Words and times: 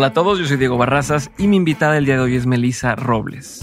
Hola 0.00 0.06
a 0.06 0.12
todos, 0.14 0.38
yo 0.38 0.46
soy 0.46 0.56
Diego 0.56 0.78
Barrazas 0.78 1.30
y 1.36 1.46
mi 1.46 1.56
invitada 1.56 1.98
el 1.98 2.06
día 2.06 2.14
de 2.14 2.22
hoy 2.22 2.34
es 2.34 2.46
Melissa 2.46 2.96
Robles. 2.96 3.60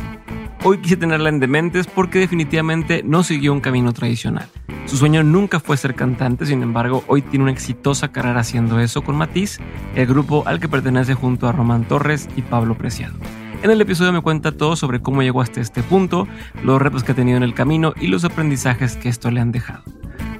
Hoy 0.63 0.77
quise 0.77 0.95
tenerla 0.95 1.29
en 1.29 1.39
Dementes 1.39 1.87
porque 1.87 2.19
definitivamente 2.19 3.01
no 3.03 3.23
siguió 3.23 3.51
un 3.51 3.59
camino 3.59 3.91
tradicional. 3.91 4.47
Su 4.85 4.97
sueño 4.97 5.23
nunca 5.23 5.59
fue 5.59 5.77
ser 5.77 5.95
cantante, 5.95 6.45
sin 6.45 6.61
embargo, 6.61 7.03
hoy 7.07 7.23
tiene 7.23 7.41
una 7.41 7.51
exitosa 7.51 8.11
carrera 8.11 8.41
haciendo 8.41 8.79
eso 8.79 9.01
con 9.01 9.15
Matiz, 9.15 9.57
el 9.95 10.05
grupo 10.05 10.43
al 10.45 10.59
que 10.59 10.69
pertenece 10.69 11.15
junto 11.15 11.47
a 11.47 11.53
Román 11.53 11.85
Torres 11.85 12.29
y 12.35 12.43
Pablo 12.43 12.77
Preciado. 12.77 13.15
En 13.63 13.71
el 13.71 13.81
episodio 13.81 14.13
me 14.13 14.21
cuenta 14.21 14.51
todo 14.51 14.75
sobre 14.75 15.01
cómo 15.01 15.23
llegó 15.23 15.41
hasta 15.41 15.59
este 15.59 15.81
punto, 15.81 16.27
los 16.61 16.79
retos 16.79 17.03
que 17.03 17.13
ha 17.13 17.15
tenido 17.15 17.37
en 17.37 17.43
el 17.43 17.55
camino 17.55 17.95
y 17.99 18.09
los 18.09 18.25
aprendizajes 18.25 18.95
que 18.95 19.09
esto 19.09 19.31
le 19.31 19.41
han 19.41 19.51
dejado. 19.51 19.81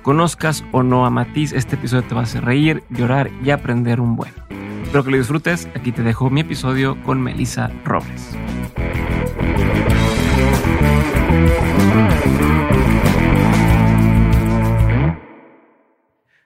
Conozcas 0.04 0.64
o 0.72 0.84
no 0.84 1.08
a 1.08 1.10
Matiz, 1.10 1.54
este 1.54 1.74
episodio 1.74 2.04
te 2.04 2.14
va 2.14 2.22
a 2.22 2.26
hacer 2.26 2.46
reír, 2.46 2.84
llorar 2.92 3.32
y 3.44 3.50
aprender 3.50 4.00
un 4.00 4.16
buen. 4.16 4.47
Espero 4.88 5.04
que 5.04 5.12
lo 5.12 5.18
disfrutes. 5.18 5.68
Aquí 5.76 5.92
te 5.92 6.02
dejo 6.02 6.30
mi 6.30 6.40
episodio 6.40 6.98
con 7.04 7.22
Melissa 7.22 7.70
Robles. 7.84 8.32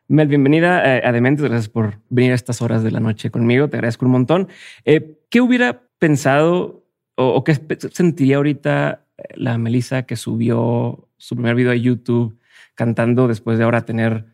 Mel, 0.07 0.27
bienvenida 0.27 0.97
eh, 0.97 1.03
a 1.05 1.11
Dementes. 1.11 1.45
Gracias 1.45 1.69
por 1.69 1.99
venir 2.09 2.31
a 2.31 2.35
estas 2.35 2.63
horas 2.63 2.81
de 2.81 2.89
la 2.89 2.99
noche 2.99 3.29
conmigo. 3.29 3.69
Te 3.69 3.77
agradezco 3.77 4.07
un 4.07 4.11
montón. 4.11 4.47
Eh, 4.85 5.19
¿Qué 5.29 5.39
hubiera 5.39 5.83
pensado 5.99 6.83
o, 7.13 7.43
qué 7.43 7.55
sentiría 7.91 8.37
ahorita 8.37 9.05
eh, 9.17 9.23
la 9.35 9.59
Melissa 9.59 10.07
que 10.07 10.15
subió 10.15 11.07
su 11.17 11.35
primer 11.35 11.53
video 11.53 11.73
a 11.73 11.75
YouTube 11.75 12.39
cantando 12.73 13.27
después 13.27 13.59
de 13.59 13.65
ahora 13.65 13.85
tener 13.85 14.25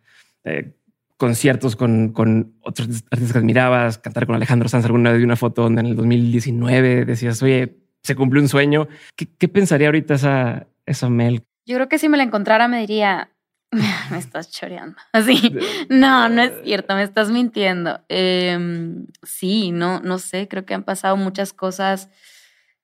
conciertos 1.17 1.75
con, 1.75 2.13
con, 2.13 2.55
otros 2.61 2.87
artistas 3.09 3.33
que 3.33 3.39
admirabas, 3.39 3.97
cantar 3.97 4.25
con 4.25 4.35
Alejandro 4.35 4.69
Sanz 4.69 4.85
alguna 4.85 5.11
vez 5.11 5.19
de 5.19 5.25
una 5.25 5.35
foto 5.35 5.63
donde 5.63 5.81
en 5.81 5.87
el 5.87 5.95
2019 5.95 7.05
decías, 7.05 7.41
oye, 7.41 7.77
se 8.03 8.15
cumplió 8.15 8.41
un 8.41 8.49
sueño. 8.49 8.87
¿Qué, 9.15 9.47
pensaría 9.47 9.87
ahorita 9.87 10.13
esa, 10.13 10.67
esa 10.85 11.09
Mel? 11.09 11.43
Yo 11.65 11.75
creo 11.75 11.89
que 11.89 11.99
si 11.99 12.07
me 12.07 12.17
la 12.17 12.23
encontrara 12.23 12.67
me 12.67 12.79
diría, 12.79 13.31
me 14.11 14.17
estás 14.17 14.51
choreando. 14.51 14.95
Así, 15.11 15.55
no, 15.89 16.29
no 16.29 16.41
es 16.41 16.53
cierto, 16.63 16.95
me 16.95 17.03
estás 17.03 17.29
mintiendo. 17.31 17.99
Em, 18.09 19.07
sí, 19.23 19.71
no, 19.71 19.99
no 19.99 20.19
sé, 20.19 20.47
creo 20.47 20.65
que 20.65 20.73
han 20.73 20.83
pasado 20.83 21.17
muchas 21.17 21.51
cosas 21.51 22.09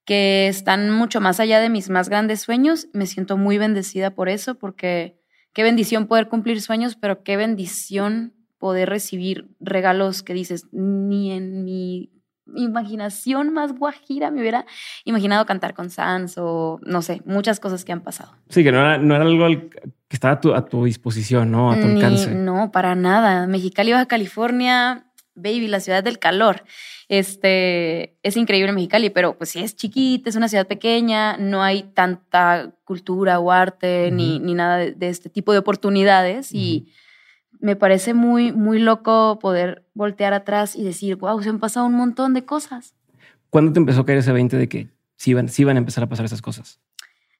que 0.05 0.47
están 0.47 0.91
mucho 0.91 1.21
más 1.21 1.39
allá 1.39 1.61
de 1.61 1.69
mis 1.69 1.89
más 1.89 2.09
grandes 2.09 2.41
sueños. 2.41 2.87
Me 2.93 3.05
siento 3.05 3.37
muy 3.37 3.57
bendecida 3.57 4.11
por 4.11 4.27
eso, 4.27 4.55
porque 4.55 5.22
qué 5.53 5.63
bendición 5.63 6.07
poder 6.07 6.27
cumplir 6.27 6.61
sueños, 6.61 6.95
pero 6.95 7.23
qué 7.23 7.37
bendición 7.37 8.33
poder 8.57 8.89
recibir 8.89 9.49
regalos 9.59 10.23
que 10.23 10.33
dices, 10.33 10.67
ni 10.71 11.31
en 11.31 11.63
mi 11.63 12.09
imaginación 12.55 13.53
más 13.53 13.73
guajira 13.73 14.31
me 14.31 14.41
hubiera 14.41 14.65
imaginado 15.05 15.45
cantar 15.45 15.73
con 15.73 15.89
Sans 15.89 16.37
o 16.37 16.79
no 16.85 17.01
sé, 17.01 17.21
muchas 17.25 17.59
cosas 17.59 17.85
que 17.85 17.91
han 17.91 18.01
pasado. 18.01 18.33
Sí, 18.49 18.63
que 18.63 18.71
no 18.71 18.79
era, 18.79 18.97
no 18.97 19.15
era 19.15 19.23
algo 19.23 19.47
que 19.47 20.15
estaba 20.15 20.39
a 20.55 20.65
tu, 20.65 20.85
disposición, 20.85 21.51
¿no? 21.51 21.71
A 21.71 21.79
tu 21.79 21.87
alcance. 21.87 22.33
No, 22.33 22.71
para 22.71 22.95
nada. 22.95 23.47
Mexicali, 23.47 23.91
Baja 23.91 24.05
California, 24.05 25.05
baby, 25.35 25.67
la 25.67 25.79
ciudad 25.79 26.03
del 26.03 26.19
calor. 26.19 26.63
Este, 27.09 28.17
es 28.23 28.37
increíble 28.37 28.71
Mexicali, 28.71 29.09
pero 29.09 29.37
pues 29.37 29.51
sí 29.51 29.59
es 29.59 29.75
chiquita, 29.75 30.29
es 30.29 30.35
una 30.35 30.47
ciudad 30.47 30.67
pequeña, 30.67 31.37
no 31.37 31.61
hay 31.61 31.83
tanta 31.83 32.73
cultura 32.83 33.39
o 33.39 33.51
arte 33.51 34.09
ni, 34.11 34.39
ni, 34.39 34.53
nada 34.53 34.77
de, 34.77 35.09
este 35.09 35.29
tipo 35.29 35.51
de 35.51 35.59
oportunidades 35.59 36.53
y 36.53 36.87
me 37.59 37.75
parece 37.75 38.13
muy, 38.13 38.51
muy 38.51 38.79
loco 38.79 39.39
poder 39.39 39.85
voltear 39.93 40.33
atrás 40.33 40.75
y 40.75 40.83
decir, 40.83 41.15
wow, 41.15 41.41
se 41.41 41.49
han 41.49 41.59
pasado 41.59 41.85
un 41.85 41.93
montón 41.93 42.33
de 42.33 42.45
cosas. 42.45 42.93
¿Cuándo 43.49 43.71
te 43.71 43.79
empezó 43.79 44.01
a 44.01 44.05
caer 44.05 44.17
ese 44.17 44.31
20 44.31 44.57
de 44.57 44.67
que 44.67 44.87
sí 45.15 45.31
iban, 45.31 45.47
sí 45.47 45.61
iban 45.61 45.77
a 45.77 45.79
empezar 45.79 46.03
a 46.03 46.09
pasar 46.09 46.25
esas 46.25 46.41
cosas? 46.41 46.81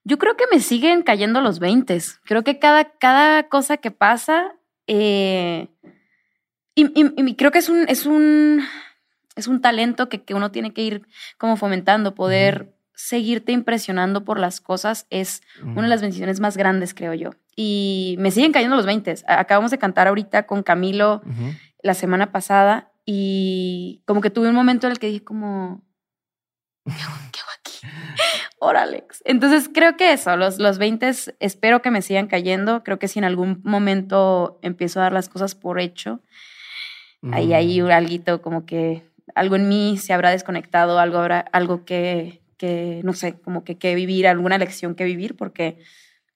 Yo 0.06 0.18
creo 0.18 0.36
que 0.36 0.46
me 0.52 0.60
siguen 0.60 1.02
cayendo 1.02 1.42
los 1.42 1.60
20. 1.60 1.98
Creo 2.26 2.44
que 2.44 2.60
cada, 2.60 2.86
cada 2.98 3.50
cosa 3.50 3.78
que 3.78 3.92
pasa, 3.92 4.54
eh, 4.88 5.70
y, 6.76 7.36
creo 7.36 7.52
que 7.52 7.60
es 7.60 7.70
un, 7.70 7.86
es 7.88 8.06
un, 8.06 8.62
es 9.36 9.48
un 9.48 9.62
talento 9.62 10.10
que, 10.10 10.24
que 10.24 10.34
uno 10.34 10.52
tiene 10.52 10.74
que 10.74 10.82
ir 10.82 11.08
como 11.38 11.58
fomentando, 11.58 12.16
poder 12.16 12.74
seguirte 12.96 13.52
impresionando 13.52 14.24
por 14.24 14.40
las 14.40 14.62
cosas 14.62 15.08
es 15.10 15.42
una 15.62 15.84
de 15.84 15.88
las 15.88 16.02
bendiciones 16.02 16.40
más 16.40 16.58
grandes, 16.58 16.94
creo 16.94 17.14
yo. 17.14 17.32
Y 17.56 18.16
me 18.20 18.32
siguen 18.32 18.52
cayendo 18.52 18.76
los 18.76 18.86
20. 18.86 19.16
Acabamos 19.28 19.72
de 19.72 19.78
cantar 19.78 20.08
ahorita 20.08 20.46
con 20.46 20.64
Camilo 20.64 21.22
la 21.82 21.94
semana 21.94 22.32
pasada 22.32 22.92
y 23.06 24.02
como 24.06 24.22
que 24.22 24.30
tuve 24.30 24.48
un 24.50 24.56
momento 24.56 24.88
en 24.88 24.92
el 24.92 25.00
que 25.00 25.08
dije 25.08 25.24
como, 25.24 25.84
¿qué 26.86 26.92
hago 26.92 27.52
aquí? 27.60 27.80
Óralex. 28.60 29.22
Entonces 29.26 29.70
creo 29.74 29.98
que 29.98 30.14
eso, 30.14 30.38
los, 30.38 30.58
los 30.60 30.78
20 30.78 31.12
espero 31.40 31.82
que 31.82 31.92
me 31.92 32.02
sigan 32.02 32.28
cayendo. 32.28 32.84
Creo 32.84 33.00
que 33.00 33.08
si 33.08 33.20
en 33.20 33.26
algún 33.26 33.62
momento 33.64 34.60
empiezo 34.62 35.00
a 35.00 35.04
dar 35.04 35.14
las 35.14 35.30
cosas 35.30 35.56
por 35.56 35.80
hecho, 35.80 36.22
ahí 37.32 37.54
hay 37.54 37.82
mm. 37.82 37.88
algo 37.88 38.42
como 38.42 38.66
que 38.66 39.04
algo 39.36 39.56
en 39.56 39.70
mí 39.70 39.98
se 39.98 40.14
habrá 40.14 40.32
desconectado, 40.32 41.00
algo 41.00 41.18
habrá, 41.18 41.40
algo 41.40 41.86
que, 41.86 42.42
que 42.58 43.02
no 43.04 43.14
sé, 43.14 43.40
como 43.40 43.64
que, 43.64 43.78
que 43.78 43.96
vivir, 43.96 44.28
alguna 44.28 44.58
lección 44.58 44.96
que 44.96 45.06
vivir, 45.06 45.36
porque 45.36 45.78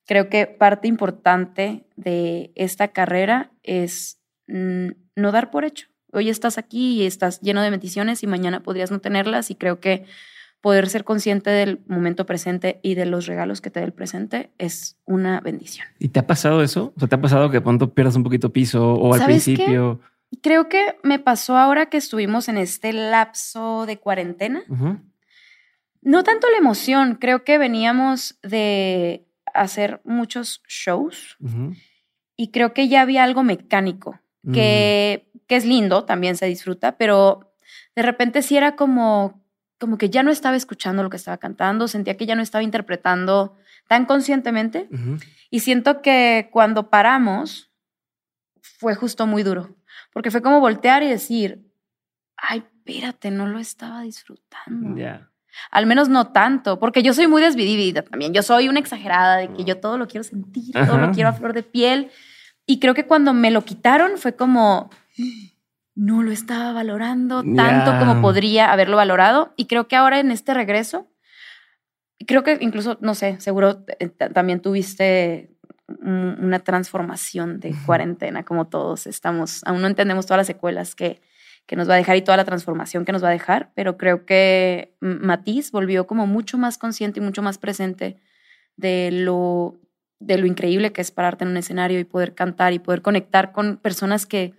creo 0.05 0.29
que 0.29 0.47
parte 0.47 0.87
importante 0.87 1.85
de 1.95 2.51
esta 2.55 2.89
carrera 2.89 3.51
es 3.63 4.19
no 4.47 5.31
dar 5.31 5.51
por 5.51 5.65
hecho. 5.65 5.87
Hoy 6.13 6.29
estás 6.29 6.57
aquí 6.57 7.01
y 7.01 7.05
estás 7.05 7.41
lleno 7.41 7.61
de 7.61 7.69
bendiciones 7.69 8.23
y 8.23 8.27
mañana 8.27 8.63
podrías 8.63 8.91
no 8.91 8.99
tenerlas 8.99 9.51
y 9.51 9.55
creo 9.55 9.79
que 9.81 10.05
poder 10.61 10.89
ser 10.89 11.03
consciente 11.03 11.49
del 11.49 11.81
momento 11.87 12.25
presente 12.25 12.79
y 12.81 12.95
de 12.95 13.05
los 13.05 13.27
regalos 13.27 13.61
que 13.61 13.69
te 13.69 13.81
da 13.81 13.85
el 13.85 13.93
presente 13.93 14.51
es 14.57 14.97
una 15.05 15.41
bendición. 15.41 15.85
¿Y 15.99 16.09
te 16.09 16.19
ha 16.19 16.25
pasado 16.27 16.63
eso? 16.63 16.93
O 16.95 16.99
sea, 16.99 17.07
¿te 17.09 17.15
ha 17.15 17.21
pasado 17.21 17.49
que 17.49 17.57
de 17.57 17.61
pronto 17.61 17.93
pierdas 17.93 18.15
un 18.15 18.23
poquito 18.23 18.51
piso 18.51 18.93
o 18.93 19.13
al 19.13 19.25
principio? 19.25 19.99
Creo 20.41 20.69
que 20.69 20.97
me 21.03 21.19
pasó 21.19 21.57
ahora 21.57 21.87
que 21.87 21.97
estuvimos 21.97 22.49
en 22.49 22.57
este 22.57 22.93
lapso 22.93 23.85
de 23.85 23.97
cuarentena. 23.97 24.63
No 26.01 26.23
tanto 26.23 26.49
la 26.49 26.57
emoción, 26.57 27.15
creo 27.15 27.43
que 27.43 27.57
veníamos 27.57 28.37
de 28.43 29.27
hacer 29.53 30.01
muchos 30.03 30.61
shows. 30.67 31.37
Y 32.35 32.51
creo 32.51 32.73
que 32.73 32.87
ya 32.87 33.01
había 33.01 33.23
algo 33.23 33.43
mecánico, 33.43 34.19
que, 34.53 35.29
que 35.47 35.55
es 35.55 35.65
lindo, 35.65 36.05
también 36.05 36.37
se 36.37 36.45
disfruta, 36.45 36.97
pero 36.97 37.53
de 37.95 38.03
repente 38.03 38.41
sí 38.41 38.55
era 38.55 38.75
como, 38.75 39.43
como 39.79 39.97
que 39.97 40.09
ya 40.09 40.23
no 40.23 40.31
estaba 40.31 40.55
escuchando 40.55 41.03
lo 41.03 41.09
que 41.09 41.17
estaba 41.17 41.37
cantando, 41.37 41.87
sentía 41.87 42.15
que 42.15 42.25
ya 42.25 42.35
no 42.35 42.43
estaba 42.43 42.63
interpretando 42.63 43.57
tan 43.87 44.05
conscientemente. 44.05 44.87
Y 45.49 45.61
siento 45.61 46.01
que 46.01 46.49
cuando 46.51 46.89
paramos 46.89 47.71
fue 48.61 48.95
justo 48.95 49.25
muy 49.25 49.43
duro, 49.43 49.75
porque 50.13 50.31
fue 50.31 50.41
como 50.41 50.59
voltear 50.59 51.03
y 51.03 51.09
decir, 51.09 51.67
ay, 52.37 52.63
espérate, 52.87 53.31
no 53.31 53.47
lo 53.47 53.59
estaba 53.59 54.01
disfrutando. 54.01 54.95
Al 55.71 55.85
menos 55.85 56.07
no 56.09 56.31
tanto, 56.31 56.79
porque 56.79 57.01
yo 57.03 57.13
soy 57.13 57.27
muy 57.27 57.41
desvidida 57.41 58.03
también. 58.03 58.33
Yo 58.33 58.43
soy 58.43 58.69
una 58.69 58.79
exagerada 58.79 59.37
de 59.37 59.51
que 59.53 59.63
yo 59.63 59.77
todo 59.79 59.97
lo 59.97 60.07
quiero 60.07 60.23
sentir, 60.23 60.73
todo 60.73 60.97
lo 60.97 61.11
quiero 61.11 61.29
a 61.29 61.33
flor 61.33 61.53
de 61.53 61.63
piel. 61.63 62.11
Y 62.65 62.79
creo 62.79 62.93
que 62.93 63.05
cuando 63.05 63.33
me 63.33 63.49
lo 63.49 63.63
quitaron 63.65 64.17
fue 64.17 64.35
como, 64.35 64.89
no 65.95 66.21
lo 66.21 66.31
estaba 66.31 66.73
valorando 66.73 67.43
tanto 67.55 67.97
como 67.97 68.21
podría 68.21 68.71
haberlo 68.71 68.97
valorado. 68.97 69.53
Y 69.57 69.65
creo 69.65 69.87
que 69.87 69.95
ahora 69.95 70.19
en 70.19 70.31
este 70.31 70.53
regreso, 70.53 71.07
creo 72.27 72.43
que 72.43 72.57
incluso, 72.61 72.97
no 73.01 73.15
sé, 73.15 73.39
seguro 73.39 73.83
eh, 73.99 74.09
también 74.09 74.61
tuviste 74.61 75.56
una 75.87 76.59
transformación 76.59 77.59
de 77.59 77.73
cuarentena, 77.85 78.43
como 78.43 78.67
todos 78.67 79.07
estamos, 79.07 79.61
aún 79.65 79.81
no 79.81 79.87
entendemos 79.87 80.25
todas 80.25 80.39
las 80.39 80.47
secuelas 80.47 80.95
que, 80.95 81.21
que 81.65 81.75
nos 81.75 81.89
va 81.89 81.93
a 81.93 81.97
dejar 81.97 82.17
y 82.17 82.21
toda 82.21 82.37
la 82.37 82.45
transformación 82.45 83.05
que 83.05 83.11
nos 83.11 83.23
va 83.23 83.29
a 83.29 83.31
dejar, 83.31 83.71
pero 83.73 83.97
creo 83.97 84.25
que 84.25 84.93
Matiz 84.99 85.71
volvió 85.71 86.05
como 86.05 86.27
mucho 86.27 86.57
más 86.57 86.77
consciente 86.77 87.19
y 87.19 87.23
mucho 87.23 87.41
más 87.41 87.57
presente 87.57 88.17
de 88.75 89.11
lo, 89.11 89.75
de 90.19 90.37
lo 90.37 90.45
increíble 90.45 90.91
que 90.91 91.01
es 91.01 91.11
pararte 91.11 91.45
en 91.45 91.51
un 91.51 91.57
escenario 91.57 91.99
y 91.99 92.03
poder 92.03 92.35
cantar 92.35 92.73
y 92.73 92.79
poder 92.79 93.01
conectar 93.01 93.51
con 93.51 93.77
personas 93.77 94.25
que 94.25 94.53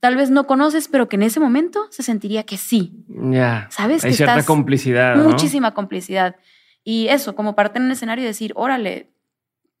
tal 0.00 0.16
vez 0.16 0.30
no 0.30 0.46
conoces, 0.46 0.88
pero 0.88 1.08
que 1.08 1.16
en 1.16 1.22
ese 1.22 1.40
momento 1.40 1.86
se 1.90 2.02
sentiría 2.02 2.42
que 2.42 2.56
sí. 2.56 2.92
Ya. 3.08 3.68
¿Sabes? 3.70 4.04
Hay 4.04 4.12
cierta 4.12 4.42
complicidad. 4.44 5.16
Muchísima 5.16 5.72
complicidad. 5.72 6.36
Y 6.84 7.08
eso, 7.08 7.34
como 7.34 7.54
pararte 7.54 7.78
en 7.78 7.86
un 7.86 7.92
escenario 7.92 8.22
y 8.24 8.26
decir, 8.26 8.52
órale, 8.54 9.08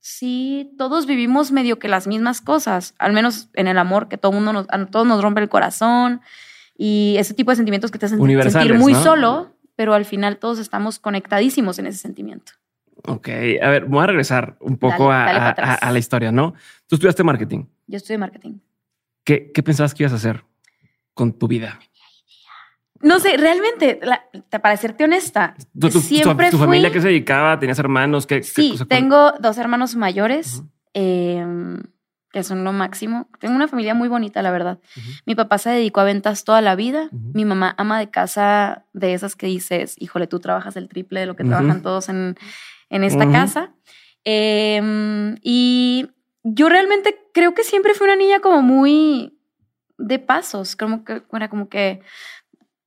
sí, 0.04 0.74
todos 0.76 1.06
vivimos 1.06 1.50
medio 1.50 1.78
que 1.78 1.88
las 1.88 2.06
mismas 2.06 2.42
cosas, 2.42 2.94
al 2.98 3.14
menos 3.14 3.48
en 3.54 3.68
el 3.68 3.78
amor, 3.78 4.08
que 4.08 4.18
todo 4.18 4.32
mundo 4.32 4.52
nos, 4.52 4.66
a 4.68 4.84
todos 4.84 5.06
nos 5.06 5.22
rompe 5.22 5.40
el 5.40 5.48
corazón, 5.48 6.20
y 6.76 7.16
ese 7.18 7.32
tipo 7.32 7.50
de 7.50 7.56
sentimientos 7.56 7.90
que 7.90 7.98
te 7.98 8.04
hacen 8.04 8.20
sentir 8.50 8.74
muy 8.74 8.94
solo, 8.94 9.56
pero 9.76 9.94
al 9.94 10.04
final 10.04 10.36
todos 10.36 10.58
estamos 10.58 10.98
conectadísimos 10.98 11.78
en 11.78 11.86
ese 11.86 11.98
sentimiento. 11.98 12.52
Ok, 13.06 13.28
a 13.62 13.68
ver, 13.70 13.86
voy 13.86 14.04
a 14.04 14.06
regresar 14.08 14.58
un 14.60 14.76
poco 14.76 15.10
a, 15.10 15.90
la 15.90 15.98
historia, 15.98 16.30
¿no? 16.30 16.52
Tú 16.86 16.96
estudiaste 16.96 17.24
marketing. 17.24 17.64
Yo 17.86 17.96
estudié 17.96 18.18
marketing. 18.18 18.58
¿Qué, 19.24 19.52
¿Qué 19.52 19.62
pensabas 19.62 19.94
que 19.94 20.02
ibas 20.02 20.12
a 20.12 20.16
hacer 20.16 20.44
con 21.14 21.32
tu 21.32 21.48
vida? 21.48 21.80
No 23.04 23.20
sé, 23.20 23.36
realmente, 23.36 24.00
para 24.50 24.76
serte 24.78 25.04
honesta, 25.04 25.54
siempre 25.90 26.50
tu, 26.50 26.56
familia 26.56 26.90
que 26.90 27.02
se 27.02 27.08
dedicaba, 27.08 27.58
tenías 27.58 27.78
hermanos 27.78 28.26
que 28.26 28.42
sí, 28.42 28.76
tengo 28.88 29.32
dos 29.40 29.58
hermanos 29.58 29.94
mayores 29.94 30.62
em, 30.94 31.82
que 32.32 32.42
son 32.42 32.64
lo 32.64 32.72
máximo. 32.72 33.28
Tengo 33.40 33.54
una 33.54 33.68
familia 33.68 33.92
muy 33.92 34.08
bonita, 34.08 34.40
la 34.40 34.50
verdad. 34.50 34.78
Mi 35.26 35.34
papá 35.34 35.58
se 35.58 35.68
dedicó 35.68 36.00
a 36.00 36.04
ventas 36.04 36.44
toda 36.44 36.62
la 36.62 36.76
vida. 36.76 37.10
Mi 37.12 37.44
mamá 37.44 37.74
ama 37.76 37.98
de 37.98 38.08
casa 38.08 38.86
de 38.94 39.12
esas 39.12 39.36
que 39.36 39.48
dices, 39.48 39.96
híjole, 39.98 40.26
tú 40.26 40.40
trabajas 40.40 40.74
el 40.76 40.88
triple 40.88 41.20
de 41.20 41.26
lo 41.26 41.36
que 41.36 41.44
trabajan 41.44 41.82
todos 41.82 42.08
en, 42.08 42.36
en 42.88 43.04
esta 43.04 43.30
casa. 43.30 43.74
Em, 44.24 45.36
y 45.42 46.08
yo 46.42 46.70
realmente 46.70 47.18
creo 47.34 47.52
que 47.52 47.64
siempre 47.64 47.92
fui 47.92 48.06
una 48.06 48.16
niña 48.16 48.40
como 48.40 48.62
muy 48.62 49.38
de 49.98 50.18
pasos, 50.18 50.74
como 50.74 51.04
que 51.04 51.22
era 51.32 51.50
como 51.50 51.68
que 51.68 52.00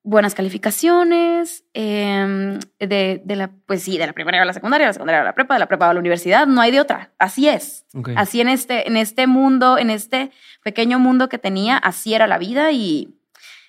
buenas 0.08 0.34
calificaciones, 0.36 1.66
em, 1.74 2.60
de, 2.80 3.22
de, 3.26 3.36
la, 3.36 3.52
pues 3.66 3.84
sí, 3.84 3.98
de 3.98 4.08
la 4.08 4.14
primaria 4.14 4.42
a 4.42 4.46
la 4.46 4.54
secundaria, 4.54 4.86
de 4.86 4.90
la 4.90 4.94
secundaria 4.94 5.20
a 5.20 5.26
la 5.26 5.36
prepa, 5.36 5.56
de 5.56 5.60
la 5.60 5.68
prepa 5.68 5.90
a 5.90 5.94
la 5.94 6.00
universidad, 6.00 6.48
no 6.48 6.62
hay 6.62 6.72
de 6.72 6.80
otra, 6.80 7.12
así 7.20 7.50
es. 7.50 7.86
Así 8.16 8.40
en 8.40 8.48
este, 8.48 8.88
en 8.88 8.96
este 8.96 9.28
mundo, 9.28 9.78
en 9.78 9.90
este 9.90 10.32
pequeño 10.64 10.98
mundo 10.98 11.28
que 11.28 11.38
tenía, 11.38 11.76
así 11.78 12.14
era 12.14 12.26
la 12.26 12.38
vida 12.38 12.72
y, 12.72 13.16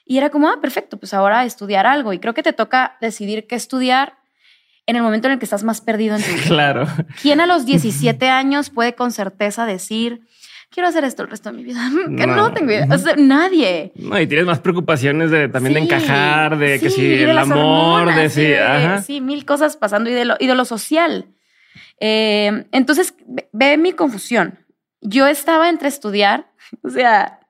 y 0.05 0.19
era 0.19 0.31
como, 0.31 0.49
ah, 0.49 0.61
perfecto, 0.61 0.97
pues 0.97 1.13
ahora 1.13 1.45
estudiar 1.45 1.87
algo. 1.87 2.13
Y 2.13 2.21
creo 2.21 2.35
que 2.35 2.45
te 2.45 2.53
toca 2.53 2.97
decidir 3.01 3.49
qué 3.49 3.57
estudiar 3.57 4.19
en 4.87 4.95
el 4.95 5.03
momento 5.03 5.27
en 5.27 5.33
el 5.33 5.39
que 5.41 5.45
estás 5.45 5.65
más 5.65 5.81
perdido 5.81 6.15
en 6.15 6.23
tu 6.23 6.31
vida. 6.31 6.45
Claro. 6.47 6.87
¿Quién 7.21 7.41
a 7.41 7.47
los 7.47 7.67
17 7.67 8.29
años 8.29 8.71
puede 8.71 8.95
con 8.95 9.11
certeza 9.11 9.67
decir, 9.67 10.21
quiero 10.71 10.89
hacer 10.89 11.05
esto 11.05 11.23
el 11.23 11.31
resto 11.31 11.51
de 11.51 11.57
mi 11.57 11.65
vida. 11.65 11.81
Que 12.17 12.27
no, 12.27 12.53
tengo 12.53 12.71
idea. 12.71 12.87
nadie. 13.17 13.93
No, 13.97 14.21
y 14.21 14.27
tienes 14.27 14.47
más 14.47 14.61
preocupaciones 14.61 15.31
de 15.31 15.49
también 15.49 15.75
de 15.75 15.81
encajar, 15.81 16.59
de 16.59 16.79
que 16.81 16.91
si 16.91 17.15
el 17.15 17.39
amor, 17.39 18.15
de 18.15 18.31
si. 18.31 19.05
Sí, 19.05 19.21
mil 19.21 19.45
cosas 19.45 19.77
pasando 19.77 20.11
y 20.11 20.15
de 20.15 20.25
lo, 20.25 20.37
y 20.39 20.47
de 20.47 20.55
lo 20.55 20.65
social. 20.65 21.27
Eh, 22.01 22.65
entonces, 22.73 23.15
ve, 23.53 23.77
mi 23.77 23.93
confusión. 23.93 24.59
Yo 25.01 25.27
estaba 25.27 25.69
entre 25.69 25.89
estudiar, 25.89 26.51
o 26.83 26.91
sea, 26.91 27.41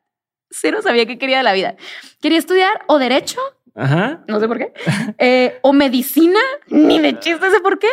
cero 0.50 0.78
sabía 0.82 1.06
qué 1.06 1.18
quería 1.18 1.38
de 1.38 1.44
la 1.44 1.52
vida. 1.52 1.76
Quería 2.20 2.38
estudiar 2.38 2.72
o 2.86 2.98
derecho, 2.98 3.40
Ajá. 3.74 4.24
no 4.26 4.40
sé 4.40 4.48
por 4.48 4.58
qué, 4.58 4.72
eh, 5.18 5.58
o 5.62 5.72
medicina, 5.72 6.40
ni 6.68 6.98
de 6.98 7.18
chiste 7.18 7.50
sé 7.50 7.60
por 7.60 7.78
qué, 7.78 7.88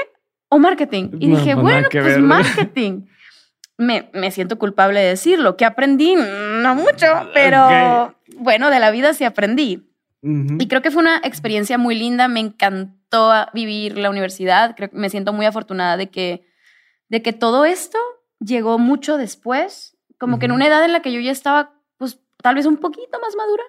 o 0.50 0.57
marketing. 0.60 1.10
Y 1.19 1.27
dije, 1.27 1.54
pues 1.54 1.63
bueno, 1.63 1.88
pues 1.92 2.18
marketing 2.19 3.04
me, 3.77 4.10
me, 4.13 4.31
siento 4.31 4.57
culpable 4.57 5.00
de 5.00 5.07
decirlo. 5.07 5.57
que 5.57 5.66
aprendí? 5.66 6.16
No 6.16 6.75
mucho, 6.75 7.07
pero 7.33 8.16
bueno, 8.38 8.69
de 8.69 8.80
la 8.80 8.92
vida 8.92 9.13
sí 9.13 9.24
aprendí. 9.24 9.89
Y 10.22 10.68
creo 10.68 10.81
que 10.81 10.89
fue 10.89 11.04
una 11.04 11.18
experiencia 11.24 11.77
muy 11.77 11.94
linda. 11.94 12.27
Me 12.27 12.39
encantó 12.39 13.31
vivir 13.54 13.95
la 13.95 14.10
universidad. 14.10 14.75
Creo 14.75 14.89
que 14.89 14.98
me 14.98 15.12
siento 15.12 15.33
muy 15.33 15.45
afortunada 15.45 15.98
de 15.98 16.10
que, 16.10 16.48
de 17.10 17.22
que 17.22 17.31
todo 17.31 17.63
esto 17.63 18.00
llegó 18.39 18.80
mucho 18.80 19.18
después, 19.18 19.95
como 20.18 20.39
que 20.39 20.48
en 20.48 20.51
una 20.51 20.66
edad 20.66 20.83
en 20.83 20.94
la 20.94 21.01
que 21.01 21.13
yo 21.13 21.19
ya 21.19 21.31
estaba, 21.31 21.74
pues 21.98 22.19
tal 22.42 22.56
vez 22.56 22.66
un 22.66 22.77
poquito 22.77 23.19
más 23.22 23.36
madura. 23.36 23.63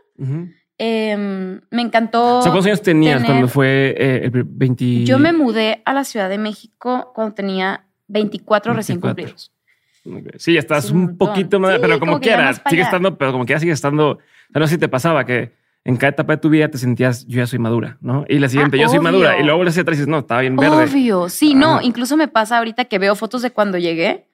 Em, 0.79 1.61
me 1.71 1.83
encantó. 1.83 2.41
¿Cuántos 2.43 2.65
años 2.65 2.81
tenías 2.81 3.23
cuando 3.25 3.49
fue 3.49 3.95
eh, 3.99 4.25
el 4.25 4.45
20? 4.45 5.05
Yo 5.05 5.19
me 5.19 5.35
mudé 5.35 5.83
a 5.85 5.93
la 5.93 6.05
Ciudad 6.05 6.31
de 6.31 6.39
México 6.39 7.13
cuando 7.15 7.35
tenía 7.35 7.87
24, 8.09 8.73
24. 8.73 8.75
recién 8.75 9.01
cumplidos. 9.01 9.53
Sí, 10.39 10.57
estás 10.57 10.91
un, 10.91 11.17
poquito 11.17 11.61
más, 11.61 11.79
pero 11.79 11.99
como, 12.01 12.21
quieras, 12.21 12.61
sigue 12.69 12.83
estando, 12.83 13.17
pero 13.17 13.33
como 13.33 13.45
quieras 13.45 13.61
sigue 13.61 13.73
estando. 13.73 14.11
O 14.13 14.19
sea, 14.53 14.61
no 14.61 14.67
sé 14.67 14.75
si 14.75 14.79
te 14.79 14.89
pasaba 14.89 15.25
que 15.25 15.53
en 15.85 15.97
cada 15.97 16.11
etapa 16.11 16.35
de 16.35 16.39
tu 16.39 16.49
vida 16.49 16.69
te 16.69 16.79
sentías, 16.79 17.27
yo 17.27 17.39
ya 17.39 17.47
soy 17.47 17.59
madura, 17.59 17.97
¿no? 18.01 18.25
Y 18.29 18.39
la 18.39 18.49
siguiente, 18.49 18.77
ah, 18.77 18.83
yo 18.83 18.89
soy 18.89 18.99
madura. 18.99 19.39
Y 19.39 19.45
luego 19.45 19.63
atrás 19.63 19.79
y 19.79 19.91
dices, 19.91 20.09
no, 20.09 20.19
estaba 20.19 20.41
bien 20.41 20.57
verde. 20.57 20.85
Obvio, 20.85 21.29
sí, 21.29 21.55
no. 21.55 21.81
Incluso 21.81 22.17
me 22.17 22.29
pasa 22.29 22.59
ahorita 22.59 22.87
que 22.87 22.99
veo 22.99 23.15
fotos 23.15 23.43
de 23.43 23.51
cuando 23.51 23.79
llegué. 23.79 24.27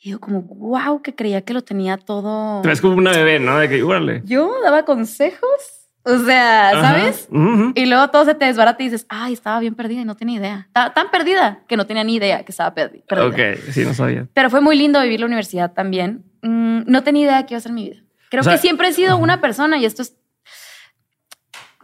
Y 0.00 0.10
yo 0.10 0.20
como, 0.20 0.42
wow, 0.42 1.02
que 1.02 1.14
creía 1.14 1.42
que 1.42 1.52
lo 1.52 1.62
tenía 1.62 1.98
todo. 1.98 2.62
Te 2.62 2.68
ves 2.68 2.80
como 2.80 2.96
una 2.96 3.10
bebé, 3.10 3.38
¿no? 3.38 3.58
De 3.58 3.68
que, 3.68 3.82
órale. 3.82 4.22
Yo 4.24 4.50
daba 4.62 4.84
consejos 4.84 5.77
o 6.08 6.24
sea, 6.24 6.70
¿sabes? 6.80 7.28
Y 7.74 7.86
luego 7.86 8.08
todo 8.08 8.24
se 8.24 8.34
te 8.34 8.46
desbarata 8.46 8.82
y 8.82 8.86
dices, 8.86 9.04
ay, 9.10 9.34
estaba 9.34 9.60
bien 9.60 9.74
perdida 9.74 10.00
y 10.00 10.04
no 10.06 10.16
tenía 10.16 10.38
idea. 10.38 10.64
Estaba 10.66 10.94
tan 10.94 11.10
perdida 11.10 11.60
que 11.68 11.76
no 11.76 11.86
tenía 11.86 12.02
ni 12.02 12.14
idea 12.14 12.44
que 12.44 12.52
estaba 12.52 12.72
perdida. 12.74 13.04
Ok, 13.26 13.38
sí, 13.70 13.84
no 13.84 13.92
sabía. 13.92 14.26
Pero 14.32 14.48
fue 14.48 14.62
muy 14.62 14.76
lindo 14.76 15.00
vivir 15.02 15.20
la 15.20 15.26
universidad 15.26 15.72
también. 15.72 16.24
Mm, 16.42 16.82
no 16.86 17.02
tenía 17.02 17.24
idea 17.24 17.36
de 17.38 17.46
qué 17.46 17.54
iba 17.54 17.58
a 17.58 17.62
ser 17.62 17.72
mi 17.72 17.90
vida. 17.90 18.02
Creo 18.30 18.42
que 18.42 18.58
siempre 18.58 18.88
he 18.88 18.92
sido 18.92 19.18
una 19.18 19.40
persona 19.40 19.76
y 19.76 19.84
esto 19.84 20.02
es... 20.02 20.16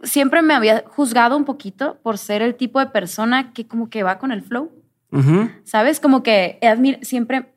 Siempre 0.03 0.41
me 0.41 0.53
había 0.53 0.83
juzgado 0.87 1.37
un 1.37 1.45
poquito 1.45 1.99
por 2.01 2.17
ser 2.17 2.41
el 2.41 2.55
tipo 2.55 2.79
de 2.79 2.87
persona 2.87 3.53
que 3.53 3.67
como 3.67 3.89
que 3.89 4.03
va 4.03 4.17
con 4.17 4.31
el 4.31 4.41
flow. 4.41 4.71
¿Sabes? 5.63 5.99
Como 5.99 6.23
que 6.23 6.59
siempre 7.01 7.53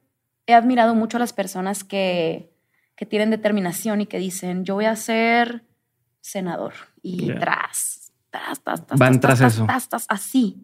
he 0.46 0.54
admirado 0.54 0.94
mucho 0.94 1.16
a 1.16 1.20
las 1.20 1.32
personas 1.32 1.82
que, 1.82 2.52
que 2.94 3.04
tienen 3.04 3.30
determinación 3.30 4.00
y 4.00 4.06
que 4.06 4.18
dicen, 4.18 4.64
yo 4.64 4.74
voy 4.74 4.84
a 4.84 4.94
ser 4.96 5.64
senador. 6.28 6.74
Y 7.02 7.32
tras, 7.34 8.12
tras, 8.30 8.62
tras, 8.62 8.86
tras, 8.86 8.98
Van 8.98 9.20
tras, 9.20 9.40
eso. 9.40 9.66
así. 10.08 10.56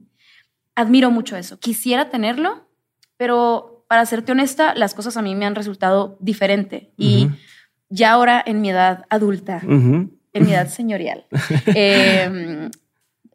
Admiro 0.75 1.11
mucho 1.11 1.37
eso. 1.37 1.59
Quisiera 1.59 2.11
tenerlo, 2.11 2.69
pero 3.17 3.85
para 3.89 4.07
serte 4.07 4.33
honesta, 4.33 4.75
las 4.75 4.95
cosas 4.95 5.17
a 5.17 5.23
mí 5.23 5.35
me 5.35 5.47
han 5.47 5.55
resultado 5.55 6.17
diferente. 6.21 6.93
Y 6.97 7.31
ya 7.89 8.13
ahora 8.13 8.43
en 8.45 8.61
mi 8.61 8.71
edad 8.71 9.05
adulta, 9.09 9.61
en 9.63 10.19
mi 10.33 10.53
edad 10.53 10.69
señorial, 10.69 11.27
em, 11.67 12.71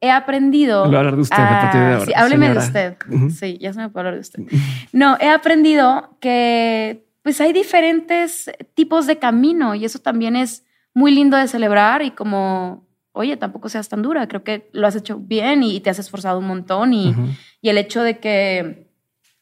he 0.02 0.12
aprendido. 0.12 0.86
Lo 0.86 0.98
hablar 0.98 1.16
de 1.16 1.22
usted 1.22 1.38
a, 1.38 1.62
partir 1.62 1.81
de 1.81 1.88
ahora. 1.88 2.06
Sí, 2.06 2.12
hábleme 2.16 2.50
de 2.50 2.58
usted. 2.58 2.98
Sí, 3.30 3.58
ya 3.60 3.74
se 3.74 3.80
me 3.80 3.90
puede 3.90 4.02
hablar 4.02 4.16
de 4.16 4.22
usted. 4.22 4.44
No, 4.92 5.18
he 5.20 5.30
aprendido 5.30 6.18
que 6.20 7.06
pues 7.22 7.40
hay 7.42 7.54
diferentes 7.54 8.50
tipos 8.74 9.08
de 9.08 9.20
camino 9.20 9.76
y 9.76 9.86
eso 9.86 10.00
también 10.00 10.36
es 10.36 10.66
muy 10.94 11.12
lindo 11.12 11.38
de 11.38 11.48
celebrar 11.48 12.02
y 12.02 12.12
como, 12.12 12.88
oye, 13.12 13.38
tampoco 13.38 13.70
seas 13.70 13.90
tan 13.90 14.02
dura, 14.02 14.28
creo 14.28 14.44
que 14.44 14.70
lo 14.74 14.88
has 14.88 14.96
hecho 14.96 15.18
bien 15.18 15.64
y 15.64 15.80
te 15.80 15.90
has 15.90 16.00
esforzado 16.00 16.40
un 16.40 16.48
montón 16.48 16.94
y, 16.94 17.16
y 17.62 17.70
el 17.70 17.78
hecho 17.78 18.02
de 18.04 18.20
que 18.20 18.90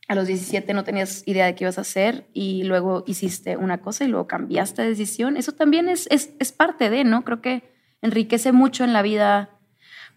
a 0.08 0.16
los 0.16 0.28
17 0.28 0.74
no 0.74 0.84
tenías 0.84 1.24
idea 1.28 1.46
de 1.46 1.56
qué 1.56 1.66
ibas 1.66 1.78
a 1.78 1.82
hacer 1.82 2.28
y 2.34 2.64
luego 2.64 3.04
hiciste 3.08 3.58
una 3.58 3.82
cosa 3.82 4.06
y 4.06 4.08
luego 4.08 4.28
cambiaste 4.28 4.82
de 4.82 4.89
decisión, 4.89 5.36
eso 5.36 5.51
también 5.51 5.89
es, 5.89 6.08
es, 6.12 6.34
es 6.39 6.51
parte 6.51 6.89
de, 6.89 7.04
¿no? 7.04 7.24
Creo 7.24 7.42
que 7.42 7.63
enriquece 8.01 8.51
mucho 8.51 8.84
en 8.84 8.94
la 8.94 9.01
vida 9.01 9.50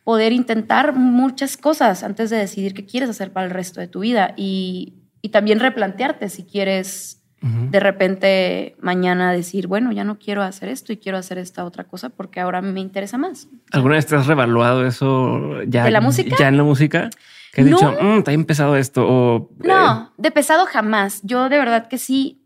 poder 0.04 0.32
intentar 0.32 0.94
muchas 0.94 1.56
cosas 1.56 2.02
antes 2.02 2.30
de 2.30 2.36
decidir 2.36 2.74
qué 2.74 2.86
quieres 2.86 3.10
hacer 3.10 3.32
para 3.32 3.46
el 3.46 3.52
resto 3.52 3.80
de 3.80 3.88
tu 3.88 4.00
vida 4.00 4.34
y, 4.36 4.94
y 5.22 5.30
también 5.30 5.60
replantearte 5.60 6.28
si 6.28 6.44
quieres 6.44 7.19
de 7.42 7.80
repente 7.80 8.76
mañana 8.80 9.32
decir, 9.32 9.66
bueno, 9.66 9.92
ya 9.92 10.04
no 10.04 10.18
quiero 10.18 10.42
hacer 10.42 10.68
esto 10.68 10.92
y 10.92 10.98
quiero 10.98 11.16
hacer 11.16 11.38
esta 11.38 11.64
otra 11.64 11.84
cosa 11.84 12.10
porque 12.10 12.38
ahora 12.38 12.60
me 12.60 12.80
interesa 12.80 13.16
más. 13.16 13.48
¿Alguna 13.72 13.94
vez 13.94 14.06
te 14.06 14.14
has 14.14 14.26
revaluado 14.26 14.86
eso 14.86 15.62
ya? 15.62 15.84
¿De 15.84 15.90
la 15.90 16.02
música? 16.02 16.36
Ya 16.38 16.48
en 16.48 16.58
la 16.58 16.64
música. 16.64 17.08
Que 17.52 17.62
has 17.62 17.66
dicho, 17.66 17.96
mm, 17.98 18.24
ha 18.26 18.32
empezado 18.32 18.76
esto 18.76 19.06
o... 19.08 19.50
No, 19.58 20.02
eh, 20.02 20.08
de 20.18 20.30
pesado 20.30 20.66
jamás. 20.66 21.20
Yo 21.22 21.48
de 21.48 21.56
verdad 21.56 21.88
que 21.88 21.96
sí, 21.96 22.42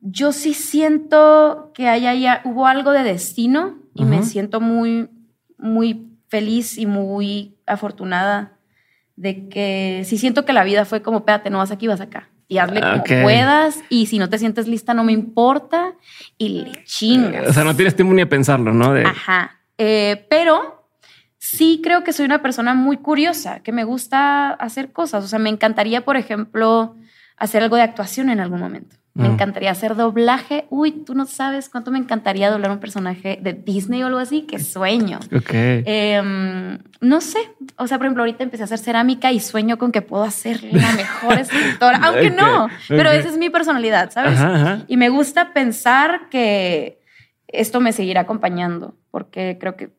yo 0.00 0.32
sí 0.32 0.54
siento 0.54 1.72
que 1.74 1.88
ahí 1.88 2.24
hubo 2.44 2.68
algo 2.68 2.92
de 2.92 3.02
destino 3.02 3.78
y 3.94 4.04
me 4.04 4.22
siento 4.22 4.60
muy, 4.60 5.10
muy 5.58 6.08
feliz 6.28 6.78
y 6.78 6.86
muy 6.86 7.56
afortunada 7.66 8.52
de 9.16 9.48
que 9.48 10.02
sí 10.06 10.18
siento 10.18 10.44
que 10.44 10.52
la 10.52 10.62
vida 10.62 10.84
fue 10.84 11.02
como, 11.02 11.18
espérate, 11.18 11.50
no 11.50 11.58
vas 11.58 11.72
aquí, 11.72 11.88
vas 11.88 12.00
acá 12.00 12.28
y 12.52 12.58
hazle 12.58 12.80
como 12.82 13.02
puedas. 13.22 13.82
Y 13.88 14.06
si 14.06 14.18
no 14.18 14.28
te 14.28 14.38
sientes 14.38 14.68
lista, 14.68 14.92
no 14.92 15.04
me 15.04 15.12
importa. 15.12 15.94
Y 16.36 16.48
le 16.50 16.84
chingas. 16.84 17.48
O 17.48 17.52
sea, 17.52 17.64
no 17.64 17.74
tienes 17.74 17.96
tiempo 17.96 18.12
ni 18.12 18.20
a 18.20 18.28
pensarlo, 18.28 18.74
¿no? 18.74 18.92
Ajá. 19.06 19.58
Eh, 19.78 20.26
pero 20.28 20.86
sí 21.38 21.80
creo 21.82 22.04
que 22.04 22.12
soy 22.12 22.26
una 22.26 22.42
persona 22.42 22.74
muy 22.74 22.98
curiosa, 22.98 23.60
que 23.60 23.72
me 23.72 23.84
gusta 23.84 24.50
hacer 24.50 24.92
cosas. 24.92 25.24
O 25.24 25.28
sea, 25.28 25.38
me 25.38 25.48
encantaría, 25.48 26.04
por 26.04 26.18
ejemplo, 26.18 26.94
hacer 27.38 27.62
algo 27.62 27.76
de 27.76 27.82
actuación 27.82 28.28
en 28.28 28.40
algún 28.40 28.60
momento. 28.60 28.96
Me 29.14 29.28
mm. 29.28 29.32
encantaría 29.32 29.70
hacer 29.70 29.94
doblaje. 29.94 30.66
Uy, 30.70 30.90
tú 30.90 31.14
no 31.14 31.26
sabes 31.26 31.68
cuánto 31.68 31.90
me 31.90 31.98
encantaría 31.98 32.50
doblar 32.50 32.70
un 32.70 32.78
personaje 32.78 33.38
de 33.42 33.52
Disney 33.52 34.02
o 34.02 34.06
algo 34.06 34.18
así. 34.18 34.42
Qué 34.42 34.58
sueño. 34.58 35.20
Ok. 35.36 35.50
Em, 35.52 36.78
no 37.00 37.20
sé. 37.20 37.38
O 37.76 37.86
sea, 37.86 37.98
por 37.98 38.06
ejemplo, 38.06 38.22
ahorita 38.22 38.42
empecé 38.42 38.62
a 38.62 38.64
hacer 38.64 38.78
cerámica 38.78 39.30
y 39.30 39.40
sueño 39.40 39.76
con 39.76 39.92
que 39.92 40.00
puedo 40.00 40.24
hacer 40.24 40.64
la 40.64 40.92
mejor 40.92 41.34
escritora. 41.38 42.00
Aunque 42.02 42.30
no. 42.30 42.68
Pero 42.88 43.10
esa 43.10 43.28
es 43.28 43.36
mi 43.36 43.50
personalidad, 43.50 44.10
¿sabes? 44.10 44.40
Y 44.88 44.96
me 44.96 45.10
gusta 45.10 45.52
pensar 45.52 46.30
que 46.30 47.02
esto 47.48 47.80
me 47.80 47.92
seguirá 47.92 48.22
acompañando 48.22 48.96
porque 49.10 49.58
creo 49.60 49.76
que 49.76 49.90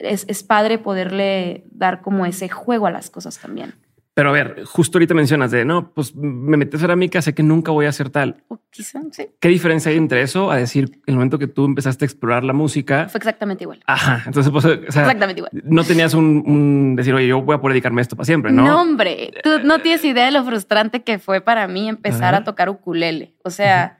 es, 0.00 0.24
es 0.28 0.42
padre 0.42 0.78
poderle 0.78 1.64
dar 1.70 2.02
como 2.02 2.26
ese 2.26 2.48
juego 2.48 2.88
a 2.88 2.90
las 2.90 3.10
cosas 3.10 3.38
también. 3.38 3.74
Pero 4.16 4.30
a 4.30 4.32
ver, 4.32 4.64
justo 4.64 4.96
ahorita 4.96 5.12
mencionas 5.12 5.50
de 5.50 5.66
no, 5.66 5.92
pues 5.92 6.16
me 6.16 6.56
metí 6.56 6.78
a 6.78 6.80
cerámica, 6.80 7.20
sé 7.20 7.34
que 7.34 7.42
nunca 7.42 7.70
voy 7.70 7.84
a 7.84 7.90
hacer 7.90 8.08
tal. 8.08 8.42
Ok. 8.48 8.62
quizá, 8.70 9.02
sí. 9.12 9.26
¿Qué 9.38 9.48
diferencia 9.48 9.90
hay 9.90 9.98
entre 9.98 10.22
eso 10.22 10.50
a 10.50 10.56
decir 10.56 11.02
el 11.04 11.16
momento 11.16 11.38
que 11.38 11.46
tú 11.46 11.66
empezaste 11.66 12.06
a 12.06 12.06
explorar 12.06 12.42
la 12.42 12.54
música? 12.54 13.10
Fue 13.10 13.18
exactamente 13.18 13.64
igual. 13.64 13.82
Ajá. 13.86 14.22
Entonces, 14.24 14.50
pues, 14.50 14.64
o 14.64 14.68
sea, 14.68 15.02
exactamente 15.02 15.40
igual. 15.40 15.50
No 15.52 15.84
tenías 15.84 16.14
un, 16.14 16.42
un, 16.46 16.96
decir, 16.96 17.12
oye, 17.12 17.26
yo 17.26 17.42
voy 17.42 17.56
a 17.56 17.60
poder 17.60 17.74
dedicarme 17.74 18.00
a 18.00 18.04
esto 18.04 18.16
para 18.16 18.24
siempre, 18.24 18.52
¿no? 18.52 18.64
No, 18.64 18.80
hombre, 18.80 19.34
tú 19.42 19.58
no 19.64 19.80
tienes 19.80 20.02
idea 20.02 20.24
de 20.24 20.30
lo 20.30 20.42
frustrante 20.44 21.02
que 21.02 21.18
fue 21.18 21.42
para 21.42 21.68
mí 21.68 21.86
empezar 21.86 22.34
a 22.34 22.42
tocar 22.42 22.70
ukulele. 22.70 23.34
O 23.44 23.50
sea, 23.50 23.98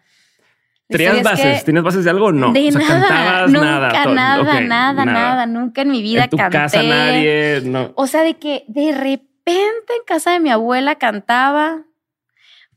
¿Tenías 0.88 1.22
bases? 1.22 1.62
¿Tienes 1.62 1.82
bases 1.82 2.04
de 2.04 2.10
algo 2.10 2.26
o 2.26 2.32
no? 2.32 2.52
De 2.52 2.70
nada, 2.70 2.88
cantabas 2.88 3.50
nunca, 3.50 3.66
nada, 3.66 4.14
nada, 4.14 4.60
nada, 4.62 5.04
nada, 5.04 5.46
nunca 5.46 5.82
en 5.82 5.90
mi 5.90 6.00
vida 6.00 6.24
en 6.24 6.30
tu 6.30 6.38
canté. 6.38 6.56
casa 6.56 6.82
nadie, 6.82 7.60
no. 7.64 7.92
O 7.96 8.06
sea, 8.06 8.22
de 8.22 8.34
que 8.38 8.64
de 8.68 8.92
repente 8.92 9.25
en 9.46 10.02
casa 10.06 10.32
de 10.32 10.40
mi 10.40 10.50
abuela 10.50 10.96
cantaba, 10.96 11.82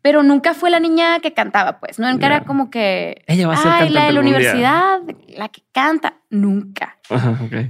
pero 0.01 0.23
nunca 0.23 0.53
fue 0.53 0.69
la 0.69 0.79
niña 0.79 1.19
que 1.19 1.33
cantaba, 1.33 1.79
pues. 1.81 1.99
Nunca 1.99 2.27
era 2.27 2.45
como 2.45 2.69
que. 2.69 3.23
Ella 3.27 3.47
va 3.47 3.55
a 3.55 3.57
ser 3.57 3.71
Ay, 3.71 3.89
la 3.89 4.05
de 4.05 4.11
la 4.13 4.19
algún 4.19 4.25
día". 4.25 4.35
universidad, 4.37 4.99
la 5.37 5.49
que 5.49 5.61
canta. 5.73 6.15
Nunca. 6.29 6.97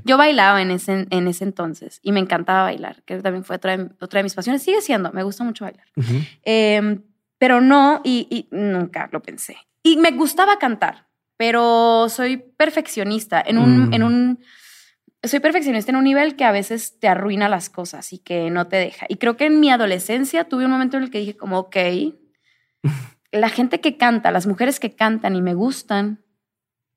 Yo 0.03 0.17
bailaba 0.17 0.61
en 0.61 0.69
ese, 0.69 1.07
en 1.09 1.27
ese 1.29 1.45
entonces 1.45 1.99
y 2.03 2.11
me 2.11 2.19
encantaba 2.19 2.63
bailar, 2.63 3.01
que 3.03 3.17
también 3.19 3.45
fue 3.45 3.55
otra 3.55 3.77
de, 3.77 3.89
otra 4.01 4.19
de 4.19 4.23
mis 4.23 4.35
pasiones. 4.35 4.61
Sigue 4.61 4.81
siendo, 4.81 5.11
me 5.13 5.23
gusta 5.23 5.43
mucho 5.45 5.63
bailar. 5.65 5.85
Eh, 6.43 6.99
pero 7.37 7.61
no, 7.61 8.01
y, 8.03 8.27
y 8.29 8.49
nunca 8.55 9.07
lo 9.13 9.21
pensé. 9.23 9.55
Y 9.81 9.95
me 9.95 10.11
gustaba 10.11 10.59
cantar, 10.59 11.07
pero 11.37 12.07
soy 12.09 12.35
perfeccionista 12.37 13.41
en 13.45 13.57
un, 13.57 13.87
Mm. 13.89 13.93
en 13.93 14.03
un, 14.03 14.39
soy 15.23 15.39
perfeccionista 15.39 15.91
en 15.91 15.97
un 15.97 16.03
nivel 16.05 16.35
que 16.35 16.45
a 16.45 16.51
veces 16.51 16.99
te 16.99 17.07
arruina 17.07 17.49
las 17.49 17.69
cosas 17.69 18.13
y 18.13 18.19
que 18.19 18.49
no 18.49 18.67
te 18.67 18.77
deja. 18.77 19.05
Y 19.09 19.17
creo 19.17 19.35
que 19.35 19.45
en 19.45 19.59
mi 19.59 19.69
adolescencia 19.69 20.45
tuve 20.45 20.65
un 20.65 20.71
momento 20.71 20.97
en 20.97 21.03
el 21.03 21.11
que 21.11 21.19
dije 21.19 21.35
como, 21.35 21.59
ok, 21.59 21.75
la 23.31 23.49
gente 23.49 23.81
que 23.81 23.97
canta, 23.97 24.31
las 24.31 24.47
mujeres 24.47 24.79
que 24.79 24.95
cantan 24.95 25.35
y 25.35 25.41
me 25.41 25.53
gustan, 25.53 26.23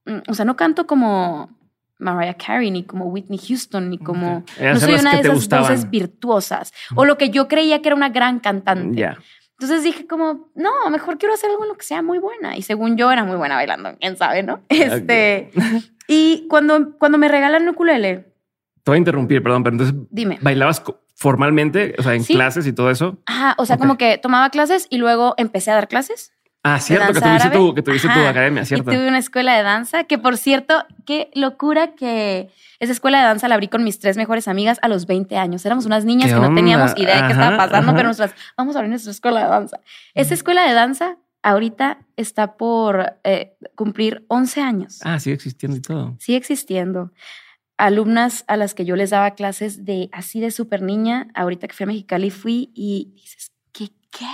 mm, 0.05 0.19
o 0.29 0.35
sea, 0.35 0.45
no 0.45 0.57
canto 0.57 0.87
como 0.87 1.50
Mariah 1.99 2.35
Carey, 2.35 2.71
ni 2.71 2.85
como 2.85 3.07
Whitney 3.07 3.38
Houston, 3.38 3.91
ni 3.91 3.99
como... 3.99 4.45
No 4.61 4.81
soy 4.81 4.95
una 4.95 5.14
de 5.14 5.21
esas 5.21 5.49
voces 5.49 5.91
virtuosas, 5.91 6.73
o 6.95 7.05
lo 7.05 7.17
que 7.17 7.31
yo 7.31 7.49
creía 7.49 7.81
que 7.81 7.88
era 7.88 7.97
una 7.97 8.09
gran 8.09 8.41
cantante. 8.41 9.17
Entonces 9.62 9.85
dije 9.85 10.07
como, 10.07 10.50
no, 10.54 10.71
mejor 10.90 11.19
quiero 11.19 11.35
hacer 11.35 11.50
algo 11.50 11.62
en 11.64 11.69
lo 11.71 11.76
que 11.76 11.85
sea 11.85 12.02
muy 12.02 12.19
buena. 12.19 12.57
Y 12.57 12.62
según 12.62 12.97
yo 12.97 13.11
era 13.12 13.25
muy 13.25 13.37
buena 13.37 13.54
bailando, 13.54 13.97
quién 14.00 14.16
sabe, 14.16 14.42
¿no? 14.42 14.61
Este, 14.69 15.50
y 16.09 16.47
cuando, 16.49 16.99
cuando 16.99 17.19
me 17.19 17.28
regalan 17.28 17.62
un 17.62 17.69
ukulele, 17.71 18.26
Te 18.83 18.90
voy 18.90 18.97
a 18.97 18.99
interrumpir, 18.99 19.42
perdón, 19.42 19.62
pero 19.62 19.75
entonces 19.75 19.97
dime. 20.11 20.38
bailabas 20.42 20.83
formalmente, 21.14 21.95
o 21.99 22.02
sea, 22.02 22.14
en 22.14 22.25
Sí. 22.25 22.35
clases 22.35 22.66
y 22.66 22.73
todo 22.73 22.90
eso. 22.90 23.19
Ajá, 23.26 23.54
o 23.59 23.64
sea, 23.66 23.78
como 23.78 23.97
que 23.97 24.19
tomaba 24.19 24.50
clases 24.50 24.87
y 24.90 24.99
luego 24.99 25.35
empecé 25.37 25.71
a 25.71 25.75
dar 25.75 25.87
clases. 25.88 26.33
Ah, 26.64 26.78
cierto, 26.78 27.12
que 27.12 27.21
tuviste, 27.21 27.50
tu, 27.50 27.75
que 27.75 27.83
tuviste 27.83 28.09
tu 28.09 28.21
academia, 28.21 28.64
¿cierto? 28.64 28.92
Y 28.92 28.95
tuve 28.97 29.09
una 29.09 29.19
escuela 29.19 29.57
de 29.57 29.64
danza, 29.64 30.04
que 30.04 30.16
por 30.16 30.37
cierto, 30.37 30.87
qué 31.04 31.28
locura 31.35 31.95
que 31.95 32.50
esa 32.78 32.92
escuela 32.92 33.19
de 33.19 33.25
danza 33.25 33.49
la 33.49 33.57
abrí 33.57 33.66
con 33.66 33.83
mis 33.83 33.99
tres 33.99 34.16
mejores 34.16 34.47
amigas 34.47 34.78
a 34.83 34.88
los 34.88 35.07
20 35.07 35.37
años. 35.37 35.66
Éramos 35.66 35.87
unas 35.87 36.04
niñas 36.04 36.28
¿Qué 36.28 36.35
que 36.35 36.40
no 36.40 36.54
teníamos 36.54 36.92
idea 36.97 37.16
de 37.21 37.26
qué 37.26 37.33
estaba 37.33 37.57
pasando, 37.57 37.88
ajá. 37.90 37.97
pero 37.97 38.09
nosotras, 38.09 38.37
vamos 38.57 38.76
a 38.76 38.78
abrir 38.78 38.90
nuestra 38.90 39.11
escuela 39.11 39.42
de 39.42 39.49
danza. 39.49 39.81
Esa 40.14 40.35
escuela 40.35 40.66
de 40.69 40.75
danza 40.75 41.16
ahorita 41.42 41.99
está 42.16 42.57
por 42.57 43.14
eh, 43.25 43.57
cumplir 43.75 44.25
11 44.28 44.61
años. 44.61 45.00
Ah, 45.02 45.19
sigue 45.19 45.35
existiendo 45.35 45.76
y 45.76 45.81
todo. 45.81 46.14
sigue 46.21 46.38
existiendo. 46.38 47.11
Alumnas 47.76 48.45
a 48.47 48.57
las 48.57 48.75
que 48.75 48.85
yo 48.85 48.95
les 48.95 49.11
daba 49.11 49.33
clases 49.33 49.85
de 49.85 50.09
así 50.12 50.38
de 50.38 50.52
súper 50.52 50.83
niña, 50.83 51.26
ahorita 51.35 51.66
que 51.66 51.75
fui 51.75 51.85
a 51.85 51.87
Mexicali 51.88 52.31
fui 52.31 52.71
y 52.73 53.11
dices, 53.16 53.50
¿qué 53.73 53.88
qué? 54.12 54.26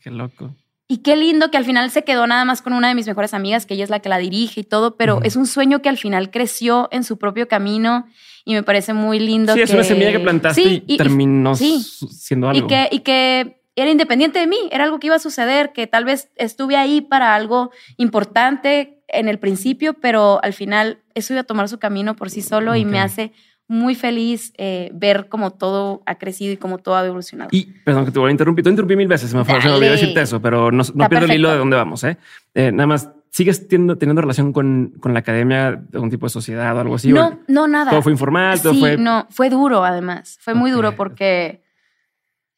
Qué 0.00 0.10
loco. 0.12 0.54
Y 0.86 0.98
qué 0.98 1.16
lindo 1.16 1.50
que 1.50 1.56
al 1.56 1.64
final 1.64 1.90
se 1.90 2.04
quedó 2.04 2.26
nada 2.26 2.44
más 2.44 2.60
con 2.60 2.74
una 2.74 2.88
de 2.88 2.94
mis 2.94 3.06
mejores 3.06 3.32
amigas, 3.32 3.64
que 3.64 3.72
ella 3.74 3.84
es 3.84 3.90
la 3.90 4.00
que 4.00 4.10
la 4.10 4.18
dirige 4.18 4.60
y 4.60 4.64
todo, 4.64 4.96
pero 4.96 5.20
es 5.22 5.34
un 5.34 5.46
sueño 5.46 5.80
que 5.80 5.88
al 5.88 5.96
final 5.96 6.30
creció 6.30 6.88
en 6.92 7.04
su 7.04 7.16
propio 7.16 7.48
camino 7.48 8.06
y 8.44 8.52
me 8.52 8.62
parece 8.62 8.92
muy 8.92 9.18
lindo. 9.18 9.54
Sí, 9.54 9.62
es 9.62 9.70
que- 9.70 9.76
una 9.76 9.84
semilla 9.84 10.12
que 10.12 10.20
plantaste 10.20 10.62
Sí, 10.62 10.84
y, 10.86 10.98
terminó 10.98 11.54
sí. 11.54 11.80
siendo 12.10 12.50
algo. 12.50 12.66
y 12.66 12.68
que, 12.68 12.88
y 12.90 12.98
que 13.00 13.62
era 13.76 13.90
independiente 13.90 14.38
de 14.38 14.46
mí, 14.46 14.58
era 14.70 14.84
algo 14.84 15.00
que 15.00 15.06
iba 15.06 15.16
a 15.16 15.20
suceder, 15.20 15.72
que 15.72 15.86
tal 15.86 16.04
vez 16.04 16.28
estuve 16.36 16.76
ahí 16.76 17.00
para 17.00 17.34
algo 17.34 17.70
importante 17.96 19.02
en 19.08 19.28
el 19.28 19.38
principio, 19.38 19.94
pero 19.94 20.38
al 20.44 20.52
final 20.52 20.98
eso 21.14 21.32
iba 21.32 21.40
a 21.40 21.44
tomar 21.44 21.68
su 21.70 21.78
camino 21.78 22.14
por 22.14 22.28
sí 22.30 22.42
solo 22.42 22.76
y 22.76 22.84
me 22.84 23.00
hace 23.00 23.32
muy 23.66 23.94
feliz 23.94 24.52
eh, 24.58 24.90
ver 24.94 25.28
cómo 25.28 25.50
todo 25.50 26.02
ha 26.06 26.16
crecido 26.16 26.52
y 26.52 26.56
cómo 26.56 26.78
todo 26.78 26.96
ha 26.96 27.06
evolucionado. 27.06 27.48
Y, 27.52 27.64
perdón 27.84 28.04
que 28.04 28.10
te 28.10 28.18
voy 28.18 28.28
a 28.28 28.32
interrumpir, 28.32 28.62
te 28.62 28.70
interrumpí 28.70 28.96
mil 28.96 29.08
veces, 29.08 29.30
se 29.30 29.36
me, 29.36 29.44
fue, 29.44 29.60
se 29.60 29.68
me 29.68 29.74
olvidó 29.74 29.92
decirte 29.92 30.20
eso, 30.20 30.40
pero 30.40 30.70
no, 30.70 30.84
pierdo 31.08 31.26
el 31.26 31.32
hilo 31.32 31.50
de 31.50 31.58
dónde 31.58 31.76
vamos, 31.76 32.04
¿eh? 32.04 32.18
Eh, 32.52 32.72
nada 32.72 32.86
más, 32.86 33.10
¿sigues 33.30 33.66
teniendo, 33.66 33.96
teniendo 33.96 34.20
relación 34.20 34.52
con, 34.52 34.94
con 35.00 35.14
la 35.14 35.20
academia 35.20 35.72
de 35.72 35.88
algún 35.94 36.10
tipo 36.10 36.26
de 36.26 36.30
sociedad 36.30 36.76
o 36.76 36.80
algo 36.80 36.96
así? 36.96 37.10
no, 37.10 37.28
¿O 37.28 37.38
no, 37.48 37.66
nada. 37.66 37.90
Todo 37.90 38.02
fue 38.02 38.12
informal, 38.12 38.60
todo 38.60 38.74
sí, 38.74 38.80
fue... 38.80 38.96
no, 38.98 39.26
fue 39.30 39.48
duro 39.48 39.84
además, 39.84 40.38
fue 40.42 40.54
muy 40.54 40.70
duro 40.70 40.94
porque 40.94 41.62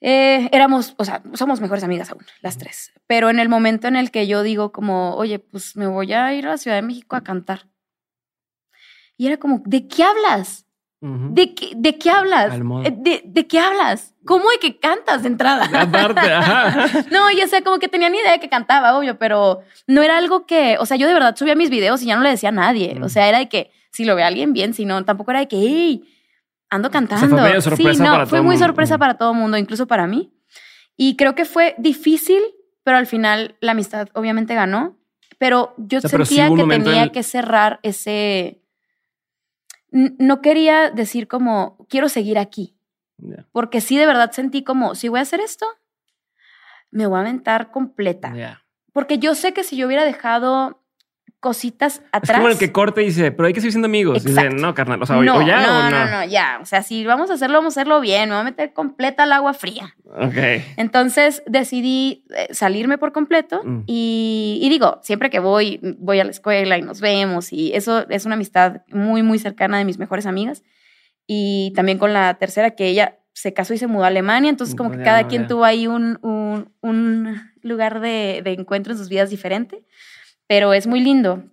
eh, 0.01 0.49
éramos, 0.53 0.95
o 0.99 1.05
sea, 1.05 1.23
somos 1.35 1.61
mejores 1.61 1.85
amigas 1.85 2.11
aún, 2.11 2.25
las 2.43 2.59
tres, 2.59 2.93
pero 3.07 3.31
en 3.31 3.39
el 3.39 3.49
momento 3.49 3.87
en 3.87 3.95
el 3.95 4.11
que 4.11 4.27
yo 4.27 4.43
digo 4.43 4.73
como, 4.73 5.15
oye, 5.15 5.39
pues 5.39 5.77
me 5.77 5.87
voy 5.87 6.13
a 6.13 6.35
ir 6.35 6.47
a 6.47 6.51
la 6.51 6.59
Ciudad 6.59 6.77
de 6.77 6.83
México 6.83 7.15
a 7.15 7.23
cantar. 7.23 7.69
Y 9.17 9.29
era 9.29 9.39
como, 9.39 9.63
¿de 9.65 9.89
qué 9.89 10.03
hablas? 10.03 10.66
¿De 11.01 11.55
qué, 11.55 11.73
de 11.77 11.99
qué 11.99 12.11
hablas? 12.11 12.55
Eh, 12.85 12.95
¿De, 12.97 13.23
de 13.25 13.47
qué 13.47 13.59
hablas? 13.61 14.15
¿Cómo 14.25 14.49
de 14.51 14.59
que 14.59 14.79
cantas 14.81 15.23
de 15.23 15.29
entrada? 15.29 15.69
Aparte, 15.81 16.21
ajá. 16.33 17.05
No, 17.13 17.31
ya 17.31 17.47
sea, 17.47 17.63
como 17.63 17.79
que 17.79 17.89
tenía 17.89 18.09
ni 18.09 18.19
idea 18.19 18.33
de 18.33 18.41
que 18.41 18.49
cantaba, 18.49 18.97
obvio, 18.99 19.19
pero 19.19 19.61
no 19.87 20.03
era 20.03 20.17
algo 20.17 20.47
que, 20.47 20.77
o 20.81 20.87
sea, 20.87 20.97
yo 20.97 21.07
de 21.07 21.15
verdad 21.15 21.37
subía 21.37 21.55
mis 21.55 21.71
videos 21.71 22.03
y 22.03 22.07
ya 22.07 22.17
no 22.17 22.23
le 22.23 22.31
decía 22.31 22.49
a 22.49 22.53
nadie. 22.53 22.99
O 23.03 23.09
sea, 23.09 23.29
era 23.29 23.39
de 23.39 23.49
que 23.49 23.71
si 23.93 24.05
lo 24.05 24.17
ve 24.17 24.25
alguien 24.25 24.53
bien, 24.53 24.75
si 24.75 24.85
no, 24.85 25.05
tampoco 25.05 25.31
era 25.33 25.41
de 25.41 25.49
que, 25.49 25.57
hey, 25.59 26.03
ando 26.71 26.91
cantando. 26.91 27.29
fue 27.29 27.41
medio 27.43 27.61
sorpresa 27.61 27.93
sí, 27.93 27.99
no, 28.03 28.11
para 28.13 28.27
fue 28.27 28.39
todo 28.39 28.45
muy 28.45 28.55
mundo. 28.57 28.67
sorpresa 28.67 28.99
para 28.99 29.15
todo 29.19 29.31
el 29.33 29.39
mundo, 29.39 29.57
incluso 29.59 29.87
para 29.87 30.07
mí. 30.07 30.33
Y 30.97 31.17
creo 31.17 31.35
que 31.35 31.45
fue 31.45 31.75
difícil, 31.79 32.43
pero 32.83 32.97
al 32.97 33.07
final 33.07 33.57
la 33.61 33.73
amistad 33.73 34.09
obviamente 34.15 34.55
ganó. 34.55 34.97
Pero 35.39 35.75
yo 35.77 35.99
O 35.99 36.01
sea, 36.01 36.11
pero 36.11 36.25
sí 36.25 36.37
sentía 36.37 36.57
que 36.65 36.71
tenía 36.85 37.03
el- 37.05 37.13
que 37.13 37.23
cerrar 37.23 37.81
ese. 37.83 38.63
No 40.19 40.43
quería 40.43 40.91
decir 40.91 41.27
como, 41.27 41.87
quiero 41.89 42.11
seguir 42.11 42.39
aquí. 42.39 42.77
Porque 43.51 43.81
sí, 43.81 43.97
de 43.97 44.05
verdad 44.05 44.31
sentí 44.33 44.63
como, 44.63 44.95
si 44.95 45.09
voy 45.09 45.21
a 45.21 45.23
hacer 45.23 45.41
esto, 45.41 45.67
me 46.91 47.07
voy 47.07 47.17
a 47.17 47.21
aventar 47.23 47.71
completa. 47.71 48.61
Porque 48.93 49.19
yo 49.19 49.35
sé 49.35 49.55
que 49.55 49.65
si 49.65 49.77
yo 49.77 49.87
hubiera 49.87 50.05
dejado 50.05 50.86
cositas 51.41 51.97
Es 51.97 52.03
atrás. 52.13 52.39
como 52.39 52.49
el 52.49 52.59
que 52.59 52.73
corta 52.73 53.03
y 53.03 53.07
dice, 53.07 53.31
pero 53.31 53.47
hay 53.47 53.53
que 53.53 53.61
seguir 53.61 53.73
siendo 53.73 53.87
amigos. 53.87 54.25
Y 54.25 54.29
dice, 54.29 54.51
no, 54.51 54.75
carnal, 54.75 55.01
o 55.03 55.07
sea, 55.07 55.17
no, 55.17 55.37
o 55.37 55.43
ya 55.43 55.61
no, 55.61 55.79
o 55.79 55.83
no. 55.83 55.91
no, 55.91 56.11
no, 56.11 56.25
ya. 56.25 56.59
O 56.61 56.65
sea, 56.67 56.83
si 56.83 57.05
vamos 57.05 57.31
a 57.31 57.35
hacerlo, 57.35 57.59
vamos 57.59 57.77
a 57.77 57.81
hacerlo 57.81 58.01
bien. 58.01 58.29
Me 58.31 58.35
voy 58.35 58.41
a 58.41 58.45
meter 58.45 58.73
completa 58.73 59.23
al 59.25 59.33
agua 59.33 59.53
fría. 59.55 59.95
Ok. 60.05 60.35
Entonces 60.77 61.43
decidí 61.47 62.25
eh, 62.35 62.49
salirme 62.53 62.99
por 62.99 63.13
completo 63.13 63.61
Mm. 63.65 63.83
y, 63.87 64.59
y 64.63 64.69
digo, 64.69 64.99
siempre 65.03 65.31
que 65.31 65.39
voy, 65.39 65.79
voy 65.99 66.19
a 66.21 66.25
la 66.25 66.31
escuela 66.31 66.79
y 66.79 66.83
nos 66.83 67.01
vemos 67.01 67.53
y 67.53 67.73
eso 67.75 68.09
es 68.09 68.25
una 68.27 68.35
amistad 68.35 68.83
muy, 68.89 69.23
muy 69.23 69.39
cercana 69.39 69.79
de 69.79 69.85
mis 69.85 69.99
mejores 69.99 70.27
amigas. 70.27 70.63
Y 71.27 71.73
también 71.75 71.99
con 71.99 72.13
la 72.13 72.35
tercera 72.35 72.73
que 72.73 72.87
ella 72.87 73.19
se 73.33 73.53
casó 73.53 73.75
y 73.75 73.79
se 73.79 73.87
mudó 73.87 74.05
a 74.05 74.07
Alemania, 74.07 74.49
entonces 74.49 74.75
como 74.77 74.91
que 74.91 75.03
cada 75.03 75.27
quien 75.29 75.47
tuvo 75.47 75.65
ahí 75.65 75.87
un, 75.87 76.19
un, 76.23 76.73
un 76.81 77.37
lugar 77.63 78.01
de, 78.01 78.41
de 78.43 78.53
encuentro 78.53 78.93
en 78.93 78.99
sus 78.99 79.09
vidas 79.11 79.29
diferente, 79.29 79.85
pero 80.47 80.73
es 80.73 80.87
muy 80.87 81.01
lindo, 81.01 81.45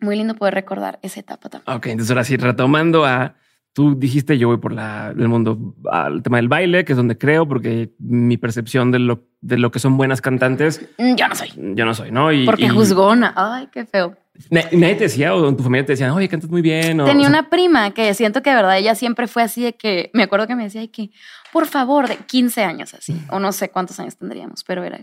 muy 0.00 0.16
lindo 0.16 0.34
poder 0.34 0.54
recordar 0.54 0.98
esa 1.02 1.20
etapa 1.20 1.48
también. 1.48 1.76
Ok, 1.76 1.86
entonces 1.86 2.10
ahora 2.10 2.24
sí, 2.24 2.36
retomando 2.36 3.04
a. 3.04 3.34
Tú 3.72 3.94
dijiste, 3.94 4.38
yo 4.38 4.48
voy 4.48 4.56
por 4.56 4.72
la, 4.72 5.10
el 5.14 5.28
mundo 5.28 5.74
al 5.92 6.22
tema 6.22 6.38
del 6.38 6.48
baile, 6.48 6.86
que 6.86 6.94
es 6.94 6.96
donde 6.96 7.18
creo, 7.18 7.46
porque 7.46 7.92
mi 7.98 8.38
percepción 8.38 8.90
de 8.90 8.98
lo, 9.00 9.24
de 9.42 9.58
lo 9.58 9.70
que 9.70 9.78
son 9.80 9.98
buenas 9.98 10.22
cantantes, 10.22 10.80
Mm, 10.96 11.14
Yo 11.16 11.28
no 11.28 11.34
soy, 11.34 11.52
yo 11.74 11.84
no 11.84 11.92
soy, 11.92 12.10
¿no? 12.10 12.32
Y, 12.32 12.46
porque 12.46 12.64
y 12.64 12.68
juzgona, 12.70 13.34
ay, 13.36 13.68
qué 13.70 13.84
feo. 13.84 14.16
na- 14.50 14.62
Nadie 14.72 14.94
te 14.94 15.04
decía, 15.04 15.34
o 15.34 15.46
en 15.46 15.58
tu 15.58 15.62
familia 15.62 15.84
te 15.84 15.92
decían, 15.92 16.12
oye, 16.12 16.26
cantas 16.26 16.48
muy 16.48 16.62
bien. 16.62 16.98
O, 17.02 17.04
Tenía 17.04 17.28
o 17.28 17.30
sea, 17.30 17.38
una 17.40 17.50
prima 17.50 17.90
que 17.92 18.14
siento 18.14 18.42
que 18.42 18.48
de 18.48 18.56
verdad 18.56 18.78
ella 18.78 18.94
siempre 18.94 19.26
fue 19.26 19.42
así 19.42 19.62
de 19.62 19.74
que, 19.74 20.10
me 20.14 20.22
acuerdo 20.22 20.46
que 20.46 20.56
me 20.56 20.62
decía 20.64 20.80
de 20.80 20.90
que, 20.90 21.10
por 21.52 21.66
favor, 21.66 22.08
de 22.08 22.16
15 22.16 22.64
años 22.64 22.94
así, 22.94 23.14
o 23.30 23.38
no 23.40 23.52
sé 23.52 23.68
cuántos 23.68 24.00
años 24.00 24.16
tendríamos, 24.16 24.64
pero 24.64 24.84
era, 24.84 25.00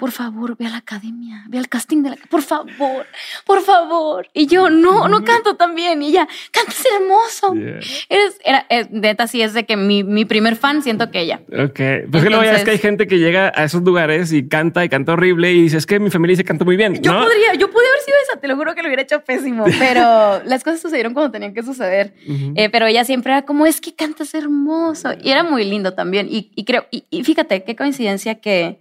por 0.00 0.12
favor, 0.12 0.56
ve 0.58 0.66
a 0.66 0.70
la 0.70 0.78
academia, 0.78 1.44
ve 1.48 1.58
al 1.58 1.68
casting 1.68 2.02
de 2.02 2.10
la, 2.10 2.16
por 2.30 2.40
favor, 2.42 3.06
por 3.44 3.60
favor. 3.60 4.26
Y 4.32 4.46
yo, 4.46 4.70
no, 4.70 5.08
no 5.08 5.22
canto 5.24 5.56
tan 5.56 5.74
bien. 5.74 6.02
Y 6.02 6.08
ella, 6.08 6.26
cantas 6.50 6.82
hermoso. 6.86 7.54
yeah. 7.54 7.80
Eres, 8.08 8.40
era, 8.42 8.66
eh, 8.70 8.88
neta, 8.90 9.26
sí 9.26 9.42
es 9.42 9.52
de 9.52 9.66
que 9.66 9.76
mi, 9.76 10.02
mi 10.02 10.24
primer 10.24 10.56
fan 10.56 10.82
siento 10.82 11.10
que 11.10 11.20
ella. 11.20 11.42
Ok, 11.48 11.80
pues 12.10 12.24
que 12.24 12.30
ya 12.30 12.56
es 12.56 12.64
que 12.64 12.70
hay 12.70 12.78
gente 12.78 13.06
que 13.06 13.18
llega 13.18 13.52
a 13.54 13.64
esos 13.64 13.82
lugares 13.82 14.32
y 14.32 14.48
canta 14.48 14.84
y 14.84 14.88
canta 14.88 15.12
horrible 15.12 15.52
y 15.52 15.62
dice, 15.62 15.76
es 15.76 15.84
que 15.84 16.00
mi 16.00 16.08
familia 16.10 16.32
dice 16.32 16.44
canto 16.44 16.64
muy 16.64 16.76
bien. 16.76 16.94
Yo 17.02 17.12
podría, 17.12 17.54
yo 17.54 17.70
pude 17.70 17.86
haber 17.86 18.00
sido 18.00 18.16
esa, 18.28 18.40
te 18.40 18.48
lo 18.48 18.56
juro 18.56 18.74
que 18.74 18.82
lo 18.82 18.88
hubiera 18.88 19.02
hecho 19.02 19.22
pésimo, 19.22 19.64
pero 19.78 20.42
las 20.44 20.64
cosas 20.64 20.80
sucedieron 20.80 21.12
como 21.12 21.30
tenían 21.30 21.52
que 21.52 21.62
suceder. 21.62 22.14
Eh, 22.56 22.70
pero 22.70 22.86
ella 22.86 23.04
siempre 23.04 23.32
era 23.32 23.42
como, 23.42 23.66
es 23.66 23.82
que 23.82 23.94
cantas 23.94 24.32
hermoso. 24.32 25.10
Y 25.22 25.30
era 25.30 25.42
muy 25.42 25.64
lindo 25.64 25.92
también. 25.92 26.26
Y, 26.30 26.50
y 26.54 26.64
creo, 26.64 26.86
y, 26.90 27.04
y 27.10 27.22
fíjate 27.22 27.64
qué 27.64 27.76
coincidencia 27.76 28.40
que 28.40 28.80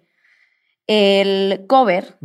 el 0.89 1.67
cover 1.67 2.17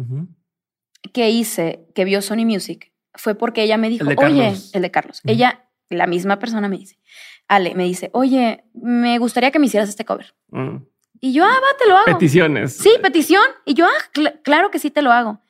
que 1.12 1.28
hice, 1.28 1.87
que 1.94 2.06
vio 2.06 2.23
Sony 2.23 2.47
Music, 2.47 2.92
fue 3.12 3.35
porque 3.35 3.62
ella 3.62 3.76
me 3.76 3.90
dijo, 3.90 4.09
oye, 4.16 4.54
el 4.73 4.83
de 4.83 4.90
Carlos, 4.90 5.21
ella, 5.25 5.68
la 5.90 6.06
misma 6.06 6.38
persona 6.38 6.66
me 6.66 6.78
dice, 6.78 6.99
Ale, 7.47 7.75
me 7.75 7.85
dice, 7.85 8.09
oye, 8.14 8.64
me 8.73 9.18
gustaría 9.18 9.50
que 9.50 9.59
me 9.59 9.66
hicieras 9.66 9.90
este 9.90 10.06
cover. 10.06 10.35
Mm. 10.49 10.78
Y 11.21 11.35
yo, 11.35 11.44
ah, 11.44 11.49
va, 11.49 11.78
te 11.78 11.87
lo 11.87 11.97
hago. 11.97 12.06
Peticiones. 12.06 12.75
Sí, 12.75 12.90
petición. 13.02 13.44
Y 13.66 13.75
yo, 13.75 13.87
ah, 13.87 14.30
claro 14.42 14.71
que 14.71 14.78
sí 14.78 14.90
te 14.90 15.02
lo 15.02 15.12
hago. 15.12 15.42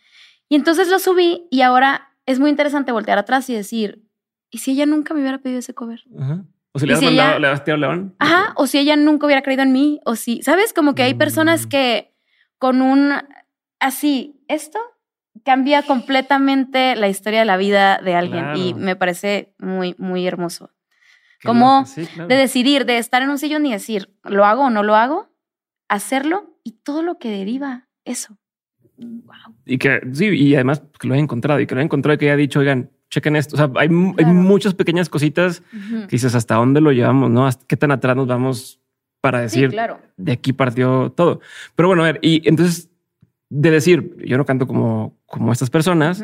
Y 0.48 0.56
entonces 0.56 0.88
lo 0.88 0.98
subí 0.98 1.46
y 1.50 1.62
ahora 1.62 2.10
es 2.26 2.40
muy 2.40 2.50
interesante 2.50 2.90
voltear 2.90 3.18
atrás 3.18 3.48
y 3.48 3.54
decir, 3.54 4.04
¿y 4.50 4.58
si 4.58 4.72
ella 4.72 4.86
nunca 4.86 5.14
me 5.14 5.20
hubiera 5.20 5.38
pedido 5.38 5.60
ese 5.60 5.72
cover? 5.72 6.02
O 6.72 6.80
si 6.80 6.86
le 6.86 6.94
has 6.94 7.02
mandado, 7.02 7.38
le 7.38 7.46
has 7.46 7.62
tirado 7.62 7.80
león. 7.80 8.16
Ajá, 8.18 8.54
o 8.56 8.66
si 8.66 8.78
ella 8.78 8.96
nunca 8.96 9.26
hubiera 9.26 9.42
creído 9.42 9.62
en 9.62 9.72
mí, 9.72 10.00
o 10.04 10.16
si, 10.16 10.42
¿sabes? 10.42 10.72
Como 10.72 10.96
que 10.96 11.04
hay 11.04 11.14
personas 11.14 11.66
mm. 11.66 11.68
que 11.68 12.13
con 12.58 12.82
un, 12.82 13.12
así, 13.80 14.40
esto 14.48 14.78
cambia 15.44 15.82
completamente 15.82 16.96
la 16.96 17.08
historia 17.08 17.40
de 17.40 17.44
la 17.44 17.56
vida 17.56 18.00
de 18.02 18.14
alguien 18.14 18.56
y 18.56 18.74
me 18.74 18.96
parece 18.96 19.54
muy, 19.58 19.94
muy 19.98 20.26
hermoso. 20.26 20.70
Como 21.42 21.84
de 22.26 22.36
decidir, 22.36 22.86
de 22.86 22.96
estar 22.96 23.22
en 23.22 23.28
un 23.28 23.38
sillón 23.38 23.66
y 23.66 23.72
decir, 23.72 24.14
¿lo 24.22 24.46
hago 24.46 24.64
o 24.64 24.70
no 24.70 24.82
lo 24.82 24.94
hago? 24.94 25.28
Hacerlo 25.88 26.58
y 26.64 26.72
todo 26.82 27.02
lo 27.02 27.18
que 27.18 27.28
deriva 27.28 27.88
eso. 28.06 28.38
Wow. 28.96 29.54
Y 29.66 29.76
que 29.76 30.00
sí, 30.12 30.26
y 30.28 30.54
además 30.54 30.82
que 30.98 31.06
lo 31.06 31.14
he 31.14 31.18
encontrado 31.18 31.60
y 31.60 31.66
que 31.66 31.74
lo 31.74 31.82
he 31.82 31.84
encontrado 31.84 32.14
y 32.14 32.18
que 32.18 32.26
haya 32.26 32.36
dicho, 32.36 32.60
oigan, 32.60 32.90
chequen 33.10 33.36
esto. 33.36 33.56
O 33.56 33.58
sea, 33.58 33.70
hay, 33.76 33.88
muchas 33.90 34.74
pequeñas 34.74 35.10
cositas 35.10 35.62
que 35.70 36.06
dices 36.08 36.34
hasta 36.34 36.54
dónde 36.54 36.80
lo 36.80 36.92
llevamos, 36.92 37.30
no? 37.30 37.48
¿Qué 37.66 37.76
tan 37.76 37.90
atrás 37.90 38.16
nos 38.16 38.26
vamos 38.26 38.80
para 39.24 39.40
decir 39.40 39.70
claro. 39.70 40.00
de 40.18 40.32
aquí 40.32 40.52
partió 40.52 41.10
todo? 41.10 41.40
Pero 41.74 41.88
bueno, 41.88 42.02
a 42.02 42.12
ver, 42.12 42.18
y 42.20 42.46
entonces 42.46 42.90
de 43.48 43.70
decir, 43.70 44.14
yo 44.22 44.36
no 44.36 44.44
canto 44.44 44.66
como, 44.66 45.16
como 45.24 45.50
estas 45.50 45.70
personas, 45.70 46.22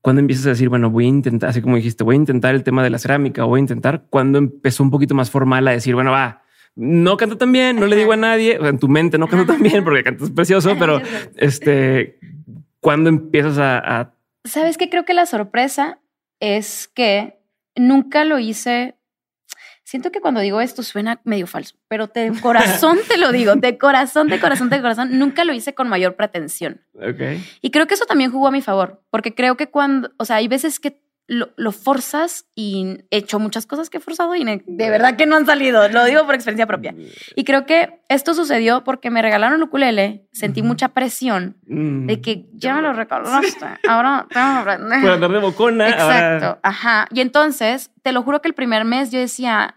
cuando 0.00 0.18
empiezas 0.18 0.46
a 0.46 0.48
decir, 0.48 0.68
bueno, 0.68 0.90
voy 0.90 1.04
a 1.04 1.08
intentar, 1.08 1.50
así 1.50 1.62
como 1.62 1.76
dijiste, 1.76 2.02
voy 2.02 2.16
a 2.16 2.18
intentar 2.18 2.56
el 2.56 2.64
tema 2.64 2.82
de 2.82 2.90
la 2.90 2.98
cerámica, 2.98 3.44
voy 3.44 3.58
a 3.58 3.60
intentar, 3.60 4.06
cuando 4.10 4.38
empezó 4.38 4.82
un 4.82 4.90
poquito 4.90 5.14
más 5.14 5.30
formal 5.30 5.68
a 5.68 5.70
decir, 5.70 5.94
bueno, 5.94 6.10
va, 6.10 6.42
no 6.74 7.16
canto 7.16 7.38
tan 7.38 7.52
bien, 7.52 7.78
no 7.78 7.86
le 7.86 7.94
digo 7.94 8.12
a 8.12 8.16
nadie, 8.16 8.58
en 8.60 8.80
tu 8.80 8.88
mente 8.88 9.16
no 9.16 9.28
canto 9.28 9.52
tan 9.52 9.62
bien 9.62 9.84
porque 9.84 10.02
cantas 10.02 10.32
precioso, 10.32 10.74
pero 10.80 11.00
este, 11.36 12.18
cuando 12.80 13.08
empiezas 13.08 13.56
a... 13.58 14.14
Sabes 14.42 14.78
que 14.78 14.90
creo 14.90 15.04
que 15.04 15.14
la 15.14 15.26
sorpresa 15.26 16.00
es 16.40 16.88
que 16.88 17.38
nunca 17.76 18.24
lo 18.24 18.40
hice 18.40 18.96
Siento 19.84 20.10
que 20.10 20.22
cuando 20.22 20.40
digo 20.40 20.62
esto 20.62 20.82
suena 20.82 21.20
medio 21.24 21.46
falso, 21.46 21.76
pero 21.88 22.06
de 22.06 22.32
corazón 22.40 22.98
te 23.06 23.18
lo 23.18 23.32
digo, 23.32 23.54
de 23.54 23.76
corazón, 23.76 24.28
de 24.28 24.40
corazón, 24.40 24.70
de 24.70 24.80
corazón, 24.80 25.18
nunca 25.18 25.44
lo 25.44 25.52
hice 25.52 25.74
con 25.74 25.90
mayor 25.90 26.16
pretensión. 26.16 26.80
Okay. 26.94 27.44
Y 27.60 27.70
creo 27.70 27.86
que 27.86 27.92
eso 27.92 28.06
también 28.06 28.32
jugó 28.32 28.48
a 28.48 28.50
mi 28.50 28.62
favor, 28.62 29.02
porque 29.10 29.34
creo 29.34 29.58
que 29.58 29.68
cuando, 29.68 30.10
o 30.16 30.24
sea, 30.24 30.36
hay 30.36 30.48
veces 30.48 30.80
que 30.80 31.03
lo, 31.26 31.50
lo, 31.56 31.72
forzas 31.72 32.46
y 32.54 32.98
he 33.10 33.18
hecho 33.18 33.38
muchas 33.38 33.64
cosas 33.66 33.88
que 33.88 33.96
he 33.96 34.00
forzado 34.00 34.34
y 34.34 34.44
de 34.44 34.90
verdad 34.90 35.16
que 35.16 35.24
no 35.24 35.36
han 35.36 35.46
salido. 35.46 35.88
Lo 35.88 36.04
digo 36.04 36.26
por 36.26 36.34
experiencia 36.34 36.66
propia. 36.66 36.94
Y 37.34 37.44
creo 37.44 37.64
que 37.64 38.02
esto 38.08 38.34
sucedió 38.34 38.84
porque 38.84 39.10
me 39.10 39.22
regalaron 39.22 39.56
el 39.56 39.62
ukulele, 39.62 40.28
sentí 40.32 40.62
mucha 40.62 40.88
presión 40.88 41.56
mm. 41.66 42.06
de 42.06 42.20
que 42.20 42.46
ya 42.52 42.74
me 42.74 42.82
lo 42.82 42.92
regalaste, 42.92 43.64
ahora 43.88 44.26
tengo 44.28 44.52
que 44.52 44.60
aprender. 44.60 45.00
Por 45.00 45.10
andar 45.12 45.32
de 45.32 45.38
bocona. 45.38 45.88
Exacto, 45.88 46.58
ajá. 46.62 47.08
Y 47.10 47.20
entonces, 47.20 47.90
te 48.02 48.12
lo 48.12 48.22
juro 48.22 48.42
que 48.42 48.48
el 48.48 48.54
primer 48.54 48.84
mes 48.84 49.10
yo 49.10 49.18
decía, 49.18 49.76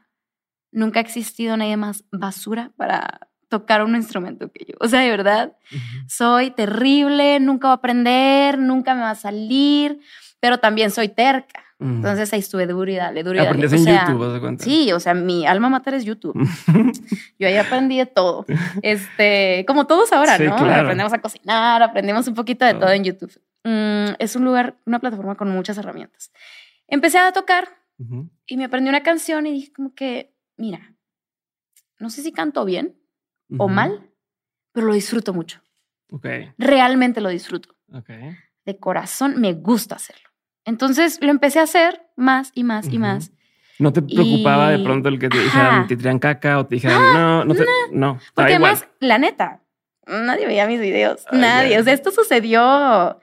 nunca 0.71 0.99
ha 0.99 1.03
existido 1.03 1.55
nadie 1.55 1.77
más 1.77 2.03
basura 2.11 2.71
para 2.75 3.29
tocar 3.47 3.83
un 3.83 3.95
instrumento 3.95 4.51
que 4.51 4.65
yo. 4.65 4.75
O 4.81 4.89
sea, 4.89 4.99
de 4.99 5.09
verdad, 5.09 5.55
soy 6.09 6.51
terrible, 6.51 7.39
nunca 7.39 7.67
voy 7.67 7.73
a 7.73 7.75
aprender, 7.75 8.59
nunca 8.59 8.93
me 8.93 9.01
va 9.01 9.11
a 9.11 9.15
salir 9.15 10.01
pero 10.39 10.59
también 10.59 10.91
soy 10.91 11.09
terca. 11.09 11.63
Entonces 11.79 12.33
ahí 12.33 12.39
estuve 12.39 12.65
duro 12.65 12.89
y 12.89 12.95
dale, 12.95 13.21
duro 13.21 13.35
y 13.35 13.37
dale. 13.37 13.49
Aprendes 13.49 13.73
en 13.73 13.85
YouTube, 13.85 14.17
¿vas 14.17 14.35
a 14.35 14.39
cuenta? 14.39 14.63
Sí, 14.63 14.91
o 14.91 14.99
sea, 14.99 15.13
mi 15.13 15.45
alma 15.45 15.69
mater 15.69 15.93
es 15.93 16.05
YouTube. 16.05 16.35
Yo 17.39 17.47
ahí 17.47 17.55
aprendí 17.55 17.99
de 17.99 18.07
todo. 18.07 18.47
Este, 18.81 19.63
como 19.67 19.85
todos 19.85 20.11
ahora, 20.11 20.39
¿no? 20.39 20.55
Aprendemos 20.55 21.13
a 21.13 21.19
cocinar, 21.19 21.83
aprendemos 21.83 22.27
un 22.27 22.33
poquito 22.33 22.65
de 22.65 22.73
todo 22.73 22.89
en 22.89 23.03
YouTube. 23.03 23.31
Mm, 23.63 24.15
es 24.17 24.35
un 24.35 24.43
lugar, 24.43 24.77
una 24.85 24.99
plataforma 24.99 25.35
con 25.35 25.49
muchas 25.49 25.77
herramientas. 25.77 26.31
Empecé 26.87 27.19
a 27.19 27.31
tocar 27.31 27.69
y 28.47 28.57
me 28.57 28.65
aprendí 28.65 28.89
una 28.89 29.03
canción 29.03 29.45
y 29.45 29.51
dije 29.51 29.71
como 29.71 29.93
que, 29.93 30.33
mira, 30.55 30.95
no 31.99 32.09
sé 32.09 32.23
si 32.23 32.31
canto 32.31 32.65
bien 32.65 32.99
o 33.57 33.67
mal, 33.67 34.09
pero 34.71 34.87
lo 34.87 34.93
disfruto 34.93 35.31
mucho. 35.31 35.61
Okay. 36.09 36.53
Realmente 36.57 37.21
lo 37.21 37.29
disfruto. 37.29 37.75
Okay. 37.93 38.35
De 38.65 38.79
corazón 38.79 39.39
me 39.39 39.53
gusta 39.53 39.95
hacerlo. 39.95 40.26
Entonces 40.67 41.19
lo 41.21 41.31
empecé 41.31 41.59
a 41.59 41.63
hacer 41.63 42.01
más 42.17 42.51
y 42.53 42.65
más 42.65 42.89
y 42.91 42.99
más. 42.99 43.31
¿No 43.79 43.93
te 43.93 44.01
preocupaba 44.01 44.69
de 44.69 44.79
pronto 44.79 45.07
el 45.07 45.17
que 45.17 45.29
te 45.29 45.39
dijeran, 45.39 45.87
te 45.87 45.95
tiran 45.95 46.19
caca 46.19 46.59
o 46.59 46.65
te 46.65 46.75
dijeran, 46.75 47.13
no, 47.13 47.45
no, 47.45 47.55
te, 47.55 47.65
no. 47.93 48.19
Porque 48.33 48.55
además, 48.55 48.85
la 48.99 49.17
neta, 49.17 49.61
nadie 50.05 50.45
veía 50.45 50.67
mis 50.67 50.81
videos, 50.81 51.25
nadie. 51.31 51.79
O 51.79 51.83
sea, 51.83 51.93
esto 51.93 52.11
sucedió 52.11 53.17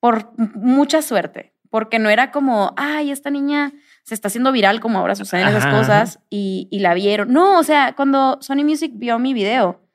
por 0.00 0.30
mucha 0.38 1.02
suerte, 1.02 1.52
porque 1.68 1.98
no 1.98 2.08
era 2.08 2.30
como, 2.30 2.72
ay, 2.78 3.10
esta 3.10 3.28
niña 3.28 3.72
se 4.02 4.14
está 4.14 4.28
haciendo 4.28 4.50
viral 4.50 4.80
como 4.80 4.98
ahora 4.98 5.16
suceden 5.16 5.48
esas 5.48 5.66
cosas 5.66 6.20
y, 6.30 6.66
y, 6.70 6.78
la 6.78 6.94
vieron. 6.94 7.30
No, 7.30 7.58
o 7.58 7.62
sea, 7.62 7.94
cuando 7.94 8.38
Sony 8.40 8.64
Music 8.64 8.92
vio 8.94 9.18
mi 9.18 9.34
video, 9.34 9.85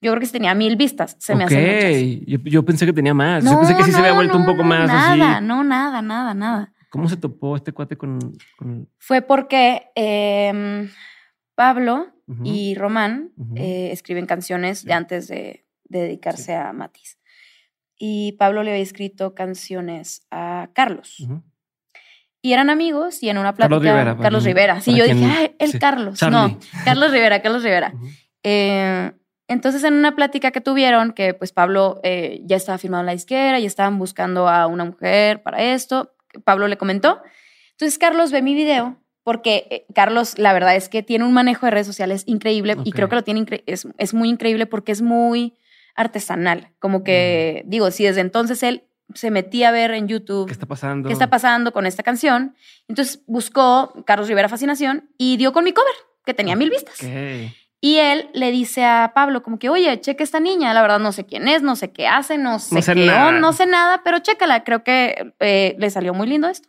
yo 0.00 0.12
creo 0.12 0.20
que 0.20 0.26
tenía 0.28 0.54
mil 0.54 0.76
vistas, 0.76 1.16
se 1.18 1.34
me 1.34 1.44
hace 1.44 2.24
Yo, 2.26 2.38
yo, 2.44 2.64
pensé 2.64 2.86
que 2.86 2.92
tenía 2.92 3.14
más. 3.14 3.44
yo 3.44 3.58
pensé 3.58 3.76
que 3.76 3.84
sí 3.84 3.92
se 3.92 3.98
había 3.98 4.14
vuelto 4.14 4.36
un 4.36 4.46
poco 4.46 4.62
más 4.62 4.86
nada, 4.88 5.40
No, 5.40 5.62
nada, 5.62 6.00
nada, 6.00 6.34
nada. 6.34 6.72
¿Cómo 6.90 7.08
se 7.08 7.16
topó 7.16 7.54
este 7.56 7.72
cuate 7.72 7.96
con...? 7.96 8.18
Fue 8.98 9.22
porque 9.22 9.90
em, 9.94 10.88
Pablo 11.54 12.08
y 12.44 12.74
Román 12.76 13.32
eh, 13.56 13.90
escriben 13.92 14.26
canciones 14.26 14.84
de 14.84 14.92
antes 14.92 15.28
de, 15.28 15.66
dedicarse 15.84 16.54
a 16.54 16.72
Matiz. 16.72 17.18
Y 17.98 18.32
Pablo 18.38 18.62
le 18.62 18.70
había 18.70 18.82
escrito 18.82 19.34
canciones 19.34 20.26
a 20.30 20.70
Carlos. 20.72 21.28
Y 22.40 22.52
eran 22.54 22.70
amigos 22.70 23.22
y 23.22 23.28
en 23.28 23.36
una 23.36 23.54
plática... 23.54 23.76
Carlos 23.76 23.92
Rivera. 23.92 24.16
Carlos 24.16 24.44
Rivera. 24.44 24.80
Sí, 24.80 24.96
yo 24.96 25.04
dije, 25.04 25.26
Ay, 25.26 25.56
el 25.58 25.78
Carlos. 25.78 26.22
No, 26.22 26.58
Carlos 26.84 27.12
Rivera, 27.12 27.42
Carlos 27.42 27.62
Rivera. 27.62 27.92
eh, 28.42 29.12
entonces, 29.50 29.82
en 29.82 29.94
una 29.94 30.14
plática 30.14 30.52
que 30.52 30.60
tuvieron, 30.60 31.12
que 31.12 31.34
pues 31.34 31.50
Pablo 31.50 31.98
eh, 32.04 32.40
ya 32.44 32.54
estaba 32.54 32.78
firmado 32.78 33.00
en 33.00 33.06
la 33.06 33.14
izquierda 33.14 33.58
y 33.58 33.66
estaban 33.66 33.98
buscando 33.98 34.48
a 34.48 34.68
una 34.68 34.84
mujer 34.84 35.42
para 35.42 35.60
esto, 35.60 36.12
Pablo 36.44 36.68
le 36.68 36.78
comentó. 36.78 37.20
Entonces, 37.72 37.98
Carlos 37.98 38.30
ve 38.30 38.42
mi 38.42 38.54
video 38.54 38.96
porque 39.24 39.66
eh, 39.70 39.86
Carlos, 39.92 40.38
la 40.38 40.52
verdad 40.52 40.76
es 40.76 40.88
que 40.88 41.02
tiene 41.02 41.24
un 41.24 41.32
manejo 41.32 41.66
de 41.66 41.72
redes 41.72 41.88
sociales 41.88 42.22
increíble 42.26 42.76
y 42.84 42.92
creo 42.92 43.08
que 43.08 43.16
lo 43.16 43.24
tiene, 43.24 43.44
es, 43.66 43.88
es, 43.98 44.14
muy 44.14 44.28
increíble 44.28 44.66
porque 44.66 44.92
es 44.92 45.02
muy 45.02 45.54
artesanal. 45.96 46.70
Como 46.78 47.02
que, 47.02 47.64
mm. 47.64 47.70
digo, 47.70 47.90
si 47.90 48.04
desde 48.04 48.20
entonces 48.20 48.62
él 48.62 48.84
se 49.14 49.32
metía 49.32 49.70
a 49.70 49.72
ver 49.72 49.90
en 49.90 50.06
YouTube 50.06 50.46
qué 50.46 50.52
está 50.52 50.66
pasando, 50.66 51.08
qué 51.08 51.12
está 51.12 51.28
pasando 51.28 51.72
con 51.72 51.86
esta 51.86 52.04
canción, 52.04 52.54
entonces 52.86 53.24
buscó 53.26 54.04
Carlos 54.06 54.28
Rivera 54.28 54.48
Fascinación 54.48 55.10
y 55.18 55.38
dio 55.38 55.52
con 55.52 55.64
mi 55.64 55.72
cover, 55.72 55.94
que 56.24 56.34
tenía 56.34 56.54
mil 56.54 56.70
vistas. 56.70 57.00
Y 57.82 57.96
él 57.96 58.28
le 58.34 58.50
dice 58.50 58.84
a 58.84 59.12
Pablo 59.14 59.42
como 59.42 59.58
que, 59.58 59.70
oye, 59.70 59.98
cheque 60.00 60.22
esta 60.22 60.38
niña, 60.38 60.74
la 60.74 60.82
verdad 60.82 60.98
no 60.98 61.12
sé 61.12 61.24
quién 61.24 61.48
es, 61.48 61.62
no 61.62 61.76
sé 61.76 61.92
qué 61.92 62.06
hace, 62.06 62.36
no 62.36 62.58
sé, 62.58 62.82
qué, 62.82 63.06
nada. 63.06 63.32
no 63.32 63.54
sé 63.54 63.64
nada, 63.64 64.02
pero 64.04 64.18
chécala, 64.18 64.64
creo 64.64 64.84
que 64.84 65.32
eh, 65.40 65.76
le 65.78 65.90
salió 65.90 66.12
muy 66.12 66.28
lindo 66.28 66.48
esto. 66.48 66.68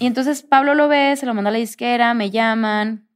Y 0.00 0.06
entonces 0.06 0.42
Pablo 0.42 0.74
lo 0.74 0.88
ve, 0.88 1.14
se 1.16 1.26
lo 1.26 1.34
manda 1.34 1.50
a 1.50 1.52
la 1.52 1.58
disquera, 1.58 2.14
me 2.14 2.30
llaman 2.30 3.08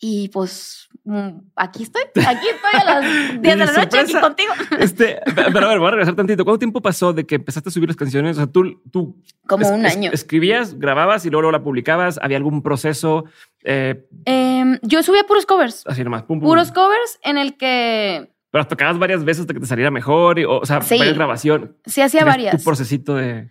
y 0.00 0.28
pues 0.28 0.88
mm, 1.04 1.28
aquí 1.56 1.82
estoy, 1.82 2.02
aquí 2.14 2.46
estoy 2.46 2.80
a 2.80 2.84
las 2.84 3.30
10 3.42 3.42
de 3.42 3.56
la 3.56 3.72
noche 3.72 3.98
aquí 3.98 4.12
contigo. 4.14 4.52
Este, 4.78 5.20
pero 5.34 5.66
a 5.66 5.68
ver, 5.70 5.78
voy 5.78 5.88
a 5.88 5.90
regresar 5.90 6.14
tantito. 6.14 6.44
¿Cuánto 6.44 6.60
tiempo 6.60 6.80
pasó 6.80 7.12
de 7.12 7.26
que 7.26 7.36
empezaste 7.36 7.68
a 7.68 7.72
subir 7.72 7.88
las 7.88 7.96
canciones? 7.96 8.36
O 8.36 8.40
sea, 8.40 8.46
tú, 8.46 8.80
tú 8.92 9.20
como 9.46 9.68
un 9.68 9.84
año. 9.86 10.10
escribías, 10.12 10.78
grababas 10.78 11.26
y 11.26 11.30
luego, 11.30 11.50
la 11.50 11.62
publicabas. 11.62 12.18
¿Había 12.22 12.36
algún 12.36 12.62
proceso? 12.62 13.24
Eh, 13.64 14.06
em, 14.24 14.78
yo 14.82 15.02
subía 15.02 15.24
puros 15.24 15.46
covers. 15.46 15.84
Así 15.86 16.04
nomás. 16.04 16.22
Puros 16.22 16.70
covers 16.70 17.18
en 17.22 17.38
el 17.38 17.56
que. 17.56 18.30
Pero 18.50 18.66
tocabas 18.66 18.98
varias 18.98 19.24
veces 19.24 19.42
hasta 19.42 19.54
que 19.54 19.60
te 19.60 19.66
saliera 19.66 19.90
mejor. 19.90 20.38
o, 20.46 20.64
sea, 20.64 20.80
sí. 20.80 20.96
varias 20.96 21.16
grabación. 21.16 21.76
Sí, 21.86 22.00
hacía 22.02 22.24
varias. 22.24 22.56
Tu 22.56 22.62
procesito 22.62 23.16
de. 23.16 23.50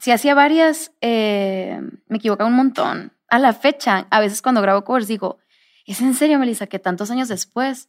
Sí, 0.00 0.10
hacía 0.10 0.34
varias. 0.34 0.92
Eh, 1.00 1.80
me 2.08 2.16
equivocaba 2.16 2.50
un 2.50 2.56
montón. 2.56 3.12
A 3.28 3.38
la 3.38 3.52
fecha, 3.52 4.06
a 4.10 4.20
veces 4.20 4.42
cuando 4.42 4.62
grabo 4.62 4.84
covers 4.84 5.08
digo, 5.08 5.38
¿es 5.86 6.00
en 6.00 6.14
serio, 6.14 6.38
Melissa, 6.38 6.66
que 6.66 6.78
tantos 6.78 7.10
años 7.10 7.28
después 7.28 7.88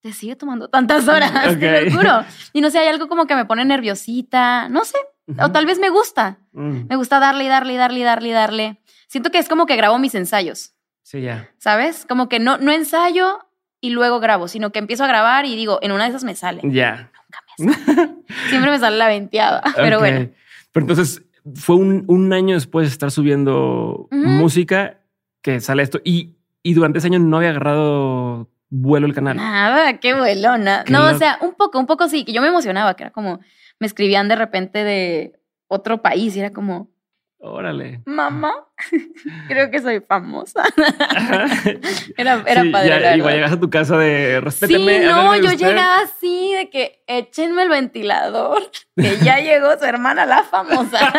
te 0.00 0.12
sigue 0.12 0.36
tomando 0.36 0.68
tantas 0.68 1.08
horas? 1.08 1.32
Te 1.60 1.90
lo 1.90 1.96
juro. 1.96 2.24
Y 2.52 2.60
no 2.60 2.70
sé, 2.70 2.78
hay 2.78 2.88
algo 2.88 3.08
como 3.08 3.26
que 3.26 3.34
me 3.34 3.44
pone 3.44 3.64
nerviosita. 3.64 4.68
No 4.68 4.84
sé. 4.84 4.98
O 5.40 5.50
tal 5.50 5.66
vez 5.66 5.78
me 5.78 5.88
gusta. 5.88 6.38
Mm. 6.52 6.82
Me 6.88 6.96
gusta 6.96 7.18
darle 7.18 7.44
y 7.44 7.48
darle 7.48 7.72
y 7.72 7.76
darle 7.76 8.00
y 8.00 8.02
darle 8.02 8.28
y 8.28 8.32
darle. 8.32 8.80
Siento 9.08 9.30
que 9.30 9.38
es 9.38 9.48
como 9.48 9.66
que 9.66 9.76
grabo 9.76 9.98
mis 9.98 10.14
ensayos. 10.14 10.74
Sí, 11.02 11.22
ya. 11.22 11.50
¿Sabes? 11.58 12.04
Como 12.06 12.28
que 12.28 12.38
no, 12.38 12.58
no 12.58 12.72
ensayo 12.72 13.40
y 13.80 13.90
luego 13.90 14.20
grabo, 14.20 14.48
sino 14.48 14.72
que 14.72 14.78
empiezo 14.78 15.04
a 15.04 15.08
grabar 15.08 15.46
y 15.46 15.54
digo, 15.56 15.78
en 15.82 15.92
una 15.92 16.04
de 16.04 16.10
esas 16.10 16.24
me 16.24 16.34
sale. 16.34 16.60
Ya. 16.64 17.10
Nunca 17.58 17.78
me 17.88 18.48
Siempre 18.48 18.70
me 18.70 18.78
sale 18.78 18.96
la 18.96 19.08
venteada, 19.08 19.62
pero 19.76 19.98
bueno. 19.98 20.30
Pero 20.72 20.84
entonces 20.84 21.22
fue 21.54 21.76
un, 21.76 22.32
año 22.32 22.54
después 22.54 22.88
de 22.88 22.92
estar 22.92 23.10
subiendo 23.10 24.08
música 24.10 25.00
que 25.42 25.60
sale 25.60 25.82
esto 25.82 26.00
y, 26.04 26.35
y 26.66 26.74
durante 26.74 26.98
ese 26.98 27.06
año 27.06 27.20
no 27.20 27.36
había 27.36 27.50
agarrado 27.50 28.50
vuelo 28.70 29.06
el 29.06 29.14
canal. 29.14 29.36
Nada, 29.36 30.00
qué 30.00 30.14
vuelona. 30.14 30.84
No, 30.88 31.06
o 31.06 31.14
sea, 31.14 31.38
un 31.40 31.54
poco, 31.54 31.78
un 31.78 31.86
poco 31.86 32.08
sí, 32.08 32.24
que 32.24 32.32
yo 32.32 32.42
me 32.42 32.48
emocionaba, 32.48 32.94
que 32.94 33.04
era 33.04 33.12
como, 33.12 33.38
me 33.78 33.86
escribían 33.86 34.26
de 34.26 34.34
repente 34.34 34.82
de 34.82 35.38
otro 35.68 36.02
país 36.02 36.34
y 36.34 36.40
era 36.40 36.52
como, 36.52 36.90
Órale. 37.38 38.02
Mamá, 38.04 38.52
creo 39.48 39.70
que 39.70 39.80
soy 39.80 40.00
famosa. 40.00 40.64
era 42.16 42.42
era 42.44 42.64
padre. 42.72 43.16
igual 43.16 43.34
llegas 43.34 43.52
a 43.52 43.60
tu 43.60 43.70
casa 43.70 43.96
de 43.96 44.40
respéteme. 44.40 45.02
Sí, 45.02 45.06
no, 45.06 45.36
yo 45.36 45.52
llegaba 45.52 46.00
así 46.00 46.52
de 46.54 46.68
que 46.68 47.04
échenme 47.06 47.62
el 47.62 47.68
ventilador, 47.68 48.60
que 48.96 49.18
ya 49.22 49.38
llegó 49.38 49.78
su 49.78 49.84
hermana 49.84 50.26
la 50.26 50.42
famosa. 50.42 51.12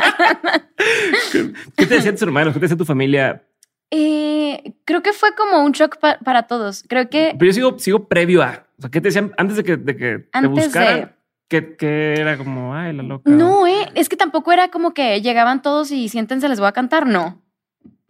¿Qué 1.77 1.85
te 1.85 1.95
decían 1.95 2.15
tus 2.15 2.23
hermanos? 2.23 2.53
¿Qué 2.53 2.59
te 2.59 2.65
decía 2.65 2.77
tu 2.77 2.83
familia? 2.83 3.47
Eh, 3.89 4.73
creo 4.85 5.01
que 5.01 5.13
fue 5.13 5.33
como 5.35 5.63
un 5.63 5.71
shock 5.71 5.97
para 5.97 6.43
todos. 6.43 6.83
Creo 6.87 7.09
que. 7.09 7.35
Pero 7.37 7.49
yo 7.49 7.53
sigo, 7.53 7.79
sigo 7.79 8.07
previo 8.07 8.43
a. 8.43 8.67
O 8.77 8.81
sea, 8.81 8.91
¿qué 8.91 9.01
te 9.01 9.07
decían 9.07 9.33
antes 9.37 9.57
de 9.57 9.63
que, 9.63 9.77
de 9.77 9.95
que 9.95 10.19
te 10.31 10.47
buscaran? 10.47 11.15
Que, 11.47 12.13
era 12.17 12.37
como, 12.37 12.75
ay, 12.75 12.93
la 12.93 13.03
loca. 13.03 13.29
No, 13.29 13.65
eh, 13.65 13.89
es 13.95 14.09
que 14.09 14.17
tampoco 14.17 14.51
era 14.51 14.67
como 14.67 14.93
que 14.93 15.21
llegaban 15.21 15.61
todos 15.61 15.91
y 15.91 16.09
siéntense, 16.09 16.49
les 16.49 16.59
voy 16.59 16.67
a 16.67 16.73
cantar. 16.73 17.07
No. 17.07 17.41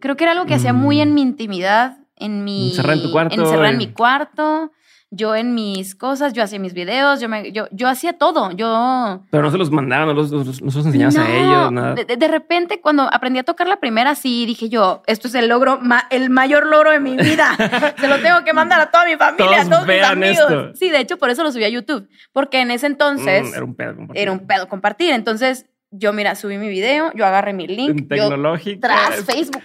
Creo 0.00 0.16
que 0.16 0.24
era 0.24 0.32
algo 0.32 0.46
que 0.46 0.54
hacía 0.54 0.72
muy 0.72 0.96
mm. 0.96 1.00
en 1.00 1.14
mi 1.14 1.22
intimidad, 1.22 1.98
en 2.16 2.44
mi. 2.44 2.70
Encerrar 2.70 2.96
en 2.96 3.02
tu 3.02 3.12
cuarto. 3.12 3.40
Encerrar 3.40 3.72
en 3.72 3.78
mi 3.78 3.92
cuarto 3.92 4.72
yo 5.10 5.34
en 5.34 5.54
mis 5.54 5.94
cosas, 5.94 6.34
yo 6.34 6.42
hacía 6.42 6.58
mis 6.58 6.74
videos, 6.74 7.20
yo, 7.20 7.28
me, 7.28 7.50
yo, 7.50 7.66
yo 7.70 7.88
hacía 7.88 8.18
todo, 8.18 8.50
yo... 8.52 9.24
Pero 9.30 9.42
no 9.42 9.50
se 9.50 9.56
los 9.56 9.70
mandaban, 9.70 10.08
no 10.08 10.14
los, 10.14 10.30
los, 10.30 10.60
enseñabas 10.60 11.16
a 11.16 11.30
ellos, 11.30 11.72
nada. 11.72 11.94
De, 11.94 12.28
repente, 12.28 12.80
cuando 12.80 13.08
aprendí 13.12 13.38
a 13.38 13.42
tocar 13.42 13.68
la 13.68 13.80
primera, 13.80 14.14
sí, 14.14 14.44
dije 14.44 14.68
yo, 14.68 15.02
esto 15.06 15.28
es 15.28 15.34
el 15.34 15.48
logro, 15.48 15.80
el 16.10 16.28
mayor 16.28 16.66
logro 16.66 16.90
de 16.90 17.00
mi 17.00 17.16
vida. 17.16 17.56
se 17.98 18.06
lo 18.06 18.20
tengo 18.20 18.44
que 18.44 18.52
mandar 18.52 18.80
a 18.80 18.90
toda 18.90 19.06
mi 19.06 19.16
familia, 19.16 19.62
a 19.62 19.68
todos 19.68 19.86
mis 19.86 20.02
amigos. 20.02 20.78
Sí, 20.78 20.90
de 20.90 21.00
hecho, 21.00 21.16
por 21.16 21.30
eso 21.30 21.42
lo 21.42 21.52
subí 21.52 21.64
a 21.64 21.70
YouTube, 21.70 22.08
porque 22.32 22.60
en 22.60 22.70
ese 22.70 22.86
entonces... 22.86 23.50
Mm, 23.50 23.54
era 23.54 23.64
un 23.64 23.74
pedo 23.74 23.96
compartir. 23.96 24.22
Era 24.22 24.32
un 24.32 24.46
pedo 24.46 24.68
compartir, 24.68 25.12
entonces... 25.12 25.66
Yo, 25.90 26.12
mira, 26.12 26.34
subí 26.34 26.58
mi 26.58 26.68
video, 26.68 27.10
yo 27.14 27.24
agarré 27.24 27.54
mi 27.54 27.66
link. 27.66 28.10
Tecnológico. 28.10 28.80
Tras 28.82 29.24
Facebook 29.24 29.64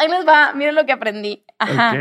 ahí 0.00 0.08
les 0.08 0.26
va, 0.26 0.52
miren 0.54 0.74
lo 0.74 0.86
que 0.86 0.92
aprendí. 0.92 1.44
Ajá. 1.58 1.94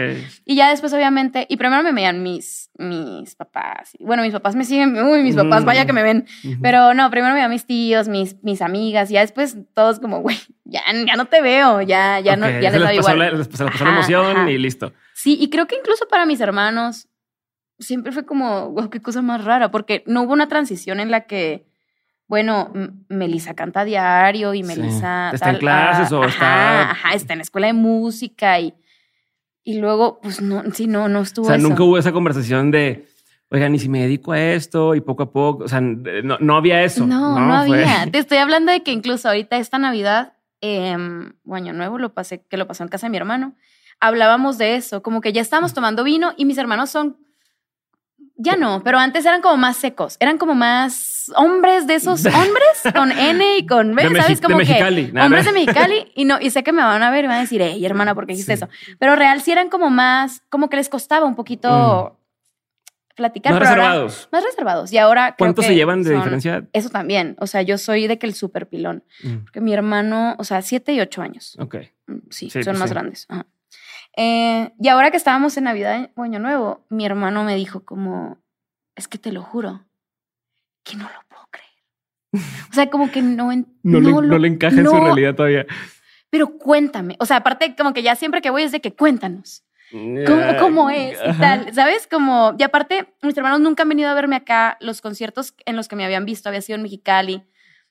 Y 0.46 0.56
ya 0.56 0.70
después, 0.70 0.94
obviamente, 0.94 1.46
y 1.50 1.58
primero 1.58 1.84
me 1.84 1.92
veían 1.92 2.24
mis, 2.24 2.72
mis 2.78 3.36
papás. 3.36 3.92
Bueno, 4.00 4.24
mis 4.24 4.32
papás 4.32 4.56
me 4.56 4.64
siguen, 4.64 4.98
uy, 5.04 5.22
mis 5.22 5.36
papás, 5.36 5.66
vaya 5.66 5.86
que 5.86 5.94
me 5.94 6.02
ven. 6.02 6.26
Pero 6.62 6.94
no, 6.94 7.10
primero 7.12 7.34
me 7.34 7.36
veían 7.36 7.52
mis 7.52 7.66
tíos, 7.66 8.08
mis, 8.08 8.42
mis 8.42 8.62
amigas, 8.62 9.12
y 9.12 9.16
ya 9.16 9.22
después 9.22 9.58
todos 9.74 10.00
como, 10.00 10.22
güey, 10.22 10.38
ya, 10.64 10.82
ya 11.06 11.16
no 11.16 11.26
te 11.26 11.42
veo, 11.42 11.82
ya, 11.82 12.20
ya 12.22 12.36
no, 12.38 12.48
ya 12.48 12.72
les, 12.72 12.82
les 12.82 12.96
igual. 12.96 13.38
les 13.38 13.48
pasó, 13.48 13.66
la 13.66 13.90
emoción 13.92 14.50
y 14.50 14.58
listo. 14.58 14.94
Sí, 15.14 15.38
y 15.40 15.50
creo 15.50 15.68
que 15.68 15.76
incluso 15.76 16.08
para 16.08 16.26
mis 16.26 16.40
hermanos 16.40 17.10
siempre 17.80 18.12
fue 18.12 18.26
como, 18.26 18.72
wow, 18.72 18.90
qué 18.90 19.02
cosa 19.02 19.22
más 19.22 19.44
rara, 19.44 19.72
porque 19.72 20.04
no 20.06 20.24
hubo 20.24 20.34
una 20.34 20.48
transición 20.48 21.00
en 21.00 21.12
la 21.12 21.22
que 21.22 21.69
bueno, 22.30 22.72
Melissa 23.10 23.56
canta 23.56 23.84
diario 23.84 24.54
y 24.54 24.62
Melissa... 24.62 25.32
Está 25.34 25.50
en 25.50 25.58
clases 25.58 26.12
o 26.12 26.24
está... 26.24 26.92
Ajá, 26.92 27.14
está 27.16 27.34
en 27.34 27.40
la 27.40 27.44
escuela 27.44 27.66
de 27.66 27.74
música 27.74 28.60
y, 28.60 28.76
y 29.64 29.80
luego, 29.80 30.20
pues 30.22 30.40
no, 30.40 30.62
sí, 30.72 30.86
no, 30.86 31.10
no 31.10 31.22
estuvo 31.22 31.48
O 31.48 31.50
sea, 31.50 31.58
nunca 31.58 31.82
hubo 31.82 31.98
esa 31.98 32.12
conversación 32.12 32.70
de, 32.70 33.08
oigan, 33.50 33.74
¿y 33.74 33.80
si 33.80 33.90
me 33.90 34.02
dedico 34.02 34.34
a 34.34 34.40
esto? 34.40 34.94
Y 34.94 35.02
poco 35.02 35.24
a 35.24 35.32
poco, 35.32 35.64
o 35.64 35.68
sea, 35.68 35.82
no, 35.82 36.38
no 36.40 36.56
había 36.56 36.84
eso. 36.84 37.08
No, 37.08 37.40
no, 37.40 37.52
había. 37.52 38.08
Te 38.12 38.20
estoy 38.20 38.38
hablando 38.38 38.72
de 38.72 38.84
que 38.84 38.92
incluso 38.92 39.28
ahorita 39.28 39.58
esta 39.58 39.80
Navidad, 39.80 40.34
eh, 40.62 40.96
Año 41.52 41.74
Nuevo, 41.74 41.98
lo 41.98 42.14
pasé, 42.14 42.46
que 42.48 42.58
lo 42.58 42.68
pasó 42.68 42.84
en 42.84 42.90
casa 42.90 43.08
de 43.08 43.12
mi 43.12 43.18
hermano, 43.18 43.56
hablábamos 44.00 44.60
de 44.60 44.76
eso, 44.76 45.02
como 45.02 45.20
que 45.22 45.34
ya 45.34 45.42
estábamos 45.42 45.74
tomando 45.74 46.04
vino 46.04 46.34
y 46.38 46.46
mis 46.46 46.60
hermanos 46.60 46.92
son 46.92 47.18
ya 48.42 48.56
no, 48.56 48.82
pero 48.86 48.98
antes 48.98 49.26
eran 49.26 49.42
como 49.42 49.58
más 49.58 49.76
secos, 49.76 50.16
eran 50.22 50.38
como 50.38 50.56
más 50.56 51.30
hombres 51.36 51.88
de 51.88 51.96
esos 51.96 52.26
hombres 52.26 52.94
con 52.96 53.12
N 53.12 53.58
y 53.58 53.68
con 53.68 53.94
B, 53.94 54.04
¿sabes? 54.16 54.40
Como 54.40 54.60
que 54.60 54.82
hombres 55.22 55.46
de 55.46 55.52
Mexicali 55.52 56.12
y 56.16 56.24
no, 56.24 56.40
y 56.40 56.50
sé 56.50 56.64
que 56.64 56.72
me 56.72 56.82
van 56.82 57.04
a 57.04 57.12
ver 57.12 57.26
y 57.26 57.28
van 57.28 57.38
a 57.38 57.42
decir, 57.42 57.62
hey, 57.62 57.86
hermana, 57.86 58.16
¿por 58.16 58.26
qué 58.26 58.32
dijiste 58.32 58.54
eso? 58.54 58.70
Pero 58.98 59.18
real 59.18 59.42
sí 59.42 59.52
eran 59.52 59.70
como 59.70 59.90
más, 59.90 60.42
como 60.50 60.70
que 60.70 60.78
les 60.78 60.88
costaba 60.88 61.26
un 61.26 61.36
poquito 61.36 62.18
mm. 62.18 63.16
platicar. 63.18 63.52
Más 63.52 63.62
reservados. 63.62 64.30
más 64.32 64.44
reservados. 64.46 64.94
Y 64.94 64.98
ahora. 64.98 65.36
¿Cuántos 65.38 65.66
se 65.66 65.76
llevan 65.76 66.04
de 66.04 66.16
diferencia? 66.16 66.66
Eso 66.72 66.90
también. 66.90 67.36
O 67.40 67.48
sea, 67.48 67.62
yo 67.62 67.78
soy 67.78 68.08
de 68.08 68.18
que 68.18 68.26
el 68.26 68.36
super 68.36 68.70
pilón. 68.70 69.04
Mm. 69.22 69.40
Porque 69.44 69.60
mi 69.60 69.74
hermano, 69.74 70.36
o 70.40 70.46
sea, 70.46 70.62
siete 70.62 70.94
y 70.94 71.02
ocho 71.02 71.22
años. 71.22 71.58
Ok. 71.60 71.76
Mm, 72.08 72.18
sí, 72.30 72.50
son 72.50 72.64
pues 72.64 72.80
más 72.80 72.90
grandes. 72.90 73.26
Ajá. 73.28 73.46
Eh, 74.22 74.74
y 74.78 74.90
ahora 74.90 75.12
que 75.12 75.18
estábamos 75.18 75.56
en 75.56 75.64
Navidad 75.64 76.10
o 76.18 76.24
Año 76.24 76.40
Nuevo, 76.40 76.86
mi 76.90 77.06
hermano 77.06 77.46
me 77.46 77.56
dijo 77.56 77.86
como, 77.86 78.38
es 78.98 79.08
que 79.08 79.18
te 79.18 79.32
lo 79.32 79.42
juro, 79.42 79.86
que 80.84 80.98
no 80.98 81.06
lo 81.06 81.22
puedo 81.30 81.48
creer. 81.50 82.50
O 82.70 82.74
sea, 82.74 82.90
como 82.90 83.10
que 83.12 83.22
no... 83.22 83.50
no, 83.56 83.66
no, 83.84 84.00
le, 84.02 84.28
no 84.28 84.38
le 84.38 84.48
encaja 84.50 84.76
en 84.76 84.88
su 84.88 85.00
realidad 85.00 85.36
todavía. 85.36 85.66
Pero 86.30 86.58
cuéntame, 86.58 87.16
o 87.20 87.26
sea, 87.26 87.38
aparte 87.38 87.78
como 87.78 87.94
que 87.94 88.04
ya 88.04 88.18
siempre 88.18 88.42
que 88.42 88.50
voy 88.50 88.64
es 88.64 88.74
de 88.74 88.82
que 88.82 88.94
cuéntanos. 88.94 89.64
¿Cómo, 89.90 90.58
cómo 90.60 90.90
es? 90.90 91.18
Y 91.26 91.40
tal, 91.40 91.74
¿sabes? 91.74 92.06
Como, 92.06 92.56
y 92.60 92.64
aparte, 92.64 93.14
mis 93.22 93.38
hermanos 93.38 93.62
nunca 93.62 93.84
han 93.84 93.90
venido 93.90 94.10
a 94.10 94.14
verme 94.16 94.36
acá. 94.36 94.78
Los 94.82 95.00
conciertos 95.00 95.56
en 95.66 95.78
los 95.78 95.88
que 95.88 95.96
me 95.96 96.04
habían 96.04 96.26
visto 96.26 96.50
había 96.50 96.62
sido 96.62 96.76
en 96.76 96.84
Mexicali. 96.84 97.44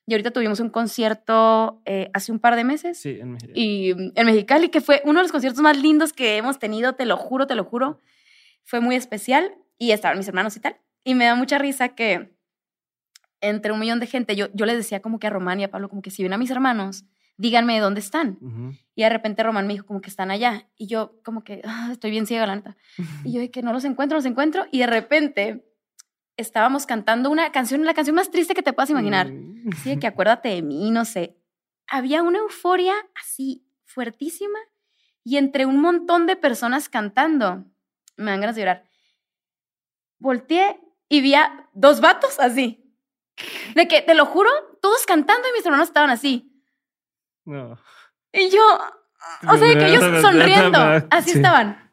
Y 0.08 0.14
ahorita 0.14 0.30
tuvimos 0.30 0.58
un 0.60 0.70
concierto 0.70 1.82
eh, 1.84 2.10
hace 2.14 2.32
un 2.32 2.38
par 2.38 2.56
de 2.56 2.64
meses. 2.64 2.98
Sí, 2.98 3.18
en 3.20 3.32
Mexicali. 3.32 3.60
Y 3.60 3.90
en 3.90 4.26
Mexicali, 4.26 4.70
que 4.70 4.80
fue 4.80 5.02
uno 5.04 5.18
de 5.18 5.24
los 5.24 5.32
conciertos 5.32 5.60
más 5.60 5.76
lindos 5.76 6.14
que 6.14 6.38
hemos 6.38 6.58
tenido, 6.58 6.94
te 6.94 7.04
lo 7.04 7.18
juro, 7.18 7.46
te 7.46 7.54
lo 7.54 7.62
juro. 7.62 8.00
Fue 8.64 8.80
muy 8.80 8.96
especial 8.96 9.54
y 9.76 9.90
estaban 9.90 10.16
mis 10.16 10.26
hermanos 10.26 10.56
y 10.56 10.60
tal. 10.60 10.78
Y 11.04 11.14
me 11.14 11.26
da 11.26 11.34
mucha 11.34 11.58
risa 11.58 11.90
que 11.90 12.34
entre 13.42 13.70
un 13.70 13.80
millón 13.80 14.00
de 14.00 14.06
gente, 14.06 14.34
yo, 14.34 14.46
yo 14.54 14.64
les 14.64 14.78
decía 14.78 15.02
como 15.02 15.18
que 15.18 15.26
a 15.26 15.30
Román 15.30 15.60
y 15.60 15.64
a 15.64 15.70
Pablo, 15.70 15.90
como 15.90 16.00
que 16.00 16.10
si 16.10 16.22
ven 16.22 16.32
a 16.32 16.38
mis 16.38 16.50
hermanos, 16.50 17.04
díganme 17.36 17.78
dónde 17.78 18.00
están. 18.00 18.38
Y 18.94 19.02
de 19.02 19.10
repente 19.10 19.42
Román 19.42 19.66
me 19.66 19.74
dijo 19.74 19.84
como 19.84 20.00
que 20.00 20.08
están 20.08 20.30
allá. 20.30 20.70
Y 20.78 20.86
yo 20.86 21.20
como 21.22 21.44
que, 21.44 21.60
ah, 21.64 21.90
estoy 21.92 22.10
bien 22.10 22.26
ciega, 22.26 22.46
la 22.46 22.56
neta. 22.56 22.78
Y 23.26 23.32
yo 23.34 23.40
de 23.40 23.50
que 23.50 23.60
no 23.60 23.74
los 23.74 23.84
encuentro, 23.84 24.16
los 24.16 24.24
encuentro. 24.24 24.64
Y 24.72 24.78
de 24.78 24.86
repente 24.86 25.67
estábamos 26.38 26.86
cantando 26.86 27.28
una 27.28 27.52
canción, 27.52 27.84
la 27.84 27.92
canción 27.92 28.16
más 28.16 28.30
triste 28.30 28.54
que 28.54 28.62
te 28.62 28.72
puedas 28.72 28.88
imaginar. 28.88 29.30
Mm. 29.30 29.72
Sí, 29.82 29.90
de 29.90 29.98
que 29.98 30.06
acuérdate 30.06 30.48
de 30.48 30.62
mí, 30.62 30.90
no 30.90 31.04
sé. 31.04 31.36
Había 31.86 32.22
una 32.22 32.38
euforia 32.38 32.94
así 33.14 33.66
fuertísima 33.84 34.58
y 35.24 35.36
entre 35.36 35.66
un 35.66 35.80
montón 35.80 36.26
de 36.26 36.36
personas 36.36 36.88
cantando. 36.88 37.64
Me 38.16 38.30
dan 38.30 38.40
ganas 38.40 38.56
de 38.56 38.62
llorar. 38.62 38.84
Volteé 40.18 40.80
y 41.08 41.20
vi 41.20 41.34
a 41.34 41.68
dos 41.74 42.00
vatos 42.00 42.38
así. 42.40 42.84
De 43.74 43.86
que, 43.88 44.02
te 44.02 44.14
lo 44.14 44.26
juro, 44.26 44.50
todos 44.80 45.06
cantando 45.06 45.48
y 45.48 45.52
mis 45.52 45.64
hermanos 45.64 45.88
estaban 45.88 46.10
así. 46.10 46.62
No. 47.44 47.78
Y 48.32 48.50
yo, 48.50 48.62
o 49.48 49.56
sea, 49.56 49.78
que 49.78 49.86
ellos 49.86 50.22
sonriendo, 50.22 50.78
así 51.10 51.32
estaban. 51.32 51.92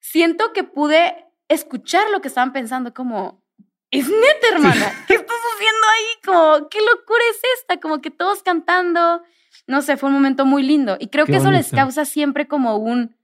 Siento 0.00 0.52
que 0.52 0.64
pude 0.64 1.29
escuchar 1.50 2.08
lo 2.10 2.20
que 2.20 2.28
estaban 2.28 2.52
pensando, 2.52 2.94
como, 2.94 3.42
es 3.90 4.08
neta, 4.08 4.54
hermana, 4.54 4.92
¿qué 5.06 5.14
estás 5.14 5.36
haciendo 5.54 5.86
ahí? 5.94 6.06
Como, 6.24 6.68
¿qué 6.68 6.78
locura 6.78 7.20
es 7.30 7.40
esta? 7.58 7.78
Como 7.78 8.00
que 8.00 8.10
todos 8.10 8.42
cantando. 8.42 9.22
No 9.66 9.82
sé, 9.82 9.96
fue 9.96 10.08
un 10.08 10.14
momento 10.14 10.46
muy 10.46 10.62
lindo. 10.62 10.96
Y 10.98 11.08
creo 11.08 11.26
que 11.26 11.36
eso 11.36 11.50
les 11.50 11.70
causa 11.70 12.04
siempre 12.04 12.46
como 12.46 12.76
un. 12.76 13.16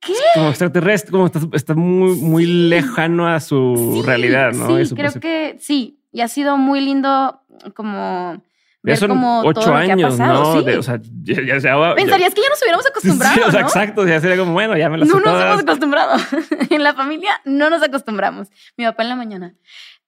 ¿Qué? 0.00 0.14
Como 0.34 0.48
extraterrestre, 0.48 1.12
como 1.12 1.30
está, 1.52 1.74
muy, 1.74 2.16
muy 2.16 2.44
lejano 2.44 3.26
a 3.26 3.40
su 3.40 4.02
realidad, 4.04 4.52
¿no? 4.52 4.84
Sí, 4.84 4.94
creo 4.94 5.12
que 5.14 5.56
sí. 5.60 5.98
Y 6.12 6.20
ha 6.20 6.28
sido 6.28 6.56
muy 6.56 6.80
lindo 6.80 7.40
como 7.74 8.42
ya 8.84 8.96
son 8.96 9.12
ocho 9.44 9.74
años, 9.74 10.18
¿no? 10.18 10.54
o 10.54 10.82
sea, 10.82 11.00
ya, 11.22 11.58
ya, 11.58 11.94
Pensarías 11.94 12.34
que 12.34 12.42
ya 12.42 12.48
nos 12.48 12.60
hubiéramos 12.62 12.86
acostumbrado. 12.90 13.34
Sí, 13.34 13.40
o 13.46 13.50
sea, 13.50 13.60
exacto. 13.60 14.06
Ya 14.06 14.20
sería 14.20 14.36
como, 14.36 14.52
bueno, 14.52 14.76
ya 14.76 14.88
me 14.88 14.98
las 14.98 15.08
No 15.08 15.20
nos 15.20 15.40
hemos 15.40 15.60
acostumbrado. 15.60 16.16
en 16.70 16.82
la 16.82 16.94
familia 16.94 17.40
no 17.44 17.70
nos 17.70 17.82
acostumbramos. 17.82 18.48
Mi 18.76 18.84
papá 18.84 19.04
en 19.04 19.08
la 19.10 19.16
mañana, 19.16 19.54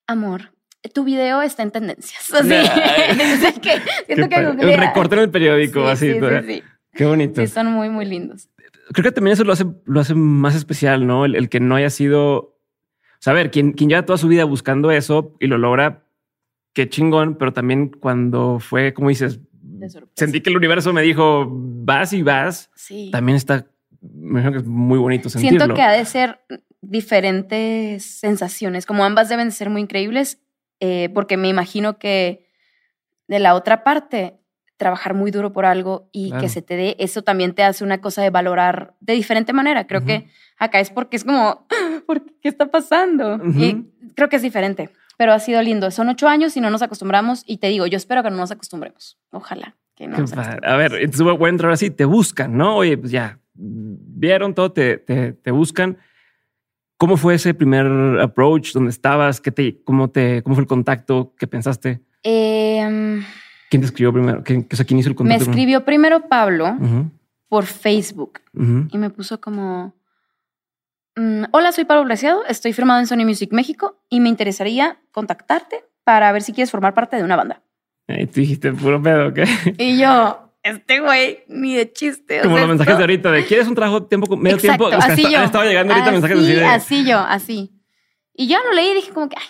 amor, 0.06 0.52
tu 0.92 1.04
video 1.04 1.40
está 1.42 1.62
en 1.62 1.70
tendencias. 1.70 2.30
Así. 2.34 2.52
es 2.52 3.58
que 3.60 3.80
siento 4.06 4.28
que 4.28 4.36
El 4.36 4.78
recorte 4.78 5.14
en 5.14 5.22
el 5.22 5.30
periódico, 5.30 5.86
así. 5.86 6.12
Sí, 6.12 6.20
sí, 6.46 6.62
Qué 6.92 7.04
bonito. 7.04 7.40
Sí, 7.40 7.46
son 7.46 7.68
muy, 7.68 7.88
muy 7.88 8.04
lindos. 8.04 8.50
Creo 8.92 9.04
que 9.04 9.12
también 9.12 9.32
eso 9.32 9.44
lo 9.44 9.52
hace, 9.52 9.64
lo 9.86 10.00
hace 10.00 10.14
más 10.14 10.54
especial, 10.54 11.06
¿no? 11.06 11.24
El, 11.24 11.48
que 11.48 11.60
no 11.60 11.76
haya 11.76 11.90
sido. 11.90 12.36
O 12.36 13.20
sea, 13.24 13.32
a 13.32 13.34
ver, 13.36 13.50
quien, 13.50 13.72
quien 13.72 13.88
lleva 13.88 14.04
toda 14.04 14.18
su 14.18 14.28
vida 14.28 14.44
buscando 14.44 14.90
eso 14.90 15.34
y 15.40 15.46
lo 15.46 15.56
logra, 15.56 16.03
qué 16.74 16.88
chingón, 16.88 17.36
pero 17.36 17.52
también 17.52 17.88
cuando 17.88 18.58
fue, 18.60 18.92
como 18.92 19.08
dices, 19.08 19.40
sentí 20.14 20.40
que 20.40 20.50
el 20.50 20.56
universo 20.56 20.92
me 20.92 21.02
dijo, 21.02 21.48
vas 21.50 22.12
y 22.12 22.22
vas, 22.22 22.70
sí. 22.74 23.10
también 23.10 23.36
está, 23.36 23.66
me 24.00 24.40
imagino 24.40 24.52
que 24.52 24.58
es 24.58 24.66
muy 24.66 24.98
bonito 24.98 25.30
sentirlo. 25.30 25.58
Siento 25.58 25.74
que 25.74 25.82
ha 25.82 25.92
de 25.92 26.04
ser, 26.04 26.40
diferentes 26.90 28.04
sensaciones, 28.04 28.86
como 28.86 29.04
ambas 29.04 29.28
deben 29.28 29.52
ser 29.52 29.70
muy 29.70 29.82
increíbles, 29.82 30.40
eh, 30.80 31.08
porque 31.14 31.36
me 31.36 31.48
imagino 31.48 31.98
que 31.98 32.46
de 33.28 33.38
la 33.38 33.54
otra 33.54 33.84
parte, 33.84 34.38
trabajar 34.76 35.14
muy 35.14 35.30
duro 35.30 35.52
por 35.52 35.66
algo 35.66 36.08
y 36.12 36.32
que 36.32 36.48
se 36.48 36.60
te 36.60 36.76
dé, 36.76 36.96
eso 36.98 37.22
también 37.22 37.54
te 37.54 37.62
hace 37.62 37.84
una 37.84 38.00
cosa 38.00 38.22
de 38.22 38.30
valorar 38.30 38.94
de 39.00 39.14
diferente 39.14 39.52
manera. 39.52 39.86
Creo 39.86 40.04
que 40.04 40.26
acá 40.58 40.80
es 40.80 40.90
porque 40.90 41.16
es 41.16 41.24
como, 41.24 41.66
¿por 42.06 42.24
qué 42.40 42.48
está 42.48 42.66
pasando? 42.66 43.40
Y 43.56 43.86
creo 44.14 44.28
que 44.28 44.36
es 44.36 44.42
diferente, 44.42 44.90
pero 45.16 45.32
ha 45.32 45.38
sido 45.38 45.62
lindo. 45.62 45.90
Son 45.90 46.08
ocho 46.08 46.28
años 46.28 46.56
y 46.56 46.60
no 46.60 46.70
nos 46.70 46.82
acostumbramos 46.82 47.42
y 47.46 47.58
te 47.58 47.68
digo, 47.68 47.86
yo 47.86 47.96
espero 47.96 48.22
que 48.22 48.30
no 48.30 48.36
nos 48.36 48.50
acostumbremos. 48.50 49.18
Ojalá 49.30 49.76
que 49.94 50.08
no. 50.08 50.16
a 50.16 50.76
ver, 50.76 50.94
entonces 50.94 51.22
voy 51.22 51.46
a 51.46 51.50
entrar 51.50 51.72
así, 51.72 51.90
te 51.90 52.04
buscan, 52.04 52.56
¿no? 52.56 52.76
Oye, 52.76 52.98
pues 52.98 53.12
ya, 53.12 53.38
vieron 53.54 54.54
todo, 54.54 54.72
te, 54.72 54.98
te, 54.98 55.50
buscan. 55.50 55.98
¿Cómo 56.96 57.16
fue 57.16 57.34
ese 57.34 57.54
primer 57.54 57.86
approach? 58.20 58.72
¿Dónde 58.72 58.90
estabas? 58.90 59.40
¿Qué 59.40 59.50
te, 59.50 59.82
cómo, 59.84 60.10
te, 60.10 60.42
¿Cómo 60.42 60.56
fue 60.56 60.62
el 60.62 60.68
contacto? 60.68 61.34
¿Qué 61.38 61.46
pensaste? 61.46 62.00
Eh, 62.22 63.22
¿Quién 63.70 63.80
te 63.80 63.86
escribió 63.86 64.12
primero? 64.12 64.42
¿Quién, 64.42 64.62
¿Quién 64.62 64.98
hizo 64.98 65.08
el 65.08 65.14
contacto? 65.14 65.44
Me 65.44 65.50
escribió 65.50 65.84
primero 65.84 66.28
Pablo 66.28 66.76
por 67.48 67.66
Facebook 67.66 68.40
y 68.54 68.98
me 68.98 69.10
puso 69.10 69.40
como... 69.40 69.94
Mm, 71.16 71.44
Hola, 71.52 71.70
soy 71.72 71.84
Pablo 71.84 72.04
Glaciado, 72.04 72.44
estoy 72.46 72.72
firmado 72.72 73.00
en 73.00 73.06
Sony 73.06 73.24
Music 73.24 73.52
México 73.52 74.00
y 74.08 74.20
me 74.20 74.28
interesaría 74.28 74.98
contactarte 75.12 75.84
para 76.02 76.32
ver 76.32 76.42
si 76.42 76.52
quieres 76.52 76.70
formar 76.70 76.94
parte 76.94 77.16
de 77.16 77.22
una 77.22 77.36
banda. 77.36 77.62
Y 78.08 78.26
tú 78.26 78.40
dijiste 78.40 78.72
puro 78.72 79.00
pedo, 79.00 79.32
¿qué? 79.32 79.44
Y 79.78 79.98
yo, 79.98 80.52
este 80.62 81.00
güey, 81.00 81.44
ni 81.48 81.74
de 81.74 81.92
chiste. 81.92 82.40
Como 82.42 82.58
los 82.58 82.68
mensajes 82.68 82.96
de 82.96 83.02
ahorita, 83.02 83.30
de 83.30 83.44
¿quieres 83.44 83.68
un 83.68 83.74
trabajo 83.74 84.04
tiempo, 84.04 84.36
medio 84.36 84.58
tiempo? 84.58 84.86
así 84.92 85.22
yo. 85.22 85.42
Estaba 85.42 85.64
llegando 85.64 85.94
ahorita 85.94 86.10
así, 86.10 86.20
mensajes 86.20 86.38
así 86.38 86.52
de... 86.54 86.64
Así 86.64 87.04
yo, 87.04 87.18
así. 87.18 87.70
Y 88.34 88.48
yo 88.48 88.58
lo 88.64 88.72
leí 88.72 88.88
y 88.88 88.94
dije 88.94 89.12
como 89.12 89.28
que, 89.28 89.36
ay. 89.38 89.46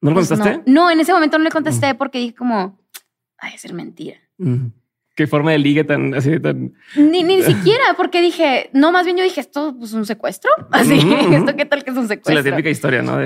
¿No 0.00 0.10
lo 0.10 0.16
pues 0.16 0.28
contestaste? 0.28 0.70
No. 0.70 0.90
en 0.90 1.00
ese 1.00 1.12
momento 1.12 1.38
no 1.38 1.44
le 1.44 1.50
contesté 1.50 1.94
porque 1.94 2.18
dije 2.18 2.34
como, 2.34 2.80
ay, 3.38 3.52
es 3.54 3.60
ser 3.60 3.72
mentira. 3.72 4.18
¿Qué 5.16 5.26
forma 5.26 5.50
de 5.50 5.58
ligue 5.58 5.82
tan 5.82 6.12
así 6.14 6.38
tan... 6.38 6.74
Ni, 6.94 7.22
ni 7.22 7.42
siquiera, 7.42 7.94
porque 7.96 8.20
dije, 8.20 8.68
no, 8.74 8.92
más 8.92 9.06
bien 9.06 9.16
yo 9.16 9.24
dije, 9.24 9.40
esto 9.40 9.70
es 9.70 9.74
pues, 9.78 9.92
un 9.94 10.04
secuestro. 10.04 10.50
Así, 10.70 11.00
esto 11.32 11.56
qué 11.56 11.64
tal 11.64 11.82
que 11.82 11.90
es 11.90 11.96
un 11.96 12.06
secuestro. 12.06 12.38
Es 12.38 12.44
la 12.44 12.50
típica 12.50 12.68
historia, 12.68 13.00
¿no? 13.00 13.18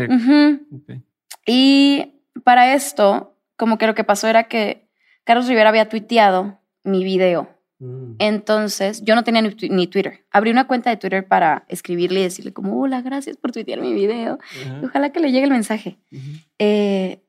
Y 1.44 2.14
para 2.44 2.74
esto, 2.74 3.34
como 3.56 3.76
que 3.76 3.88
lo 3.88 3.96
que 3.96 4.04
pasó 4.04 4.28
era 4.28 4.44
que 4.44 4.88
Carlos 5.24 5.48
Rivera 5.48 5.68
había 5.68 5.88
tuiteado 5.88 6.60
mi 6.84 7.02
video. 7.02 7.48
Mm. 7.80 8.14
Entonces, 8.20 9.02
yo 9.02 9.16
no 9.16 9.24
tenía 9.24 9.42
ni, 9.42 9.86
Twitter. 9.88 10.24
Abrí 10.30 10.52
una 10.52 10.68
cuenta 10.68 10.90
de 10.90 10.96
Twitter 10.96 11.26
para 11.26 11.64
escribirle 11.66 12.20
y 12.20 12.22
decirle 12.22 12.52
como, 12.52 12.80
hola, 12.80 13.02
gracias 13.02 13.36
por 13.36 13.50
tuitear 13.50 13.80
mi 13.80 13.92
video. 13.92 14.38
Ojalá 14.84 15.10
que 15.10 15.18
le 15.18 15.32
llegue 15.32 15.46
el 15.46 15.50
mensaje. 15.50 15.98
Eh, 16.60 17.20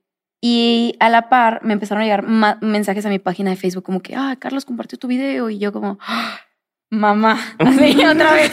y 0.42 0.96
a 1.00 1.10
la 1.10 1.30
par 1.30 1.62
me 1.64 1.74
empezaron 1.74 2.02
a 2.02 2.06
llegar 2.06 2.26
mensajes 2.62 3.06
a 3.06 3.10
mi 3.10 3.20
página 3.20 3.52
de 3.52 3.56
Facebook 3.56 3.84
como 3.84 4.02
que, 4.02 4.16
ah, 4.16 4.36
Carlos 4.40 4.66
compartió 4.66 4.98
tu 4.98 5.08
video. 5.08 5.50
Y 5.52 5.60
yo 5.60 5.72
como, 5.72 6.00
ah, 6.02 6.40
mamá, 6.90 7.40
así 7.60 8.04
otra 8.04 8.34
vez, 8.34 8.52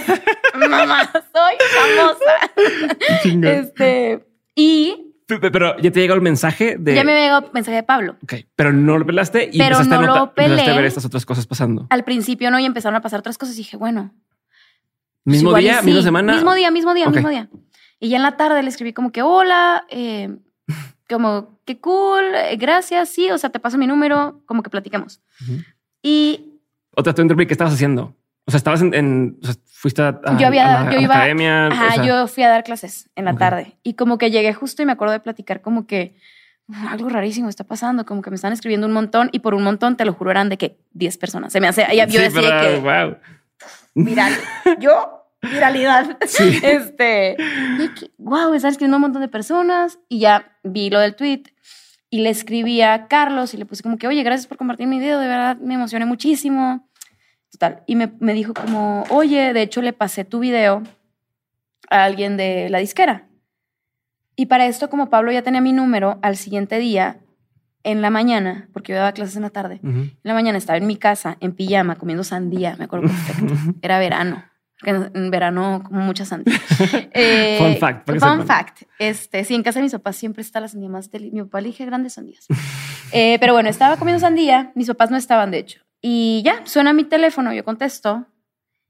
mamá, 0.55 1.11
soy 1.11 1.57
famosa. 1.75 3.57
este, 3.57 4.27
y 4.55 5.09
pero 5.29 5.77
ya 5.79 5.91
te 5.91 6.01
llegó 6.01 6.15
el 6.15 6.23
mensaje 6.23 6.77
de. 6.79 6.95
Ya 6.95 7.05
me 7.05 7.13
llegó 7.13 7.39
el 7.39 7.53
mensaje 7.53 7.77
de 7.77 7.83
Pablo. 7.83 8.17
Ok, 8.23 8.35
pero 8.57 8.73
no 8.73 8.99
lo 8.99 9.05
pelaste 9.05 9.51
y 9.53 9.59
pero 9.59 9.77
empezaste, 9.77 10.07
no 10.07 10.15
a, 10.15 10.19
lo 10.21 10.35
pelé. 10.35 10.63
a 10.63 10.75
ver 10.75 10.87
estas 10.87 11.05
otras 11.05 11.27
cosas 11.27 11.47
pasando. 11.47 11.87
Al 11.91 12.05
principio 12.05 12.51
no, 12.51 12.59
y 12.59 12.65
empezaron 12.65 12.97
a 12.97 13.03
pasar 13.03 13.21
otras 13.21 13.37
cosas 13.37 13.55
y 13.57 13.59
dije, 13.59 13.77
bueno. 13.77 14.15
¿Mismo 15.25 15.51
pues 15.51 15.63
día? 15.63 15.83
¿Misma 15.83 16.03
semana? 16.03 16.33
Mismo 16.33 16.55
día, 16.55 16.71
mismo 16.71 16.95
día, 16.95 17.11
mismo 17.11 17.29
día. 17.29 17.51
Y 18.01 18.09
ya 18.09 18.17
en 18.17 18.23
la 18.23 18.39
tarde 18.39 18.63
le 18.63 18.71
escribí 18.71 18.95
como 18.95 19.13
que, 19.13 19.21
hola, 19.21 19.85
eh, 19.91 20.35
como, 21.11 21.58
qué 21.69 21.79
cool, 21.79 22.25
eh, 22.35 22.57
gracias, 22.57 23.11
sí, 23.11 23.31
o 23.31 23.37
sea, 23.37 23.51
te 23.51 23.61
paso 23.61 23.77
mi 23.77 23.87
número, 23.87 24.41
como 24.47 24.63
que 24.63 24.71
platicamos. 24.71 25.21
Y. 26.03 26.61
Otra, 26.97 27.13
tú 27.13 27.27
¿qué 27.37 27.45
estabas 27.51 27.75
haciendo? 27.75 28.17
O 28.47 28.51
sea, 28.51 28.57
estabas 28.57 28.81
en, 28.81 29.39
o 29.43 29.47
sea, 29.47 29.55
fuiste 29.67 30.01
a, 30.01 30.19
yo 30.39 30.47
había, 30.47 30.91
yo 30.91 30.99
iba, 30.99 31.17
academia. 31.17 31.67
Ajá, 31.67 32.03
yo 32.03 32.27
fui 32.27 32.43
a 32.43 32.49
dar 32.49 32.65
clases 32.65 33.11
en 33.15 33.27
la 33.27 33.37
tarde 33.37 33.77
y 33.83 33.93
como 33.95 34.17
que 34.17 34.31
llegué 34.31 34.55
justo 34.55 34.83
y 34.83 34.87
me 34.87 34.93
acuerdo 34.93 35.13
de 35.13 35.21
platicar 35.21 35.61
como 35.61 35.87
que 35.87 36.17
algo 36.89 37.11
rarísimo 37.11 37.51
está 37.51 37.65
pasando, 37.65 38.07
como 38.07 38.23
que 38.23 38.31
me 38.31 38.37
están 38.37 38.55
escribiendo 38.55 38.87
un 38.87 38.95
montón 38.95 39.29
y 39.33 39.41
por 39.41 39.53
un 39.53 39.63
montón, 39.63 39.99
te 39.99 40.07
lo 40.07 40.15
juro, 40.15 40.31
eran 40.31 40.49
de 40.49 40.57
que 40.57 40.79
10 40.93 41.19
personas. 41.19 41.53
Se 41.53 41.61
me 41.61 41.69
hace, 41.69 41.87
yo 41.95 42.07
sí, 42.07 42.19
decía 42.19 42.61
que... 42.63 42.81
Wow. 42.81 43.17
Viral. 43.95 44.33
yo, 44.81 45.18
viralidad. 45.43 46.19
Sí. 46.27 46.61
Este, 46.63 47.37
wow, 48.19 48.51
me 48.51 48.57
están 48.57 48.71
escribiendo 48.71 48.97
un 48.97 49.03
montón 49.03 49.23
de 49.23 49.29
personas 49.29 49.99
y 50.09 50.21
ya 50.21 50.59
vi 50.63 50.91
lo 50.91 51.01
del 51.01 51.17
tweet 51.17 51.45
y 52.11 52.21
le 52.21 52.31
escribí 52.31 52.81
a 52.83 53.07
Carlos 53.07 53.55
y 53.55 53.57
le 53.57 53.67
puse 53.67 53.83
como 53.83 53.99
que, 53.99 54.09
oye, 54.09 54.23
gracias 54.23 54.47
por 54.47 54.57
compartir 54.57 54.87
mi 54.87 54.99
video, 54.99 55.19
de 55.19 55.29
verdad 55.29 55.57
me 55.59 55.75
emocioné 55.75 56.07
muchísimo. 56.07 56.89
Total. 57.51 57.83
Y 57.87 57.97
me, 57.97 58.13
me 58.21 58.35
dijo 58.35 58.53
como, 58.53 59.05
oye, 59.11 59.53
de 59.53 59.63
hecho 59.63 59.81
le 59.81 59.93
pasé 59.93 60.25
tu 60.25 60.39
video 60.39 60.83
a 61.91 62.05
alguien 62.05 62.37
de 62.37 62.69
la 62.69 62.79
disquera. 62.79 63.29
Y 64.37 64.47
para 64.47 64.67
esto, 64.67 64.89
como 64.89 65.11
Pablo 65.11 65.33
ya 65.33 65.43
tenía 65.43 65.61
mi 65.61 65.73
número, 65.73 66.19
al 66.23 66.37
siguiente 66.37 66.79
día, 66.79 67.21
en 67.83 68.03
la 68.03 68.11
mañana, 68.11 68.69
porque 68.73 68.93
yo 68.93 68.99
daba 68.99 69.13
clases 69.13 69.37
en 69.37 69.43
la 69.43 69.51
tarde, 69.51 69.81
en 69.83 70.17
la 70.23 70.35
mañana 70.35 70.59
estaba 70.59 70.77
en 70.77 70.87
mi 70.87 70.97
casa, 70.97 71.37
en 71.41 71.53
pijama, 71.53 71.97
comiendo 71.97 72.23
sandía, 72.23 72.77
me 72.79 72.85
acuerdo 72.85 73.09
perfecto. 73.09 73.55
Era 73.83 73.99
verano. 73.99 74.45
En 74.85 75.31
verano 75.31 75.83
como 75.85 76.01
mucha 76.01 76.25
sandía. 76.25 76.55
Eh, 77.13 77.59
fun 77.59 77.77
fact. 77.79 78.11
Fun 78.21 78.47
fact. 78.47 78.83
Este, 78.99 79.45
sí, 79.45 79.55
en 79.55 79.65
casa 79.65 79.81
de 79.81 79.85
mis 79.85 79.93
papás 79.93 80.17
siempre 80.17 80.43
está 80.43 80.61
la 80.61 80.69
sandía 80.69 80.89
más 80.89 81.11
Mi 81.13 81.43
papá 81.43 81.59
elige 81.59 81.85
grandes 81.85 82.13
sandías. 82.15 82.47
Eh, 83.11 83.39
pero 83.41 83.55
bueno, 83.55 83.69
estaba 83.69 83.97
comiendo 83.97 84.21
sandía. 84.21 84.71
Mis 84.75 84.87
papás 84.87 85.11
no 85.11 85.17
estaban, 85.17 85.51
de 85.51 85.59
hecho. 85.59 85.81
Y 86.01 86.43
ya, 86.45 86.65
suena 86.65 86.93
mi 86.93 87.05
teléfono, 87.05 87.53
yo 87.53 87.65
contesto 87.65 88.27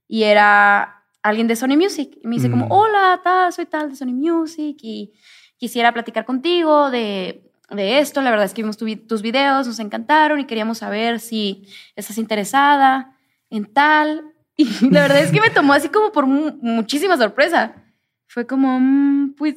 y 0.08 0.24
era 0.24 1.04
alguien 1.22 1.46
de 1.46 1.56
Sony 1.56 1.76
Music. 1.76 2.18
Y 2.22 2.26
me 2.26 2.36
dice 2.36 2.50
como, 2.50 2.66
mm. 2.66 2.72
hola, 2.72 3.20
tal, 3.22 3.52
soy 3.52 3.66
tal 3.66 3.90
de 3.90 3.96
Sony 3.96 4.14
Music 4.14 4.78
y 4.82 5.12
quisiera 5.58 5.92
platicar 5.92 6.24
contigo 6.24 6.90
de, 6.90 7.52
de 7.70 7.98
esto. 7.98 8.22
La 8.22 8.30
verdad 8.30 8.46
es 8.46 8.54
que 8.54 8.62
vimos 8.62 8.78
tus 8.78 9.22
videos, 9.22 9.66
nos 9.66 9.78
encantaron 9.78 10.40
y 10.40 10.46
queríamos 10.46 10.78
saber 10.78 11.20
si 11.20 11.68
estás 11.94 12.18
interesada 12.18 13.16
en 13.50 13.66
tal. 13.66 14.34
Y 14.58 14.64
la 14.90 15.02
verdad 15.02 15.20
es 15.20 15.30
que 15.30 15.40
me 15.40 15.50
tomó 15.50 15.72
así 15.72 15.88
como 15.88 16.12
por 16.12 16.26
muchísima 16.26 17.16
sorpresa. 17.16 17.74
Fue 18.26 18.46
como, 18.46 18.78
mm, 18.78 19.34
pues 19.36 19.54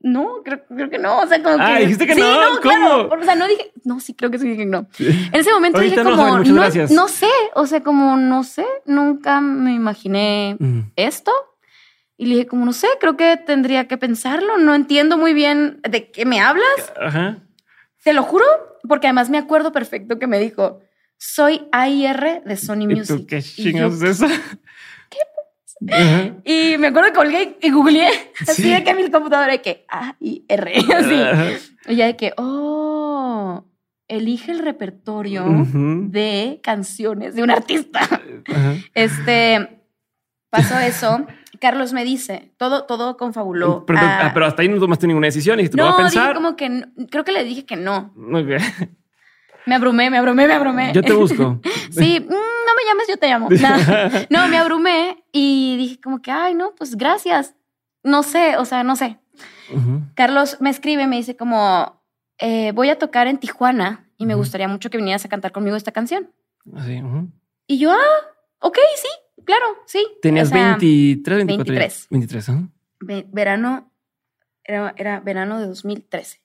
no, 0.00 0.42
creo, 0.44 0.64
creo, 0.66 0.90
que 0.90 0.98
no. 0.98 1.20
O 1.20 1.26
sea, 1.26 1.42
como 1.42 1.56
ah, 1.60 1.74
que. 1.74 1.82
dijiste 1.82 2.06
que 2.06 2.14
no. 2.14 2.60
¿Cómo? 2.62 3.14
O 3.14 3.24
sea, 3.24 3.34
no 3.34 3.46
dije. 3.46 3.72
No, 3.84 4.00
sí, 4.00 4.14
creo 4.14 4.30
que 4.30 4.38
sí 4.38 4.48
dije 4.48 4.64
no. 4.64 4.88
En 4.98 5.34
ese 5.34 5.52
momento 5.52 5.80
dije 5.80 5.96
como. 5.96 6.38
No, 6.38 6.68
no, 6.90 7.08
sé. 7.08 7.28
O 7.54 7.66
sea, 7.66 7.82
como 7.82 8.16
no 8.16 8.42
sé. 8.44 8.64
Nunca 8.86 9.40
me 9.40 9.74
imaginé 9.74 10.56
mm. 10.58 10.80
esto. 10.96 11.32
Y 12.16 12.26
le 12.26 12.34
dije, 12.34 12.46
como 12.46 12.64
no 12.64 12.72
sé, 12.72 12.86
creo 13.00 13.16
que 13.16 13.36
tendría 13.36 13.88
que 13.88 13.98
pensarlo. 13.98 14.56
No 14.58 14.74
entiendo 14.74 15.16
muy 15.18 15.34
bien 15.34 15.80
de 15.88 16.10
qué 16.10 16.24
me 16.24 16.40
hablas. 16.40 16.92
Ajá. 17.00 17.38
Te 18.02 18.12
lo 18.12 18.22
juro, 18.22 18.44
porque 18.88 19.08
además 19.08 19.30
me 19.30 19.38
acuerdo 19.38 19.72
perfecto 19.72 20.18
que 20.18 20.26
me 20.26 20.38
dijo: 20.38 20.80
Soy 21.24 21.68
AIR 21.70 22.42
de 22.44 22.56
Sony 22.56 22.88
Music. 22.88 23.26
¿Qué 23.28 23.40
chingados 23.40 24.02
es 24.02 24.20
eso? 24.20 24.26
Y 26.44 26.76
me 26.78 26.88
acuerdo 26.88 27.10
que 27.10 27.16
colgué 27.16 27.58
y 27.62 27.70
googleé 27.70 28.08
así 28.40 28.68
de 28.68 28.82
que 28.82 28.92
mi 28.92 29.08
computadora 29.08 29.52
de 29.52 29.62
que 29.62 29.86
A 29.88 30.16
y 30.18 30.44
R, 30.48 30.72
así. 30.96 31.72
Y 31.86 31.94
ya 31.94 32.06
de 32.06 32.16
que, 32.16 32.32
oh, 32.36 33.64
elige 34.08 34.50
el 34.50 34.58
repertorio 34.58 35.44
de 35.46 36.60
canciones 36.60 37.36
de 37.36 37.44
un 37.44 37.52
artista. 37.52 38.00
Este, 38.94 39.80
pasó 40.50 40.76
eso. 40.80 41.24
Carlos 41.60 41.92
me 41.92 42.02
dice, 42.02 42.52
todo, 42.56 42.84
todo 42.84 43.16
confabuló. 43.16 43.86
Pero, 43.86 44.00
ah, 44.02 44.32
pero 44.34 44.46
hasta 44.46 44.62
ahí 44.62 44.68
no 44.68 44.80
tomaste 44.80 45.06
ninguna 45.06 45.28
decisión 45.28 45.60
y 45.60 45.68
te 45.68 45.76
no, 45.76 45.86
a 45.86 45.96
pensar. 45.96 46.30
Dije 46.30 46.34
como 46.34 46.56
que, 46.56 46.84
creo 47.08 47.22
que 47.22 47.30
le 47.30 47.44
dije 47.44 47.64
que 47.64 47.76
no. 47.76 48.12
Me 49.66 49.74
abrumé, 49.74 50.10
me 50.10 50.18
abrumé, 50.18 50.46
me 50.46 50.54
abrumé. 50.54 50.92
Yo 50.92 51.02
te 51.02 51.12
busco. 51.12 51.60
sí, 51.90 52.20
mm, 52.20 52.28
no 52.28 52.74
me 52.76 52.84
llames, 52.86 53.08
yo 53.08 53.16
te 53.16 53.28
llamo. 53.28 53.48
No, 54.30 54.48
me 54.48 54.58
abrumé 54.58 55.24
y 55.32 55.76
dije 55.76 56.00
como 56.00 56.20
que, 56.20 56.30
ay, 56.30 56.54
no, 56.54 56.74
pues 56.74 56.96
gracias. 56.96 57.54
No 58.02 58.22
sé, 58.22 58.56
o 58.56 58.64
sea, 58.64 58.82
no 58.82 58.96
sé. 58.96 59.18
Carlos 60.14 60.58
me 60.60 60.70
escribe, 60.70 61.06
me 61.06 61.16
dice 61.16 61.36
como, 61.36 62.02
eh, 62.38 62.72
voy 62.72 62.90
a 62.90 62.98
tocar 62.98 63.26
en 63.26 63.38
Tijuana 63.38 64.08
y 64.18 64.26
me 64.26 64.34
gustaría 64.34 64.68
mucho 64.68 64.90
que 64.90 64.98
vinieras 64.98 65.24
a 65.24 65.28
cantar 65.28 65.52
conmigo 65.52 65.76
esta 65.76 65.92
canción. 65.92 66.30
Así. 66.76 67.00
Y 67.66 67.78
yo, 67.78 67.90
ah, 67.92 67.96
ok, 68.60 68.78
sí, 68.96 69.08
claro, 69.44 69.66
sí. 69.86 70.04
Tenías 70.20 70.50
23, 70.50 71.46
24. 71.46 71.74
23. 71.74 72.06
23, 72.10 73.26
verano, 73.32 73.90
era, 74.64 74.94
era, 74.96 75.20
verano 75.20 75.58
de 75.58 75.66
2013. 75.66 76.40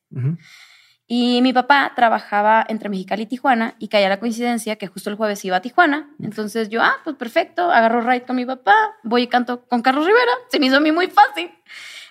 Y 1.09 1.41
mi 1.41 1.53
papá 1.53 1.93
trabajaba 1.95 2.65
entre 2.67 2.89
Mexicali 2.89 3.23
y 3.23 3.25
Tijuana 3.27 3.75
y 3.79 3.87
caía 3.87 4.09
la 4.09 4.19
coincidencia 4.19 4.75
que 4.75 4.87
justo 4.87 5.09
el 5.09 5.15
jueves 5.15 5.43
iba 5.45 5.55
a 5.55 5.61
Tijuana. 5.61 6.09
Entonces 6.21 6.67
yo, 6.67 6.81
ah, 6.83 6.95
pues 7.05 7.15
perfecto, 7.15 7.71
agarro 7.71 8.01
ride 8.01 8.23
con 8.23 8.35
mi 8.35 8.45
papá, 8.45 8.75
voy 9.03 9.23
y 9.23 9.27
canto 9.27 9.63
con 9.67 9.81
Carlos 9.81 10.05
Rivera. 10.05 10.31
Se 10.49 10.59
me 10.59 10.65
hizo 10.65 10.77
a 10.77 10.79
mí 10.81 10.91
muy 10.91 11.07
fácil. 11.07 11.49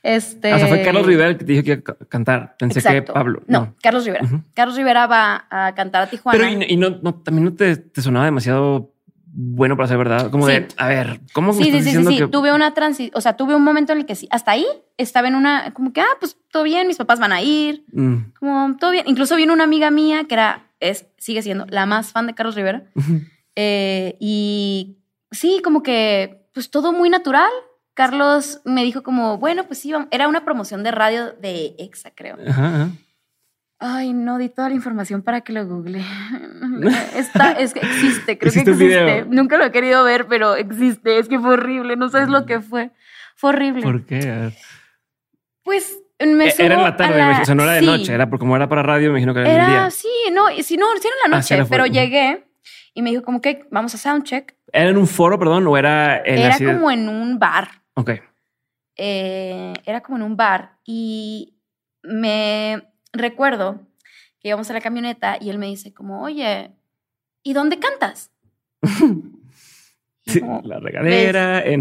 Este... 0.02 0.54
O 0.54 0.58
sea, 0.58 0.66
fue 0.68 0.82
Carlos 0.82 1.04
Rivera 1.04 1.28
el 1.28 1.36
que 1.36 1.44
te 1.44 1.52
dijo 1.52 1.64
que 1.64 1.72
iba 1.72 1.94
a 2.00 2.04
cantar. 2.06 2.56
Pensé 2.58 2.80
que 2.80 3.02
Pablo. 3.02 3.42
No, 3.46 3.74
Carlos 3.82 4.06
Rivera. 4.06 4.26
Carlos 4.54 4.76
Rivera 4.76 5.06
va 5.06 5.46
a 5.50 5.74
cantar 5.74 6.02
a 6.02 6.06
Tijuana. 6.06 6.38
Pero 6.38 6.64
y, 6.66 6.76
no, 6.76 7.14
también 7.16 7.44
no 7.44 7.54
te, 7.54 7.76
te, 7.76 8.00
sonaba 8.00 8.24
demasiado 8.24 8.94
bueno 9.38 9.76
para 9.76 9.88
ser 9.88 9.98
verdad. 9.98 10.30
Como 10.30 10.46
de, 10.46 10.66
a 10.78 10.88
ver, 10.88 11.20
¿cómo 11.34 11.52
sí, 11.52 11.64
sí, 11.64 11.82
sí, 11.82 11.90
sí, 11.90 12.04
sí. 12.04 12.26
Tuve 12.30 12.54
una 12.54 12.72
transición, 12.72 13.12
o 13.14 13.20
sea, 13.20 13.36
tuve 13.36 13.54
un 13.54 13.62
momento 13.62 13.92
en 13.92 13.98
el 13.98 14.06
que 14.06 14.14
sí, 14.14 14.26
hasta 14.30 14.52
ahí 14.52 14.66
estaba 14.96 15.28
en 15.28 15.34
una, 15.34 15.74
como 15.74 15.92
que, 15.92 16.00
ah, 16.00 16.16
pues 16.18 16.38
todo 16.50 16.62
bien, 16.62 16.86
mis 16.86 16.96
papás 16.96 17.20
van 17.20 17.32
a 17.32 17.42
ir, 17.42 17.84
mm. 17.92 18.32
como 18.40 18.76
todo 18.78 18.92
bien. 18.92 19.04
Incluso 19.06 19.36
vino 19.36 19.52
una 19.52 19.64
amiga 19.64 19.90
mía 19.90 20.24
que 20.24 20.34
era, 20.34 20.70
es, 20.80 21.06
sigue 21.18 21.42
siendo 21.42 21.66
la 21.68 21.84
más 21.84 22.12
fan 22.12 22.26
de 22.26 22.34
Carlos 22.34 22.54
Rivera. 22.54 22.84
Eh, 23.56 24.16
y 24.20 24.96
sí, 25.30 25.60
como 25.62 25.82
que, 25.82 26.48
pues 26.54 26.70
todo 26.70 26.92
muy 26.94 27.10
natural. 27.10 27.50
Carlos 27.92 28.60
me 28.64 28.84
dijo 28.84 29.02
como, 29.02 29.36
bueno, 29.36 29.64
pues 29.64 29.78
sí, 29.78 29.92
era 30.10 30.28
una 30.28 30.44
promoción 30.44 30.82
de 30.82 30.92
radio 30.92 31.32
de 31.32 31.74
EXA, 31.78 32.10
creo. 32.14 32.36
Ajá, 32.46 32.90
Ay, 33.78 34.14
no 34.14 34.38
di 34.38 34.48
toda 34.48 34.70
la 34.70 34.74
información 34.74 35.22
para 35.22 35.42
que 35.42 35.52
lo 35.52 35.66
google. 35.66 36.00
Está, 37.14 37.52
es 37.52 37.74
que 37.74 37.80
existe, 37.80 38.38
creo 38.38 38.52
que 38.52 38.60
existe. 38.60 39.26
Nunca 39.28 39.58
lo 39.58 39.64
he 39.64 39.72
querido 39.72 40.02
ver, 40.04 40.26
pero 40.26 40.56
existe. 40.56 41.18
Es 41.18 41.28
que 41.28 41.38
fue 41.38 41.54
horrible. 41.54 41.96
No 41.96 42.08
sabes 42.08 42.28
lo 42.28 42.46
que 42.46 42.60
fue. 42.60 42.90
Fue 43.34 43.50
horrible. 43.50 43.82
¿Por 43.82 44.06
qué? 44.06 44.50
Pues 45.62 45.98
me 46.18 46.46
e-, 46.46 46.54
Era 46.58 46.76
en 46.76 46.82
la 46.82 46.96
tarde, 46.96 47.40
o 47.42 47.44
sea, 47.44 47.54
no 47.54 47.64
era 47.64 47.72
de 47.72 47.82
noche, 47.82 48.14
era 48.14 48.30
porque 48.30 48.40
como 48.40 48.56
era 48.56 48.68
para 48.68 48.82
radio, 48.82 49.12
me 49.12 49.18
imagino 49.18 49.34
que 49.34 49.40
era, 49.40 49.52
era 49.52 49.64
el 49.64 49.70
día. 49.70 49.90
Sí, 49.90 50.08
no, 50.32 50.48
sí, 50.62 50.76
no, 50.76 50.86
sí 50.96 51.08
era 51.08 51.16
en 51.24 51.30
la 51.30 51.36
ah, 51.36 51.40
noche, 51.40 51.64
pero 51.68 51.86
llegué 51.86 52.46
y 52.94 53.02
me 53.02 53.10
dijo 53.10 53.22
como 53.22 53.42
que 53.42 53.66
vamos 53.70 53.94
a 53.94 53.98
soundcheck. 53.98 54.54
¿Era 54.72 54.90
en 54.90 54.96
un 54.96 55.06
foro, 55.06 55.38
perdón, 55.38 55.66
o 55.66 55.76
era 55.76 56.22
en 56.24 56.38
Era 56.38 56.56
como 56.58 56.90
en 56.90 57.08
un 57.08 57.38
bar. 57.38 57.68
Ok. 57.94 58.12
Eh, 58.96 59.74
era 59.84 60.00
como 60.00 60.16
en 60.16 60.22
un 60.22 60.36
bar 60.36 60.78
y 60.86 61.58
me 62.02 62.82
recuerdo 63.18 63.80
que 64.40 64.48
íbamos 64.48 64.70
a 64.70 64.74
la 64.74 64.80
camioneta 64.80 65.38
y 65.40 65.50
él 65.50 65.58
me 65.58 65.66
dice 65.66 65.92
como, 65.92 66.22
oye, 66.22 66.72
¿y 67.42 67.52
dónde 67.52 67.78
cantas? 67.78 68.30
sí, 70.26 70.40
la 70.62 70.78
regadera, 70.80 71.64
en... 71.64 71.80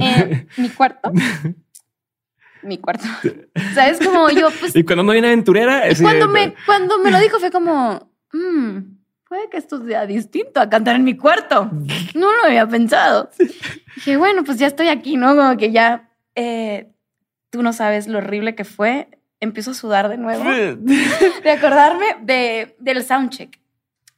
mi 0.57 0.69
cuarto. 0.69 1.11
mi 2.63 2.77
cuarto. 2.77 3.05
¿Sabes? 3.73 3.99
Como 3.99 4.29
yo, 4.29 4.49
pues... 4.59 4.75
Y 4.75 4.83
cuando 4.83 5.03
no 5.03 5.11
viene 5.11 5.27
aventurera... 5.27 5.83
cuando, 6.01 6.27
me, 6.27 6.55
cuando 6.65 6.99
me 6.99 7.11
lo 7.11 7.19
dijo 7.21 7.39
fue 7.39 7.51
como, 7.51 8.11
mm, 8.33 8.77
puede 9.27 9.49
que 9.49 9.57
esto 9.57 9.85
sea 9.85 10.05
distinto 10.05 10.59
a 10.59 10.69
cantar 10.69 10.95
en 10.95 11.03
mi 11.03 11.15
cuarto. 11.15 11.69
No 12.15 12.31
lo 12.31 12.45
había 12.45 12.67
pensado. 12.67 13.29
Dije, 13.95 14.17
bueno, 14.17 14.43
pues 14.43 14.57
ya 14.57 14.67
estoy 14.67 14.87
aquí, 14.87 15.15
¿no? 15.17 15.35
Como 15.35 15.57
que 15.57 15.71
ya... 15.71 16.09
Eh, 16.35 16.91
tú 17.55 17.63
no 17.63 17.71
sabes 17.71 18.07
lo 18.07 18.17
horrible 18.17 18.53
que 18.53 18.65
fue 18.65 19.07
empiezo 19.45 19.71
a 19.71 19.73
sudar 19.73 20.09
de 20.09 20.17
nuevo, 20.17 20.43
de 21.43 21.51
acordarme 21.51 22.05
de, 22.21 22.75
del 22.79 23.03
soundcheck. 23.03 23.59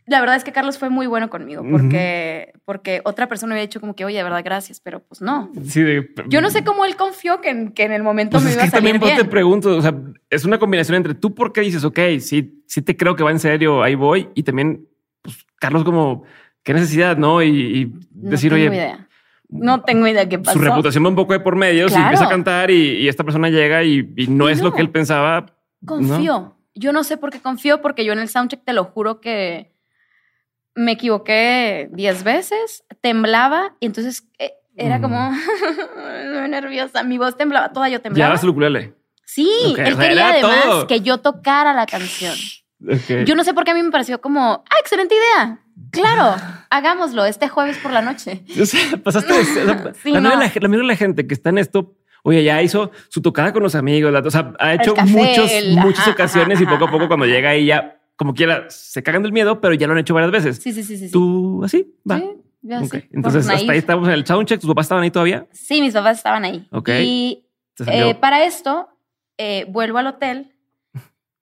La 0.07 0.21
verdad 0.21 0.37
es 0.37 0.45
que 0.45 0.53
Carlos 0.53 0.77
fue 0.77 0.89
muy 0.89 1.05
bueno 1.05 1.29
conmigo 1.29 1.65
porque, 1.69 2.53
porque 2.63 3.01
otra 3.03 3.27
persona 3.27 3.53
había 3.53 3.63
dicho 3.63 3.81
como 3.81 3.93
que, 3.93 4.05
oye, 4.05 4.15
de 4.15 4.23
verdad, 4.23 4.41
gracias, 4.41 4.79
pero 4.79 5.01
pues 5.01 5.21
no. 5.21 5.51
Sí, 5.65 5.83
Yo 6.29 6.39
no 6.39 6.49
sé 6.49 6.63
cómo 6.63 6.85
él 6.85 6.95
confió 6.95 7.41
que 7.41 7.49
en, 7.49 7.73
que 7.73 7.83
en 7.83 7.91
el 7.91 8.03
momento 8.03 8.37
pues 8.37 8.45
me 8.45 8.53
iba 8.53 8.63
a 8.63 8.69
salir 8.69 8.93
también 8.93 9.17
te 9.17 9.25
pregunto, 9.25 9.75
o 9.75 9.81
sea, 9.81 9.93
es 10.29 10.45
una 10.45 10.59
combinación 10.59 10.95
entre 10.95 11.13
tú 11.13 11.35
porque 11.35 11.59
dices, 11.59 11.83
ok, 11.83 11.99
sí, 12.21 12.63
sí 12.67 12.81
te 12.81 12.95
creo 12.95 13.17
que 13.17 13.23
va 13.23 13.31
en 13.31 13.39
serio, 13.39 13.83
ahí 13.83 13.95
voy, 13.95 14.29
y 14.33 14.43
también, 14.43 14.87
pues, 15.21 15.45
Carlos 15.59 15.83
como, 15.83 16.23
qué 16.63 16.73
necesidad, 16.73 17.17
¿no? 17.17 17.43
Y, 17.43 17.93
decir, 18.09 18.53
oye, 18.53 18.67
idea. 18.67 19.06
No 19.49 19.81
tengo 19.81 20.07
idea 20.07 20.27
qué 20.27 20.39
pasó. 20.39 20.57
Su 20.57 20.63
reputación 20.63 21.05
va 21.05 21.09
un 21.09 21.15
poco 21.15 21.33
de 21.33 21.39
por 21.39 21.55
medio. 21.55 21.87
Si 21.89 21.95
empieza 21.95 22.25
a 22.25 22.29
cantar 22.29 22.69
y, 22.69 23.07
esta 23.07 23.23
persona 23.23 23.49
llega 23.49 23.83
y, 23.83 24.03
no 24.27 24.49
es 24.49 24.61
lo 24.61 24.73
que 24.73 24.81
él 24.81 24.89
pensaba. 24.89 25.45
Confío. 25.85 26.55
Yo 26.75 26.93
no 26.93 27.03
sé 27.03 27.17
por 27.17 27.31
qué 27.31 27.41
confío, 27.41 27.81
porque 27.81 28.05
yo 28.05 28.13
en 28.13 28.19
el 28.19 28.29
soundcheck 28.29 28.63
te 28.63 28.73
lo 28.73 28.83
juro 28.83 29.19
que 29.19 29.71
me 30.75 30.91
equivoqué 30.91 31.89
diez 31.91 32.23
veces, 32.23 32.83
temblaba 33.01 33.75
y 33.79 33.87
entonces 33.87 34.27
eh, 34.37 34.53
era 34.75 35.01
como 35.01 35.31
muy 35.31 36.49
nerviosa. 36.49 37.03
Mi 37.03 37.17
voz 37.17 37.35
temblaba, 37.35 37.73
toda 37.73 37.89
yo 37.89 37.99
temblaba. 37.99 38.35
¿Ya 38.35 38.41
el 38.41 38.49
ukulele? 38.49 38.93
Sí, 39.25 39.49
él 39.77 39.97
quería 39.97 40.29
además 40.29 40.85
que 40.87 41.01
yo 41.01 41.17
tocara 41.17 41.73
la 41.73 41.85
canción. 41.85 42.35
Yo 42.79 43.35
no 43.35 43.43
sé 43.43 43.53
por 43.53 43.63
qué 43.63 43.71
a 43.71 43.73
mí 43.73 43.81
me 43.81 43.91
pareció 43.91 44.21
como, 44.21 44.63
ah, 44.69 44.75
excelente 44.79 45.15
idea. 45.15 45.59
Claro, 45.91 46.35
hagámoslo 46.69 47.25
este 47.25 47.47
jueves 47.47 47.77
por 47.77 47.91
la 47.91 48.01
noche. 48.01 48.43
O 48.59 48.65
sea, 48.65 48.97
pasaste 48.97 49.33
la, 49.65 50.21
no. 50.21 50.29
la, 50.35 50.47
de 50.47 50.83
la 50.83 50.95
gente 50.95 51.27
que 51.27 51.33
está 51.33 51.49
en 51.49 51.57
esto. 51.57 51.95
Oye, 52.23 52.43
ya 52.43 52.61
hizo 52.61 52.91
su 53.09 53.21
tocada 53.21 53.53
con 53.53 53.63
los 53.63 53.75
amigos, 53.75 54.13
o 54.25 54.31
sea, 54.31 54.53
ha 54.59 54.73
hecho 54.73 54.95
muchos, 54.95 55.49
muchas 55.77 56.07
ocasiones 56.07 56.59
y 56.59 56.65
poco 56.65 56.85
a 56.85 56.91
poco 56.91 57.07
cuando 57.07 57.25
llega 57.25 57.51
ahí 57.51 57.67
ya, 57.67 58.01
como 58.17 58.33
quiera, 58.33 58.65
se 58.69 59.01
cagan 59.01 59.23
del 59.23 59.31
miedo, 59.31 59.61
pero 59.61 59.75
ya 59.75 59.87
lo 59.87 59.93
han 59.93 59.99
hecho 59.99 60.13
varias 60.13 60.31
veces. 60.31 60.57
Sí, 60.57 60.73
sí, 60.73 60.83
sí. 60.83 60.97
sí 60.97 61.11
¿Tú 61.11 61.63
así? 61.63 61.95
Va. 62.09 62.17
Sí, 62.19 63.03
Entonces, 63.11 63.47
hasta 63.47 63.71
ahí 63.71 63.77
estábamos 63.77 64.09
en 64.09 64.15
el 64.15 64.25
soundcheck. 64.25 64.59
¿Tus 64.59 64.69
papás 64.69 64.85
estaban 64.85 65.03
ahí 65.03 65.11
todavía? 65.11 65.47
Sí, 65.51 65.79
mis 65.79 65.93
papás 65.93 66.17
estaban 66.17 66.43
ahí. 66.43 66.67
Ok. 66.71 66.89
Y 67.01 67.45
eh, 67.85 68.15
para 68.15 68.43
esto, 68.43 68.89
eh, 69.37 69.65
vuelvo 69.69 69.99
al 69.99 70.07
hotel 70.07 70.53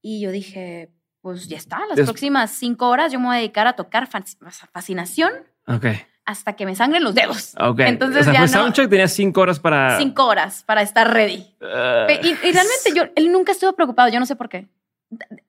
y 0.01 0.19
yo 0.19 0.31
dije, 0.31 0.91
pues 1.25 1.47
ya 1.47 1.57
está, 1.57 1.79
las 1.89 1.99
próximas 2.01 2.51
cinco 2.51 2.87
horas 2.87 3.11
yo 3.11 3.19
me 3.19 3.25
voy 3.25 3.35
a 3.37 3.39
dedicar 3.39 3.65
a 3.65 3.73
tocar 3.73 4.07
fascinación. 4.07 5.31
Ok. 5.65 5.87
Hasta 6.23 6.53
que 6.53 6.67
me 6.67 6.75
sangren 6.75 7.03
los 7.03 7.15
dedos. 7.15 7.55
Ok. 7.59 7.79
Entonces 7.79 8.27
o 8.27 8.31
sea, 8.31 8.41
ya 8.41 8.47
soundcheck 8.47 8.87
tenía 8.91 9.07
cinco 9.07 9.41
horas 9.41 9.59
para... 9.59 9.97
Cinco 9.97 10.27
horas 10.27 10.61
para 10.67 10.83
estar 10.83 11.11
ready. 11.11 11.43
Ah. 11.63 12.05
y, 12.11 12.31
realmente 12.35 12.93
yo, 12.93 13.05
él 13.15 13.31
nunca 13.31 13.53
estuvo 13.53 13.73
preocupado, 13.73 14.09
yo 14.09 14.19
no 14.19 14.27
sé 14.27 14.35
por 14.35 14.49
qué. 14.49 14.67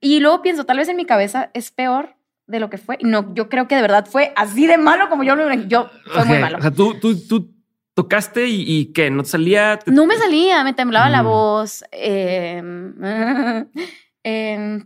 Y 0.00 0.20
luego 0.20 0.40
pienso, 0.40 0.64
tal 0.64 0.78
vez 0.78 0.88
en 0.88 0.96
mi 0.96 1.04
cabeza 1.04 1.50
es 1.52 1.70
peor 1.72 2.16
de 2.46 2.58
lo 2.58 2.70
que 2.70 2.78
fue. 2.78 2.96
No, 3.02 3.34
yo 3.34 3.50
creo 3.50 3.68
que 3.68 3.76
de 3.76 3.82
verdad 3.82 4.06
fue 4.10 4.32
así 4.34 4.66
de 4.66 4.78
malo 4.78 5.10
como 5.10 5.24
yo 5.24 5.36
lo 5.36 5.52
Yo 5.66 5.90
fue 6.06 6.24
muy 6.24 6.38
malo. 6.38 6.56
O 6.56 6.62
sea, 6.62 6.70
tú, 6.70 6.94
tú, 6.94 7.20
tú 7.28 7.54
tocaste 7.92 8.46
y, 8.46 8.64
y 8.66 8.92
¿qué? 8.94 9.10
¿No 9.10 9.24
salía? 9.24 9.78
No 9.84 10.06
me 10.06 10.16
salía, 10.16 10.64
me 10.64 10.72
temblaba 10.72 11.10
la 11.10 11.22
mm. 11.22 11.26
voz. 11.26 11.84
Eh, 11.92 12.62
Eh, 13.66 14.05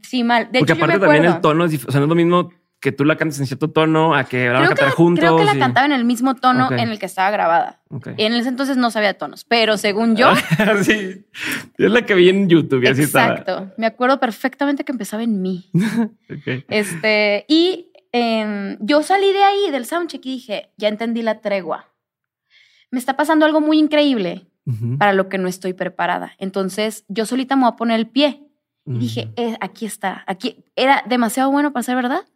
sí, 0.02 0.24
mal. 0.24 0.50
De 0.50 0.60
Porque 0.60 0.72
hecho, 0.72 0.84
aparte 0.84 1.00
también 1.00 1.24
el 1.24 1.40
tono 1.40 1.64
es, 1.64 1.84
o 1.84 1.90
sea, 1.90 2.00
no 2.00 2.04
es 2.06 2.08
lo 2.08 2.14
mismo 2.14 2.50
que 2.80 2.92
tú 2.92 3.04
la 3.04 3.16
cantes 3.16 3.38
en 3.38 3.46
cierto 3.46 3.70
tono 3.70 4.14
a 4.14 4.24
que 4.24 4.46
la 4.46 4.54
van 4.54 4.64
a 4.64 4.68
cantar 4.68 4.90
juntos. 4.90 5.22
Creo 5.22 5.36
que 5.36 5.44
la 5.44 5.58
cantaba 5.58 5.84
en 5.84 5.92
el 5.92 6.06
mismo 6.06 6.34
tono 6.34 6.72
en 6.72 6.88
el 6.88 6.98
que 6.98 7.06
estaba 7.06 7.30
grabada. 7.30 7.82
Y 8.16 8.24
en 8.24 8.32
ese 8.32 8.48
entonces 8.48 8.78
no 8.78 8.90
sabía 8.90 9.18
tonos, 9.18 9.44
pero 9.44 9.76
según 9.76 10.16
yo. 10.16 10.32
sí, 10.82 11.26
es 11.76 11.90
la 11.90 12.06
que 12.06 12.14
vi 12.14 12.30
en 12.30 12.48
YouTube 12.48 12.82
y 12.82 12.86
así 12.88 13.02
estaba. 13.02 13.34
Exacto. 13.34 13.72
Me 13.76 13.86
acuerdo 13.86 14.18
perfectamente 14.18 14.84
que 14.84 14.92
empezaba 14.92 15.22
en 15.22 15.40
mí. 15.42 15.70
Este, 16.68 17.44
y 17.48 17.92
em, 18.12 18.78
yo 18.80 19.02
salí 19.02 19.32
de 19.32 19.42
ahí, 19.42 19.70
del 19.70 19.84
soundcheck, 19.84 20.24
y 20.24 20.30
dije, 20.30 20.70
ya 20.76 20.88
entendí 20.88 21.22
la 21.22 21.40
tregua. 21.40 21.88
Me 22.90 22.98
está 22.98 23.16
pasando 23.16 23.44
algo 23.44 23.60
muy 23.60 23.78
increíble 23.78 24.46
para 24.98 25.12
lo 25.12 25.28
que 25.28 25.36
no 25.36 25.48
estoy 25.48 25.72
preparada. 25.72 26.32
Entonces, 26.38 27.04
yo 27.08 27.26
solita 27.26 27.56
me 27.56 27.62
voy 27.62 27.72
a 27.72 27.76
poner 27.76 27.98
el 27.98 28.06
pie 28.06 28.49
y 28.86 28.98
dije, 28.98 29.32
eh, 29.36 29.56
aquí 29.60 29.86
está, 29.86 30.24
aquí 30.26 30.64
era 30.74 31.04
demasiado 31.06 31.50
bueno 31.50 31.72
para 31.72 31.82
ser 31.82 31.96
verdad, 31.96 32.26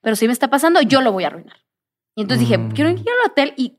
pero 0.00 0.16
si 0.16 0.26
me 0.26 0.32
está 0.32 0.48
pasando, 0.48 0.80
yo 0.80 1.00
lo 1.00 1.12
voy 1.12 1.24
a 1.24 1.28
arruinar. 1.28 1.58
Y 2.14 2.22
entonces 2.22 2.48
dije, 2.48 2.60
quiero 2.74 2.90
ir 2.90 2.98
al 2.98 3.30
hotel 3.30 3.54
y 3.56 3.78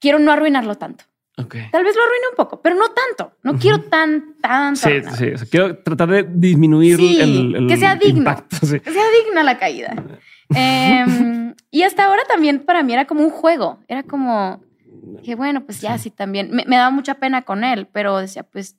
quiero 0.00 0.18
no 0.18 0.32
arruinarlo 0.32 0.76
tanto. 0.76 1.04
Tal 1.36 1.84
vez 1.84 1.94
lo 1.94 2.02
arruine 2.02 2.28
un 2.30 2.36
poco, 2.36 2.60
pero 2.60 2.74
no 2.74 2.86
tanto. 2.88 3.36
No 3.44 3.58
quiero 3.58 3.80
tan, 3.82 4.34
tan. 4.40 4.74
Sí, 4.76 4.90
sí. 5.16 5.46
quiero 5.48 5.78
tratar 5.78 6.08
de 6.10 6.26
disminuir 6.28 6.98
el, 7.00 7.66
que 7.68 7.76
sea 7.76 7.94
digno. 7.94 8.34
Que 8.50 8.66
sea 8.66 9.04
digna 9.24 9.44
la 9.44 9.56
caída. 9.56 9.94
Em, 10.52 11.54
y 11.70 11.82
hasta 11.82 12.06
ahora 12.06 12.22
también 12.28 12.60
para 12.64 12.82
mí 12.82 12.92
era 12.92 13.06
como 13.06 13.22
un 13.22 13.30
juego. 13.30 13.78
Era 13.86 14.02
como 14.02 14.64
que 15.22 15.36
bueno, 15.36 15.64
pues 15.64 15.80
ya 15.80 15.96
sí, 15.98 16.10
también. 16.10 16.50
Me, 16.50 16.64
me, 16.66 16.76
daba 16.76 16.90
mucha 16.90 17.14
pena 17.14 17.42
con 17.42 17.62
él, 17.62 17.86
pero 17.86 18.18
decía, 18.18 18.42
pues, 18.42 18.76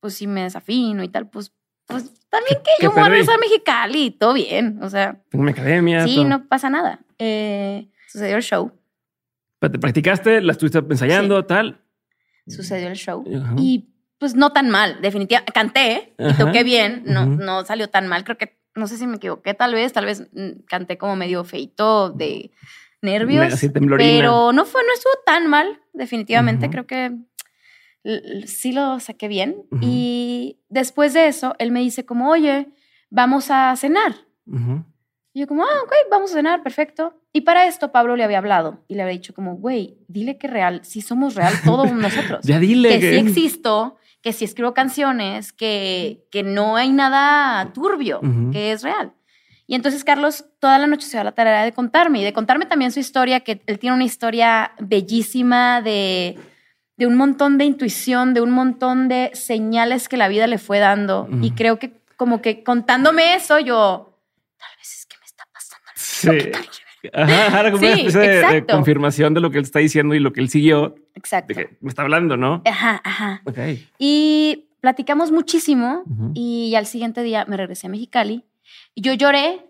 pues 0.00 0.14
si 0.14 0.26
me 0.26 0.44
desafino 0.44 1.02
y 1.02 1.08
tal, 1.08 1.28
pues 1.28 1.52
pues 1.92 2.28
también 2.28 2.58
que 2.64 2.82
yo 2.82 2.90
voy 2.92 3.02
a 3.02 3.08
regresar 3.08 3.36
a 3.36 3.38
Mexicali, 3.38 4.10
todo 4.10 4.34
bien. 4.34 4.78
O 4.82 4.90
sea, 4.90 5.20
tengo 5.30 5.44
mi 5.44 5.52
academia. 5.52 6.04
Sí, 6.06 6.24
no 6.24 6.46
pasa 6.48 6.70
nada. 6.70 7.00
Eh, 7.18 7.88
sucedió 8.08 8.36
el 8.36 8.42
show. 8.42 8.72
¿Te 9.60 9.78
practicaste? 9.78 10.40
¿La 10.40 10.52
estuviste 10.52 10.78
ensayando? 10.78 11.44
Tal. 11.44 11.80
Sucedió 12.48 12.88
el 12.88 12.96
show. 12.96 13.24
Y 13.56 13.92
pues 14.18 14.34
no 14.34 14.52
tan 14.52 14.70
mal, 14.70 14.98
definitivamente. 15.00 15.52
Canté 15.52 16.14
y 16.18 16.32
toqué 16.34 16.64
bien, 16.64 17.02
no, 17.06 17.26
no 17.26 17.64
salió 17.64 17.88
tan 17.88 18.08
mal. 18.08 18.24
Creo 18.24 18.38
que, 18.38 18.56
no 18.74 18.86
sé 18.86 18.96
si 18.96 19.06
me 19.06 19.16
equivoqué, 19.16 19.54
tal 19.54 19.74
vez, 19.74 19.92
tal 19.92 20.06
vez 20.06 20.28
mm, 20.32 20.62
canté 20.66 20.96
como 20.96 21.16
medio 21.16 21.44
feito 21.44 22.10
de 22.10 22.50
nervios. 23.02 23.60
pero 23.98 24.52
no 24.52 24.64
fue, 24.64 24.82
no 24.82 24.94
estuvo 24.94 25.12
tan 25.26 25.48
mal, 25.48 25.80
definitivamente. 25.92 26.70
Creo 26.70 26.86
que 26.86 27.12
sí 28.46 28.72
lo 28.72 29.00
saqué 29.00 29.28
bien. 29.28 29.64
Y 29.80 30.58
después 30.68 31.12
de 31.14 31.28
eso, 31.28 31.54
él 31.58 31.70
me 31.70 31.80
dice 31.80 32.04
como, 32.04 32.30
oye, 32.30 32.68
vamos 33.10 33.50
a 33.50 33.74
cenar. 33.76 34.14
Y 35.34 35.40
yo 35.40 35.46
como, 35.46 35.64
ah, 35.64 35.82
ok, 35.84 35.92
vamos 36.10 36.32
a 36.32 36.34
cenar, 36.34 36.62
perfecto. 36.62 37.14
Y 37.32 37.42
para 37.42 37.66
esto 37.66 37.92
Pablo 37.92 38.16
le 38.16 38.24
había 38.24 38.38
hablado 38.38 38.84
y 38.88 38.94
le 38.94 39.02
había 39.02 39.12
dicho 39.12 39.34
como, 39.34 39.56
güey, 39.56 39.98
dile 40.08 40.36
que 40.36 40.48
real, 40.48 40.84
si 40.84 41.00
somos 41.00 41.34
real 41.34 41.54
todos 41.64 41.90
nosotros. 41.92 42.44
ya 42.44 42.58
dile. 42.58 42.98
Que, 42.98 43.10
sí 43.12 43.16
existo, 43.28 43.96
que 44.20 44.32
si 44.32 44.44
escribo 44.44 44.74
canciones, 44.74 45.52
que, 45.52 46.26
que 46.30 46.42
no 46.42 46.76
hay 46.76 46.92
nada 46.92 47.72
turbio, 47.72 48.20
que 48.52 48.72
es 48.72 48.82
real. 48.82 49.14
Y 49.66 49.74
entonces 49.74 50.04
Carlos 50.04 50.44
toda 50.58 50.78
la 50.78 50.86
noche 50.86 51.06
se 51.06 51.16
da 51.16 51.24
la 51.24 51.32
tarea 51.32 51.64
de 51.64 51.72
contarme 51.72 52.20
y 52.20 52.24
de 52.24 52.34
contarme 52.34 52.66
también 52.66 52.92
su 52.92 53.00
historia, 53.00 53.40
que 53.40 53.62
él 53.64 53.78
tiene 53.78 53.94
una 53.94 54.04
historia 54.04 54.72
bellísima 54.80 55.80
de, 55.80 56.36
de 57.02 57.08
un 57.08 57.16
montón 57.16 57.58
de 57.58 57.64
intuición, 57.64 58.32
de 58.32 58.40
un 58.40 58.52
montón 58.52 59.08
de 59.08 59.32
señales 59.34 60.08
que 60.08 60.16
la 60.16 60.28
vida 60.28 60.46
le 60.46 60.58
fue 60.58 60.78
dando. 60.78 61.28
Y 61.40 61.50
creo 61.50 61.76
que 61.80 61.94
como 62.16 62.40
que 62.40 62.62
contándome 62.62 63.34
eso, 63.34 63.58
yo, 63.58 64.20
tal 64.56 64.68
vez 64.78 65.00
es 65.00 65.06
que 65.06 65.16
me 65.18 65.24
está 65.24 65.44
pasando. 65.52 65.90
Sí. 65.96 67.08
Ajá, 67.12 67.72
como 67.72 67.84
una 67.84 67.94
especie 67.94 68.20
de, 68.20 68.66
confirmación 68.66 69.34
de 69.34 69.40
lo 69.40 69.50
que 69.50 69.58
él 69.58 69.64
está 69.64 69.80
diciendo 69.80 70.14
y 70.14 70.20
lo 70.20 70.32
que 70.32 70.42
él 70.42 70.48
siguió. 70.48 70.94
Exacto. 71.16 71.52
que 71.52 71.76
me 71.80 71.88
está 71.88 72.02
hablando, 72.02 72.36
¿no? 72.36 72.62
Ajá, 72.64 73.00
ajá. 73.02 73.42
Okay. 73.46 73.84
Y 73.98 74.68
platicamos 74.80 75.32
muchísimo 75.32 76.04
y 76.34 76.76
al 76.76 76.86
siguiente 76.86 77.24
día 77.24 77.46
me 77.46 77.56
regresé 77.56 77.88
a 77.88 77.90
Mexicali 77.90 78.44
y 78.94 79.00
yo 79.02 79.12
lloré 79.14 79.66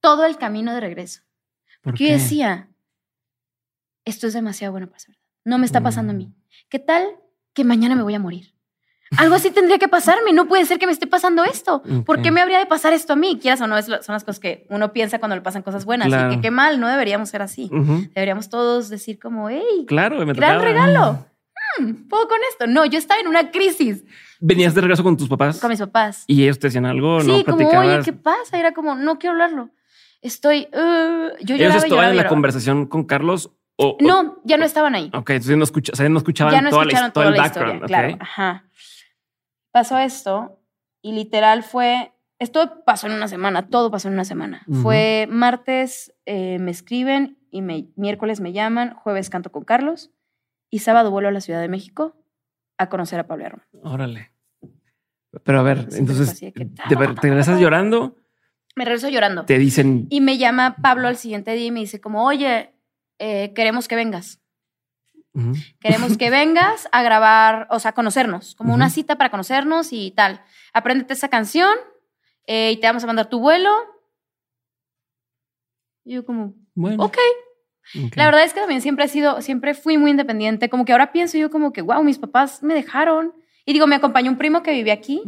todo 0.00 0.24
el 0.24 0.36
camino 0.36 0.74
de 0.74 0.80
regreso. 0.80 1.20
porque 1.80 2.08
yo 2.08 2.12
decía, 2.14 2.70
esto 4.04 4.26
es 4.26 4.32
demasiado 4.32 4.72
bueno 4.72 4.88
para 4.88 4.98
ser 4.98 5.10
verdad. 5.10 5.22
No 5.44 5.58
me 5.58 5.66
está 5.66 5.80
pasando 5.80 6.10
a 6.12 6.16
mí. 6.16 6.32
Mm. 6.72 6.76
¿Qué 6.76 6.78
tal 6.78 7.06
que 7.52 7.64
mañana 7.64 7.94
me 7.94 8.02
voy 8.02 8.14
a 8.14 8.18
morir? 8.18 8.54
Algo 9.18 9.34
así 9.34 9.50
tendría 9.50 9.78
que 9.78 9.88
pasarme. 9.88 10.32
No 10.32 10.48
puede 10.48 10.64
ser 10.64 10.78
que 10.78 10.86
me 10.86 10.92
esté 10.92 11.06
pasando 11.06 11.44
esto. 11.44 11.82
¿Por 12.06 12.22
qué 12.22 12.30
me 12.30 12.40
habría 12.40 12.58
de 12.58 12.64
pasar 12.64 12.94
esto 12.94 13.12
a 13.12 13.16
mí? 13.16 13.38
Quieras 13.40 13.60
o 13.60 13.66
no, 13.66 13.80
son 13.82 14.00
las 14.08 14.24
cosas 14.24 14.40
que 14.40 14.66
uno 14.70 14.94
piensa 14.94 15.18
cuando 15.18 15.36
le 15.36 15.42
pasan 15.42 15.60
cosas 15.60 15.84
buenas. 15.84 16.08
Y 16.08 16.34
que 16.34 16.40
qué 16.40 16.50
mal, 16.50 16.80
no 16.80 16.88
deberíamos 16.88 17.28
ser 17.28 17.42
así. 17.42 17.70
Deberíamos 18.14 18.48
todos 18.48 18.88
decir 18.88 19.18
como, 19.18 19.50
hey, 19.50 19.84
claro, 19.86 20.24
me 20.24 20.32
gran 20.32 20.62
regalo. 20.62 21.26
Hmm, 21.78 22.08
¿Puedo 22.08 22.26
con 22.26 22.38
esto? 22.50 22.66
No, 22.66 22.86
yo 22.86 22.98
estaba 22.98 23.20
en 23.20 23.28
una 23.28 23.50
crisis. 23.50 24.04
¿Venías 24.40 24.74
de 24.74 24.80
regreso 24.80 25.02
con 25.02 25.16
tus 25.16 25.28
papás? 25.28 25.60
Con 25.60 25.70
mis 25.70 25.78
papás. 25.78 26.24
¿Y 26.26 26.42
ellos 26.42 26.58
te 26.58 26.68
decían 26.68 26.86
algo? 26.86 27.20
Sí, 27.20 27.44
¿no 27.46 27.56
como, 27.56 27.68
oye, 27.68 28.00
¿qué 28.04 28.12
pasa? 28.12 28.58
Era 28.58 28.72
como, 28.72 28.94
no 28.94 29.18
quiero 29.18 29.34
hablarlo. 29.34 29.70
Estoy... 30.22 30.68
Uh, 30.72 31.36
yo 31.44 31.54
¿Ellos 31.54 31.76
estaban 31.76 32.10
en 32.10 32.16
la 32.16 32.28
conversación 32.28 32.86
con 32.86 33.04
Carlos? 33.04 33.50
O, 33.82 33.96
no, 34.00 34.38
ya 34.44 34.56
no 34.56 34.64
estaban 34.64 34.94
ahí. 34.94 35.10
Ok, 35.14 35.30
entonces 35.30 35.56
no, 35.56 35.64
escucha, 35.64 36.08
no 36.08 36.18
escuchaban 36.18 36.54
ya 36.54 36.62
no 36.62 36.70
toda 36.70 36.84
la, 36.84 37.10
todo 37.10 37.28
el 37.28 37.36
background. 37.36 37.86
Claro, 37.86 38.16
ajá. 38.20 38.64
Pasó 39.70 39.98
esto 39.98 40.60
y 41.02 41.12
literal 41.12 41.62
fue... 41.62 42.12
Esto 42.38 42.82
pasó 42.84 43.06
en 43.06 43.12
una 43.12 43.28
semana, 43.28 43.68
todo 43.68 43.90
pasó 43.90 44.08
en 44.08 44.14
una 44.14 44.24
semana. 44.24 44.66
Fue 44.82 45.28
martes, 45.30 46.12
eh, 46.26 46.58
me 46.58 46.72
escriben 46.72 47.38
y 47.52 47.62
me, 47.62 47.86
miércoles 47.94 48.40
me 48.40 48.52
llaman, 48.52 48.94
jueves 48.94 49.30
canto 49.30 49.52
con 49.52 49.62
Carlos 49.62 50.10
y 50.68 50.80
sábado 50.80 51.12
vuelo 51.12 51.28
a 51.28 51.30
la 51.30 51.40
Ciudad 51.40 51.60
de 51.60 51.68
México 51.68 52.16
a 52.78 52.88
conocer 52.88 53.20
a 53.20 53.28
Pablo. 53.28 53.62
Órale. 53.84 54.32
Pero 55.44 55.60
a 55.60 55.62
ver, 55.62 55.88
entonces, 55.92 56.38
¿te, 56.40 56.96
regresas 57.22 57.60
llorando? 57.60 58.16
Me 58.74 58.84
regreso 58.84 59.08
llorando. 59.08 59.44
Te 59.44 59.58
dicen... 59.58 60.06
Y 60.10 60.20
me 60.20 60.38
llama 60.38 60.76
Pablo 60.82 61.08
al 61.08 61.16
siguiente 61.16 61.54
día 61.54 61.66
y 61.66 61.70
me 61.70 61.80
dice 61.80 62.00
como, 62.00 62.24
oye, 62.24 62.71
eh, 63.24 63.52
queremos 63.54 63.86
que 63.86 63.94
vengas. 63.94 64.40
Queremos 65.80 66.18
que 66.18 66.28
vengas 66.28 66.88
a 66.90 67.04
grabar, 67.04 67.68
o 67.70 67.78
sea, 67.78 67.92
a 67.92 67.94
conocernos, 67.94 68.56
como 68.56 68.74
una 68.74 68.90
cita 68.90 69.16
para 69.16 69.30
conocernos 69.30 69.92
y 69.92 70.10
tal. 70.10 70.42
Apréndete 70.74 71.14
esa 71.14 71.28
canción 71.28 71.72
eh, 72.46 72.72
y 72.72 72.76
te 72.78 72.86
vamos 72.88 73.04
a 73.04 73.06
mandar 73.06 73.30
tu 73.30 73.38
vuelo. 73.38 73.70
Y 76.04 76.14
yo 76.14 76.26
como, 76.26 76.54
bueno. 76.74 77.04
ok. 77.04 77.16
La 78.16 78.24
verdad 78.24 78.42
es 78.42 78.54
que 78.54 78.60
también 78.60 78.80
siempre 78.80 79.04
he 79.04 79.08
sido, 79.08 79.40
siempre 79.40 79.74
fui 79.74 79.98
muy 79.98 80.10
independiente. 80.10 80.68
Como 80.68 80.84
que 80.84 80.90
ahora 80.90 81.12
pienso 81.12 81.38
yo 81.38 81.48
como 81.48 81.72
que, 81.72 81.80
wow, 81.80 82.02
mis 82.02 82.18
papás 82.18 82.60
me 82.62 82.74
dejaron. 82.74 83.34
Y 83.64 83.72
digo, 83.72 83.86
me 83.86 83.94
acompañó 83.94 84.32
un 84.32 84.38
primo 84.38 84.64
que 84.64 84.72
vive 84.72 84.90
aquí, 84.90 85.22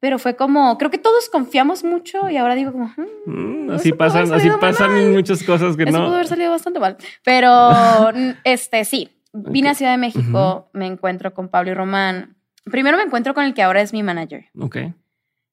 pero 0.00 0.18
fue 0.18 0.36
como, 0.36 0.78
creo 0.78 0.90
que 0.90 0.98
todos 0.98 1.28
confiamos 1.28 1.84
mucho 1.84 2.30
y 2.30 2.36
ahora 2.36 2.54
digo 2.54 2.72
como, 2.72 2.86
hmm, 2.96 3.66
mm, 3.66 3.70
así 3.70 3.92
pasan, 3.92 4.32
así 4.32 4.48
pasan 4.60 5.12
muchas 5.12 5.42
cosas 5.42 5.76
que 5.76 5.84
Eso 5.84 5.98
no. 5.98 6.04
pudo 6.04 6.14
haber 6.14 6.28
salido 6.28 6.50
bastante 6.50 6.80
mal, 6.80 6.96
pero 7.24 7.70
este 8.44 8.84
sí, 8.84 9.10
vine 9.32 9.70
a 9.70 9.74
Ciudad 9.74 9.92
de 9.92 9.98
México, 9.98 10.70
me 10.72 10.86
encuentro 10.86 11.34
con 11.34 11.48
Pablo 11.48 11.70
y 11.72 11.74
Román. 11.74 12.36
Primero 12.64 12.96
me 12.96 13.02
encuentro 13.02 13.34
con 13.34 13.44
el 13.44 13.54
que 13.54 13.62
ahora 13.62 13.80
es 13.80 13.92
mi 13.92 14.02
manager. 14.02 14.46
Ok. 14.58 14.76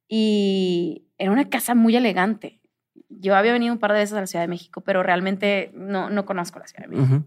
Y 0.08 1.08
era 1.18 1.32
una 1.32 1.50
casa 1.50 1.74
muy 1.76 1.96
elegante. 1.96 2.62
Yo 3.10 3.36
había 3.36 3.54
venido 3.54 3.74
un 3.74 3.80
par 3.80 3.94
de 3.94 4.00
veces 4.00 4.18
a 4.18 4.22
la 4.22 4.28
Ciudad 4.28 4.44
de 4.44 4.50
México, 4.50 4.82
pero 4.82 5.02
realmente 5.02 5.72
no, 5.74 6.10
no 6.10 6.26
conozco 6.26 6.60
la 6.60 6.68
Ciudad 6.68 6.88
de 6.88 6.96
México. 6.96 7.24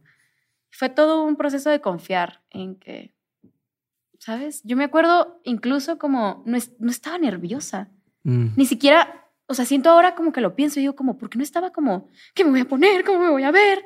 Fue 0.71 0.91
todo 0.91 1.25
un 1.25 1.37
proceso 1.37 1.71
de 1.71 1.81
confiar 1.81 2.43
en 2.51 2.77
que 2.77 3.14
¿sabes? 4.19 4.62
Yo 4.64 4.77
me 4.77 4.85
acuerdo 4.85 5.41
incluso 5.45 5.99
como 5.99 6.43
no, 6.47 6.59
no 6.79 6.91
estaba 6.91 7.19
nerviosa. 7.19 7.89
Mm. 8.25 8.49
Ni 8.57 8.66
siquiera, 8.66 9.29
o 9.47 9.55
sea, 9.55 9.64
siento 9.64 9.91
ahora 9.91 10.14
como 10.14 10.33
que 10.33 10.41
lo 10.41 10.55
pienso 10.55 10.79
y 10.79 10.83
digo 10.83 10.95
como, 10.95 11.16
¿por 11.16 11.31
qué 11.31 11.39
no 11.39 11.45
estaba 11.45 11.73
como, 11.73 12.09
¿qué 12.35 12.45
me 12.45 12.51
voy 12.51 12.61
a 12.61 12.69
poner? 12.69 13.05
¿Cómo 13.05 13.21
me 13.21 13.31
voy 13.31 13.45
a 13.45 13.51
ver? 13.51 13.85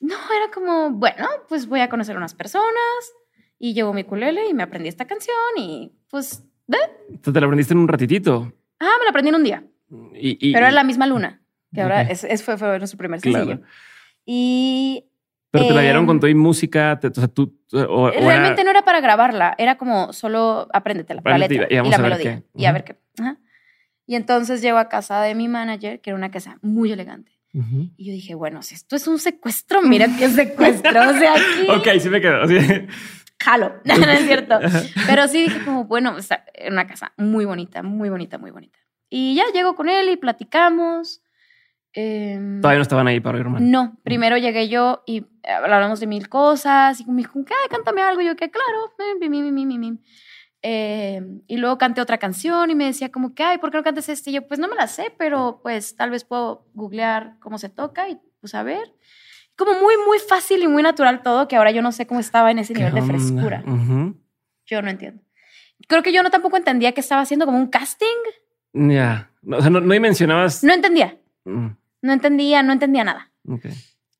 No, 0.00 0.14
era 0.14 0.52
como, 0.52 0.90
bueno, 0.90 1.26
pues 1.48 1.66
voy 1.66 1.80
a 1.80 1.88
conocer 1.88 2.16
unas 2.16 2.34
personas 2.34 3.12
y 3.58 3.74
llevo 3.74 3.92
mi 3.94 4.04
culele 4.04 4.48
y 4.48 4.54
me 4.54 4.62
aprendí 4.62 4.88
esta 4.88 5.06
canción 5.06 5.36
y 5.56 5.92
pues, 6.10 6.44
¿ve? 6.66 6.78
¿Te 7.20 7.32
la 7.32 7.46
aprendiste 7.46 7.74
en 7.74 7.80
un 7.80 7.88
ratitito? 7.88 8.52
Ah, 8.78 8.94
me 8.98 9.04
la 9.04 9.10
aprendí 9.10 9.28
en 9.30 9.34
un 9.36 9.44
día. 9.44 9.64
Y, 10.14 10.52
Pero 10.52 10.66
era 10.66 10.74
la 10.74 10.84
misma 10.84 11.06
luna, 11.06 11.42
que 11.72 11.82
ahora 11.82 12.02
es, 12.02 12.42
fue, 12.42 12.56
fue, 12.56 12.78
nuestro 12.78 12.98
primer 12.98 13.20
sencillo. 13.20 13.60
Y 14.24 15.04
pero 15.52 15.68
te 15.68 15.74
la 15.74 15.82
dieron 15.82 16.06
con 16.06 16.16
em, 16.16 16.20
todo 16.20 16.30
y 16.30 16.34
música, 16.34 16.98
o 17.02 17.14
sea, 17.14 17.28
tú... 17.28 17.54
realmente 17.70 18.64
no 18.64 18.70
era 18.70 18.84
para 18.84 19.00
grabarla, 19.00 19.54
era 19.58 19.76
como 19.76 20.12
solo 20.14 20.66
apréndete 20.72 21.14
la 21.14 21.38
letra 21.38 21.66
y, 21.68 21.90
la 21.90 21.98
melodía. 21.98 22.42
Y 22.56 22.64
a 22.64 22.72
ver 22.72 22.84
qué. 22.84 22.96
Y 24.06 24.16
entonces 24.16 24.62
llego 24.62 24.78
a 24.78 24.88
casa 24.88 25.20
de 25.20 25.34
mi 25.34 25.48
manager, 25.48 26.00
que 26.00 26.10
era 26.10 26.16
una 26.16 26.30
casa 26.30 26.58
muy 26.62 26.90
elegante. 26.90 27.32
Y 27.98 28.06
yo 28.06 28.12
dije, 28.12 28.34
bueno, 28.34 28.62
si 28.62 28.74
esto 28.74 28.96
es 28.96 29.06
un 29.06 29.18
secuestro, 29.18 29.82
mira 29.82 30.06
qué 30.18 30.28
secuestro. 30.28 30.90
O 31.10 31.12
sea, 31.18 31.34
aquí... 31.34 31.68
ok, 31.68 32.00
sí 32.00 32.08
me 32.08 32.20
quedo. 32.20 32.46
Sí. 32.48 32.56
Jalo, 33.42 33.74
no, 33.84 33.96
no 33.98 34.10
es 34.10 34.24
cierto. 34.24 34.58
Pero 35.06 35.28
sí 35.28 35.42
dije 35.42 35.62
como, 35.64 35.84
bueno, 35.84 36.16
era 36.54 36.72
una 36.72 36.86
casa 36.86 37.12
muy 37.18 37.44
bonita, 37.44 37.82
muy 37.82 38.08
bonita, 38.08 38.38
muy 38.38 38.50
bonita. 38.50 38.78
Y 39.10 39.34
ya 39.34 39.44
llego 39.52 39.74
con 39.74 39.90
él 39.90 40.08
y 40.08 40.16
platicamos. 40.16 41.21
Em, 41.94 42.60
Todavía 42.60 42.78
no 42.78 42.82
estaban 42.82 43.06
ahí 43.06 43.20
para 43.20 43.36
oír 43.38 43.46
No, 43.60 43.98
primero 44.02 44.38
llegué 44.38 44.68
yo 44.68 45.02
y 45.06 45.26
hablamos 45.44 46.00
de 46.00 46.06
mil 46.06 46.28
cosas 46.28 47.00
y 47.00 47.04
me 47.06 47.18
dijo, 47.18 47.44
¿qué? 47.44 47.54
Cántame 47.70 48.02
algo. 48.02 48.22
Y 48.22 48.26
yo, 48.26 48.36
que 48.36 48.50
claro, 48.50 48.94
eh, 50.64 51.20
y 51.48 51.56
luego 51.56 51.76
canté 51.76 52.00
otra 52.00 52.18
canción 52.18 52.70
y 52.70 52.74
me 52.74 52.84
decía 52.84 53.10
como 53.10 53.34
que, 53.34 53.42
ay, 53.42 53.58
¿por 53.58 53.70
qué 53.70 53.78
no 53.78 53.82
cantas 53.82 54.08
este? 54.08 54.30
Y 54.30 54.34
yo, 54.34 54.46
pues 54.46 54.60
no 54.60 54.68
me 54.68 54.76
la 54.76 54.86
sé, 54.86 55.12
pero 55.18 55.60
pues 55.62 55.96
tal 55.96 56.10
vez 56.10 56.24
puedo 56.24 56.68
googlear 56.72 57.36
cómo 57.40 57.58
se 57.58 57.68
toca 57.68 58.08
y 58.08 58.18
pues 58.40 58.54
a 58.54 58.62
ver. 58.62 58.94
Como 59.56 59.72
muy, 59.72 59.94
muy 60.06 60.18
fácil 60.18 60.62
y 60.62 60.68
muy 60.68 60.82
natural 60.82 61.22
todo, 61.22 61.46
que 61.46 61.56
ahora 61.56 61.72
yo 61.72 61.82
no 61.82 61.92
sé 61.92 62.06
cómo 62.06 62.20
estaba 62.20 62.50
en 62.50 62.58
ese 62.58 62.72
nivel 62.72 62.94
de 62.94 63.02
frescura. 63.02 63.62
Yo 64.64 64.80
no 64.80 64.88
entiendo. 64.88 65.22
Creo 65.88 66.02
que 66.02 66.12
yo 66.12 66.22
no 66.22 66.30
tampoco 66.30 66.56
entendía 66.56 66.92
que 66.92 67.00
estaba 67.00 67.20
haciendo 67.20 67.44
como 67.44 67.58
un 67.58 67.66
casting. 67.66 68.06
Ya, 68.72 69.30
o 69.46 69.60
sea, 69.60 69.68
no, 69.68 69.80
no 69.80 70.00
mencionabas... 70.00 70.64
No 70.64 70.72
entendía. 70.72 71.18
Mm. 71.44 71.68
No 72.02 72.12
entendía, 72.12 72.62
no 72.62 72.72
entendía 72.72 73.04
nada. 73.04 73.32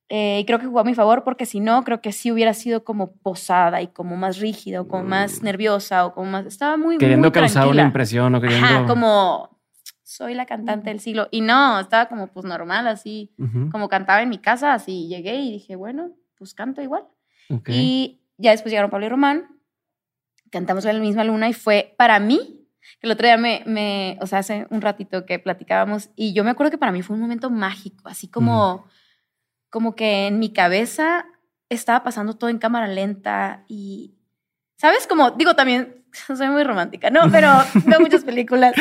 Eh, 0.08 0.40
y 0.40 0.44
creo 0.44 0.58
que 0.58 0.66
jugó 0.66 0.80
a 0.80 0.84
mi 0.84 0.94
favor 0.94 1.24
porque 1.24 1.46
si 1.46 1.60
no, 1.60 1.84
creo 1.84 2.00
que 2.00 2.12
sí 2.12 2.30
hubiera 2.30 2.54
sido 2.54 2.84
como 2.84 3.14
posada 3.16 3.82
y 3.82 3.88
como 3.88 4.16
más 4.16 4.38
rígida 4.38 4.82
o 4.82 4.88
como 4.88 5.04
más 5.04 5.40
mm. 5.40 5.44
nerviosa 5.44 6.06
o 6.06 6.14
como 6.14 6.30
más... 6.30 6.46
Estaba 6.46 6.76
muy, 6.76 6.98
Queriendo 6.98 7.32
causar 7.32 7.68
una 7.68 7.82
impresión 7.82 8.34
o 8.34 8.40
queriendo... 8.40 8.66
Ajá, 8.66 8.86
como 8.86 9.58
soy 10.02 10.34
la 10.34 10.44
cantante 10.46 10.90
del 10.90 11.00
siglo. 11.00 11.28
Y 11.30 11.40
no, 11.40 11.80
estaba 11.80 12.06
como 12.06 12.26
pues 12.26 12.44
normal, 12.44 12.86
así, 12.86 13.34
como 13.70 13.88
cantaba 13.88 14.22
en 14.22 14.28
mi 14.28 14.38
casa, 14.38 14.74
así 14.74 15.08
llegué 15.08 15.36
y 15.36 15.50
dije, 15.50 15.76
bueno, 15.76 16.10
pues 16.36 16.54
canto 16.54 16.82
igual. 16.82 17.04
Y 17.66 18.20
ya 18.36 18.50
después 18.50 18.70
llegaron 18.70 18.90
Pablo 18.90 19.06
y 19.06 19.08
Román, 19.08 19.60
cantamos 20.50 20.84
en 20.84 20.96
la 20.96 21.02
misma 21.02 21.24
luna 21.24 21.48
y 21.48 21.54
fue 21.54 21.94
para 21.96 22.18
mí 22.20 22.61
el 23.00 23.10
otro 23.10 23.26
día 23.26 23.36
me, 23.36 23.62
me, 23.66 24.18
o 24.20 24.26
sea, 24.26 24.40
hace 24.40 24.66
un 24.70 24.80
ratito 24.80 25.26
que 25.26 25.38
platicábamos 25.38 26.10
y 26.16 26.32
yo 26.34 26.44
me 26.44 26.50
acuerdo 26.50 26.70
que 26.70 26.78
para 26.78 26.92
mí 26.92 27.02
fue 27.02 27.14
un 27.14 27.22
momento 27.22 27.50
mágico, 27.50 28.08
así 28.08 28.28
como, 28.28 28.86
como 29.70 29.94
que 29.94 30.26
en 30.26 30.38
mi 30.38 30.52
cabeza 30.52 31.26
estaba 31.68 32.02
pasando 32.02 32.34
todo 32.34 32.50
en 32.50 32.58
cámara 32.58 32.86
lenta 32.86 33.64
y, 33.68 34.14
¿sabes? 34.76 35.06
Como, 35.06 35.30
digo, 35.32 35.54
también 35.54 36.04
soy 36.36 36.48
muy 36.48 36.64
romántica, 36.64 37.10
¿no? 37.10 37.30
Pero 37.30 37.48
veo 37.86 38.00
muchas 38.00 38.24
películas. 38.24 38.74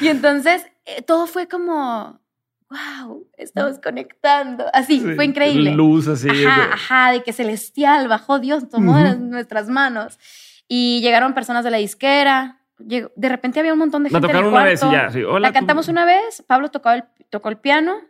Y 0.00 0.08
entonces 0.08 0.66
eh, 0.84 1.02
todo 1.02 1.26
fue 1.26 1.48
como, 1.48 2.20
wow, 2.68 3.26
estamos 3.36 3.78
conectando. 3.78 4.66
Así, 4.72 5.00
fue 5.00 5.24
increíble. 5.24 5.72
Luz 5.72 6.08
así. 6.08 6.28
Ajá, 6.28 6.74
ajá, 6.74 7.12
de 7.12 7.22
que 7.22 7.32
celestial 7.32 8.08
bajó 8.08 8.38
Dios, 8.38 8.68
tomó 8.68 8.98
nuestras 9.14 9.68
manos. 9.68 10.18
Y 10.66 11.00
llegaron 11.02 11.34
personas 11.34 11.64
de 11.64 11.70
la 11.70 11.76
disquera, 11.76 12.63
de 12.78 13.28
repente 13.28 13.60
había 13.60 13.72
un 13.72 13.78
montón 13.78 14.02
de 14.02 14.10
gente. 14.10 14.26
La 14.26 14.32
tocaron 14.32 14.52
una 14.52 14.64
vez 14.64 14.82
y 14.82 14.90
ya. 14.90 15.10
la 15.38 15.52
cantamos 15.52 15.88
una 15.88 16.04
vez, 16.04 16.42
Pablo 16.46 16.70
tocó 16.70 16.90
el, 16.90 17.04
tocó 17.30 17.48
el 17.48 17.58
piano 17.58 18.00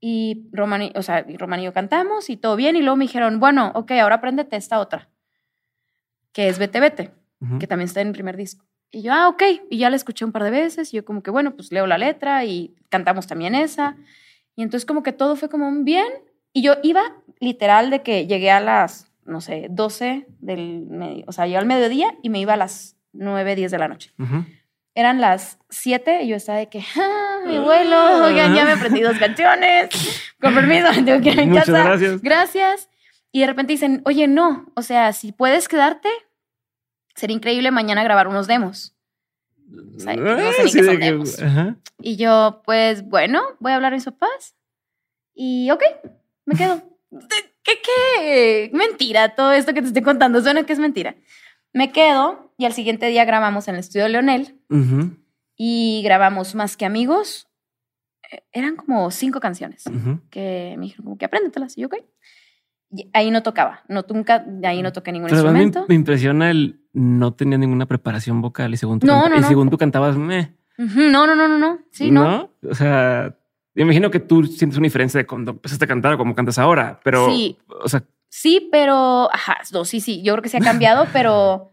y 0.00 0.48
Román, 0.52 0.92
o 0.94 1.02
sea, 1.02 1.26
y 1.28 1.36
Román 1.36 1.60
y 1.60 1.64
yo 1.64 1.72
cantamos 1.72 2.30
y 2.30 2.36
todo 2.36 2.56
bien. 2.56 2.76
Y 2.76 2.80
luego 2.80 2.96
me 2.96 3.04
dijeron, 3.04 3.40
bueno, 3.40 3.72
ok, 3.74 3.92
ahora 3.92 4.16
apréndete 4.16 4.56
esta 4.56 4.80
otra, 4.80 5.08
que 6.32 6.48
es 6.48 6.58
Vete 6.58 6.80
Vete. 6.80 7.10
que 7.58 7.66
también 7.66 7.86
está 7.86 8.00
en 8.00 8.08
el 8.08 8.14
primer 8.14 8.36
disco. 8.36 8.64
Y 8.90 9.02
yo, 9.02 9.12
ah, 9.12 9.28
ok. 9.28 9.42
Y 9.70 9.78
ya 9.78 9.90
la 9.90 9.96
escuché 9.96 10.24
un 10.24 10.32
par 10.32 10.42
de 10.42 10.50
veces. 10.50 10.92
Y 10.92 10.96
yo 10.96 11.04
como 11.04 11.22
que, 11.22 11.30
bueno, 11.30 11.54
pues 11.54 11.70
leo 11.70 11.86
la 11.86 11.98
letra 11.98 12.44
y 12.44 12.74
cantamos 12.88 13.26
también 13.26 13.54
esa. 13.54 13.96
Y 14.56 14.62
entonces 14.62 14.84
como 14.84 15.02
que 15.02 15.12
todo 15.12 15.36
fue 15.36 15.48
como 15.48 15.68
un 15.68 15.84
bien. 15.84 16.08
Y 16.52 16.62
yo 16.62 16.74
iba 16.82 17.02
literal 17.38 17.90
de 17.90 18.02
que 18.02 18.26
llegué 18.26 18.50
a 18.50 18.60
las, 18.60 19.12
no 19.24 19.40
sé, 19.40 19.68
12 19.70 20.26
del 20.40 20.86
medio. 20.86 21.24
O 21.28 21.32
sea, 21.32 21.46
yo 21.46 21.58
al 21.58 21.66
mediodía 21.66 22.16
y 22.22 22.30
me 22.30 22.40
iba 22.40 22.54
a 22.54 22.56
las 22.56 22.96
9, 23.12 23.54
10 23.56 23.70
de 23.70 23.78
la 23.78 23.88
noche. 23.88 24.12
Eran 24.94 25.20
las 25.20 25.58
7 25.70 26.22
y 26.22 26.28
yo 26.28 26.36
estaba 26.36 26.58
de 26.58 26.68
que, 26.68 26.82
ah, 26.96 27.38
mi 27.46 27.58
vuelo, 27.58 28.24
oigan, 28.24 28.54
ya 28.54 28.64
me 28.64 28.72
aprendí 28.72 29.00
dos 29.02 29.18
canciones. 29.18 29.88
Con 30.40 30.54
permiso, 30.54 30.86
tengo 31.04 31.20
que 31.22 31.30
ir 31.30 31.40
a 31.40 31.42
mi 31.44 31.50
Muchas 31.50 31.66
casa. 31.66 31.84
gracias. 31.84 32.22
Gracias. 32.22 32.88
Y 33.32 33.40
de 33.40 33.46
repente 33.46 33.72
dicen, 33.72 34.02
oye, 34.04 34.26
no, 34.26 34.66
o 34.74 34.82
sea, 34.82 35.12
si 35.12 35.30
puedes 35.32 35.68
quedarte, 35.68 36.08
sería 37.14 37.36
increíble 37.36 37.70
mañana 37.70 38.02
grabar 38.02 38.26
unos 38.28 38.46
demos. 38.48 38.94
O 39.96 40.00
sea, 40.00 40.16
no 40.16 40.52
sé 40.52 40.64
ni 40.64 40.70
Sí, 40.70 40.78
qué 40.78 40.84
son 40.84 40.98
que- 40.98 41.04
demos. 41.04 41.40
ajá. 41.40 41.76
Y 42.02 42.16
yo, 42.16 42.62
pues 42.64 43.02
bueno, 43.08 43.40
voy 43.60 43.70
a 43.72 43.76
hablar 43.76 43.92
a 43.92 43.96
mis 43.96 44.04
papás. 44.04 44.56
Y 45.34 45.70
ok, 45.70 45.82
me 46.46 46.56
quedo. 46.56 46.82
¿Qué, 47.62 47.78
qué? 47.82 48.70
Mentira, 48.72 49.34
todo 49.36 49.52
esto 49.52 49.72
que 49.74 49.82
te 49.82 49.88
estoy 49.88 50.02
contando 50.02 50.40
suena 50.42 50.64
que 50.64 50.72
es 50.72 50.78
mentira. 50.80 51.14
Me 51.72 51.92
quedo 51.92 52.52
y 52.58 52.64
al 52.64 52.72
siguiente 52.72 53.06
día 53.06 53.24
grabamos 53.24 53.68
en 53.68 53.74
el 53.74 53.80
estudio 53.80 54.04
de 54.04 54.10
Leonel 54.10 54.58
y 55.56 56.02
grabamos 56.04 56.54
Más 56.54 56.76
que 56.76 56.84
Amigos. 56.86 57.48
Eh, 58.32 58.42
Eran 58.52 58.76
como 58.76 59.10
cinco 59.10 59.40
canciones 59.40 59.84
que 60.30 60.74
me 60.78 60.84
dijeron 60.86 61.04
como 61.04 61.18
que 61.18 61.24
apréndetelas. 61.26 61.76
Y 61.78 61.82
yo, 61.82 61.86
ok. 61.88 61.96
Y 62.92 63.08
ahí 63.12 63.30
no 63.30 63.44
tocaba, 63.44 63.84
no, 63.88 64.04
nunca, 64.08 64.44
ahí 64.64 64.82
no 64.82 64.92
toqué 64.92 65.12
ningún 65.12 65.28
Pero 65.28 65.42
instrumento. 65.42 65.84
me 65.88 65.94
impresiona 65.94 66.50
el 66.50 66.80
no 66.92 67.32
tenía 67.34 67.56
ninguna 67.56 67.86
preparación 67.86 68.40
vocal 68.42 68.74
y 68.74 68.76
según 68.76 68.98
tú, 68.98 69.06
No, 69.06 69.12
canta- 69.22 69.28
no, 69.28 69.36
y 69.36 69.40
no. 69.42 69.46
según 69.48 69.70
tú 69.70 69.78
cantabas, 69.78 70.16
meh, 70.16 70.56
No, 70.76 71.24
no, 71.26 71.36
no, 71.36 71.46
no, 71.46 71.56
no. 71.56 71.78
Sí, 71.92 72.10
no. 72.10 72.50
O 72.68 72.74
sea, 72.74 73.38
imagino 73.76 74.10
que 74.10 74.18
tú 74.18 74.44
sientes 74.44 74.76
una 74.76 74.86
diferencia 74.86 75.18
de 75.18 75.26
cuando 75.26 75.52
empezaste 75.52 75.84
a 75.84 75.88
cantar 75.88 76.14
o 76.14 76.18
cómo 76.18 76.34
cantas 76.34 76.58
ahora, 76.58 76.98
pero, 77.04 77.26
Sí. 77.30 77.58
o 77.80 77.88
sea, 77.88 78.02
Sí, 78.30 78.68
pero, 78.72 79.28
ajá, 79.32 79.58
no, 79.72 79.84
sí, 79.84 80.00
sí, 80.00 80.22
yo 80.22 80.32
creo 80.34 80.42
que 80.42 80.48
se 80.48 80.56
ha 80.56 80.60
cambiado, 80.62 81.04
pero 81.12 81.70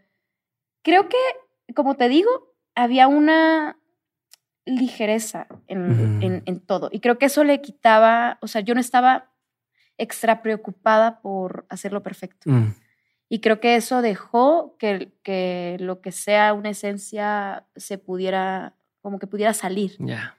creo 0.83 1.07
que, 1.07 1.73
como 1.73 1.95
te 1.95 2.09
digo, 2.09 2.53
había 2.75 3.07
una 3.07 3.77
ligereza 4.65 5.47
en, 5.67 6.17
en- 6.21 6.43
en 6.45 6.59
todo. 6.59 6.89
Y 6.91 6.99
creo 6.99 7.17
que 7.17 7.27
eso 7.27 7.43
le 7.43 7.61
quitaba, 7.61 8.37
o 8.41 8.47
sea, 8.47 8.61
yo 8.61 8.73
no 8.73 8.81
estaba 8.81 9.31
extra 9.97 10.41
preocupada 10.41 11.21
por 11.21 11.65
hacerlo 11.69 12.03
perfecto. 12.03 12.49
mm, 12.49 12.73
Y 13.29 13.39
creo 13.39 13.59
que 13.59 13.75
eso 13.75 14.01
dejó 14.01 14.75
que, 14.77 15.13
que 15.23 15.77
lo 15.79 16.01
que 16.01 16.11
sea 16.11 16.53
una 16.53 16.69
esencia 16.69 17.65
se 17.75 17.97
pudiera, 17.97 18.75
como 19.01 19.19
que 19.19 19.27
pudiera 19.27 19.53
salir. 19.53 19.95
ya. 19.99 20.37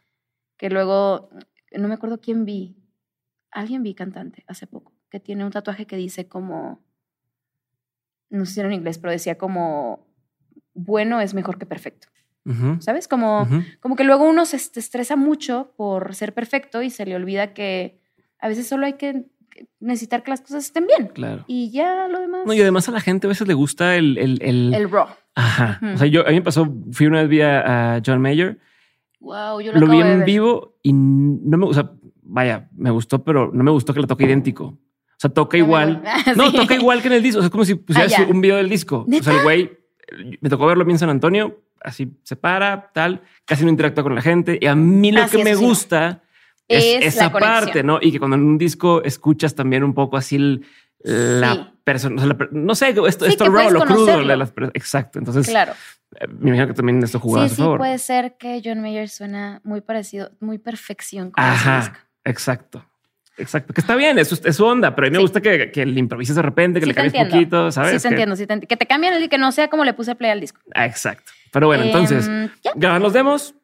Que 0.56 0.68
luego, 0.70 1.30
no 1.72 1.86
me 1.88 1.94
acuerdo 1.94 2.20
quién 2.20 2.44
vi, 2.44 2.76
alguien 3.50 3.82
vi 3.82 3.94
cantante 3.94 4.44
hace 4.48 4.66
poco, 4.66 4.92
que 5.10 5.20
tiene 5.20 5.44
un 5.44 5.50
tatuaje 5.50 5.86
que 5.86 5.96
dice 5.96 6.28
como, 6.28 6.80
no 8.30 8.44
sé 8.46 8.54
si 8.54 8.60
era 8.60 8.68
en 8.68 8.74
inglés, 8.74 8.98
pero 8.98 9.10
decía 9.12 9.38
como, 9.38 10.06
bueno 10.74 11.20
es 11.20 11.34
mejor 11.34 11.58
que 11.58 11.66
perfecto, 11.66 12.08
¿sabes? 12.80 13.08
Como, 13.08 13.46
como 13.80 13.96
que 13.96 14.04
luego 14.04 14.24
uno 14.28 14.44
se 14.46 14.56
est- 14.56 14.76
estresa 14.76 15.16
mucho 15.16 15.72
por 15.76 16.14
ser 16.14 16.32
perfecto 16.34 16.82
y 16.82 16.90
se 16.90 17.04
le 17.06 17.14
olvida 17.16 17.52
que 17.54 18.00
a 18.38 18.48
veces 18.48 18.66
solo 18.66 18.86
hay 18.86 18.94
que 18.94 19.26
necesitar 19.80 20.22
que 20.22 20.30
las 20.30 20.40
cosas 20.40 20.64
estén 20.66 20.86
bien. 20.86 21.08
Claro. 21.08 21.44
Y 21.48 21.70
ya 21.72 22.06
lo 22.06 22.20
demás. 22.20 22.42
No, 22.46 22.52
y 22.54 22.60
además 22.60 22.88
a 22.88 22.92
la 22.92 23.00
gente 23.00 23.26
a 23.26 23.28
veces 23.28 23.48
le 23.48 23.54
gusta 23.54 23.96
el, 23.96 24.16
el, 24.18 24.38
el- 24.42 24.72
el 24.74 24.90
raw. 24.90 25.08
ajá. 25.34 25.80
O 25.94 25.98
sea, 25.98 26.06
yo 26.06 26.22
a 26.26 26.30
mí 26.30 26.36
me 26.36 26.42
pasó, 26.42 26.66
fui 26.92 27.06
una 27.06 27.20
vez 27.22 27.28
vi 27.28 27.40
a, 27.40 27.96
a 27.96 28.02
John 28.04 28.20
Mayer, 28.20 28.58
Wow, 29.20 29.60
yo 29.60 29.72
lo, 29.72 29.80
lo 29.80 29.88
vi 29.88 30.00
en 30.00 30.24
vivo 30.24 30.76
y 30.80 30.92
no 30.92 31.58
me, 31.58 31.66
o 31.66 31.74
sea, 31.74 31.90
vaya, 32.22 32.68
me 32.76 32.90
gustó, 32.92 33.24
pero 33.24 33.50
no 33.52 33.64
me 33.64 33.72
gustó 33.72 33.92
que 33.92 34.00
le 34.00 34.06
toque 34.06 34.24
idéntico. 34.24 34.78
O 35.18 35.20
sea, 35.20 35.30
toca 35.30 35.56
igual. 35.58 36.02
voy. 36.02 36.36
No, 36.36 36.50
Sí. 36.50 36.56
toca 36.56 36.74
igual 36.74 37.02
que 37.02 37.08
en 37.08 37.14
el 37.14 37.22
disco. 37.22 37.40
O 37.40 37.42
sea, 37.42 37.46
es 37.46 37.50
como 37.52 37.64
si 37.64 37.74
pusieras 37.74 38.12
Ah, 38.16 38.24
ya. 38.24 38.28
un 38.32 38.40
video 38.40 38.56
del 38.56 38.68
disco. 38.68 39.04
O 39.08 39.22
sea, 39.22 39.34
el 39.34 39.42
güey, 39.42 39.78
me 40.40 40.48
tocó 40.48 40.66
verlo 40.66 40.84
bien 40.84 40.94
en 40.94 40.98
San 41.00 41.10
Antonio, 41.10 41.60
así 41.82 42.16
se 42.22 42.36
para, 42.36 42.90
tal, 42.92 43.22
casi 43.44 43.64
no 43.64 43.70
interactúa 43.70 44.04
con 44.04 44.14
la 44.14 44.22
gente. 44.22 44.58
Y 44.60 44.66
a 44.66 44.74
mí 44.74 45.10
lo 45.12 45.22
Ah, 45.22 45.28
sí, 45.28 45.36
que 45.38 45.44
me 45.44 45.54
sí 45.56 45.64
gusta 45.64 46.22
es, 46.68 46.84
Es 47.06 47.16
esa 47.16 47.32
parte, 47.32 47.82
¿no? 47.82 47.98
Y 48.00 48.12
que 48.12 48.18
cuando 48.18 48.36
en 48.36 48.44
un 48.44 48.58
disco 48.58 49.02
escuchas 49.02 49.54
también 49.54 49.82
un 49.84 49.94
poco 49.94 50.16
así 50.16 50.36
el- 50.36 50.64
la 51.02 51.72
persona, 51.84 52.16
o 52.16 52.18
sea, 52.18 52.26
la 52.28 52.48
no 52.52 52.74
sé, 52.74 52.88
esto, 52.90 53.06
esto 53.26 53.44
raw, 53.48 53.70
lo 53.70 53.80
crudo, 53.80 54.06
conocerlo. 54.06 54.36
las 54.36 54.52
exacto. 54.74 55.18
Entonces, 55.18 55.46
Claro. 55.48 55.72
eh, 56.20 56.26
me 56.28 56.48
imagino 56.50 56.66
que 56.66 56.74
también 56.74 57.02
esto 57.02 57.18
jugaba 57.20 57.46
a 57.46 57.48
Sí, 57.48 57.54
su 57.54 57.56
sí, 57.56 57.62
favor. 57.62 57.78
puede 57.78 57.98
ser 57.98 58.36
que 58.36 58.60
John 58.64 58.80
Mayer 58.82 59.08
suena 59.08 59.60
muy 59.64 59.80
parecido, 59.80 60.30
muy 60.40 60.58
perfección 60.58 61.30
con 61.30 61.42
ese 61.44 61.52
Ajá, 61.52 62.06
exacto. 62.24 62.84
Exacto, 63.38 63.72
que 63.72 63.80
está 63.80 63.94
bien, 63.96 64.18
es, 64.18 64.32
es 64.44 64.56
su 64.56 64.64
onda, 64.64 64.94
pero 64.94 65.06
a 65.06 65.10
mí 65.10 65.12
me 65.12 65.18
Sí. 65.18 65.22
gusta 65.22 65.40
que, 65.40 65.70
que 65.70 65.86
le 65.86 65.98
improvises 66.00 66.34
de 66.36 66.42
repente, 66.42 66.80
que 66.80 66.84
Sí 66.86 66.88
le 66.90 66.94
cambies 66.94 67.14
entiendo. 67.14 67.34
poquito, 67.36 67.70
¿sabes? 67.72 67.90
Sí, 67.92 67.96
te 67.98 68.02
Que- 68.02 68.14
entiendo, 68.14 68.36
sí 68.36 68.46
te 68.46 68.54
enti- 68.54 68.66
Que 68.66 68.76
te 68.76 68.86
cambien 68.86 69.14
el 69.14 69.28
que 69.28 69.38
no 69.38 69.52
sea 69.52 69.68
como 69.68 69.84
le 69.84 69.94
puse 69.94 70.14
play 70.16 70.30
al 70.32 70.40
disco. 70.40 70.60
Ah, 70.74 70.86
exacto. 70.86 71.30
Pero 71.52 71.66
bueno, 71.68 71.84
entonces, 71.84 72.26
Em, 72.28 72.50
ya. 72.76 72.98
los 72.98 73.12
demos, 73.12 73.54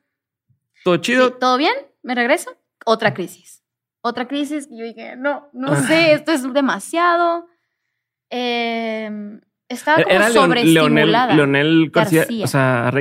todo 0.85 0.97
chido. 0.99 1.29
Sí, 1.29 1.35
¿Todo 1.41 1.57
bien? 1.59 1.75
¿Me 2.03 2.15
regreso? 2.15 2.51
Otra 2.87 3.15
crisis. 3.15 3.63
Otra 4.01 4.29
crisis. 4.29 4.69
Y 4.71 4.79
yo 4.79 4.85
dije, 4.85 5.17
no, 5.17 5.49
no 5.53 5.73
Ah. 5.73 5.83
sé, 5.83 6.13
esto 6.13 6.33
es 6.33 6.53
demasiado. 6.53 7.47
Em, 8.31 9.41
estaba 9.69 10.03
como 10.03 10.15
Era 10.15 10.29
Leon- 10.29 10.51
Leonel, 10.51 10.65
sobreestimulada. 10.65 11.35
Leonel 11.35 11.91
García, 11.91 12.21
García. 12.21 12.45
o 12.45 12.49
sea, 12.49 12.93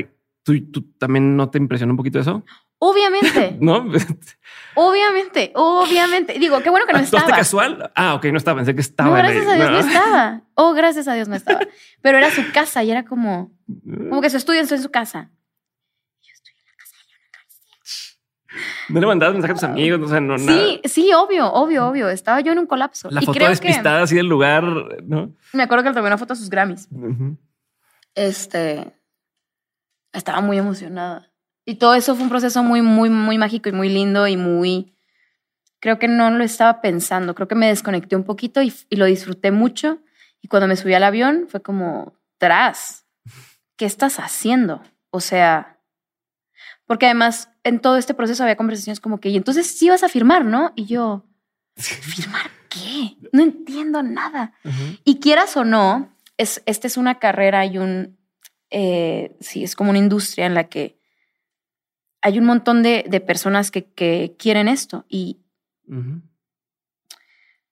¿tú, 0.44 0.54
¿tú 0.72 0.82
también 0.98 1.36
no 1.36 1.50
te 1.50 1.58
impresionó 1.58 1.94
un 1.94 1.98
poquito 1.98 2.20
eso? 2.20 2.44
Obviamente, 2.80 3.58
¿No? 3.62 3.86
obviamente, 4.76 5.52
obviamente. 5.56 6.38
Digo, 6.40 6.62
qué 6.62 6.70
bueno 6.70 6.86
que 6.86 6.94
no 6.94 7.00
¿Actuaste 7.00 7.18
estaba. 7.18 7.38
casual? 7.38 7.92
Ah, 7.96 8.16
ok, 8.16 8.26
no 8.26 8.38
estaba, 8.38 8.58
pensé 8.58 8.76
que 8.76 8.82
estaba. 8.82 9.10
No, 9.10 9.18
en 9.18 9.24
gracias 9.26 9.48
a 9.48 9.54
Dios 9.56 9.70
no 9.70 9.72
No. 9.72 9.80
estaba. 9.88 10.42
Oh, 10.56 10.74
gracias 10.74 11.08
a 11.08 11.14
Dios 11.14 11.28
no 11.28 11.36
estaba. 11.36 11.60
Pero 12.02 12.18
era 12.18 12.30
su 12.32 12.42
casa 12.52 12.84
y 12.84 12.92
era 12.92 13.04
como, 13.06 13.52
como 14.10 14.22
que 14.22 14.30
su 14.30 14.38
estudio 14.38 14.62
en 14.62 14.68
su 14.68 14.92
casa. 14.92 15.32
No 18.90 19.00
le 19.00 19.08
mandabas 19.08 19.34
mensaje 19.34 19.54
a 19.54 19.56
tus 19.56 19.64
amigos, 19.64 20.00
o 20.04 20.08
sea, 20.08 20.20
no, 20.20 20.38
nada. 20.38 20.60
Sí, 20.60 20.82
sí, 20.86 21.14
obvio, 21.14 21.52
obvio, 21.52 21.88
obvio. 21.88 22.10
Estaba 22.10 22.40
yo 22.42 22.52
en 22.52 22.60
un 22.60 22.68
colapso. 22.68 23.10
La 23.10 23.22
y 23.22 23.26
foto 23.26 23.38
creo 23.38 23.50
despistada 23.50 24.04
así 24.04 24.16
del 24.16 24.28
lugar, 24.28 24.64
¿no? 24.64 25.34
que 25.52 25.58
me 25.58 25.64
acuerdo 25.64 25.84
que 25.84 25.90
le 25.90 25.96
tomé 25.96 26.08
una 26.08 26.18
foto 26.20 26.34
a 26.34 26.36
sus 26.36 26.50
Grammys. 26.52 26.88
Este, 28.14 28.94
estaba 30.12 30.42
muy 30.42 30.60
emocionada. 30.60 31.32
Y 31.66 31.76
todo 31.76 31.96
eso 31.96 32.16
fue 32.16 32.24
un 32.24 32.30
proceso 32.30 32.64
muy, 32.64 32.82
muy, 32.82 33.10
muy 33.10 33.38
mágico 33.38 33.70
y 33.70 33.72
muy 33.72 33.90
lindo 33.90 34.28
y 34.28 34.38
muy, 34.38 34.94
creo 35.80 36.00
que 36.00 36.08
no 36.08 36.30
lo 36.32 36.44
estaba 36.44 36.82
pensando. 36.82 37.36
Creo 37.36 37.48
que 37.48 37.56
me 37.56 37.68
desconecté 37.68 38.16
un 38.16 38.24
poquito 38.24 38.62
y, 38.62 38.74
y 38.90 38.96
lo 38.98 39.06
disfruté 39.06 39.52
mucho. 39.52 40.00
Y 40.42 40.48
cuando 40.48 40.68
me 40.68 40.76
subí 40.76 40.94
al 40.94 41.04
avión 41.04 41.48
fue 41.50 41.62
como, 41.62 42.14
tras, 42.38 43.06
¿qué 43.78 43.86
estás 43.86 44.20
haciendo? 44.20 44.82
O 45.10 45.22
sea, 45.22 45.80
porque 46.86 47.06
además 47.06 47.50
en 47.64 47.80
todo 47.80 47.98
este 47.98 48.14
proceso 48.14 48.44
había 48.44 48.58
conversaciones 48.58 49.00
como 49.00 49.20
que, 49.20 49.30
y 49.30 49.38
entonces 49.38 49.68
sí 49.68 49.90
vas 49.90 50.04
a 50.04 50.10
firmar, 50.10 50.44
¿no? 50.46 50.74
Y 50.76 50.86
yo, 50.86 51.26
¿firmar 51.76 52.52
qué? 52.70 53.16
No 53.32 53.42
entiendo 53.42 54.04
nada. 54.04 54.54
Y 55.04 55.20
quieras 55.20 55.56
o 55.56 55.64
no, 55.64 56.14
es, 56.38 56.62
esta 56.66 56.88
es 56.88 56.98
una 56.98 57.20
carrera 57.20 57.66
y 57.66 57.78
un, 57.78 58.18
eh, 58.70 59.36
sí, 59.40 59.64
es 59.64 59.76
como 59.76 59.92
una 59.92 60.00
industria 60.00 60.46
en 60.46 60.54
la 60.54 60.66
que 60.66 61.00
hay 62.24 62.40
un 62.40 62.46
montón 62.46 62.82
de, 62.84 63.06
de 63.08 63.20
personas 63.20 63.70
que, 63.70 63.84
que 63.84 64.36
quieren 64.40 64.68
esto 64.68 65.06
y 65.10 65.38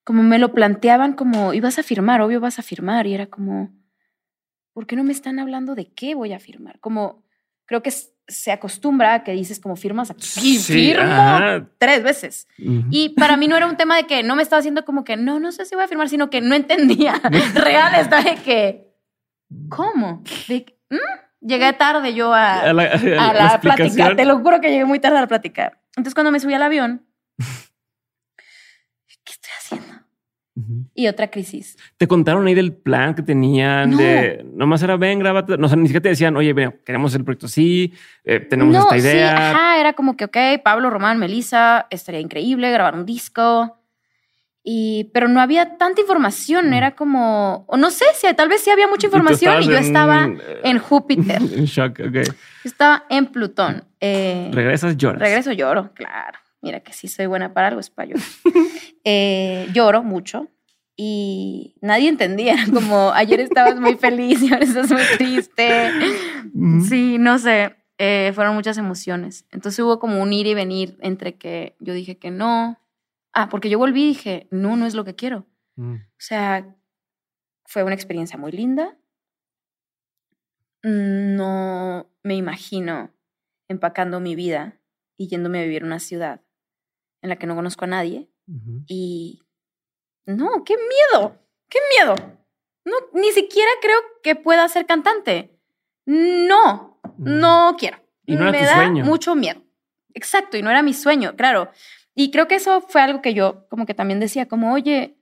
como 0.04 0.22
me 0.22 0.38
lo 0.38 0.52
planteaban 0.52 1.14
como, 1.14 1.54
ibas 1.54 1.78
a 1.78 1.82
firmar, 1.82 2.20
obvio 2.20 2.38
vas 2.40 2.58
a 2.58 2.62
firmar 2.62 3.06
y 3.06 3.14
era 3.14 3.26
como, 3.26 3.70
¿por 4.72 4.86
qué 4.86 4.94
no 4.94 5.04
me 5.04 5.12
están 5.12 5.38
hablando 5.38 5.74
de 5.74 5.86
qué 5.86 6.14
voy 6.14 6.32
a 6.32 6.38
firmar? 6.38 6.78
Como, 6.80 7.24
creo 7.64 7.82
que 7.82 7.90
se 8.28 8.52
acostumbra 8.52 9.14
a 9.14 9.24
que 9.24 9.32
dices 9.32 9.58
como 9.58 9.74
firmas 9.76 10.10
aquí, 10.10 10.22
Sí, 10.26 10.58
firmo 10.58 11.02
ajá. 11.04 11.66
tres 11.78 12.02
veces. 12.02 12.46
Y 12.58 13.10
para 13.10 13.36
mí 13.36 13.48
no 13.48 13.56
era 13.56 13.66
un 13.66 13.76
tema 13.76 13.96
de 13.96 14.06
que 14.06 14.22
no 14.22 14.36
me 14.36 14.42
estaba 14.42 14.60
haciendo 14.60 14.84
como 14.84 15.02
que 15.04 15.16
no, 15.16 15.40
no 15.40 15.50
sé 15.50 15.64
si 15.64 15.74
voy 15.74 15.84
a 15.84 15.88
firmar, 15.88 16.08
sino 16.08 16.30
que 16.30 16.40
no 16.40 16.54
entendía. 16.54 17.14
Real 17.54 17.94
está 17.94 18.22
de 18.22 18.36
que, 18.36 18.92
¿cómo? 19.68 20.22
De, 20.48 20.66
¿Mm? 20.90 20.96
Llegué 21.44 21.72
tarde 21.72 22.14
yo 22.14 22.32
a, 22.32 22.60
a 22.60 22.72
la, 22.72 22.82
a 22.84 22.96
la 22.98 23.28
a 23.30 23.34
la 23.34 23.60
plática. 23.60 24.14
Te 24.16 24.24
lo 24.24 24.38
juro 24.38 24.60
que 24.60 24.70
llegué 24.70 24.84
muy 24.84 25.00
tarde 25.00 25.18
a 25.18 25.22
la 25.22 25.26
plática. 25.26 25.78
Entonces 25.96 26.14
cuando 26.14 26.30
me 26.30 26.38
subí 26.40 26.54
al 26.54 26.62
avión, 26.62 27.04
¿qué 29.24 29.32
estoy 29.32 29.50
haciendo? 29.58 30.02
Y 30.94 31.08
otra 31.08 31.30
crisis. 31.30 31.76
Te 31.96 32.06
contaron 32.06 32.46
ahí 32.46 32.54
del 32.54 32.74
plan 32.74 33.14
que 33.14 33.22
tenían 33.22 33.90
No. 33.90 33.96
de 33.96 34.44
nomás 34.54 34.82
era 34.82 34.96
ven, 34.96 35.18
grábate. 35.18 35.56
No, 35.56 35.66
o 35.66 35.68
sea, 35.68 35.76
ni 35.78 35.86
siquiera 35.86 36.02
te 36.02 36.10
decían, 36.10 36.36
oye, 36.36 36.52
ven, 36.52 36.78
queremos 36.84 37.14
el 37.14 37.24
proyecto 37.24 37.46
así, 37.46 37.94
eh, 38.24 38.38
tenemos 38.40 38.74
no, 38.74 38.80
esta 38.82 38.94
sí, 38.96 39.00
idea. 39.00 39.50
ajá, 39.50 39.80
era 39.80 39.94
como 39.94 40.16
que, 40.16 40.26
ok, 40.26 40.36
Pablo, 40.62 40.90
Román, 40.90 41.18
Melissa, 41.18 41.86
estaría 41.90 42.20
increíble 42.20 42.70
grabar 42.70 42.94
un 42.94 43.06
disco. 43.06 43.78
Y, 44.64 45.10
pero 45.12 45.26
no 45.26 45.40
había 45.40 45.76
tanta 45.76 46.00
información, 46.00 46.70
mm. 46.70 46.72
era 46.74 46.94
como, 46.94 47.64
o 47.66 47.76
no 47.76 47.90
sé 47.90 48.04
si 48.14 48.32
tal 48.34 48.48
vez 48.48 48.60
sí 48.60 48.70
había 48.70 48.86
mucha 48.86 49.08
información 49.08 49.60
y, 49.62 49.66
yo 49.66 49.76
estaba 49.76 50.26
eh, 50.26 50.60
en 50.62 50.78
Júpiter. 50.78 51.42
en 51.52 51.64
shock, 51.64 52.00
ok. 52.00 52.32
Estaba 52.62 53.04
en 53.10 53.26
Plutón. 53.26 53.84
Eh, 54.00 54.50
Regresas, 54.52 54.96
lloras. 54.96 55.20
Regreso, 55.20 55.50
lloro, 55.50 55.92
claro. 55.94 56.38
Mira 56.60 56.78
que 56.78 56.92
sí 56.92 57.08
soy 57.08 57.26
buena 57.26 57.52
para 57.52 57.68
algo, 57.68 57.80
es 57.80 57.90
para 57.90 58.10
llorar. 58.10 58.26
Eh, 59.04 59.66
lloro 59.72 60.04
mucho 60.04 60.46
y 60.96 61.74
nadie 61.80 62.08
entendía. 62.08 62.54
Como 62.72 63.10
ayer 63.10 63.40
estabas 63.40 63.80
muy 63.80 63.96
feliz 63.96 64.40
y 64.44 64.52
ahora 64.52 64.64
estás 64.64 64.92
muy 64.92 65.02
triste. 65.18 65.90
Mm. 66.52 66.82
Sí, 66.82 67.16
no 67.18 67.40
sé. 67.40 67.74
fueron 68.32 68.54
muchas 68.54 68.78
emociones. 68.78 69.44
Entonces 69.50 69.80
hubo 69.80 69.98
como 69.98 70.22
un 70.22 70.32
ir 70.32 70.46
y 70.46 70.54
venir 70.54 70.98
entre 71.00 71.34
que 71.34 71.74
yo 71.80 71.94
dije 71.94 72.16
que 72.16 72.30
no, 72.30 72.78
Ah, 73.32 73.48
porque 73.48 73.70
yo 73.70 73.78
volví 73.78 74.04
y 74.04 74.08
dije, 74.08 74.48
no, 74.50 74.76
no 74.76 74.86
es 74.86 74.94
lo 74.94 75.04
que 75.04 75.14
quiero. 75.14 75.46
Mm. 75.76 75.94
O 75.94 76.18
sea, 76.18 76.76
fue 77.64 77.82
una 77.82 77.94
experiencia 77.94 78.38
muy 78.38 78.52
linda. 78.52 78.98
No 80.82 82.10
me 82.22 82.34
imagino 82.34 83.14
empacando 83.68 84.20
mi 84.20 84.34
vida 84.34 84.78
y 85.16 85.28
yéndome 85.28 85.60
a 85.60 85.62
vivir 85.62 85.82
en 85.82 85.86
una 85.86 86.00
ciudad 86.00 86.42
en 87.22 87.30
la 87.30 87.36
que 87.36 87.46
no 87.46 87.54
conozco 87.54 87.84
a 87.84 87.88
nadie. 87.88 88.28
Y 88.86 89.40
no, 90.26 90.64
qué 90.64 90.74
miedo, 90.76 91.38
qué 91.68 91.78
miedo. 91.96 92.14
No, 92.84 92.92
ni 93.14 93.30
siquiera 93.30 93.70
creo 93.80 93.98
que 94.22 94.34
pueda 94.34 94.68
ser 94.68 94.86
cantante. 94.86 95.58
No, 96.04 97.00
no 97.16 97.76
quiero. 97.78 97.98
Y 98.26 98.34
no 98.34 98.48
era 98.48 98.52
me 98.52 98.66
da 98.66 98.74
sueño. 98.74 99.04
mucho 99.04 99.34
miedo. 99.34 99.62
Exacto, 100.14 100.56
y 100.56 100.62
no 100.62 100.70
era 100.70 100.82
mi 100.82 100.92
sueño, 100.92 101.34
claro. 101.36 101.70
Y 102.14 102.30
creo 102.30 102.48
que 102.48 102.56
eso 102.56 102.80
fue 102.80 103.00
algo 103.00 103.22
que 103.22 103.34
yo 103.34 103.66
como 103.68 103.86
que 103.86 103.94
también 103.94 104.20
decía, 104.20 104.46
como, 104.46 104.72
oye, 104.72 105.16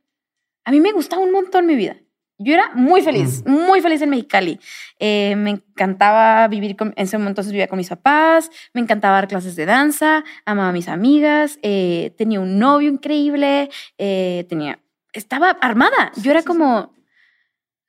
a 0.65 0.71
mí 0.71 0.81
me 0.81 0.93
gustaba 0.93 1.23
un 1.23 1.33
montón 1.33 1.67
mi 1.67 1.77
vida. 1.77 1.97
Yo 2.43 2.55
era 2.55 2.71
muy 2.75 3.03
feliz, 3.03 3.45
muy 3.45 3.83
feliz 3.83 4.01
en 4.01 4.09
Mexicali. 4.09 4.59
Eh, 4.99 5.37
me 5.37 5.51
encantaba 5.51 6.49
vivir 6.49 6.75
con, 6.75 6.89
en 6.97 7.05
ese 7.05 7.19
momento 7.19 7.43
vivía 7.43 7.69
con 7.69 7.77
mis 7.77 7.91
papás, 7.91 8.51
me 8.73 8.81
encantaba 8.81 9.17
dar 9.17 9.29
clases 9.29 9.57
de 9.57 9.67
danza, 9.67 10.25
amaba 10.47 10.71
a 10.71 10.73
mis 10.73 10.89
amigas, 10.89 11.59
eh, 11.61 12.15
tenía 12.17 12.41
un 12.41 12.59
novio 12.59 12.89
increíble, 12.89 13.69
eh, 13.99 14.47
tenía, 14.49 14.81
estaba 15.13 15.51
armada. 15.51 16.13
Yo 16.23 16.31
era 16.31 16.43
como, 16.43 16.95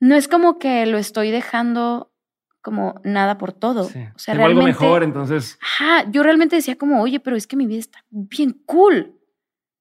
no 0.01 0.15
es 0.15 0.27
como 0.27 0.59
que 0.59 0.85
lo 0.85 0.97
estoy 0.97 1.31
dejando 1.31 2.10
como 2.61 2.99
nada 3.03 3.37
por 3.37 3.53
todo. 3.53 3.83
O 3.83 3.89
sea, 3.89 4.33
realmente, 4.33 4.43
algo 4.43 4.61
mejor, 4.63 5.03
entonces. 5.03 5.57
Ajá, 5.61 6.09
yo 6.09 6.23
realmente 6.23 6.55
decía 6.55 6.77
como, 6.77 7.01
oye, 7.01 7.19
pero 7.19 7.35
es 7.35 7.47
que 7.47 7.55
mi 7.55 7.65
vida 7.65 7.79
está 7.79 8.05
bien 8.09 8.61
cool. 8.65 9.17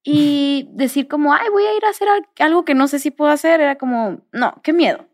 Y 0.02 0.68
decir 0.72 1.08
como, 1.08 1.34
ay, 1.34 1.48
voy 1.50 1.64
a 1.64 1.76
ir 1.76 1.84
a 1.84 1.90
hacer 1.90 2.08
algo 2.38 2.64
que 2.64 2.74
no 2.74 2.88
sé 2.88 2.98
si 2.98 3.10
puedo 3.10 3.30
hacer, 3.30 3.60
era 3.60 3.76
como, 3.76 4.22
no, 4.32 4.60
qué 4.62 4.72
miedo. 4.72 5.06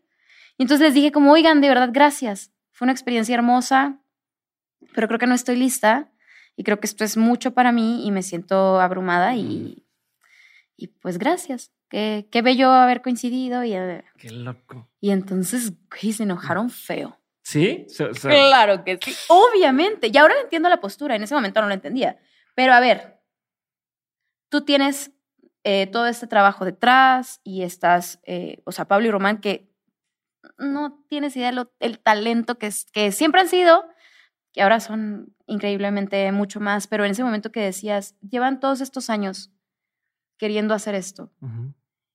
Y 0.57 0.63
entonces 0.63 0.87
les 0.87 0.93
dije 0.93 1.11
como, 1.11 1.31
oigan, 1.31 1.61
de 1.61 1.69
verdad, 1.69 1.89
gracias. 1.91 2.51
Fue 2.71 2.85
una 2.85 2.93
experiencia 2.93 3.35
hermosa, 3.35 3.99
pero 4.93 5.07
creo 5.07 5.19
que 5.19 5.27
no 5.27 5.35
estoy 5.35 5.55
lista 5.55 6.11
y 6.55 6.63
creo 6.63 6.79
que 6.79 6.87
esto 6.87 7.03
es 7.03 7.17
mucho 7.17 7.53
para 7.53 7.71
mí 7.71 8.05
y 8.07 8.11
me 8.11 8.23
siento 8.23 8.79
abrumada 8.79 9.35
y, 9.35 9.43
mm. 9.43 9.81
y 10.77 10.87
pues 10.87 11.17
gracias. 11.17 11.71
Qué, 11.89 12.27
qué 12.31 12.41
bello 12.41 12.71
haber 12.71 13.01
coincidido 13.01 13.63
y... 13.63 13.71
Qué 14.17 14.29
loco. 14.31 14.89
Y 14.99 15.11
entonces, 15.11 15.73
güey, 15.89 16.11
se 16.11 16.23
enojaron 16.23 16.69
feo. 16.69 17.17
¿Sí? 17.47 17.87
claro 18.19 18.83
que 18.83 18.99
sí. 19.01 19.15
Obviamente. 19.29 20.09
Y 20.11 20.17
ahora 20.17 20.33
entiendo 20.43 20.67
la 20.67 20.81
postura. 20.81 21.15
En 21.15 21.23
ese 21.23 21.33
momento 21.33 21.61
no 21.61 21.67
lo 21.67 21.73
entendía. 21.73 22.19
Pero 22.55 22.73
a 22.73 22.81
ver, 22.81 23.21
tú 24.49 24.65
tienes 24.65 25.11
eh, 25.63 25.87
todo 25.87 26.07
este 26.07 26.27
trabajo 26.27 26.65
detrás 26.65 27.39
y 27.45 27.61
estás, 27.61 28.19
eh, 28.25 28.61
o 28.65 28.73
sea, 28.73 28.89
Pablo 28.89 29.07
y 29.07 29.11
Román, 29.11 29.39
que 29.39 29.71
no 30.57 31.05
tienes 31.07 31.37
idea 31.37 31.53
del 31.79 31.99
talento 31.99 32.57
que, 32.57 32.69
que 32.91 33.13
siempre 33.13 33.39
han 33.39 33.47
sido, 33.47 33.85
que 34.51 34.61
ahora 34.61 34.81
son 34.81 35.33
increíblemente 35.45 36.29
mucho 36.33 36.59
más, 36.59 36.87
pero 36.87 37.05
en 37.05 37.11
ese 37.11 37.23
momento 37.23 37.53
que 37.53 37.61
decías, 37.61 38.17
llevan 38.19 38.59
todos 38.59 38.81
estos 38.81 39.09
años 39.09 39.53
queriendo 40.37 40.73
hacer 40.73 40.95
esto. 40.95 41.31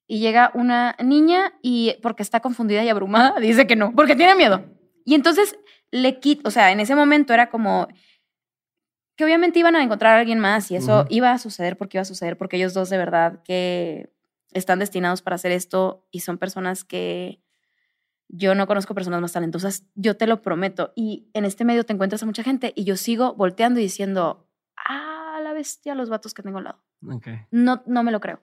Y 0.06 0.20
llega 0.20 0.50
una 0.52 0.94
niña 1.02 1.54
y 1.62 1.96
porque 2.02 2.22
está 2.22 2.40
confundida 2.40 2.84
y 2.84 2.90
abrumada, 2.90 3.40
dice 3.40 3.66
que 3.66 3.76
no, 3.76 3.94
porque 3.94 4.14
tiene 4.14 4.34
miedo. 4.34 4.62
Y 5.04 5.14
entonces 5.14 5.56
le 5.90 6.20
quito, 6.20 6.48
o 6.48 6.50
sea, 6.50 6.72
en 6.72 6.80
ese 6.80 6.94
momento 6.94 7.34
era 7.34 7.50
como 7.50 7.88
que 9.16 9.24
obviamente 9.24 9.58
iban 9.58 9.76
a 9.76 9.82
encontrar 9.82 10.16
a 10.16 10.20
alguien 10.20 10.38
más 10.38 10.70
y 10.70 10.76
eso 10.76 11.06
iba 11.10 11.32
a 11.32 11.38
suceder 11.38 11.76
porque 11.76 11.98
iba 11.98 12.02
a 12.02 12.06
suceder, 12.06 12.38
porque 12.38 12.56
ellos 12.56 12.72
dos 12.74 12.88
de 12.88 12.96
verdad 12.96 13.42
que 13.44 14.10
están 14.52 14.78
destinados 14.78 15.22
para 15.22 15.36
hacer 15.36 15.52
esto 15.52 16.06
y 16.10 16.20
son 16.20 16.38
personas 16.38 16.84
que 16.84 17.42
yo 18.28 18.54
no 18.54 18.66
conozco 18.66 18.94
personas 18.94 19.20
más 19.20 19.32
talentosas, 19.32 19.84
yo 19.94 20.16
te 20.16 20.26
lo 20.26 20.40
prometo. 20.40 20.92
Y 20.96 21.28
en 21.34 21.44
este 21.44 21.66
medio 21.66 21.84
te 21.84 21.92
encuentras 21.92 22.22
a 22.22 22.26
mucha 22.26 22.42
gente 22.42 22.72
y 22.74 22.84
yo 22.84 22.96
sigo 22.96 23.34
volteando 23.34 23.78
y 23.78 23.82
diciendo, 23.82 24.48
ah, 24.76 25.40
la 25.42 25.52
bestia, 25.52 25.94
los 25.94 26.08
vatos 26.08 26.32
que 26.32 26.42
tengo 26.42 26.58
al 26.58 26.64
lado. 26.64 26.82
No, 27.50 27.82
no 27.86 28.02
me 28.02 28.12
lo 28.12 28.20
creo 28.20 28.40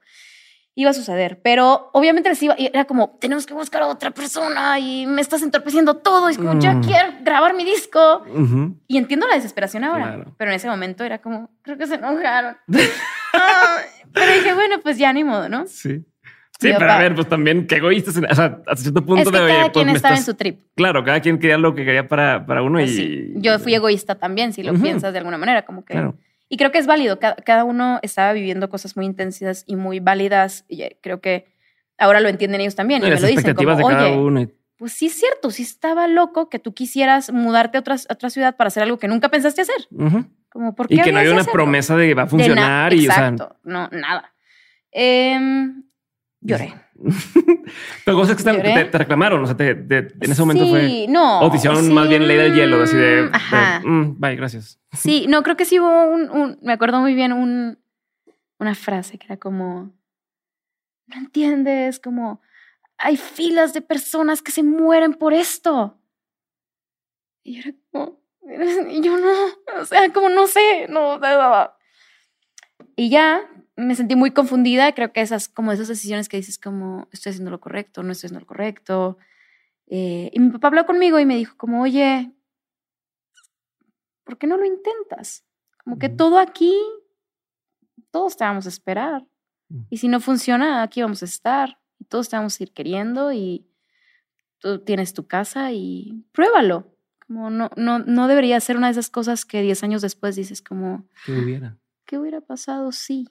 iba 0.75 0.91
a 0.91 0.93
suceder. 0.93 1.39
Pero 1.43 1.89
obviamente 1.93 2.29
les 2.29 2.41
iba, 2.41 2.55
era 2.57 2.85
como, 2.85 3.17
tenemos 3.19 3.45
que 3.45 3.53
buscar 3.53 3.81
a 3.81 3.87
otra 3.87 4.11
persona 4.11 4.79
y 4.79 5.05
me 5.07 5.21
estás 5.21 5.41
entorpeciendo 5.41 5.95
todo. 5.95 6.29
Y 6.29 6.33
es 6.33 6.37
como, 6.37 6.59
ya 6.59 6.73
mm. 6.73 6.83
quiero 6.83 7.09
grabar 7.21 7.53
mi 7.53 7.65
disco. 7.65 8.23
Y 8.87 8.97
entiendo 8.97 9.27
la 9.27 9.35
desesperación 9.35 9.83
ahora. 9.83 10.25
Pero 10.37 10.51
en 10.51 10.55
ese 10.55 10.69
momento 10.69 11.03
era 11.03 11.19
como, 11.19 11.49
creo 11.61 11.77
que 11.77 11.87
se 11.87 11.95
enojaron. 11.95 12.57
pero 12.67 14.33
dije, 14.33 14.53
bueno, 14.53 14.77
pues 14.81 14.97
ya 14.97 15.11
ni 15.13 15.23
modo, 15.23 15.49
¿no? 15.49 15.65
Sí. 15.67 16.05
Sí, 16.61 16.71
pero 16.77 16.91
a 16.91 16.97
ver, 16.97 17.15
pues 17.15 17.29
también 17.29 17.67
qué 17.67 17.77
egoístas. 17.77 18.17
O 18.17 18.35
sea, 18.35 18.61
hasta 18.67 18.75
cierto 18.75 19.05
punto 19.05 19.21
es 19.21 19.31
que 19.31 19.41
de 19.41 19.47
cada 19.47 19.61
pues, 19.71 19.71
quien 19.71 19.95
estaba 19.95 20.17
en 20.17 20.23
su 20.23 20.33
trip. 20.33 20.59
Claro, 20.75 21.05
cada 21.05 21.21
quien 21.21 21.39
quería 21.39 21.57
lo 21.57 21.73
que 21.73 21.85
quería 21.85 22.09
para, 22.09 22.45
para 22.45 22.63
uno 22.63 22.79
pues 22.79 22.97
y. 22.97 23.31
Yo 23.35 23.59
fui 23.59 23.75
egoísta 23.75 24.15
también, 24.15 24.51
si 24.51 24.63
lo 24.63 24.73
piensas 24.73 25.13
de 25.13 25.19
alguna 25.19 25.37
manera, 25.37 25.63
como 25.63 25.85
que. 25.85 25.93
Claro. 25.93 26.17
Y 26.49 26.57
creo 26.57 26.71
que 26.71 26.79
es 26.79 26.87
válido, 26.87 27.19
cada, 27.19 27.63
uno 27.63 27.99
estaba 28.01 28.33
viviendo 28.33 28.69
cosas 28.69 28.97
muy 28.97 29.05
intensas 29.05 29.63
y 29.67 29.75
muy 29.75 29.99
válidas 29.99 30.65
y 30.67 30.81
eh, 30.81 30.97
creo 31.01 31.21
que 31.21 31.45
ahora 31.99 32.19
lo 32.19 32.27
entienden 32.27 32.61
ellos 32.61 32.75
también. 32.75 33.03
y 33.03 33.09
me 33.09 33.19
lo 33.19 33.27
dicen 33.27 33.53
como, 33.55 33.75
de 33.75 33.83
cada 33.83 34.17
uno. 34.17 34.49
Pues 34.77 34.93
sí 34.93 35.07
es 35.07 35.13
cierto, 35.13 35.51
sí 35.51 35.61
estaba 35.61 36.07
loco 36.07 36.49
que 36.49 36.57
tú 36.57 36.73
quisieras 36.73 37.31
mudarte 37.31 37.77
a 37.77 37.81
otra, 37.81 37.97
otra 38.09 38.29
ciudad 38.29 38.55
para 38.55 38.69
hacer 38.69 38.81
algo 38.81 38.97
que 38.97 39.07
nunca 39.07 39.29
pensaste 39.29 39.61
hacer. 39.61 39.87
Como, 40.49 40.73
¿por 40.73 40.87
qué 40.87 40.95
y 40.95 41.01
que 41.01 41.11
no 41.11 41.19
hay 41.19 41.27
una 41.27 41.43
promesa 41.43 41.95
de 41.95 42.07
que 42.07 42.13
va 42.15 42.23
a 42.23 42.27
funcionar. 42.27 42.93
y, 42.93 43.05
exacto, 43.05 43.57
no, 43.63 43.87
nada. 43.89 44.33
Em, 44.91 45.83
lloré. 46.41 46.73
Pero 48.05 48.17
cosas 48.17 48.35
que 48.35 48.43
te, 48.43 48.97
reclamaron, 48.97 49.43
o 49.43 49.45
sea, 49.45 49.55
te, 49.55 49.71
en 49.71 50.31
ese 50.31 50.41
momento 50.41 50.67
fue. 50.67 51.05
No. 51.07 51.41
O 51.41 51.49
te 51.49 51.57
hicieron 51.57 51.93
más 51.93 52.07
bien 52.07 52.27
ley 52.27 52.37
del 52.37 52.55
hielo, 52.55 52.83
así 52.83 52.95
de. 52.95 53.29
Ajá. 53.31 53.81
Mm, 53.83 54.19
bye, 54.19 54.35
gracias. 54.35 54.79
Sí, 54.93 55.25
no, 55.29 55.43
creo 55.43 55.55
que 55.55 55.65
sí 55.65 55.79
hubo 55.79 56.05
un. 56.05 56.59
me 56.61 56.73
acuerdo 56.73 56.99
muy 56.99 57.13
bien 57.13 57.31
un, 57.31 57.79
una 58.59 58.75
frase 58.75 59.17
que 59.17 59.27
era 59.27 59.37
como. 59.37 59.91
No 61.07 61.17
entiendes, 61.17 61.99
como. 61.99 62.41
Hay 62.97 63.15
filas 63.15 63.73
de 63.73 63.81
personas 63.81 64.41
que 64.41 64.51
se 64.51 64.63
mueren 64.63 65.13
por 65.13 65.33
esto. 65.33 65.97
Y 67.43 67.55
yo 67.55 67.69
era 67.69 67.77
como. 67.91 68.19
Y 68.89 69.01
yo 69.01 69.17
no, 69.17 69.81
o 69.81 69.85
sea, 69.85 70.11
como 70.11 70.29
no 70.29 70.47
sé, 70.47 70.87
no. 70.89 71.19
Y 72.95 73.09
ya, 73.09 73.41
me 73.79 73.95
sentí 73.95 74.15
muy 74.15 74.31
confundida. 74.31 74.93
Creo 74.93 75.11
que 75.13 75.21
esas, 75.21 75.47
como 75.47 75.71
esas 75.71 75.87
decisiones 75.87 76.29
que 76.29 76.37
dices, 76.37 76.57
como 76.57 77.07
estoy 77.11 77.31
haciendo 77.31 77.51
lo 77.51 77.59
correcto, 77.59 78.03
no 78.03 78.11
estoy 78.11 78.27
haciendo 78.27 78.41
lo 78.41 78.47
correcto. 78.47 79.17
Eh, 79.87 80.29
y 80.33 80.39
mi 80.39 80.51
papá 80.51 80.67
habló 80.67 80.85
conmigo 80.85 81.19
y 81.19 81.25
me 81.25 81.35
dijo, 81.35 81.55
como, 81.57 81.81
oye, 81.81 82.31
¿por 84.23 84.37
qué 84.37 84.47
no 84.47 84.57
lo 84.57 84.65
intentas? 84.65 85.45
Como 85.83 85.97
que 85.97 86.09
todo 86.09 86.39
aquí, 86.39 86.75
todos 88.11 88.37
te 88.37 88.43
vamos 88.43 88.65
a 88.65 88.69
esperar. 88.69 89.25
Mm. 89.69 89.81
Y 89.89 89.97
si 89.97 90.07
no 90.07 90.19
funciona, 90.19 90.83
aquí 90.83 91.01
vamos 91.01 91.21
a 91.21 91.25
estar. 91.25 91.79
Y 91.97 92.05
todos 92.05 92.29
te 92.29 92.35
vamos 92.35 92.59
a 92.59 92.63
ir 92.63 92.73
queriendo 92.73 93.31
y 93.31 93.65
tú 94.59 94.79
tienes 94.79 95.13
tu 95.13 95.27
casa 95.27 95.71
y 95.71 96.25
pruébalo. 96.31 96.95
Como 97.25 97.49
no, 97.49 97.69
no, 97.75 97.99
no 97.99 98.27
debería 98.27 98.59
ser 98.59 98.77
una 98.77 98.87
de 98.87 98.91
esas 98.91 99.09
cosas 99.09 99.45
que 99.45 99.61
10 99.61 99.83
años 99.83 100.01
después 100.01 100.35
dices 100.35 100.61
como... 100.61 101.05
¿Qué 101.25 101.31
hubiera? 101.31 101.77
¿Qué 102.05 102.17
hubiera 102.17 102.41
pasado? 102.41 102.91
Sí 102.91 103.27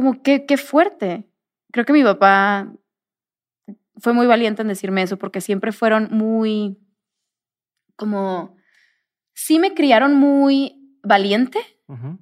como 0.00 0.22
que 0.22 0.46
qué 0.46 0.56
fuerte. 0.56 1.28
Creo 1.70 1.84
que 1.84 1.92
mi 1.92 2.02
papá 2.02 2.72
fue 3.98 4.14
muy 4.14 4.26
valiente 4.26 4.62
en 4.62 4.68
decirme 4.68 5.02
eso 5.02 5.18
porque 5.18 5.42
siempre 5.42 5.72
fueron 5.72 6.08
muy 6.10 6.78
como 7.96 8.56
sí 9.34 9.58
me 9.58 9.74
criaron 9.74 10.14
muy 10.14 10.96
valiente, 11.02 11.60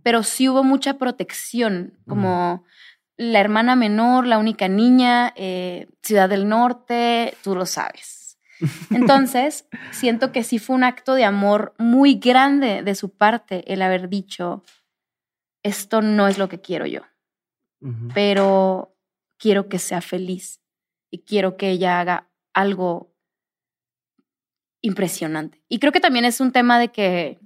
pero 0.03 0.25
sí 0.25 0.49
hubo 0.49 0.65
mucha 0.65 0.99
protección, 0.99 2.01
como 2.09 2.65
la 3.17 3.39
hermana 3.39 3.77
menor, 3.77 4.27
la 4.27 4.39
única 4.39 4.67
niña, 4.67 5.33
eh, 5.37 5.87
Ciudad 6.03 6.29
del 6.29 6.49
Norte, 6.49 7.37
tú 7.45 7.55
lo 7.55 7.65
sabes. 7.65 8.39
Entonces, 8.91 9.69
siento 9.93 10.33
que 10.33 10.43
sí 10.43 10.59
fue 10.59 10.75
un 10.75 10.83
acto 10.83 11.15
de 11.15 11.25
amor 11.25 11.75
muy 11.79 12.15
grande 12.15 12.83
de 12.83 12.95
su 12.97 13.17
parte 13.17 13.73
el 13.73 13.83
haber 13.83 14.09
dicho, 14.09 14.65
esto 15.63 16.03
no 16.03 16.27
es 16.27 16.39
lo 16.39 16.49
que 16.49 16.61
quiero 16.61 16.85
yo 16.85 17.03
pero 18.15 18.97
quiero 19.39 19.69
que 19.69 19.79
sea 19.79 20.01
feliz 20.01 20.61
y 21.11 21.21
quiero 21.21 21.57
que 21.57 21.71
ella 21.71 22.01
haga 22.01 22.29
algo 22.53 23.15
impresionante. 24.81 25.63
Y 25.69 25.79
creo 25.79 25.93
que 25.93 26.01
también 26.01 26.25
es 26.25 26.41
un 26.41 26.53
tema 26.53 26.79
de 26.79 26.89
que, 26.89 27.39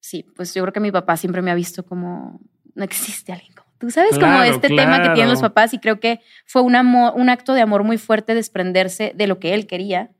sí, 0.00 0.24
pues 0.36 0.54
yo 0.54 0.62
creo 0.62 0.72
que 0.72 0.80
mi 0.80 0.92
papá 0.92 1.16
siempre 1.16 1.42
me 1.42 1.50
ha 1.50 1.54
visto 1.54 1.84
como, 1.84 2.40
no 2.74 2.84
existe 2.84 3.32
alguien 3.32 3.54
como 3.54 3.68
tú, 3.78 3.90
¿sabes? 3.90 4.18
como 4.18 4.42
este 4.42 4.68
tema 4.68 5.02
que 5.02 5.10
tienen 5.10 5.30
los 5.30 5.40
papás 5.40 5.72
y 5.72 5.78
creo 5.78 6.00
que 6.00 6.20
fue 6.46 6.62
un, 6.62 6.74
amor, 6.74 7.12
un 7.16 7.28
acto 7.28 7.54
de 7.54 7.60
amor 7.60 7.84
muy 7.84 7.98
fuerte 7.98 8.34
desprenderse 8.34 9.12
de 9.14 9.26
lo 9.26 9.38
que 9.38 9.54
él 9.54 9.66
quería 9.66 10.10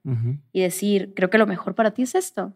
y 0.53 0.61
decir, 0.61 1.13
creo 1.15 1.31
que 1.31 1.39
lo 1.39 1.47
mejor 1.47 1.75
para 1.75 1.91
ti 1.91 2.03
es 2.03 2.15
esto. 2.15 2.55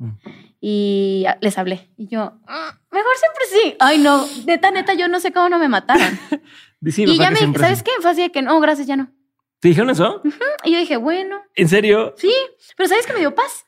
Mm. 0.00 0.12
Y 0.60 1.26
les 1.40 1.58
hablé. 1.58 1.90
Y 1.96 2.08
yo, 2.08 2.24
mm, 2.24 2.94
mejor 2.94 3.16
siempre 3.16 3.44
sí. 3.50 3.76
Ay, 3.78 3.98
no, 3.98 4.26
neta, 4.46 4.70
neta, 4.70 4.94
yo 4.94 5.08
no 5.08 5.20
sé 5.20 5.30
cómo 5.30 5.48
no 5.50 5.58
me 5.58 5.68
mataron. 5.68 6.18
y 6.80 7.18
ya 7.18 7.30
me, 7.30 7.38
¿sabes 7.58 7.82
qué? 7.82 7.90
Fue 8.00 8.10
así 8.10 8.22
de 8.22 8.32
que 8.32 8.42
no, 8.42 8.58
gracias, 8.60 8.86
ya 8.86 8.96
no. 8.96 9.12
¿Te 9.60 9.68
dijeron 9.68 9.90
eso? 9.90 10.22
Y 10.64 10.72
yo 10.72 10.78
dije, 10.78 10.96
bueno. 10.96 11.42
¿En 11.54 11.68
serio? 11.68 12.14
Sí, 12.16 12.32
pero 12.76 12.88
¿sabes 12.88 13.06
que 13.06 13.12
me 13.12 13.20
dio 13.20 13.34
paz? 13.34 13.66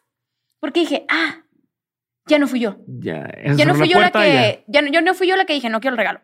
Porque 0.59 0.81
dije, 0.81 1.05
ah, 1.11 1.45
ya 2.27 2.39
no 2.39 2.49
fui 2.49 2.61
yo. 2.61 2.77
Ya, 2.87 3.31
ya 3.55 3.67
no 3.67 3.75
fui 3.75 3.89
yo 3.89 4.01
la 4.01 4.11
que, 4.11 4.65
ya. 4.69 4.81
yo 4.91 5.03
no 5.03 5.13
fui 5.13 5.29
yo 5.29 5.37
la 5.37 5.45
que 5.45 5.53
dije, 5.53 5.69
no 5.69 5.81
quiero 5.81 5.95
el 5.95 5.99
regalo. 5.99 6.23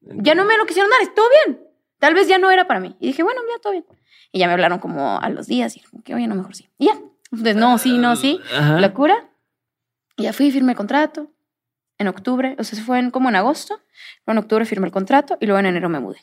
Ya 0.00 0.34
no 0.36 0.44
me 0.44 0.56
lo 0.56 0.64
quisieron 0.66 0.90
dar, 0.90 1.12
todo 1.14 1.26
bien. 1.46 1.60
Tal 1.98 2.14
vez 2.14 2.28
ya 2.28 2.38
no 2.38 2.50
era 2.50 2.68
para 2.68 2.78
mí. 2.78 2.96
Y 3.00 3.08
dije, 3.08 3.24
bueno, 3.24 3.40
ya 3.50 3.60
todo 3.60 3.72
bien. 3.72 3.86
Y 4.30 4.38
ya 4.38 4.46
me 4.46 4.52
hablaron 4.52 4.78
como 4.78 5.18
a 5.18 5.28
los 5.30 5.46
días 5.46 5.76
y 5.76 5.80
dije, 5.80 5.96
que 6.04 6.14
oye, 6.14 6.28
no, 6.28 6.36
mejor 6.36 6.54
sí. 6.54 6.68
Y 6.78 6.86
ya. 6.86 7.00
Entonces, 7.36 7.56
no, 7.56 7.78
sí, 7.78 7.98
no, 7.98 8.16
sí. 8.16 8.40
La 8.52 8.92
cura. 8.92 9.30
Ya 10.16 10.32
fui, 10.32 10.50
firmé 10.50 10.72
el 10.72 10.76
contrato 10.76 11.30
en 11.98 12.08
octubre. 12.08 12.56
O 12.58 12.64
sea, 12.64 12.78
se 12.78 12.84
fue 12.84 12.98
en, 12.98 13.10
como 13.10 13.28
en 13.28 13.36
agosto. 13.36 13.80
en 14.26 14.38
octubre 14.38 14.64
firmé 14.64 14.86
el 14.86 14.92
contrato 14.92 15.36
y 15.40 15.46
luego 15.46 15.58
en 15.58 15.66
enero 15.66 15.88
me 15.88 16.00
mudé. 16.00 16.18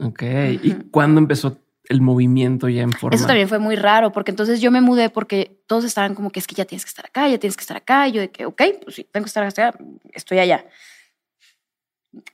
Ok. 0.00 0.22
¿Y 0.62 0.72
cuándo 0.90 1.18
empezó 1.18 1.58
el 1.88 2.00
movimiento 2.00 2.68
ya 2.68 2.82
en 2.82 2.92
forma. 2.92 3.14
Eso 3.14 3.26
también 3.26 3.48
fue 3.48 3.58
muy 3.58 3.76
raro, 3.76 4.12
porque 4.12 4.30
entonces 4.30 4.60
yo 4.60 4.70
me 4.70 4.80
mudé 4.80 5.10
porque 5.10 5.62
todos 5.66 5.84
estaban 5.84 6.14
como 6.14 6.30
que 6.30 6.40
es 6.40 6.46
que 6.46 6.54
ya 6.54 6.64
tienes 6.64 6.84
que 6.84 6.88
estar 6.88 7.04
acá, 7.06 7.28
ya 7.28 7.38
tienes 7.38 7.56
que 7.56 7.60
estar 7.60 7.76
acá. 7.76 8.08
Y 8.08 8.12
yo 8.12 8.20
de 8.20 8.30
que, 8.30 8.46
ok, 8.46 8.62
pues 8.82 8.96
sí, 8.96 9.06
tengo 9.10 9.24
que 9.24 9.28
estar 9.28 9.44
acá, 9.44 9.76
estoy 10.12 10.38
allá. 10.38 10.66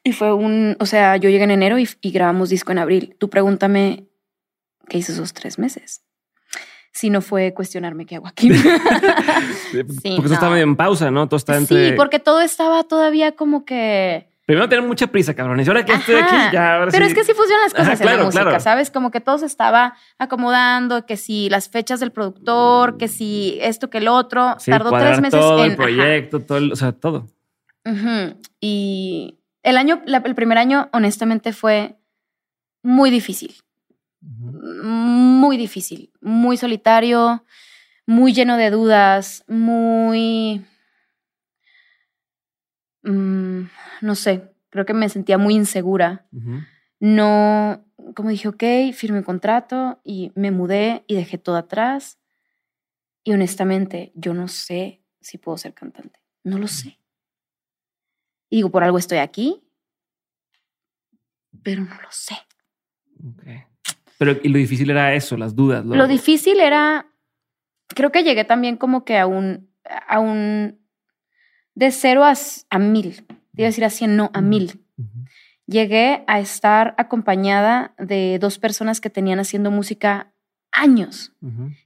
Y 0.05 0.13
fue 0.13 0.33
un, 0.33 0.77
o 0.79 0.87
sea, 0.87 1.17
yo 1.17 1.31
llegué 1.31 1.45
en 1.45 1.51
enero 1.51 1.79
y, 1.79 1.89
grabamos 2.11 2.51
disco 2.51 2.73
en 2.73 2.79
abril. 2.79 3.17
Tú 3.19 3.29
pregúntame 3.29 4.07
qué 4.89 4.99
hice 4.99 5.13
esos 5.13 5.33
tres 5.33 5.59
meses. 5.59 6.03
Si 6.93 7.09
no 7.09 7.21
fue 7.21 7.55
cuestionarme 7.55 8.05
qué 8.05 8.17
hago 8.17 8.27
aquí. 8.27 8.51
porque 9.73 10.25
eso 10.25 10.35
estaba 10.35 10.59
en 10.59 10.75
pausa, 10.77 11.11
¿no? 11.11 11.29
Todo 11.29 11.37
está 11.37 11.57
entre... 11.57 11.91
Sí, 11.91 11.95
porque 11.97 12.19
todo 12.19 12.41
estaba 12.41 12.83
todavía 12.85 13.33
como 13.33 13.65
que 13.65 14.31
Primero 14.51 14.69
tener 14.69 14.85
mucha 14.85 15.07
prisa, 15.07 15.33
cabrones. 15.33 15.65
Y 15.65 15.71
ahora 15.71 15.85
que 15.85 15.93
estoy 15.93 16.17
aquí, 16.17 16.35
ya 16.53 16.75
ahora 16.75 16.91
Pero 16.91 17.05
es 17.05 17.15
que 17.15 17.23
sí 17.23 17.35
funcionan 17.35 17.63
las 17.67 17.73
cosas 17.73 18.01
en 18.01 18.07
la 18.19 18.25
música, 18.25 18.59
¿sabes? 18.59 18.91
Como 18.91 19.13
que 19.13 19.21
todo 19.21 19.39
se 19.39 19.47
estaba 19.47 19.95
acomodando, 20.19 21.07
que 21.07 21.17
si 21.17 21.49
las 21.49 21.69
fechas 21.69 22.01
del 22.01 22.11
productor, 22.11 22.97
que 22.97 23.07
si 23.07 23.59
esto, 23.61 23.91
que 23.91 23.99
el 23.99 24.09
otro. 24.09 24.57
tardó 24.67 24.91
tres 24.91 25.21
meses 25.21 25.39
todo 25.39 25.65
en. 25.65 25.71
El 25.71 25.77
proyecto, 25.77 26.41
todo, 26.41 26.73
o 26.73 26.75
sea, 26.75 26.91
todo. 26.91 27.29
Y 28.61 29.39
el 29.63 29.77
año, 29.77 30.03
el 30.05 30.35
primer 30.35 30.59
año, 30.59 30.89
honestamente, 30.93 31.53
fue 31.53 31.95
muy 32.83 33.11
difícil. 33.11 33.55
Muy 34.21 35.57
difícil. 35.57 36.13
Muy 36.21 36.57
solitario, 36.57 37.45
muy 38.07 38.33
lleno 38.33 38.57
de 38.57 38.71
dudas, 38.71 39.45
muy. 39.49 40.65
Mm, 43.03 43.63
no 44.03 44.15
sé, 44.15 44.53
creo 44.69 44.85
que 44.85 44.95
me 44.95 45.09
sentía 45.09 45.39
muy 45.39 45.55
insegura. 45.55 46.27
No, 46.99 47.85
como 48.15 48.29
dije, 48.31 48.49
ok, 48.49 48.93
firmé 48.93 49.19
un 49.19 49.25
contrato 49.25 50.01
y 50.05 50.33
me 50.35 50.51
mudé 50.51 51.05
y 51.07 51.15
dejé 51.15 51.39
todo 51.39 51.57
atrás. 51.57 52.19
Y 53.25 53.33
honestamente, 53.33 54.13
yo 54.15 54.35
no 54.35 54.49
sé 54.49 55.03
si 55.21 55.39
puedo 55.39 55.57
ser 55.57 55.75
cantante. 55.75 56.21
No 56.43 56.59
lo 56.59 56.69
sé. 56.69 56.99
Y 58.49 58.57
digo, 58.57 58.71
por 58.71 58.83
algo 58.83 58.99
estoy 58.99 59.19
aquí, 59.19 59.63
pero 61.63 61.85
no 61.85 61.95
lo 62.01 62.11
sé. 62.11 62.35
Pero 64.21 64.37
y 64.43 64.51
lo 64.51 64.59
difícil 64.59 64.91
era 64.91 65.15
eso, 65.15 65.39
las 65.39 65.57
dudas. 65.57 65.83
Lo, 65.87 66.07
difícil 66.07 66.61
era, 66.61 67.07
creo 67.89 68.13
que 68.13 68.23
llegué 68.23 68.45
también 68.45 68.77
como 68.77 69.03
que 69.03 69.17
a 69.17 69.27
un, 69.27 69.71
a 70.07 70.21
un, 70.21 70.79
de 71.75 71.91
cero 71.91 72.25
a, 72.25 72.35
a 72.69 72.79
mil 72.79 73.25
iba 73.57 73.67
a 73.67 73.71
decir 73.71 73.85
a 73.87 73.89
100, 73.89 74.17
no, 74.17 74.31
a 74.35 74.43
mil. 74.43 74.85
Llegué 75.67 76.23
a 76.27 76.39
estar 76.39 76.95
acompañada 76.99 77.95
de 77.99 78.39
dos 78.39 78.59
personas 78.59 79.01
que 79.01 79.09
tenían 79.09 79.41
haciendo 79.41 79.71
música 79.71 80.35
años, 80.71 81.33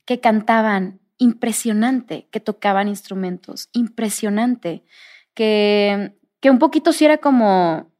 que 0.05 0.19
cantaban 0.19 0.99
impresionante, 1.19 2.27
que 2.33 2.41
tocaban 2.41 2.89
instrumentos, 2.89 3.69
impresionante, 3.73 4.83
que, 5.35 6.17
que 6.41 6.51
un 6.51 6.59
poquito 6.59 6.93
sí 6.93 7.05
era 7.05 7.19
como, 7.19 7.93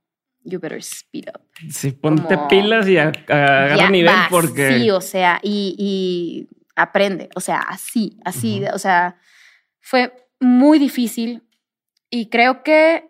you 0.43 0.59
better 0.59 0.79
speed 0.79 1.29
up. 1.33 1.44
Sí, 1.71 1.93
ponte 1.93 2.37
pilas 2.49 2.89
y 2.89 2.99
agarra 2.99 3.91
nivel 3.91 4.15
porque... 4.29 4.79
Sí, 4.79 4.91
o 4.91 5.01
sea, 5.01 5.39
y, 5.43 5.75
y, 5.79 6.49
aprende, 6.77 7.29
o 7.35 7.41
sea, 7.41 7.59
así, 7.61 8.19
así, 8.25 8.65
o 8.73 8.79
sea, 8.79 9.17
fue 9.81 10.13
muy 10.41 10.79
difícil 10.79 11.43
y 12.11 12.29
creo 12.29 12.63
que 12.63 13.09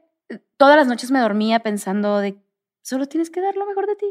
todas 0.57 0.77
las 0.77 0.87
noches 0.87 1.11
me 1.11 1.21
dormía 1.21 1.61
pensando 1.61 2.19
de, 2.19 2.37
solo 2.83 3.07
tienes 3.07 3.31
que 3.31 3.41
dar 3.41 3.57
lo 3.57 3.67
mejor 3.67 3.87
de 3.87 3.97
ti. 3.97 4.07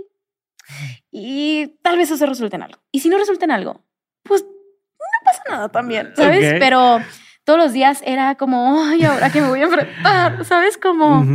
Y 1.12 1.80
tal 1.82 1.98
vez 1.98 2.10
eso 2.10 2.18
se 2.18 2.26
resulte 2.26 2.56
en 2.56 2.64
algo. 2.64 2.80
Y 2.92 3.00
si 3.02 3.10
no 3.10 3.18
resulta 3.18 3.46
en 3.46 3.52
algo, 3.52 3.84
pues 4.24 4.44
no 4.44 5.26
pasa 5.26 5.44
nada 5.50 5.70
también, 5.70 6.14
¿sabes? 6.16 6.56
Pero 6.60 7.00
todos 7.44 7.60
los 7.60 7.74
días 7.74 8.02
era 8.06 8.36
como, 8.36 8.82
ay, 8.84 9.04
ahora 9.04 9.32
que 9.32 9.42
me 9.42 9.50
voy 9.50 9.60
a 9.60 9.66
enfrentar, 9.66 10.46
¿sabes? 10.46 10.78
Como, 10.78 11.26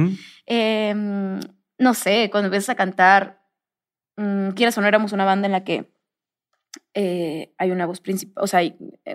no 1.79 1.95
sé, 1.95 2.29
cuando 2.31 2.47
empiezas 2.47 2.71
a 2.71 2.75
cantar, 2.75 3.43
um, 4.17 4.53
quieras 4.53 4.77
o 4.79 4.81
no, 4.81 4.89
éramos 4.89 5.13
una 5.13 5.25
banda 5.25 5.47
en 5.47 5.53
la 5.53 5.65
que 5.65 5.91
eh, 6.95 7.55
hay 7.57 7.71
una 7.71 7.87
voz 7.87 8.01
principal, 8.01 8.45
o 8.45 8.47
sea, 8.47 8.61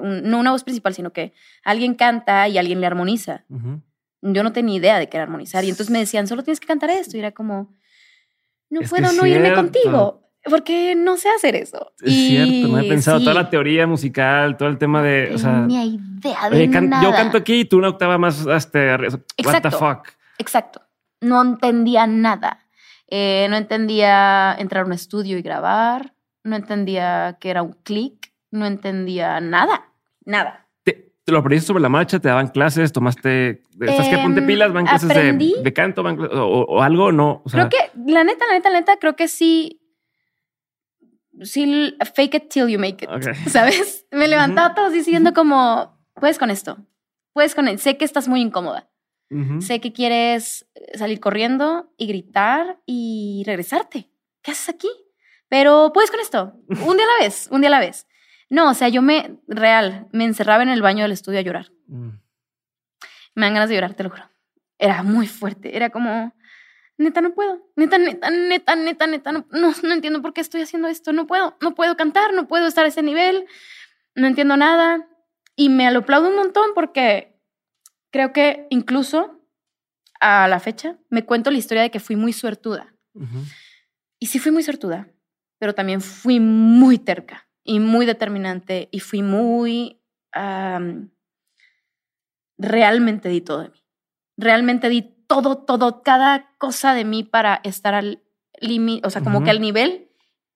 no 0.02 0.40
una 0.40 0.52
voz 0.52 0.64
principal, 0.64 0.94
sino 0.94 1.12
que 1.12 1.34
alguien 1.64 1.96
canta 1.96 2.48
y 2.48 2.58
alguien 2.58 2.82
le 2.82 2.88
armoniza 2.88 3.46
yo 4.24 4.44
no 4.44 4.54
tenía 4.54 4.78
idea 4.78 5.00
de 5.00 5.10
qué 5.10 5.18
era 5.18 5.24
armonizar. 5.24 5.64
Y 5.66 5.70
entonces 5.70 5.92
me 5.92 6.00
decían, 6.00 6.28
solo 6.28 6.44
tienes 6.44 6.60
que 6.60 6.68
cantar 6.68 6.90
esto. 6.90 7.18
Y 7.18 7.20
era 7.20 7.32
como, 7.32 7.74
no 8.70 8.82
puedo 8.82 9.12
no 9.12 9.26
irme 9.28 9.54
contigo. 9.54 10.22
Porque 10.50 10.94
no 10.94 11.16
sé 11.16 11.30
hacer 11.30 11.56
eso. 11.56 11.94
Es 12.02 12.14
cierto, 12.14 12.68
no 12.68 12.80
he 12.80 12.90
pensado 12.90 13.20
toda 13.20 13.34
la 13.34 13.50
teoría 13.50 13.88
musical, 13.88 14.58
todo 14.58 14.68
el 14.68 14.78
tema 14.78 15.02
de. 15.02 15.30
No 15.32 15.62
tenía 15.62 15.86
idea 15.86 16.50
de 16.50 16.68
nada. 16.68 17.02
Yo 17.02 17.12
canto 17.12 17.38
aquí 17.38 17.62
y 17.62 17.66
tú 17.66 17.78
una 17.78 17.88
octava 17.88 18.18
más. 18.18 18.46
Este, 18.46 18.94
exacto, 18.94 19.22
what 19.46 19.62
the 19.62 19.72
fuck. 19.72 20.10
Exacto. 20.38 20.82
No 21.24 21.42
entendía 21.42 22.08
nada. 22.08 22.68
Eh, 23.08 23.48
no 23.50 23.56
entendía 23.56 24.56
entrar 24.58 24.84
a 24.84 24.88
un 24.88 24.94
estudio 24.94 25.38
y 25.38 25.42
grabar. 25.42 26.14
No 26.44 26.56
entendía 26.56 27.38
que 27.40 27.50
era 27.50 27.64
un 27.64 27.74
clic. 27.84 28.34
No 28.52 28.66
entendía 28.66 29.40
nada. 29.40 29.92
Nada 30.26 30.64
te 31.26 31.32
lo 31.32 31.40
aprendiste 31.40 31.68
sobre 31.68 31.82
la 31.82 31.90
marcha, 31.90 32.20
te 32.20 32.28
daban 32.28 32.50
clases, 32.50 32.92
tomaste, 32.92 33.64
¿sabes 33.80 34.10
qué? 34.10 34.18
Ponte 34.18 34.42
em, 34.42 34.48
pilas, 34.48 34.74
van 34.74 34.86
clases 34.86 35.10
de, 35.10 35.74
canto, 35.74 36.04
van, 36.04 36.18
o, 36.20 36.82
algo, 36.82 37.12
no. 37.12 37.44
creo 37.50 37.70
que, 37.70 37.78
la 38.06 38.24
neta, 38.24 38.46
la 38.48 38.54
neta, 38.54 38.70
la 38.70 38.80
neta, 38.80 38.98
creo 38.98 39.16
que 39.16 39.30
sí, 39.30 39.82
sí, 41.42 41.96
fake 42.14 42.36
it 42.36 42.50
till 42.50 42.68
you 42.68 42.78
make 42.78 43.06
it, 43.06 43.10
¿sabes? 43.48 44.06
Me 44.12 44.28
levantaba 44.28 44.76
todos 44.76 44.92
diciendo 44.92 45.34
como, 45.34 45.98
puedes 46.16 46.38
con 46.38 46.52
esto, 46.52 46.78
puedes 47.32 47.56
con, 47.56 47.78
sé 47.78 47.98
que 47.98 48.06
estás 48.06 48.28
muy 48.28 48.42
incómoda, 48.42 48.90
sé 49.62 49.82
que 49.82 49.94
quieres 49.94 50.68
salir 50.94 51.20
corriendo 51.20 51.92
y 51.98 52.08
gritar 52.08 52.80
y 52.86 53.44
regresarte. 53.46 54.12
¿Qué 54.44 54.52
haces 54.52 54.70
aquí? 54.70 54.90
Pero 55.50 55.92
puedes 55.94 56.12
con 56.12 56.20
esto, 56.20 56.54
un 56.68 56.98
día 56.98 57.06
a 57.06 57.18
la 57.18 57.24
vez, 57.24 57.48
un 57.52 57.62
día 57.62 57.70
a 57.70 57.72
la 57.72 57.80
vez. 57.80 58.08
No, 58.50 58.70
o 58.70 58.74
sea, 58.74 58.90
yo 58.90 59.02
me, 59.02 59.40
real, 59.48 60.08
me 60.12 60.26
encerraba 60.26 60.64
en 60.64 60.70
el 60.70 60.82
baño 60.82 61.04
del 61.04 61.12
estudio 61.12 61.40
a 61.40 61.44
llorar. 61.44 61.72
Mm. 61.88 62.10
Me 63.36 63.46
dan 63.46 63.54
ganas 63.54 63.70
de 63.70 63.76
llorar, 63.76 63.96
te 63.96 64.04
lo 64.04 64.10
juro. 64.12 64.30
Era 64.78 65.02
muy 65.02 65.28
fuerte, 65.28 65.76
era 65.76 65.90
como, 65.90 66.36
neta, 66.98 67.22
no 67.22 67.34
puedo, 67.34 67.68
neta, 67.76 67.98
neta, 67.98 68.30
neta, 68.30 68.76
neta, 68.76 69.08
neta, 69.08 69.32
no, 69.32 69.46
no, 69.52 69.74
no 69.82 69.94
entiendo 69.94 70.22
por 70.22 70.34
qué 70.34 70.42
estoy 70.42 70.62
haciendo 70.62 70.88
esto, 70.88 71.14
no 71.14 71.26
puedo, 71.26 71.58
no 71.62 71.74
puedo 71.74 71.96
cantar, 71.96 72.34
no 72.34 72.48
puedo 72.48 72.68
estar 72.68 72.86
a 72.86 72.90
ese 72.90 73.02
nivel, 73.02 73.46
no 74.16 74.28
entiendo 74.28 74.58
nada. 74.58 75.08
Y 75.56 75.70
me 75.70 75.90
lo 75.92 76.00
aplaudo 76.00 76.30
un 76.30 76.36
montón 76.36 76.72
porque 76.74 77.33
creo 78.14 78.32
que 78.32 78.68
incluso 78.70 79.42
a 80.22 80.48
la 80.48 80.60
fecha 80.60 80.98
me 81.10 81.26
cuento 81.26 81.50
la 81.50 81.58
historia 81.58 81.82
de 81.82 81.92
que 81.92 82.00
fui 82.00 82.16
muy 82.16 82.32
suertuda. 82.32 82.96
Y 84.20 84.28
sí 84.28 84.40
fui 84.40 84.52
muy 84.52 84.64
suertuda, 84.64 85.10
pero 85.60 85.74
también 85.74 86.00
fui 86.00 86.40
muy 86.40 87.00
terca 87.00 87.50
y 87.64 87.80
muy 87.80 88.06
determinante 88.06 88.88
y 88.92 89.00
fui 89.00 89.24
muy... 89.24 90.00
realmente 92.58 93.30
di 93.30 93.42
todo 93.42 93.64
de 93.64 93.70
mí. 93.70 93.84
Realmente 94.38 94.90
di 94.90 95.02
todo, 95.28 95.58
todo, 95.58 96.04
cada 96.04 96.56
cosa 96.58 96.94
de 96.94 97.06
mí 97.06 97.24
para 97.24 97.62
estar 97.64 97.96
al 97.96 98.24
límite, 98.60 99.08
o 99.08 99.10
sea, 99.10 99.24
como 99.24 99.44
que 99.44 99.50
al 99.50 99.60
nivel 99.60 100.12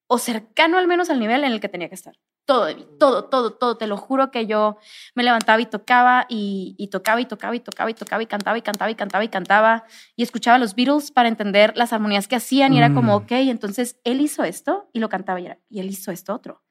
o 0.08 0.18
cercano 0.18 0.78
al 0.78 0.88
menos 0.88 1.10
al 1.10 1.20
nivel 1.20 1.44
en 1.44 1.52
el 1.52 1.60
que 1.60 1.70
tenía 1.70 1.90
que 1.90 1.96
estar. 1.96 2.16
Todo 2.46 2.66
de 2.66 2.76
mí, 2.76 2.88
todo, 2.98 3.26
todo, 3.26 3.54
todo. 3.54 3.78
Te 3.78 3.88
lo 3.88 3.98
juro 3.98 4.32
que 4.32 4.48
yo 4.48 4.78
me 5.16 5.24
levantaba 5.24 5.62
y 5.62 5.66
tocaba 5.66 6.26
y, 6.30 6.76
y, 6.78 6.88
tocaba 6.88 7.20
y 7.20 7.26
tocaba 7.26 7.56
y 7.56 7.60
tocaba 7.60 7.92
y 7.92 7.94
tocaba 7.94 8.24
y 8.24 8.26
cantaba 8.26 8.58
y 8.58 8.62
cantaba 8.62 8.90
y 8.90 8.96
cantaba 8.96 9.24
y 9.26 9.28
cantaba 9.28 9.84
y 10.16 10.24
escuchaba 10.24 10.58
los 10.58 10.74
Beatles 10.74 11.12
para 11.12 11.28
entender 11.28 11.76
las 11.76 11.92
armonías 11.92 12.30
que 12.30 12.38
hacían 12.38 12.74
y 12.74 12.78
era 12.78 12.94
como, 12.94 13.20
mm. 13.20 13.24
ok, 13.24 13.32
entonces 13.32 14.00
él 14.06 14.22
hizo 14.22 14.46
esto 14.46 14.90
y 14.94 15.00
lo 15.00 15.10
cantaba 15.10 15.42
y, 15.42 15.46
era, 15.46 15.60
y 15.70 15.82
él 15.82 15.88
hizo 15.88 16.12
esto 16.12 16.34
otro. 16.34 16.64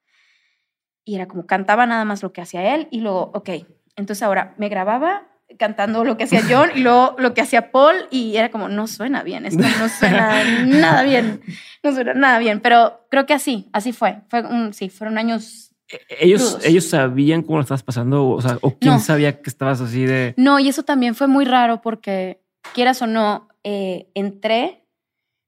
Y 1.04 1.14
era 1.14 1.28
como 1.28 1.46
cantaba 1.46 1.84
nada 1.84 2.06
más 2.06 2.22
lo 2.22 2.32
que 2.32 2.40
hacía 2.40 2.74
él 2.74 2.88
y 2.90 3.00
luego, 3.00 3.30
ok, 3.34 3.50
entonces 3.96 4.22
ahora 4.22 4.54
me 4.56 4.70
grababa 4.70 5.35
cantando 5.58 6.04
lo 6.04 6.16
que 6.16 6.24
hacía 6.24 6.42
John 6.48 6.70
y 6.74 6.80
luego 6.80 7.14
lo 7.18 7.34
que 7.34 7.40
hacía 7.40 7.70
Paul 7.70 7.94
y 8.10 8.36
era 8.36 8.50
como, 8.50 8.68
no 8.68 8.86
suena 8.86 9.22
bien, 9.22 9.46
esto 9.46 9.62
no 9.62 9.88
suena 9.88 10.44
nada 10.66 11.02
bien, 11.02 11.40
no 11.82 11.92
suena 11.92 12.14
nada 12.14 12.38
bien, 12.38 12.60
pero 12.60 13.06
creo 13.10 13.26
que 13.26 13.34
así, 13.34 13.68
así 13.72 13.92
fue, 13.92 14.18
fue 14.28 14.42
un, 14.42 14.74
sí, 14.74 14.88
fueron 14.90 15.18
años. 15.18 15.72
E, 15.88 15.98
ellos, 16.20 16.58
ellos 16.64 16.88
sabían 16.88 17.42
cómo 17.42 17.58
lo 17.58 17.62
estabas 17.62 17.82
pasando, 17.82 18.28
o 18.28 18.42
sea, 18.42 18.58
o 18.60 18.76
quién 18.76 19.00
sabía 19.00 19.40
que 19.40 19.48
estabas 19.48 19.80
así 19.80 20.04
de. 20.04 20.34
No, 20.36 20.58
y 20.58 20.68
eso 20.68 20.82
también 20.82 21.14
fue 21.14 21.28
muy 21.28 21.44
raro 21.44 21.80
porque, 21.80 22.42
quieras 22.74 23.00
o 23.02 23.06
no, 23.06 23.48
eh, 23.62 24.08
entré 24.14 24.84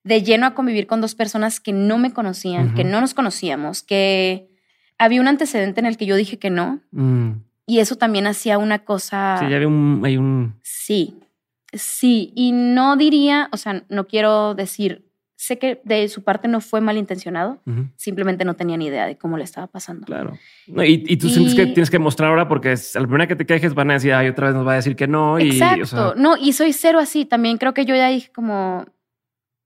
de 0.05 0.23
lleno 0.23 0.47
a 0.47 0.55
convivir 0.55 0.87
con 0.87 1.01
dos 1.01 1.15
personas 1.15 1.61
que 1.61 1.73
no 1.73 1.99
me 1.99 2.13
conocían, 2.13 2.75
que 2.75 2.85
no 2.85 3.01
nos 3.01 3.15
conocíamos, 3.15 3.83
que 3.83 4.49
había 4.97 5.21
un 5.21 5.29
antecedente 5.29 5.81
en 5.81 5.87
el 5.87 5.97
que 5.97 6.07
yo 6.07 6.17
dije 6.17 6.39
que 6.39 6.51
no. 6.51 6.81
Mm. 6.93 7.48
Y 7.69 7.81
eso 7.81 7.97
también 7.97 8.27
hacía 8.27 8.57
una 8.57 8.79
cosa. 8.79 9.37
Sí, 9.39 9.49
ya 9.51 9.57
había 9.57 9.69
un, 9.69 10.01
hay 10.03 10.17
un. 10.17 10.59
Sí, 10.63 11.21
sí. 11.75 12.33
Y 12.35 12.53
no 12.53 12.97
diría, 12.97 13.51
o 13.53 13.59
sea, 13.59 13.85
no 13.91 14.07
quiero 14.07 14.55
decir, 14.55 15.05
sé 15.37 15.59
que 15.59 15.79
de 15.85 16.09
su 16.09 16.25
parte 16.25 16.49
no 16.49 16.63
fue 16.63 16.81
malintencionado, 16.81 17.61
simplemente 17.97 18.47
no 18.47 18.55
tenía 18.55 18.79
ni 18.79 18.87
idea 18.87 19.07
de 19.07 19.19
cómo 19.19 19.37
le 19.37 19.45
estaba 19.45 19.67
pasando. 19.67 20.07
Claro. 20.07 20.39
y, 20.67 21.17
tú 21.19 21.29
sientes 21.29 21.55
que 21.55 21.67
tienes 21.67 21.91
que 21.91 21.99
mostrar 21.99 22.31
ahora 22.31 22.49
porque 22.49 22.73
es, 22.73 22.97
a 22.97 23.01
la 23.01 23.07
primera 23.07 23.29
que 23.29 23.37
te 23.37 23.45
quejes 23.45 23.75
van 23.75 23.91
a 23.91 23.95
decir, 23.95 24.15
ay, 24.15 24.29
otra 24.29 24.47
vez 24.47 24.57
nos 24.57 24.67
va 24.67 24.73
a 24.73 24.77
decir 24.77 24.97
que 24.97 25.07
no. 25.07 25.39
Exacto. 25.39 26.15
no, 26.17 26.39
y 26.39 26.55
soy 26.55 26.73
cero 26.73 26.99
así. 26.99 27.27
También 27.27 27.59
creo 27.59 27.75
que 27.75 27.85
yo 27.85 27.95
ya 27.95 28.09
dije 28.09 28.31
como, 28.35 28.87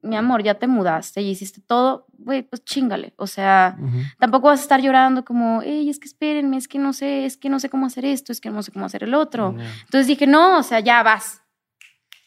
mi 0.03 0.17
amor, 0.17 0.43
ya 0.43 0.55
te 0.55 0.67
mudaste 0.67 1.23
y 1.23 1.31
hiciste 1.31 1.61
todo, 1.61 2.07
güey, 2.19 2.43
pues 2.43 2.65
chingale. 2.65 3.15
O 3.17 3.27
sea, 3.27 3.77
tampoco 4.19 4.49
vas 4.49 4.61
a 4.61 4.63
estar 4.63 4.81
llorando 4.81 5.25
como, 5.25 5.63
hey, 5.63 5.89
es 5.89 5.99
que 5.99 6.07
espérenme, 6.07 6.57
es 6.57 6.69
que 6.69 6.79
no 6.79 6.93
sé, 6.93 7.25
es 7.25 7.37
que 7.37 7.49
no 7.49 7.61
sé 7.61 7.71
cómo 7.71 7.87
hacer 7.87 8.05
esto, 8.05 8.33
es 8.33 8.41
que 8.41 8.51
no 8.51 8.63
sé 8.63 8.73
cómo 8.73 8.87
hacer 8.87 9.05
el 9.05 9.15
otro. 9.15 9.55
Entonces 9.85 10.07
dije, 10.07 10.27
no, 10.27 10.59
o 10.59 10.63
sea, 10.63 10.81
ya 10.81 11.03
vas. 11.03 11.43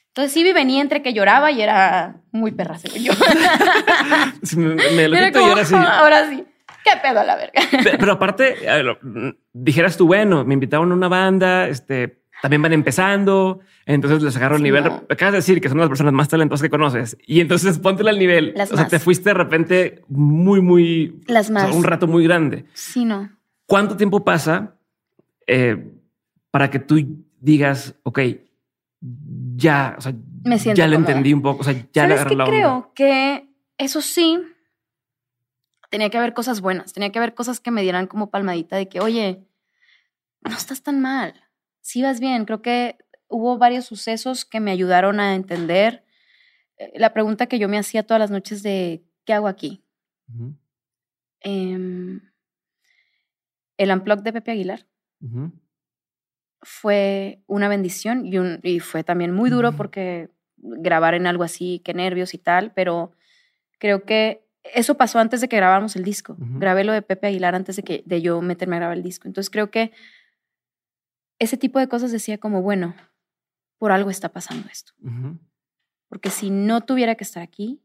Entonces 0.08 0.32
sí 0.32 0.50
venía 0.54 0.82
entre 0.82 1.02
que 1.02 1.14
lloraba 1.14 1.52
y 1.52 1.62
era 1.62 2.22
muy 2.32 2.52
perra, 2.52 2.78
yo. 2.78 3.12
me, 4.58 5.10
lo 5.10 5.18
quito 5.18 5.42
y 5.42 5.44
ahora 5.44 5.66
sí. 5.66 5.76
Ahora 5.76 6.30
sí. 6.30 6.46
¿Qué 6.86 6.92
pedo 7.02 7.20
a 7.20 7.24
la 7.24 7.36
verga? 7.36 7.62
Pero, 8.00 8.14
aparte, 8.14 8.56
dijeras 9.52 9.98
tú, 9.98 10.08
bueno, 10.08 10.46
me 10.46 10.54
invitaron 10.54 10.92
a 10.92 10.96
una 10.96 11.08
banda, 11.08 11.68
este, 11.68 12.22
también 12.42 12.62
van 12.62 12.74
empezando, 12.74 13.60
entonces 13.86 14.22
les 14.22 14.36
agarro 14.36 14.58
el 14.58 14.64
nivel. 14.64 14.86
Acabas 15.10 15.32
de 15.34 15.38
decir 15.38 15.62
que 15.62 15.70
son 15.70 15.78
las 15.78 15.88
personas 15.88 16.14
más 16.14 16.28
talentosas 16.28 16.64
que 16.64 16.70
conoces 16.70 17.18
y 17.26 17.40
entonces 17.40 17.80
ponte 17.84 18.08
al 18.08 18.20
nivel. 18.20 18.54
o 18.58 18.76
sea, 18.76 18.88
te 18.88 19.00
fuiste 19.00 19.30
de 19.30 19.34
repente 19.34 20.04
muy, 20.08 20.62
muy. 20.62 21.22
Las 21.28 21.50
más. 21.50 21.74
un 21.76 21.84
rato 21.84 22.08
muy 22.08 22.24
grande. 22.24 22.66
Sí, 22.74 23.06
no. 23.06 23.30
¿Cuánto 23.66 23.98
tiempo 23.98 24.24
pasa 24.24 24.76
eh, 25.48 25.92
para 26.52 26.70
que 26.70 26.80
tú 26.80 27.00
digas, 27.40 27.96
ok, 28.04 28.20
ya, 29.56 29.96
o 29.98 30.02
sea, 30.02 30.14
Me 30.44 30.60
siento 30.60 30.78
ya 30.78 30.88
lo 30.88 30.96
entendí 30.96 31.34
un 31.34 31.42
poco, 31.42 31.62
o 31.62 31.64
sea, 31.64 31.74
ya 31.94 32.08
le 32.08 32.14
agarré 32.14 32.36
la 32.36 32.46
onda? 32.46 32.56
Creo 32.56 32.92
que 32.94 33.50
eso 33.78 34.02
sí, 34.02 34.40
tenía 35.90 36.10
que 36.10 36.18
haber 36.18 36.34
cosas 36.34 36.62
buenas, 36.62 36.94
tenía 36.94 37.12
que 37.12 37.20
haber 37.20 37.34
cosas 37.34 37.60
que 37.60 37.72
me 37.72 37.82
dieran 37.82 38.08
como 38.08 38.30
palmadita 38.30 38.76
de 38.76 38.88
que, 38.88 39.00
oye, 39.00 39.48
no 40.42 40.56
estás 40.56 40.84
tan 40.84 41.02
mal 41.02 41.45
sí 41.86 42.02
vas 42.02 42.20
bien. 42.20 42.46
Creo 42.46 42.64
que 42.64 42.98
hubo 43.28 43.60
varios 43.60 43.86
sucesos 43.86 44.44
que 44.44 44.60
me 44.60 44.72
ayudaron 44.72 45.20
a 45.20 45.36
entender 45.36 46.04
eh, 46.78 46.92
la 46.96 47.14
pregunta 47.14 47.46
que 47.46 47.60
yo 47.60 47.70
me 47.70 47.78
hacía 47.78 48.02
todas 48.02 48.20
las 48.20 48.32
noches 48.32 48.64
de 48.64 49.04
¿qué 49.24 49.34
hago 49.34 49.48
aquí? 49.48 49.84
Em, 51.42 52.22
el 53.78 53.92
unplug 53.92 54.24
de 54.24 54.34
Pepe 54.34 54.52
Aguilar 54.52 54.88
fue 56.64 57.44
una 57.46 57.68
bendición 57.68 58.26
y, 58.26 58.40
un, 58.40 58.60
y, 58.64 58.80
fue 58.80 59.04
también 59.04 59.32
muy 59.32 59.52
duro 59.52 59.74
porque 59.74 60.32
grabar 60.58 61.14
en 61.14 61.28
algo 61.28 61.44
así, 61.44 61.84
qué 61.86 61.94
nervios 61.94 62.34
y 62.34 62.40
tal, 62.40 62.72
pero 62.74 63.12
creo 63.78 64.06
que 64.06 64.44
eso 64.64 64.98
pasó 64.98 65.20
antes 65.20 65.40
de 65.42 65.48
que 65.48 65.58
grabáramos 65.58 65.96
el 65.96 66.04
disco. 66.04 66.36
Grabé 66.40 66.84
lo 66.84 66.94
de 66.94 67.04
Pepe 67.04 67.28
Aguilar 67.28 67.54
antes 67.54 67.76
de 67.76 67.84
que 67.84 68.02
de 68.08 68.24
yo 68.24 68.42
meterme 68.42 68.78
a 68.78 68.80
grabar 68.80 68.98
el 68.98 69.04
disco. 69.04 69.28
Entonces 69.28 69.52
creo 69.52 69.70
que 69.70 69.92
ese 71.40 71.58
tipo 71.58 71.80
de 71.80 71.88
cosas 71.88 72.12
decía 72.12 72.38
como, 72.38 72.62
bueno, 72.62 72.96
por 73.78 73.92
algo 73.92 74.10
está 74.10 74.30
pasando 74.30 74.68
esto. 74.72 74.94
Porque 76.08 76.30
si 76.30 76.50
no 76.50 76.82
tuviera 76.82 77.16
que 77.16 77.24
estar 77.24 77.44
aquí, 77.44 77.82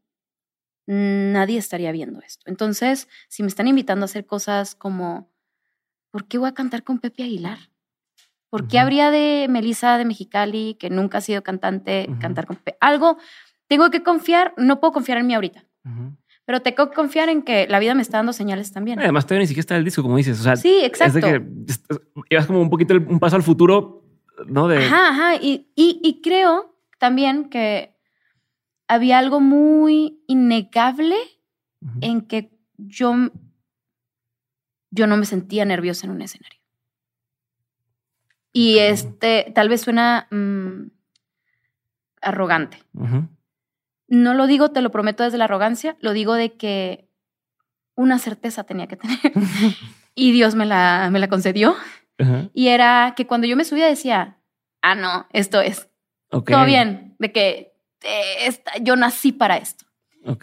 nadie 0.87 1.57
estaría 1.57 1.91
viendo 1.91 2.19
esto. 2.21 2.49
Entonces, 2.49 3.07
si 3.27 3.43
me 3.43 3.47
están 3.47 3.67
invitando 3.67 4.03
a 4.03 4.05
hacer 4.05 4.25
cosas 4.25 4.75
como, 4.75 5.31
¿por 6.11 6.27
qué 6.27 6.37
voy 6.37 6.49
a 6.49 6.53
cantar 6.53 6.83
con 6.83 6.99
Pepe 6.99 7.23
Aguilar? 7.23 7.59
¿Por 8.49 8.67
qué 8.67 8.79
habría 8.79 9.11
de 9.11 9.47
Melissa 9.49 9.97
de 9.97 10.05
Mexicali, 10.05 10.75
que 10.79 10.89
nunca 10.89 11.19
ha 11.19 11.21
sido 11.21 11.41
cantante, 11.41 12.09
cantar 12.19 12.45
con 12.45 12.57
Pepe? 12.57 12.77
Algo, 12.81 13.17
tengo 13.67 13.89
que 13.89 14.03
confiar, 14.03 14.53
no 14.57 14.79
puedo 14.81 14.91
confiar 14.91 15.17
en 15.19 15.27
mí 15.27 15.33
ahorita. 15.33 15.65
Pero 16.45 16.61
tengo 16.61 16.89
que 16.89 16.95
confiar 16.95 17.29
en 17.29 17.43
que 17.43 17.67
la 17.67 17.79
vida 17.79 17.93
me 17.93 18.01
está 18.01 18.17
dando 18.17 18.33
señales 18.33 18.71
también. 18.71 18.99
Además, 18.99 19.25
todavía 19.25 19.43
ni 19.43 19.47
siquiera 19.47 19.61
está 19.61 19.77
el 19.77 19.85
disco, 19.85 20.01
como 20.01 20.17
dices. 20.17 20.39
O 20.39 20.43
sea, 20.43 20.55
sí, 20.55 20.79
exacto. 20.83 21.19
Es 21.19 21.23
de 21.23 21.31
que 21.31 22.25
llevas 22.29 22.47
como 22.47 22.61
un 22.61 22.69
poquito 22.69 22.95
un 22.95 23.19
paso 23.19 23.35
al 23.35 23.43
futuro, 23.43 24.03
¿no? 24.47 24.67
De... 24.67 24.77
Ajá, 24.77 25.09
ajá. 25.09 25.35
Y, 25.35 25.71
y, 25.75 26.21
creo 26.21 26.75
también 26.99 27.49
que 27.49 27.95
había 28.87 29.19
algo 29.19 29.39
muy 29.39 30.23
innegable 30.27 31.15
en 32.01 32.21
que 32.21 32.51
yo, 32.77 33.13
yo 34.89 35.07
no 35.07 35.17
me 35.17 35.25
sentía 35.25 35.65
nerviosa 35.65 36.05
en 36.05 36.11
un 36.11 36.21
escenario. 36.21 36.59
Y 38.53 38.79
este, 38.79 39.51
tal 39.55 39.69
vez 39.69 39.81
suena 39.81 40.27
mm, 40.31 40.91
arrogante. 42.21 42.77
No 44.11 44.33
lo 44.33 44.45
digo, 44.45 44.71
te 44.71 44.81
lo 44.81 44.91
prometo 44.91 45.23
desde 45.23 45.37
la 45.37 45.45
arrogancia, 45.45 45.95
lo 46.01 46.11
digo 46.11 46.33
de 46.33 46.51
que 46.51 47.07
una 47.95 48.19
certeza 48.19 48.65
tenía 48.65 48.87
que 48.87 48.97
tener. 48.97 49.17
y 50.15 50.33
Dios 50.33 50.53
me 50.53 50.65
la, 50.65 51.07
me 51.09 51.19
la 51.19 51.29
concedió. 51.29 51.77
Y 52.53 52.67
era 52.67 53.13
que 53.15 53.25
cuando 53.25 53.47
yo 53.47 53.55
me 53.55 53.63
subía 53.63 53.87
decía, 53.87 54.37
ah, 54.81 54.95
no, 54.95 55.27
esto 55.31 55.61
es. 55.61 55.89
Todo 56.29 56.65
bien, 56.65 57.15
de 57.19 57.31
que 57.31 57.73
eh, 58.03 58.63
yo 58.81 58.97
nací 58.97 59.31
para 59.31 59.55
esto. 59.55 59.85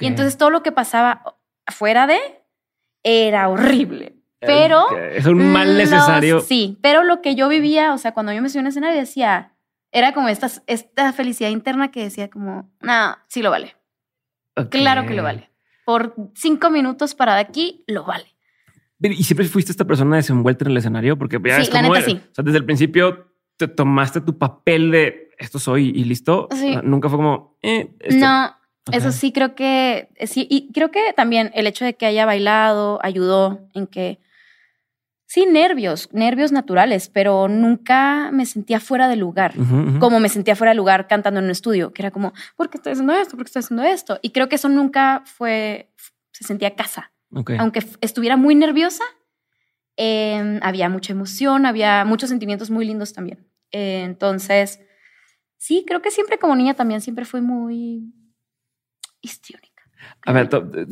Y 0.01 0.07
entonces 0.07 0.39
todo 0.39 0.49
lo 0.49 0.63
que 0.63 0.73
pasaba 0.73 1.37
fuera 1.67 2.07
de 2.07 2.19
era 3.05 3.51
horrible. 3.51 4.17
Pero. 4.41 4.97
Es 4.97 5.27
un 5.27 5.53
mal 5.53 5.77
necesario. 5.77 6.41
sí, 6.41 6.79
pero 6.81 7.05
lo 7.05 7.21
que 7.21 7.35
yo 7.35 7.51
vivía, 7.51 7.93
o 7.93 7.99
sea, 7.99 8.13
cuando 8.13 8.33
yo 8.33 8.41
me 8.41 8.49
subía 8.49 8.63
a 8.63 8.65
un 8.65 8.69
escenario 8.69 8.99
decía, 8.99 9.53
era 9.93 10.13
como 10.13 10.29
esta, 10.29 10.51
esta 10.67 11.13
felicidad 11.13 11.51
interna 11.51 11.91
que 11.91 12.03
decía 12.03 12.29
como, 12.29 12.71
nada, 12.81 13.25
sí 13.29 13.43
lo 13.43 13.51
vale. 13.51 13.77
Claro 14.71 15.07
que 15.07 15.15
lo 15.15 15.23
vale. 15.23 15.51
Por 15.85 16.15
cinco 16.35 16.71
minutos 16.71 17.15
para 17.15 17.35
de 17.35 17.41
aquí, 17.41 17.85
lo 17.87 18.05
vale. 18.05 18.27
¿Y 19.01 19.23
siempre 19.23 19.47
fuiste 19.47 19.71
esta 19.71 19.85
persona 19.85 20.17
desenvuelta 20.17 20.65
en 20.65 20.73
el 20.73 20.77
escenario? 20.77 21.17
Porque 21.17 21.39
ya 21.45 21.63
sí, 21.63 21.71
la 21.73 21.83
neta, 21.83 22.03
sí. 22.03 22.21
O 22.31 22.35
sea, 22.35 22.45
desde 22.45 22.59
el 22.59 22.65
principio 22.65 23.33
te 23.57 23.69
tomaste 23.69 24.21
tu 24.21 24.37
papel 24.37 24.91
de 24.91 25.31
esto 25.39 25.59
soy 25.59 25.91
y 25.95 26.05
listo. 26.05 26.49
Sí. 26.53 26.77
nunca 26.83 27.09
fue 27.09 27.19
como, 27.19 27.57
eh, 27.63 27.95
No, 28.11 28.55
eso 28.93 29.13
sí 29.13 29.33
creo 29.33 29.55
que 29.55 30.09
sí. 30.27 30.47
Y 30.51 30.73
creo 30.73 30.91
que 30.91 31.13
también 31.15 31.51
el 31.55 31.67
hecho 31.67 31.85
de 31.85 31.95
que 31.95 32.07
haya 32.07 32.27
bailado 32.27 32.99
ayudó 33.03 33.69
en 33.75 33.87
que 33.87 34.19
Sí, 35.31 35.45
nervios, 35.45 36.09
nervios 36.15 36.53
naturales, 36.53 37.11
pero 37.11 37.49
nunca 37.49 38.31
me 38.33 38.47
sentía 38.47 38.81
fuera 38.81 39.09
de 39.09 39.17
lugar, 39.17 39.53
como 40.01 40.21
me 40.21 40.31
sentía 40.31 40.57
fuera 40.57 40.71
de 40.71 40.77
lugar 40.77 41.07
cantando 41.07 41.39
en 41.39 41.45
un 41.45 41.51
estudio, 41.51 41.93
que 41.93 42.01
era 42.01 42.11
como, 42.11 42.33
¿por 42.57 42.71
qué 42.71 42.79
estoy 42.79 42.93
haciendo 42.93 43.13
esto? 43.13 43.37
¿Por 43.37 43.45
qué 43.45 43.49
estoy 43.51 43.61
haciendo 43.61 43.83
esto? 43.83 44.19
Y 44.23 44.31
creo 44.31 44.49
que 44.49 44.55
eso 44.55 44.71
nunca 44.71 45.23
fue, 45.27 45.93
se 46.33 46.45
sentía 46.45 46.75
casa. 46.75 47.13
Aunque 47.59 47.85
estuviera 48.01 48.39
muy 48.39 48.55
nerviosa, 48.55 49.05
em, 49.97 50.61
había 50.63 50.89
mucha 50.89 51.13
emoción, 51.13 51.67
había 51.67 52.07
muchos 52.07 52.31
sentimientos 52.31 52.71
muy 52.71 52.87
lindos 52.87 53.13
también. 53.13 53.47
Eh, 53.71 54.05
entonces, 54.07 54.81
sí, 55.59 55.85
creo 55.87 56.01
que 56.01 56.11
siempre 56.11 56.39
como 56.39 56.57
niña 56.57 56.73
también 56.73 57.03
siempre 57.03 57.27
fue 57.27 57.43
muy 57.43 58.15
histriónica. 59.21 59.83
A 60.25 60.33
ver, 60.33 60.49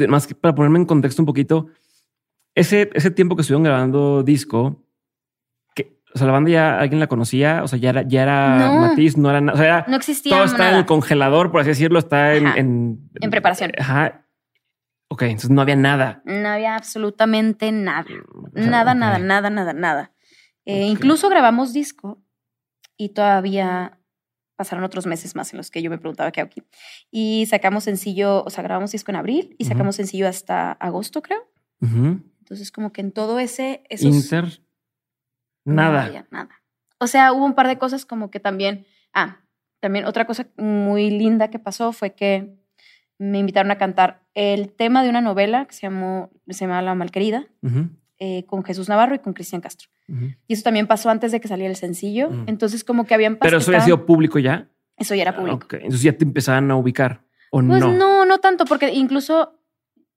más 0.09 0.27
que 0.27 0.35
para 0.35 0.55
ponerme 0.55 0.79
en 0.79 0.85
contexto 0.85 1.23
un 1.23 1.27
poquito, 1.27 1.69
ese, 2.57 2.91
ese 2.95 3.11
tiempo 3.11 3.37
que 3.37 3.43
estuvieron 3.43 3.63
grabando 3.63 4.23
disco, 4.23 4.83
¿qué, 5.75 6.01
O 6.15 6.19
sea, 6.19 6.27
la 6.27 6.33
banda 6.33 6.51
ya 6.51 6.81
alguien 6.81 6.99
la 6.99 7.07
conocía, 7.07 7.63
o 7.63 7.69
sea, 7.69 7.79
ya 7.79 7.91
era, 7.91 8.03
ya 8.03 8.23
era 8.23 8.73
Matiz, 8.81 9.17
no 9.19 9.29
era 9.31 9.43
nada. 9.43 9.59
O 9.59 9.63
sea, 9.63 9.85
no 9.87 9.97
existía. 9.97 10.35
Todo 10.35 10.45
está 10.45 10.71
en 10.71 10.77
el 10.77 10.87
congelador, 10.87 11.53
por 11.53 11.61
así 11.61 11.69
decirlo, 11.69 11.99
está 11.99 12.35
en, 12.35 12.47
en, 12.47 13.11
en, 13.21 13.31
preparación. 13.31 13.73
Ajá. 13.79 14.27
Ok, 15.09 15.23
entonces 15.23 15.51
no 15.51 15.61
había 15.61 15.77
nada. 15.77 16.23
No 16.25 16.49
había 16.49 16.75
absolutamente 16.75 17.71
nada. 17.71 18.07
nada, 18.55 18.95
nada, 18.95 19.19
nada, 19.19 19.51
nada, 19.51 19.73
nada, 19.73 20.13
eh, 20.65 20.87
Incluso 20.87 21.29
grabamos 21.29 21.73
disco 21.75 22.25
y 22.97 23.11
todavía 23.11 24.01
pasaron 24.57 24.83
otros 24.83 25.07
meses 25.07 25.37
más 25.37 25.53
en 25.53 25.59
los 25.59 25.71
que 25.71 25.83
yo 25.83 25.91
me 25.91 25.99
preguntaba 25.99 26.33
qué 26.33 26.41
aquí. 26.41 26.63
Y 27.11 27.45
sacamos 27.51 27.85
sencillo, 27.85 28.43
o 28.45 28.51
sea, 28.51 28.65
grabamos 28.65 28.93
disco 28.93 29.13
en 29.13 29.17
abril 29.17 29.55
y 29.59 29.67
sacamos 29.67 29.97
sencillo 29.97 30.27
hasta 30.27 30.73
agosto, 30.73 31.21
creo. 31.21 31.47
Entonces, 32.47 32.71
como 32.71 32.93
que 32.93 33.01
en 33.01 33.11
todo 33.11 33.41
ese... 33.41 33.83
Inter... 33.91 34.61
Nada. 35.65 36.09
No 36.09 36.27
nada. 36.31 36.63
O 36.99 37.09
sea, 37.09 37.33
hubo 37.33 37.45
un 37.45 37.55
par 37.55 37.67
de 37.67 37.77
cosas 37.77 38.07
como 38.07 38.31
que 38.31 38.39
también... 38.39 38.87
Ah, 39.13 39.41
también 39.81 40.05
otra 40.05 40.27
cosa 40.27 40.47
muy 40.57 41.11
linda 41.11 41.51
que 41.51 41.59
pasó 41.59 41.91
fue 41.93 42.15
que 42.15 42.57
me 43.19 43.41
invitaron 43.41 43.73
a 43.73 43.79
cantar 43.79 44.23
el 44.35 44.73
tema 44.73 45.03
de 45.03 45.11
una 45.11 45.21
novela 45.21 45.65
que 45.65 45.75
se, 45.75 45.83
llamó, 45.83 46.31
se 46.49 46.67
llama 46.67 46.83
La 46.83 46.95
Malquerida, 46.95 47.47
eh, 48.21 48.45
con 48.47 48.63
Jesús 48.63 48.89
Navarro 48.89 49.17
y 49.17 49.19
con 49.19 49.33
Cristian 49.33 49.61
Castro. 49.61 49.89
Y 50.47 50.53
eso 50.53 50.63
también 50.63 50.87
pasó 50.87 51.11
antes 51.11 51.33
de 51.33 51.41
que 51.41 51.49
saliera 51.49 51.71
el 51.71 51.77
sencillo. 51.77 52.31
Entonces, 52.47 52.85
como 52.85 53.07
que 53.07 53.15
habían 53.15 53.37
pasado. 53.37 53.51
¿Pero 53.51 53.59
eso 53.59 53.71
había 53.73 53.81
sido 53.81 54.07
público 54.07 54.39
ya? 54.39 54.69
Eso 54.97 55.17
ya 55.17 55.23
era 55.23 55.35
público. 55.35 55.67
Entonces 55.73 56.03
ya 56.03 56.13
te 56.13 56.25
empezaban 56.25 56.71
a 56.71 56.77
ubicar. 56.77 57.25
¿O 57.51 57.61
pues 57.61 57.81
no? 57.81 57.93
no, 57.93 58.25
no 58.25 58.39
tanto, 58.39 58.65
porque 58.65 58.93
incluso 58.93 59.56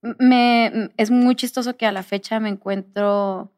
me, 0.01 0.91
es 0.97 1.11
muy 1.11 1.35
chistoso 1.35 1.75
que 1.77 1.85
a 1.85 1.91
la 1.91 2.03
fecha 2.03 2.39
me 2.39 2.49
encuentro 2.49 3.51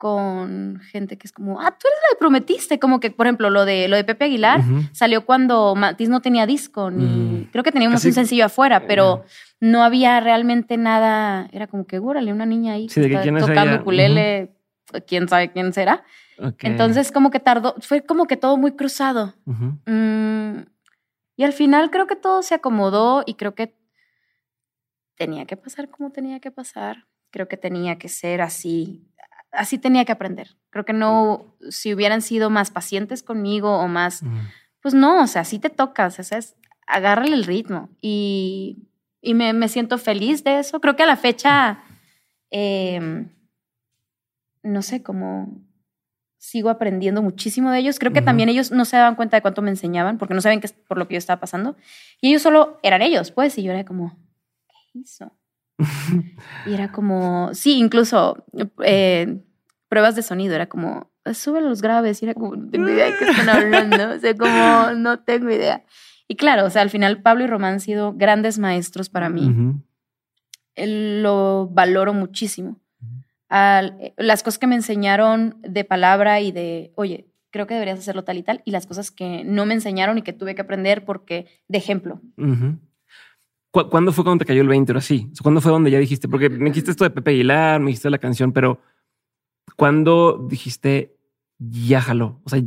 con 0.00 0.80
gente 0.80 1.18
que 1.18 1.26
es 1.26 1.32
como, 1.32 1.60
ah, 1.60 1.76
tú 1.78 1.86
eres 1.86 1.98
la 2.02 2.14
que 2.14 2.18
prometiste, 2.18 2.78
como 2.78 3.00
que, 3.00 3.10
por 3.10 3.26
ejemplo, 3.26 3.50
lo 3.50 3.66
de, 3.66 3.86
lo 3.86 3.96
de 3.96 4.04
Pepe 4.04 4.24
Aguilar 4.24 4.62
salió 4.92 5.26
cuando 5.26 5.74
Matiz 5.74 6.08
no 6.08 6.22
tenía 6.22 6.46
disco, 6.46 6.90
ni 6.90 7.04
mm. 7.04 7.48
creo 7.52 7.62
que 7.62 7.70
teníamos 7.70 8.02
un 8.06 8.14
sencillo 8.14 8.46
afuera, 8.46 8.86
pero 8.86 9.24
no 9.60 9.84
había 9.84 10.18
realmente 10.20 10.78
nada, 10.78 11.50
era 11.52 11.66
como 11.66 11.86
que, 11.86 11.98
órale, 11.98 12.32
una 12.32 12.46
niña 12.46 12.72
ahí 12.72 12.86
tocando 12.86 13.76
ukulele, 13.76 14.52
quién 15.06 15.28
sabe 15.28 15.52
quién 15.52 15.74
será. 15.74 16.02
Entonces, 16.60 17.12
como 17.12 17.30
que 17.30 17.38
tardó, 17.38 17.74
fue 17.80 18.00
como 18.00 18.26
que 18.26 18.38
todo 18.38 18.56
muy 18.56 18.72
cruzado. 18.72 19.34
Mm, 19.44 20.62
y 21.36 21.44
al 21.44 21.52
final 21.52 21.90
creo 21.90 22.06
que 22.06 22.16
todo 22.16 22.42
se 22.42 22.54
acomodó 22.54 23.22
y 23.26 23.34
creo 23.34 23.54
que 23.54 23.74
tenía 25.20 25.44
que 25.44 25.58
pasar 25.58 25.90
como 25.90 26.10
tenía 26.10 26.40
que 26.40 26.50
pasar. 26.50 27.06
Creo 27.30 27.46
que 27.46 27.58
tenía 27.58 27.98
que 27.98 28.08
ser 28.08 28.40
así 28.40 29.06
así 29.52 29.78
tenía 29.78 30.04
que 30.04 30.12
aprender. 30.12 30.56
Creo 30.70 30.84
que 30.84 30.92
no, 30.92 31.56
si 31.70 31.92
hubieran 31.94 32.22
sido 32.22 32.50
más 32.50 32.70
pacientes 32.70 33.22
conmigo 33.22 33.78
o 33.78 33.88
más, 33.88 34.22
pues 34.80 34.94
no, 34.94 35.22
o 35.22 35.26
sea, 35.26 35.42
así 35.42 35.58
te 35.58 35.70
tocas, 35.70 36.18
o 36.18 36.22
sea, 36.22 36.38
es 36.38 36.56
agárrale 36.86 37.34
el 37.34 37.44
ritmo. 37.44 37.88
Y, 38.00 38.88
y 39.20 39.34
me, 39.34 39.52
me, 39.52 39.68
siento 39.68 39.98
feliz 39.98 40.44
de 40.44 40.60
eso. 40.60 40.80
Creo 40.80 40.96
que 40.96 41.02
a 41.02 41.06
la 41.06 41.16
fecha, 41.16 41.80
em, 42.50 43.28
no 44.62 44.82
sé, 44.82 45.02
como 45.02 45.60
sigo 46.38 46.70
aprendiendo 46.70 47.20
muchísimo 47.20 47.70
de 47.70 47.80
ellos. 47.80 47.98
Creo 47.98 48.12
que 48.12 48.22
también 48.22 48.48
ellos 48.48 48.70
no 48.70 48.84
se 48.84 48.96
daban 48.96 49.14
cuenta 49.14 49.36
de 49.36 49.42
cuánto 49.42 49.60
me 49.60 49.70
enseñaban, 49.70 50.16
porque 50.16 50.34
no 50.34 50.40
saben 50.40 50.60
qué 50.60 50.68
por 50.88 50.96
lo 50.96 51.06
que 51.06 51.14
yo 51.14 51.18
estaba 51.18 51.40
pasando. 51.40 51.76
Y 52.20 52.30
ellos 52.30 52.42
solo 52.42 52.78
eran 52.82 53.02
ellos, 53.02 53.30
pues, 53.30 53.58
y 53.58 53.62
yo 53.62 53.72
era 53.72 53.84
como, 53.84 54.16
¿qué 54.29 54.29
hizo? 54.94 55.36
y 56.66 56.74
era 56.74 56.92
como, 56.92 57.54
sí, 57.54 57.78
incluso 57.78 58.44
eh, 58.84 59.40
pruebas 59.88 60.16
de 60.16 60.22
sonido, 60.22 60.54
era 60.54 60.68
como, 60.68 61.10
sube 61.32 61.60
los 61.60 61.82
graves, 61.82 62.22
y 62.22 62.26
era 62.26 62.34
como, 62.34 62.56
no 62.56 62.70
tengo 62.70 62.88
idea 62.88 63.06
de 63.06 63.18
qué 63.18 63.24
están 63.24 63.48
hablando, 63.48 64.10
o 64.14 64.18
sea, 64.18 64.34
como, 64.34 64.94
no 64.96 65.20
tengo 65.20 65.50
idea. 65.50 65.84
Y 66.28 66.36
claro, 66.36 66.66
o 66.66 66.70
sea, 66.70 66.82
al 66.82 66.90
final 66.90 67.22
Pablo 67.22 67.44
y 67.44 67.46
Román 67.48 67.74
han 67.74 67.80
sido 67.80 68.12
grandes 68.14 68.58
maestros 68.58 69.08
para 69.08 69.28
mí. 69.28 69.52
Lo 70.76 71.68
valoro 71.72 72.14
muchísimo. 72.14 72.80
las 73.48 74.42
cosas 74.44 74.58
que 74.58 74.68
me 74.68 74.76
enseñaron 74.76 75.56
de 75.62 75.84
palabra 75.84 76.40
y 76.40 76.52
de, 76.52 76.92
oye, 76.94 77.26
creo 77.50 77.66
que 77.66 77.74
deberías 77.74 77.98
hacerlo 77.98 78.22
tal 78.22 78.38
y 78.38 78.44
tal, 78.44 78.62
y 78.64 78.70
las 78.70 78.86
cosas 78.86 79.10
que 79.10 79.42
no 79.44 79.66
me 79.66 79.74
enseñaron 79.74 80.18
y 80.18 80.22
que 80.22 80.32
tuve 80.32 80.54
que 80.54 80.62
aprender 80.62 81.04
porque, 81.04 81.46
de 81.66 81.78
ejemplo. 81.78 82.20
¿Cuándo 83.70 84.12
fue 84.12 84.24
cuando 84.24 84.44
te 84.44 84.48
cayó 84.48 84.62
el 84.62 84.68
20 84.68 84.92
o 84.92 84.98
así? 84.98 85.28
¿Cuándo 85.42 85.60
fue 85.60 85.70
donde 85.70 85.92
ya 85.92 85.98
dijiste? 85.98 86.28
Porque 86.28 86.50
me 86.50 86.70
dijiste 86.70 86.90
esto 86.90 87.04
de 87.04 87.10
Pepe 87.10 87.30
Aguilar, 87.30 87.80
me 87.80 87.86
dijiste 87.86 88.10
la 88.10 88.18
canción, 88.18 88.52
pero 88.52 88.80
¿cuándo 89.76 90.44
dijiste 90.50 91.16
ya 91.58 92.00
jaló? 92.00 92.40
O 92.44 92.48
sea, 92.48 92.60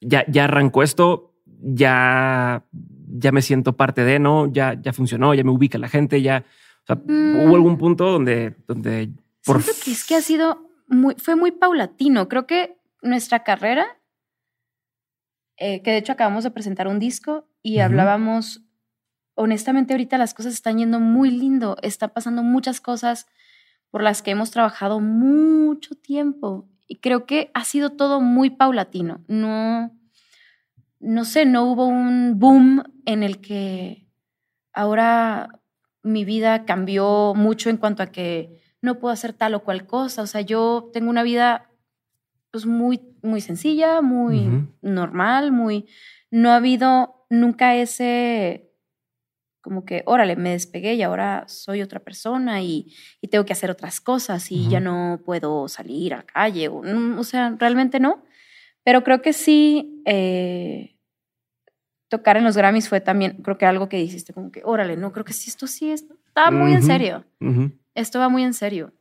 ya, 0.00 0.24
ya 0.28 0.44
arrancó 0.44 0.84
esto, 0.84 1.34
ya, 1.44 2.64
ya 3.08 3.32
me 3.32 3.42
siento 3.42 3.76
parte 3.76 4.04
de, 4.04 4.20
¿no? 4.20 4.46
Ya, 4.52 4.80
ya 4.80 4.92
funcionó, 4.92 5.34
ya 5.34 5.42
me 5.42 5.50
ubica 5.50 5.76
la 5.76 5.88
gente, 5.88 6.22
ya. 6.22 6.44
O 6.84 6.86
sea, 6.86 6.96
¿hubo 6.96 7.56
algún 7.56 7.74
mm. 7.74 7.78
punto 7.78 8.12
donde, 8.12 8.54
donde 8.68 9.10
por 9.44 9.60
Siento 9.60 9.82
que 9.84 9.90
es 9.90 10.06
que 10.06 10.14
ha 10.14 10.22
sido 10.22 10.70
muy, 10.86 11.14
fue 11.16 11.34
muy 11.34 11.50
paulatino. 11.50 12.28
Creo 12.28 12.46
que 12.46 12.78
nuestra 13.02 13.42
carrera, 13.42 14.00
eh, 15.56 15.82
que 15.82 15.90
de 15.90 15.98
hecho 15.98 16.12
acabamos 16.12 16.44
de 16.44 16.52
presentar 16.52 16.86
un 16.86 16.98
disco 16.98 17.48
y 17.62 17.80
hablábamos 17.80 18.67
honestamente 19.38 19.94
ahorita 19.94 20.18
las 20.18 20.34
cosas 20.34 20.52
están 20.52 20.78
yendo 20.78 20.98
muy 20.98 21.30
lindo, 21.30 21.76
está 21.82 22.08
pasando 22.08 22.42
muchas 22.42 22.80
cosas 22.80 23.28
por 23.88 24.02
las 24.02 24.20
que 24.20 24.32
hemos 24.32 24.50
trabajado 24.50 24.98
mucho 24.98 25.94
tiempo 25.94 26.68
y 26.88 26.96
creo 26.96 27.24
que 27.24 27.52
ha 27.54 27.64
sido 27.64 27.90
todo 27.90 28.20
muy 28.20 28.50
paulatino. 28.50 29.22
No, 29.28 29.96
no 30.98 31.24
sé, 31.24 31.46
no 31.46 31.70
hubo 31.70 31.86
un 31.86 32.40
boom 32.40 32.82
en 33.06 33.22
el 33.22 33.40
que 33.40 34.08
ahora 34.72 35.60
mi 36.02 36.24
vida 36.24 36.64
cambió 36.64 37.32
mucho 37.36 37.70
en 37.70 37.76
cuanto 37.76 38.02
a 38.02 38.10
que 38.10 38.60
no 38.82 38.98
puedo 38.98 39.12
hacer 39.12 39.34
tal 39.34 39.54
o 39.54 39.62
cual 39.62 39.86
cosa. 39.86 40.22
O 40.22 40.26
sea, 40.26 40.40
yo 40.40 40.90
tengo 40.92 41.10
una 41.10 41.22
vida 41.22 41.70
pues 42.50 42.66
muy, 42.66 43.00
muy 43.22 43.40
sencilla, 43.40 44.02
muy 44.02 44.66
normal, 44.82 45.52
muy... 45.52 45.86
No 46.30 46.50
ha 46.50 46.56
habido 46.56 47.26
nunca 47.30 47.76
ese 47.76 48.67
como 49.68 49.84
que, 49.84 50.02
órale, 50.06 50.34
me 50.34 50.52
despegué 50.52 50.94
y 50.94 51.02
ahora 51.02 51.44
soy 51.46 51.82
otra 51.82 52.00
persona 52.00 52.62
y, 52.62 52.94
tengo 53.30 53.44
que 53.44 53.52
hacer 53.52 53.70
otras 53.70 54.00
cosas 54.00 54.50
y 54.50 54.66
ya 54.70 54.80
no 54.80 55.20
puedo 55.26 55.68
salir 55.68 56.14
a 56.14 56.18
la 56.18 56.22
calle. 56.22 56.68
O, 56.68 56.82
mm, 56.82 57.18
o, 57.18 57.22
sea, 57.22 57.54
realmente 57.58 58.00
no. 58.00 58.24
Pero 58.82 59.04
creo 59.04 59.20
que 59.20 59.34
sí, 59.34 60.02
eh, 60.06 60.96
tocar 62.08 62.38
en 62.38 62.44
los 62.44 62.56
Grammys 62.56 62.88
fue 62.88 63.02
también, 63.02 63.42
creo 63.42 63.58
que 63.58 63.66
algo 63.66 63.90
que 63.90 63.98
dijiste, 63.98 64.32
como 64.32 64.50
que, 64.50 64.62
órale, 64.64 64.96
no, 64.96 65.12
creo 65.12 65.26
que 65.26 65.34
sí, 65.34 65.50
esto 65.50 65.66
sí 65.66 65.92
está 65.92 66.50
muy 66.50 66.72
en 66.72 66.82
serio. 66.82 67.26
Esto 67.94 68.18
va 68.18 68.30
muy 68.30 68.44
en 68.44 68.54
serio. 68.54 68.94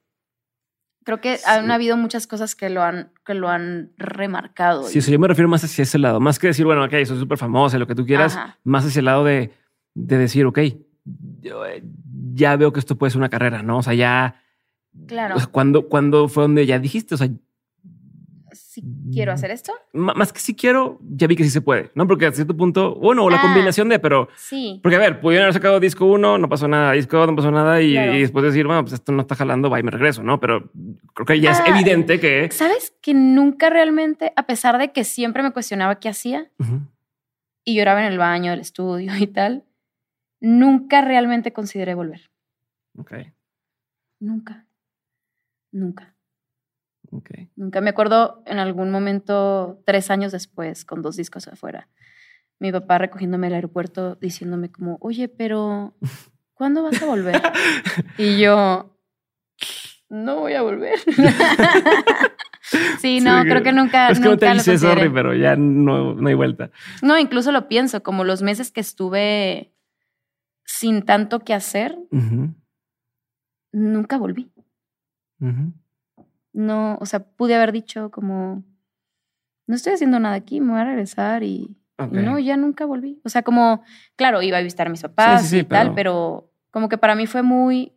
Creo 1.05 1.22
que 1.22 1.39
han 1.45 1.72
habido 1.72 1.95
muchas 1.95 2.28
cosas 2.28 2.55
que 2.55 2.70
lo 2.70 2.84
han, 2.84 3.13
que 3.26 3.36
lo 3.36 3.47
han 3.47 3.93
remarcado. 3.95 4.84
Sí, 4.84 4.99
eso 4.99 5.11
yo 5.11 5.20
me 5.20 5.30
refiero 5.30 5.47
más 5.47 5.63
hacia 5.63 5.84
ese 5.84 5.97
lado, 5.97 6.20
más 6.20 6.39
que 6.39 6.47
decir, 6.47 6.65
bueno, 6.65 6.84
ok, 6.84 6.91
soy 7.05 7.18
súper 7.18 7.38
famoso, 7.38 7.80
lo 7.80 7.88
que 7.88 7.95
tú 7.95 8.05
quieras, 8.05 8.38
más 8.65 8.86
hacia 8.86 8.99
el 8.99 9.05
lado 9.05 9.24
de 9.24 9.53
de 9.98 10.18
decir, 10.18 10.45
ok, 10.45 10.58
eh, 10.60 11.84
ya 12.34 12.56
veo 12.56 12.72
que 12.72 12.80
esto 12.80 12.98
puede 12.98 13.12
ser 13.12 13.18
una 13.18 13.30
carrera, 13.30 13.64
¿no? 13.64 13.80
O 13.80 13.84
sea, 13.84 13.93
ya... 13.93 14.41
Claro. 15.06 15.36
cuando, 15.52 15.88
cuando 15.89 16.28
fue 16.28 16.43
donde 16.43 16.66
ya 16.66 16.80
dijiste, 16.80 17.16
o 17.16 17.18
sea... 17.18 17.30
Si 18.52 18.84
quiero 19.12 19.32
hacer 19.32 19.50
esto. 19.50 19.74
Más 19.93 20.32
que 20.32 20.39
si 20.39 20.56
quiero, 20.56 21.00
ya 21.02 21.26
vi 21.26 21.36
que 21.36 21.43
sí 21.43 21.50
se 21.50 21.62
puede, 21.62 21.91
¿no? 21.95 22.08
Porque 22.08 22.28
a 22.28 22.32
cierto 22.32 22.56
punto, 22.56 22.93
bueno, 22.95 23.28
la 23.30 23.38
ah, 23.38 23.41
combinación 23.41 23.89
de, 23.89 23.98
pero... 23.98 24.30
Sí. 24.36 24.80
Porque, 24.84 24.95
a 24.95 25.00
ver, 25.00 25.20
pudieron 25.20 25.45
haber 25.45 25.54
sacado 25.54 25.80
disco 25.80 26.06
uno, 26.06 26.38
no 26.38 26.48
pasó 26.48 26.68
nada, 26.68 26.91
disco 26.91 27.18
dos, 27.18 27.28
no 27.28 27.36
pasó 27.36 27.50
nada, 27.50 27.82
y, 27.82 27.93
después 27.93 28.45
decir, 28.45 28.68
bueno, 28.68 28.84
pues 28.84 28.93
esto 28.93 29.12
no 29.12 29.22
está 29.22 29.36
jalando, 29.36 29.70
va 29.70 29.80
y 29.80 29.84
me 29.84 29.91
regreso, 29.91 30.22
¿no? 30.22 30.39
Pero 30.39 30.72
creo 31.16 31.26
que 31.26 31.39
ya 31.39 31.52
es 31.52 31.60
ah, 31.60 31.70
evidente 31.70 32.20
que... 32.20 32.50
¿Sabes? 32.52 32.93
Que 33.02 33.16
nunca 33.16 33.72
realmente, 33.72 34.32
a 34.36 34.45
pesar 34.45 34.78
de 34.78 34.91
que 34.91 35.04
siempre 35.04 35.41
me 35.41 35.52
cuestionaba 35.52 36.00
qué 36.00 36.10
hacía, 36.10 36.52
y 37.64 37.76
lloraba 37.76 38.06
en 38.06 38.12
el 38.12 38.18
baño 38.18 38.52
del 38.52 38.62
estudio 38.62 39.12
y 39.18 39.28
tal, 39.28 39.64
nunca 40.39 41.01
realmente 41.01 41.53
consideré 41.53 41.95
volver. 41.95 42.31
Ok. 42.97 43.13
Nunca. 44.19 44.67
Nunca. 45.71 46.15
Ok. 47.11 47.31
Nunca 47.55 47.81
me 47.81 47.89
acuerdo 47.89 48.43
en 48.45 48.59
algún 48.59 48.91
momento, 48.91 49.81
tres 49.85 50.11
años 50.11 50.31
después, 50.31 50.85
con 50.85 51.01
dos 51.01 51.15
discos 51.15 51.47
afuera, 51.47 51.89
mi 52.59 52.71
papá 52.71 52.97
recogiéndome 52.97 53.47
al 53.47 53.53
aeropuerto 53.53 54.15
diciéndome 54.15 54.71
como, 54.71 54.97
oye, 55.01 55.27
pero 55.27 55.95
¿cuándo 56.53 56.83
vas 56.83 57.01
a 57.01 57.05
volver? 57.05 57.41
y 58.17 58.39
yo, 58.39 58.97
no 60.09 60.39
voy 60.39 60.53
a 60.53 60.61
volver. 60.63 60.99
sí, 62.99 63.19
no, 63.21 63.43
creo 63.43 63.61
que 63.61 63.73
nunca. 63.73 64.09
Es 64.09 64.19
que 64.19 64.25
no 64.25 64.38
te 64.38 64.51
dice 64.51 64.77
sorry, 64.77 65.09
pero 65.09 65.35
ya 65.35 65.55
no, 65.55 66.15
no 66.15 66.27
hay 66.27 66.33
vuelta. 66.33 66.71
No, 67.01 67.17
incluso 67.17 67.51
lo 67.51 67.67
pienso, 67.67 68.01
como 68.03 68.23
los 68.23 68.41
meses 68.41 68.71
que 68.71 68.81
estuve 68.81 69.73
sin 70.80 71.03
tanto 71.03 71.39
que 71.39 71.53
hacer, 71.53 71.97
nunca 73.71 74.17
volví. 74.17 74.51
No, 76.53 76.97
o 76.99 77.05
sea, 77.05 77.19
pude 77.19 77.55
haber 77.55 77.71
dicho 77.71 78.09
como, 78.11 78.63
no 79.67 79.75
estoy 79.75 79.93
haciendo 79.93 80.19
nada 80.19 80.36
aquí, 80.36 80.59
me 80.59 80.71
voy 80.71 80.82
a 80.82 80.86
regresar 80.86 81.43
y, 81.43 81.78
no, 82.11 82.38
ya 82.39 82.57
nunca 82.57 82.86
volví. 82.86 83.19
O 83.23 83.30
sea, 83.30 83.41
como, 83.41 83.84
claro, 84.15 84.41
iba 84.41 84.57
a 84.57 84.61
visitar 84.61 84.88
a 84.88 84.91
mis 84.91 85.01
papás 85.01 85.51
y 85.53 85.63
tal, 85.63 85.93
pero 85.95 86.51
como 86.71 86.89
que 86.89 86.97
para 86.97 87.15
mí 87.15 87.28
fue 87.28 87.41
muy, 87.41 87.93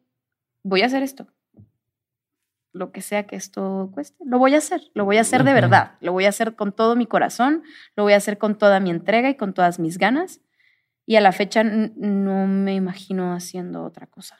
voy 0.62 0.83
a 0.83 0.87
hacer 0.87 1.03
esto. 1.03 1.26
Lo 2.72 2.93
que 2.93 3.03
sea 3.03 3.26
que 3.26 3.37
esto 3.37 3.91
cueste, 3.93 4.24
lo 4.24 4.39
voy 4.39 4.55
a 4.55 4.59
hacer, 4.59 4.81
lo 4.95 5.05
voy 5.05 5.16
a 5.16 5.22
hacer 5.22 5.43
de 5.43 5.53
verdad, 5.53 5.99
lo 6.01 6.12
voy 6.12 6.26
a 6.26 6.28
hacer 6.28 6.55
con 6.55 6.72
todo 6.72 6.95
mi 6.95 7.07
corazón, 7.07 7.62
lo 7.97 8.05
voy 8.05 8.12
a 8.12 8.16
hacer 8.16 8.39
con 8.39 8.57
toda 8.57 8.78
mi 8.78 8.91
entrega 8.91 9.28
y 9.28 9.35
con 9.37 9.55
todas 9.55 9.78
mis 9.78 9.99
ganas. 9.99 10.41
Y 11.11 11.17
a 11.17 11.21
la 11.21 11.33
fecha 11.33 11.65
no 11.65 12.47
me 12.47 12.77
imagino 12.77 13.33
haciendo 13.33 13.83
otra 13.83 14.07
cosa. 14.07 14.39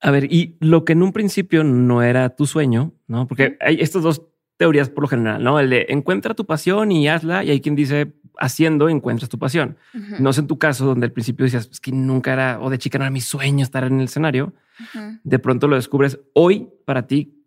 A 0.00 0.10
ver, 0.10 0.24
y 0.24 0.56
lo 0.58 0.84
que 0.84 0.92
en 0.92 1.04
un 1.04 1.12
principio 1.12 1.62
no 1.62 2.02
era 2.02 2.30
tu 2.30 2.46
sueño, 2.46 2.94
¿no? 3.06 3.28
Porque 3.28 3.56
hay 3.60 3.76
estos 3.80 4.02
dos 4.02 4.22
teorías 4.56 4.90
por 4.90 5.04
lo 5.04 5.08
general, 5.08 5.44
¿no? 5.44 5.60
El 5.60 5.70
de 5.70 5.86
encuentra 5.90 6.34
tu 6.34 6.46
pasión 6.46 6.90
y 6.90 7.06
hazla, 7.06 7.44
y 7.44 7.50
hay 7.50 7.60
quien 7.60 7.76
dice 7.76 8.12
haciendo 8.40 8.88
encuentras 8.88 9.28
tu 9.28 9.38
pasión. 9.38 9.76
No 10.18 10.32
sé 10.32 10.40
en 10.40 10.48
tu 10.48 10.58
caso, 10.58 10.84
donde 10.84 11.06
al 11.06 11.12
principio 11.12 11.44
decías 11.44 11.68
es 11.70 11.78
que 11.78 11.92
nunca 11.92 12.32
era, 12.32 12.58
o 12.60 12.68
de 12.68 12.78
chica 12.78 12.98
no 12.98 13.04
era 13.04 13.12
mi 13.12 13.20
sueño 13.20 13.62
estar 13.62 13.84
en 13.84 14.00
el 14.00 14.06
escenario, 14.06 14.54
de 15.22 15.38
pronto 15.38 15.68
lo 15.68 15.76
descubres 15.76 16.18
hoy 16.34 16.70
para 16.84 17.06
ti. 17.06 17.40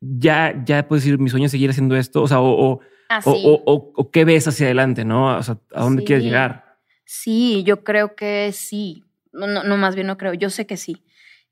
Ya, 0.00 0.62
ya 0.64 0.88
puedes 0.88 1.04
decir 1.04 1.18
mi 1.18 1.28
sueño 1.28 1.44
es 1.44 1.52
seguir 1.52 1.68
haciendo 1.68 1.94
esto, 1.94 2.22
o 2.22 2.26
sea, 2.26 2.40
o, 2.40 2.80
ah, 3.10 3.20
o, 3.22 4.10
qué 4.10 4.24
ves 4.24 4.48
hacia 4.48 4.64
adelante, 4.64 5.04
no? 5.04 5.36
O 5.36 5.42
sea, 5.42 5.58
a 5.74 5.82
dónde 5.82 6.02
quieres 6.02 6.24
llegar. 6.24 6.65
Sí, 7.06 7.62
yo 7.64 7.84
creo 7.84 8.14
que 8.16 8.50
sí. 8.52 9.04
No, 9.32 9.46
no, 9.46 9.76
más 9.76 9.94
bien 9.94 10.08
no 10.08 10.18
creo. 10.18 10.34
Yo 10.34 10.50
sé 10.50 10.66
que 10.66 10.76
sí. 10.76 11.02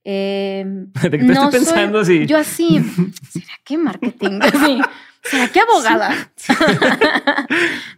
Eh, 0.04 0.64
¿De 1.02 1.10
qué 1.10 1.24
te 1.24 1.32
estoy 1.32 1.50
pensando 1.50 2.00
así? 2.00 2.26
Yo 2.26 2.36
así, 2.36 2.80
¿será 3.30 3.54
que 3.64 3.78
marketing? 3.78 4.40
¿Será 5.22 5.48
que 5.48 5.60
abogada? 5.60 6.10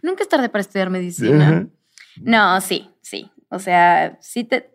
Nunca 0.01 0.23
es 0.23 0.29
tarde 0.29 0.47
para 0.47 0.61
estudiar 0.61 0.89
medicina. 0.89 1.67
No, 2.21 2.61
sí, 2.61 2.89
sí. 3.01 3.29
O 3.49 3.59
sea, 3.59 4.17
sí 4.21 4.45
te, 4.45 4.71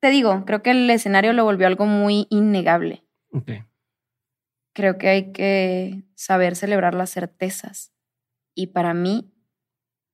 te 0.00 0.10
digo, 0.10 0.44
creo 0.44 0.62
que 0.62 0.72
el 0.72 0.90
escenario 0.90 1.32
lo 1.32 1.44
volvió 1.44 1.66
algo 1.66 1.86
muy 1.86 2.26
innegable. 2.28 3.04
Creo 4.74 4.98
que 4.98 5.08
hay 5.08 5.32
que 5.32 6.02
saber 6.14 6.56
celebrar 6.56 6.92
las 6.94 7.10
certezas. 7.10 7.92
Y 8.54 8.68
para 8.68 8.92
mí, 8.92 9.32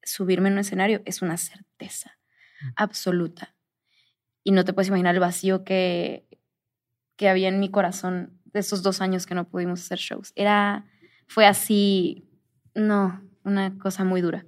subirme 0.05 0.49
en 0.49 0.55
un 0.55 0.61
escenario 0.61 1.03
es 1.05 1.23
una 1.23 1.37
certeza 1.37 2.19
mm. 2.61 2.69
absoluta. 2.77 3.55
Y 4.43 4.53
no 4.53 4.65
te 4.65 4.73
puedes 4.73 4.89
imaginar 4.89 5.15
el 5.15 5.21
vacío 5.21 5.65
que, 5.65 6.29
que 7.17 7.29
había 7.29 7.49
en 7.49 7.61
mi 7.61 7.71
corazón 7.71 8.41
de 8.45 8.61
esos 8.61 8.83
dos 8.83 9.01
años 9.01 9.27
que 9.27 9.35
no 9.35 9.49
pudimos 9.49 9.81
hacer 9.81 9.99
shows. 9.99 10.33
Era, 10.37 10.87
fue 11.27 11.47
así, 11.47 12.29
no, 12.75 13.23
una 13.43 13.79
cosa 13.79 14.05
muy 14.05 14.21
dura. 14.21 14.47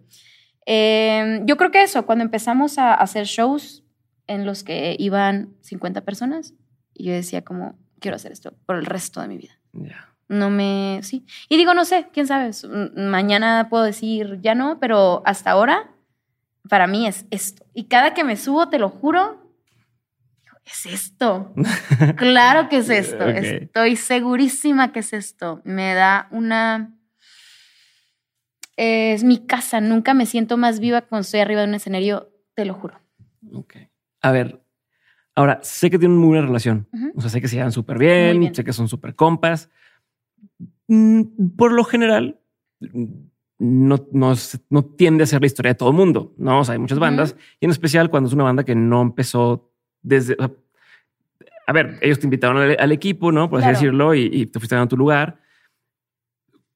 Em, 0.64 1.46
yo 1.46 1.56
creo 1.56 1.70
que 1.70 1.82
eso, 1.82 2.06
cuando 2.06 2.24
empezamos 2.24 2.78
a 2.78 2.94
hacer 2.94 3.26
shows 3.26 3.84
en 4.26 4.44
los 4.44 4.64
que 4.64 4.96
iban 4.98 5.56
50 5.62 6.02
personas, 6.02 6.54
yo 6.94 7.12
decía 7.12 7.42
como, 7.42 7.78
quiero 8.00 8.16
hacer 8.16 8.32
esto 8.32 8.56
por 8.66 8.76
el 8.76 8.86
resto 8.86 9.20
de 9.20 9.28
mi 9.28 9.38
vida. 9.38 9.60
No 10.28 10.50
me, 10.50 11.00
sí. 11.02 11.24
Y 11.48 11.56
digo, 11.56 11.72
no 11.74 11.84
sé, 11.84 12.08
quién 12.12 12.26
sabe, 12.26 12.50
mañana 12.96 13.68
puedo 13.70 13.84
decir 13.84 14.40
ya 14.40 14.54
no, 14.54 14.78
pero 14.80 15.22
hasta 15.24 15.50
ahora, 15.52 15.90
para 16.68 16.86
mí 16.86 17.06
es 17.06 17.26
esto. 17.30 17.64
Y 17.74 17.84
cada 17.84 18.12
que 18.14 18.24
me 18.24 18.36
subo, 18.36 18.68
te 18.68 18.78
lo 18.78 18.88
juro, 18.88 19.46
es 20.66 20.86
esto. 20.86 21.54
claro 22.16 22.68
que 22.68 22.78
es 22.78 22.90
esto. 22.90 23.24
Estoy 23.24 23.96
segurísima 23.96 24.92
que 24.92 25.00
es 25.00 25.12
esto. 25.12 25.62
Me 25.64 25.94
da 25.94 26.28
una... 26.32 26.92
Es 28.76 29.24
mi 29.24 29.46
casa. 29.46 29.80
Nunca 29.80 30.12
me 30.12 30.26
siento 30.26 30.56
más 30.56 30.80
viva 30.80 31.02
cuando 31.02 31.22
estoy 31.22 31.40
arriba 31.40 31.62
de 31.62 31.68
un 31.68 31.74
escenario, 31.74 32.30
te 32.54 32.66
lo 32.66 32.74
juro. 32.74 33.00
Ok. 33.54 33.76
A 34.20 34.32
ver, 34.32 34.60
ahora 35.34 35.60
sé 35.62 35.88
que 35.88 35.98
tienen 35.98 36.18
muy 36.18 36.28
buena 36.28 36.46
relación. 36.46 36.88
O 37.14 37.20
sea, 37.20 37.30
sé 37.30 37.40
que 37.40 37.48
se 37.48 37.56
llevan 37.56 37.72
súper 37.72 37.96
bien, 37.96 38.54
sé 38.54 38.64
que 38.64 38.72
son 38.72 38.88
súper 38.88 39.14
compas. 39.14 39.70
Mm, 40.88 41.22
por 41.56 41.72
lo 41.72 41.84
general, 41.84 42.38
no, 43.58 44.06
no, 44.12 44.84
tiende 44.84 45.24
a 45.24 45.26
ser 45.26 45.40
la 45.40 45.46
historia 45.46 45.72
de 45.72 45.76
todo 45.76 45.90
el 45.90 45.96
mundo, 45.96 46.34
¿no? 46.36 46.60
O 46.60 46.64
sea, 46.64 46.74
hay 46.74 46.78
muchas 46.78 46.98
bandas 46.98 47.36
y 47.60 47.64
en 47.64 47.70
especial 47.70 48.10
cuando 48.10 48.28
es 48.28 48.34
una 48.34 48.44
banda 48.44 48.64
que 48.64 48.74
no 48.74 49.02
empezó 49.02 49.72
desde... 50.02 50.36
a 51.66 51.72
ver, 51.72 51.98
ellos 52.02 52.18
te 52.18 52.26
invitaron 52.26 52.76
al, 52.78 52.92
equipo, 52.92 53.32
¿no? 53.32 53.48
Por 53.48 53.60
así 53.60 53.70
decirlo, 53.70 54.14
y, 54.14 54.46
te 54.46 54.58
fuiste 54.58 54.76
a 54.76 54.86
tu 54.86 54.96
lugar. 54.96 55.40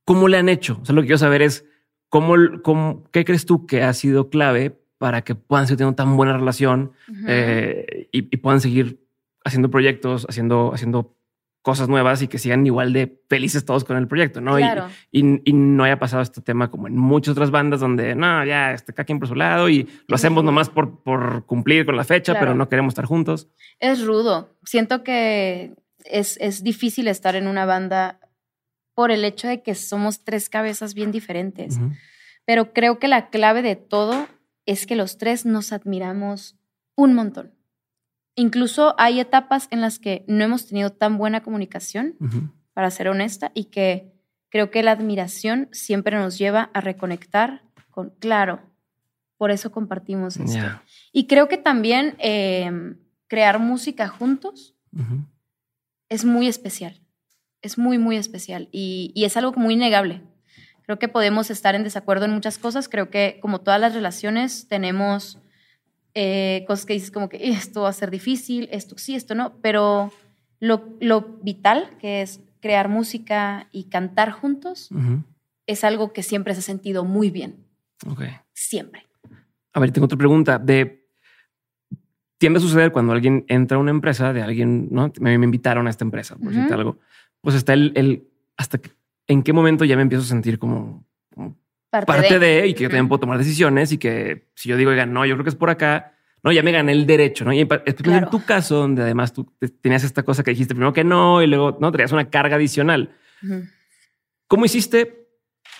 ¿Cómo 0.05 0.27
le 0.27 0.39
han 0.39 0.49
hecho? 0.49 0.79
O 0.83 0.85
sea, 0.85 0.95
lo 0.95 1.03
que 1.03 1.09
quiero 1.09 1.19
saber 1.19 1.43
es 1.43 1.67
cómo, 2.09 2.35
cómo 2.63 3.05
qué 3.13 3.25
crees 3.25 3.47
tú 3.47 3.67
que 3.67 3.83
ha 3.83 3.93
sido 3.93 4.31
clave 4.31 4.81
para 4.99 5.23
que 5.23 5.35
puedan 5.35 5.67
seguir 5.67 5.79
teniendo 5.79 5.97
tan 5.97 6.17
buena 6.17 6.37
relación 6.37 6.93
eh, 7.29 8.09
y, 8.11 8.35
y, 8.35 8.37
puedan 8.39 8.61
seguir 8.61 9.07
haciendo 9.45 9.71
proyectos, 9.71 10.27
haciendo, 10.29 10.73
haciendo 10.75 11.17
cosas 11.63 11.89
nuevas 11.89 12.23
y 12.23 12.29
que 12.29 12.39
sigan 12.39 12.65
igual 12.67 12.93
de 12.93 13.21
felices 13.29 13.65
todos 13.65 13.85
con 13.85 13.97
el 13.97 14.09
proyecto, 14.09 14.41
¿no? 14.41 14.59
Y, 14.59 15.23
no 15.53 15.85
haya 15.85 15.99
pasado 15.99 16.23
este 16.23 16.41
tema 16.41 16.71
como 16.71 16.87
en 16.87 16.97
muchas 16.97 17.33
otras 17.33 17.51
bandas 17.51 17.81
donde, 17.81 18.15
no, 18.15 18.45
ya, 18.45 18.73
este, 18.73 18.93
cada 18.93 19.05
quien 19.05 19.19
por 19.19 19.29
su 19.29 19.35
lado 19.35 19.69
y 19.69 19.89
lo 20.07 20.15
hacemos 20.15 20.43
nomás 20.45 20.71
por, 20.71 21.03
por 21.03 21.45
cumplir 21.47 21.85
con 21.85 21.97
la 21.97 22.05
fecha, 22.05 22.39
pero 22.39 22.55
no 22.55 22.69
queremos 22.69 22.93
estar 22.93 23.05
juntos. 23.05 23.49
Es 23.79 24.05
rudo. 24.05 24.57
Siento 24.65 25.03
que 25.03 25.75
es, 26.05 26.39
es 26.41 26.63
difícil 26.63 27.09
estar 27.09 27.37
en 27.37 27.47
una 27.47 27.67
banda 27.67 28.21
por 28.95 29.11
el 29.11 29.25
hecho 29.25 29.49
de 29.49 29.63
que 29.63 29.75
somos 29.75 30.25
tres 30.25 30.49
cabezas 30.49 30.95
bien 30.95 31.13
diferentes. 31.13 31.79
Pero 32.45 32.73
creo 32.73 32.99
que 32.99 33.09
la 33.09 33.31
clave 33.31 33.63
de 33.63 33.77
todo 33.77 34.27
es 34.67 34.87
que 34.87 34.97
los 34.97 35.19
tres 35.19 35.47
nos 35.47 35.73
admiramos 35.73 36.59
un 36.97 37.15
montón. 37.15 37.55
Incluso 38.35 38.95
hay 38.99 39.21
etapas 39.21 39.69
en 39.71 39.81
las 39.81 39.99
que 39.99 40.25
no 40.29 40.45
hemos 40.45 40.67
tenido 40.67 40.91
tan 40.91 41.19
buena 41.19 41.43
comunicación, 41.43 42.17
para 42.73 42.91
ser 42.91 43.09
honesta, 43.09 43.51
y 43.55 43.65
que 43.65 44.13
creo 44.49 44.71
que 44.71 44.83
la 44.83 44.93
admiración 44.93 45.69
siempre 45.73 46.17
nos 46.17 46.39
lleva 46.39 46.71
a 46.75 46.81
reconectar 46.81 47.63
con, 47.91 48.11
claro, 48.19 48.61
por 49.37 49.51
eso 49.51 49.73
compartimos 49.73 50.37
esto. 50.37 50.81
Y 51.13 51.27
creo 51.27 51.49
que 51.49 51.57
también 51.57 52.15
em, 52.19 52.99
crear 53.27 53.59
música 53.59 54.09
juntos 54.09 54.75
es 56.09 56.25
muy 56.25 56.47
especial, 56.47 57.01
es 57.63 57.79
muy, 57.79 57.99
muy 57.99 58.17
especial 58.17 58.69
y, 58.71 59.13
y 59.15 59.25
es 59.25 59.37
algo 59.37 59.53
muy 59.53 59.75
innegable. 59.75 60.23
Creo 60.83 60.99
que 60.99 61.09
podemos 61.09 61.51
estar 61.51 61.75
en 61.75 61.85
desacuerdo 61.85 62.25
en 62.25 62.33
muchas 62.33 62.59
cosas, 62.59 62.89
creo 62.89 63.11
que 63.11 63.39
como 63.41 63.61
todas 63.61 63.81
las 63.81 63.95
relaciones 63.95 64.67
tenemos 64.69 65.39
eh, 66.15 66.65
cosas 66.67 66.87
que 66.87 66.95
dices 66.95 67.11
como 67.11 67.29
que 67.29 67.51
esto 67.51 67.83
va 67.83 67.89
a 67.89 67.93
ser 67.93 68.11
difícil, 68.11 68.69
esto 68.73 68.97
sí, 68.99 69.15
esto 69.15 69.35
no, 69.35 69.55
pero 69.63 70.13
lo, 70.59 70.97
lo 71.01 71.39
vital 71.43 71.91
que 71.99 72.23
es 72.23 72.41
crear 72.61 72.89
música 72.89 73.69
y 73.73 73.85
cantar 73.85 74.31
juntos 74.31 74.91
es 75.67 75.85
algo 75.85 76.13
que 76.13 76.23
siempre 76.23 76.55
se 76.55 76.61
ha 76.61 76.63
sentido 76.63 77.05
muy 77.05 77.31
bien. 77.31 77.65
Ok. 78.07 78.23
Siempre. 78.53 79.07
A 79.73 79.81
ver, 79.81 79.93
tengo 79.93 80.07
otra 80.07 80.19
pregunta. 80.19 80.59
De, 80.59 81.07
tiende 82.39 82.59
a 82.59 82.63
suceder 82.63 82.93
cuando 82.93 83.13
alguien 83.13 83.45
entra 83.49 83.77
a 83.77 83.81
una 83.81 83.91
empresa 83.91 84.33
de 84.33 84.43
alguien, 84.43 84.89
¿no? 84.91 85.13
Me, 85.21 85.39
me 85.39 85.45
invitaron 85.45 85.87
a 85.87 85.91
esta 85.91 86.05
empresa, 86.05 86.37
por 86.37 86.49
decirte 86.49 86.75
algo. 86.75 86.99
Pues 87.41 87.57
está 87.57 87.73
el, 87.73 87.93
el 87.95 88.29
hasta 88.57 88.81
en 89.27 89.43
qué 89.43 89.53
momento 89.53 89.85
ya 89.85 89.97
me 89.97 90.03
empiezo 90.03 90.25
a 90.25 90.29
sentir 90.29 90.59
como 90.59 91.07
parte, 91.91 92.39
de. 92.39 92.69
y 92.69 92.75
que 92.75 92.85
yo 92.85 92.89
también 92.89 93.09
puedo 93.09 93.21
tomar 93.21 93.39
decisiones 93.39 93.93
y 93.93 93.99
que 93.99 94.49
si 94.55 94.69
yo 94.69 94.77
digo, 94.77 94.91
oiga, 94.91 95.07
no, 95.07 95.27
yo 95.27 95.35
creo 95.35 95.45
que 95.45 95.51
es 95.51 95.57
por 95.57 95.71
acá, 95.71 96.15
no, 96.43 96.53
ya 96.53 96.63
me 96.63 96.73
gané 96.73 96.93
el 96.93 97.07
derecho, 97.07 97.45
¿no? 97.45 97.53
Y 97.53 97.61
en 97.61 98.31
tu 98.31 98.45
caso, 98.45 98.77
donde 98.77 99.03
además 99.03 99.33
tú 99.33 99.53
tenías 99.83 100.05
esta 100.05 100.23
cosa 100.23 100.43
que 100.43 100.53
dijiste 100.53 100.75
primero 100.75 100.93
que 100.93 101.05
no 101.05 101.43
y 101.43 101.47
luego 101.47 101.77
no, 101.81 101.93
traías 101.93 102.13
una 102.13 102.31
carga 102.31 102.57
adicional. 102.57 103.15
¿Cómo 104.47 104.65
hiciste? 104.65 105.29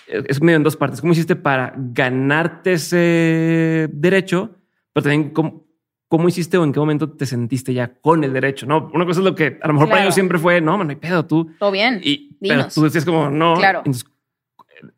Es 0.07 0.41
medio 0.41 0.57
en 0.57 0.63
dos 0.63 0.75
partes. 0.75 1.01
¿Cómo 1.01 1.13
hiciste 1.13 1.35
para 1.35 1.73
ganarte 1.75 2.73
ese 2.73 3.89
derecho? 3.91 4.55
Pero 4.93 5.03
también, 5.03 5.29
¿cómo, 5.31 5.65
cómo 6.07 6.27
hiciste 6.27 6.57
o 6.57 6.63
en 6.63 6.73
qué 6.73 6.79
momento 6.79 7.09
te 7.09 7.25
sentiste 7.25 7.73
ya 7.73 7.93
con 7.99 8.23
el 8.23 8.33
derecho? 8.33 8.67
No, 8.67 8.91
una 8.93 9.05
cosa 9.05 9.21
es 9.21 9.25
lo 9.25 9.33
que 9.33 9.57
a 9.61 9.67
lo 9.67 9.73
mejor 9.73 9.89
para 9.89 10.03
ellos 10.03 10.13
siempre 10.13 10.37
fue, 10.37 10.61
no, 10.61 10.83
no 10.83 10.89
hay 10.89 10.95
pedo, 10.95 11.25
tú. 11.25 11.49
Todo 11.57 11.71
bien. 11.71 12.01
Y 12.03 12.35
pero 12.39 12.67
tú 12.67 12.83
decías 12.83 13.05
como, 13.05 13.29
no. 13.29 13.55
Claro 13.55 13.83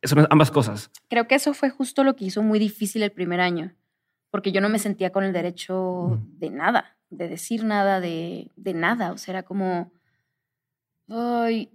son 0.03 0.27
ambas 0.30 0.51
cosas. 0.51 0.91
Creo 1.10 1.27
que 1.27 1.35
eso 1.35 1.53
fue 1.53 1.69
justo 1.69 2.03
lo 2.03 2.15
que 2.15 2.26
hizo 2.26 2.41
muy 2.43 2.60
difícil 2.60 3.03
el 3.03 3.11
primer 3.11 3.39
año, 3.39 3.73
porque 4.31 4.51
yo 4.51 4.61
no 4.61 4.69
me 4.69 4.80
sentía 4.80 5.11
con 5.11 5.23
el 5.23 5.34
derecho 5.34 6.22
de 6.38 6.49
nada, 6.49 6.97
de 7.10 7.27
decir 7.27 7.64
nada, 7.64 7.99
de, 7.99 8.49
de 8.55 8.73
nada. 8.73 9.11
O 9.11 9.18
sea, 9.18 9.34
era 9.34 9.43
como... 9.43 9.91
y, 11.49 11.69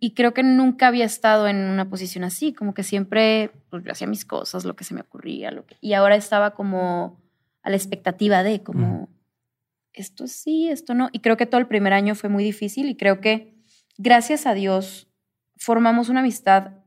y, 0.00 0.14
creo 0.14 0.34
que 0.34 0.42
nunca 0.42 0.88
había 0.88 1.04
estado 1.04 1.48
en 1.48 1.56
una 1.56 1.88
posición 1.88 2.24
así, 2.24 2.52
como 2.52 2.74
que 2.74 2.82
siempre 2.82 3.50
pues, 3.70 3.84
yo 3.84 3.92
hacía 3.92 4.06
mis 4.06 4.24
cosas, 4.24 4.64
lo 4.64 4.76
que 4.76 4.84
se 4.84 4.94
me 4.94 5.00
ocurría, 5.00 5.50
lo 5.50 5.64
que, 5.64 5.76
y 5.80 5.94
ahora 5.94 6.16
estaba 6.16 6.52
como 6.54 7.20
a 7.62 7.70
la 7.70 7.76
expectativa 7.76 8.42
de, 8.42 8.62
como, 8.62 9.08
esto 9.92 10.26
sí, 10.26 10.68
esto 10.68 10.94
no. 10.94 11.08
Y 11.12 11.20
creo 11.20 11.36
que 11.36 11.46
todo 11.46 11.60
el 11.60 11.66
primer 11.66 11.92
año 11.92 12.14
fue 12.14 12.28
muy 12.28 12.44
difícil 12.44 12.88
y 12.88 12.96
creo 12.96 13.20
que, 13.20 13.54
gracias 13.98 14.46
a 14.46 14.54
Dios, 14.54 15.08
formamos 15.56 16.08
una 16.08 16.20
amistad 16.20 16.81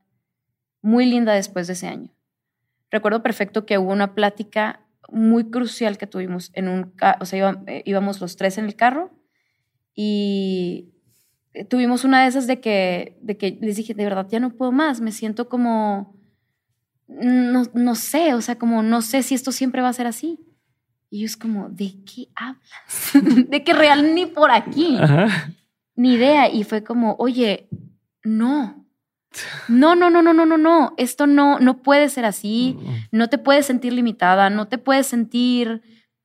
muy 0.85 1.07
linda 1.07 1.33
después 1.33 1.65
de 1.65 1.73
ese 1.73 1.87
año. 1.87 2.09
Recuerdo 2.91 3.23
perfecto 3.23 3.65
que 3.65 3.79
hubo 3.79 3.91
una 3.91 4.13
plática 4.13 4.85
muy 5.09 5.49
crucial 5.49 5.97
que 5.97 6.05
tuvimos 6.05 6.51
en 6.53 6.67
un, 6.67 6.93
o 7.19 7.25
sea, 7.25 7.59
eh, 7.65 7.81
íbamos 7.85 8.21
los 8.21 8.37
tres 8.37 8.59
en 8.59 8.65
el 8.65 8.75
carro 8.75 9.11
y 9.95 10.91
tuvimos 11.69 12.03
una 12.03 12.21
de 12.21 12.27
esas 12.27 12.45
de 12.45 12.59
que, 12.59 13.17
de 13.21 13.35
que 13.35 13.57
les 13.61 13.77
dije, 13.77 13.95
de 13.95 14.03
verdad, 14.03 14.27
ya 14.29 14.39
no 14.39 14.51
puedo 14.51 14.71
más, 14.71 15.01
me 15.01 15.11
siento 15.11 15.49
como, 15.49 16.15
no, 17.07 17.63
no 17.73 17.95
sé, 17.95 18.35
o 18.35 18.41
sea, 18.41 18.59
como 18.59 18.83
no 18.83 19.01
sé 19.01 19.23
si 19.23 19.33
esto 19.33 19.51
siempre 19.51 19.81
va 19.81 19.89
a 19.89 19.93
ser 19.93 20.05
así. 20.05 20.39
Y 21.09 21.21
yo 21.21 21.25
es 21.25 21.35
como, 21.35 21.69
¿de 21.69 21.95
qué 22.05 22.27
hablas? 22.35 23.47
de 23.49 23.63
que 23.63 23.73
real 23.73 24.13
ni 24.13 24.27
por 24.27 24.51
aquí. 24.51 24.99
Ni 25.95 26.13
idea. 26.13 26.47
Y 26.47 26.63
fue 26.63 26.83
como, 26.83 27.15
oye, 27.17 27.69
no. 28.23 28.84
No, 29.67 29.95
no, 29.95 30.09
no, 30.09 30.21
no, 30.21 30.33
no, 30.33 30.45
no, 30.45 30.57
no. 30.57 30.93
Esto 30.97 31.27
no, 31.27 31.59
no 31.59 31.81
puede 31.81 32.09
ser 32.09 32.25
así. 32.25 32.77
No 33.11 33.29
te 33.29 33.37
puedes 33.37 33.65
sentir 33.65 33.93
limitada, 33.93 34.49
no 34.49 34.67
te 34.67 34.77
puedes 34.77 35.07
sentir 35.07 35.81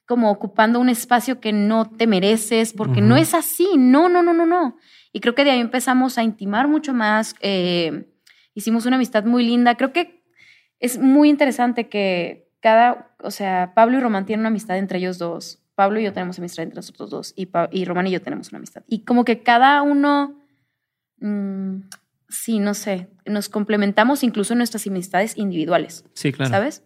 como 0.07 0.31
ocupando 0.31 0.81
un 0.81 0.89
espacio 0.89 1.41
que 1.41 1.53
no 1.53 1.89
te 1.89 2.07
mereces, 2.07 2.73
porque 2.73 3.01
no 3.01 3.17
es 3.17 3.35
así. 3.35 3.69
No, 3.77 4.09
no, 4.09 4.23
no, 4.23 4.33
no, 4.35 4.47
no. 4.47 4.77
Y 5.13 5.21
creo 5.21 5.35
que 5.35 5.45
de 5.45 5.53
ahí 5.53 5.61
empezamos 5.61 6.19
a 6.19 6.23
intimar 6.23 6.69
mucho 6.69 6.93
más. 6.95 7.35
Eh, 7.41 8.09
hicimos 8.55 8.87
una 8.87 8.97
amistad 8.97 9.25
muy 9.25 9.45
linda. 9.45 9.77
Creo 9.77 9.93
que 9.93 10.25
es 10.79 10.99
muy 10.99 11.29
interesante 11.29 11.89
que 11.89 12.51
cada, 12.61 13.15
o 13.23 13.31
sea, 13.31 13.73
Pablo 13.75 13.99
y 13.99 14.01
Román 14.01 14.27
tienen 14.27 14.41
una 14.41 14.49
amistad 14.49 14.79
entre 14.79 14.99
ellos 14.99 15.19
dos. 15.19 15.63
Pablo 15.75 15.99
y 16.01 16.05
yo 16.05 16.13
tenemos 16.13 16.39
amistad 16.39 16.65
entre 16.65 16.77
nosotros 16.77 17.11
dos. 17.11 17.33
Y, 17.37 17.49
y 17.71 17.85
Román 17.85 18.07
y 18.07 18.11
yo 18.11 18.21
tenemos 18.21 18.51
una 18.51 18.59
amistad. 18.59 18.83
Y 18.87 19.05
como 19.05 19.25
que 19.25 19.43
cada 19.43 19.83
uno, 19.83 20.39
mm, 21.21 21.77
sí, 22.31 22.59
no 22.59 22.75
sé, 22.75 23.09
nos 23.27 23.49
complementamos 23.49 24.23
incluso 24.23 24.55
en 24.55 24.59
nuestras 24.59 24.87
amistades 24.87 25.37
individuales. 25.37 26.05
Sí, 26.15 26.33
claro. 26.33 26.51
¿Sabes? 26.51 26.85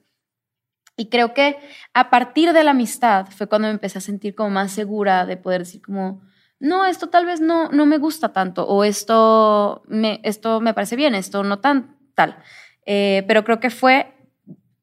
Y 0.97 1.09
creo 1.09 1.35
que 1.35 1.57
a 1.93 2.11
partir 2.11 2.53
de 2.53 2.65
la 2.65 2.71
amistad 2.71 3.27
fue 3.27 3.49
cuando 3.49 3.69
me 3.69 3.75
empecé 3.75 3.99
a 3.99 4.01
sentir 4.01 4.35
como 4.35 4.51
más 4.51 4.73
segura 4.73 5.27
de 5.27 5.37
poder 5.37 5.61
decir 5.61 5.83
como, 5.83 6.23
no, 6.61 6.87
esto 6.87 7.09
tal 7.09 7.27
vez 7.27 7.41
no, 7.41 7.69
no 7.71 7.85
me 7.85 7.99
gusta 7.99 8.33
tanto, 8.33 8.66
o 8.66 8.85
esto 8.85 9.83
me, 9.89 10.21
esto 10.23 10.61
me 10.61 10.73
parece 10.73 10.97
bien, 10.97 11.15
esto 11.15 11.43
no 11.43 11.59
tan 11.59 11.97
tal. 12.15 12.39
Eh, 12.87 13.25
pero 13.27 13.45
creo 13.45 13.61
que 13.61 13.71
fue 13.71 14.15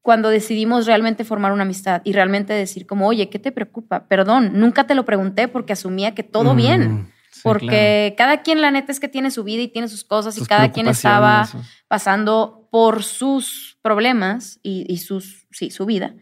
cuando 0.01 0.29
decidimos 0.29 0.87
realmente 0.87 1.23
formar 1.23 1.51
una 1.51 1.63
amistad 1.63 2.01
y 2.03 2.13
realmente 2.13 2.53
decir 2.53 2.87
como, 2.87 3.07
oye, 3.07 3.29
¿qué 3.29 3.39
te 3.39 3.51
preocupa? 3.51 4.07
Perdón, 4.07 4.59
nunca 4.59 4.87
te 4.87 4.95
lo 4.95 5.05
pregunté 5.05 5.47
porque 5.47 5.73
asumía 5.73 6.15
que 6.15 6.23
todo 6.23 6.55
bien. 6.55 7.10
Porque 7.43 8.15
cada 8.17 8.41
quien, 8.41 8.61
la 8.61 8.71
neta, 8.71 8.91
es 8.91 8.99
que 8.99 9.07
tiene 9.07 9.31
su 9.31 9.43
vida 9.43 9.61
y 9.63 9.67
tiene 9.67 9.87
sus 9.87 10.03
cosas 10.03 10.37
y 10.37 10.45
cada 10.45 10.71
quien 10.71 10.87
estaba 10.87 11.47
pasando 11.87 12.67
por 12.71 13.03
sus 13.03 13.77
problemas 13.81 14.59
y, 14.63 14.97
sus, 14.97 15.47
sí, 15.51 15.71
su 15.71 15.85
vida. 15.85 16.15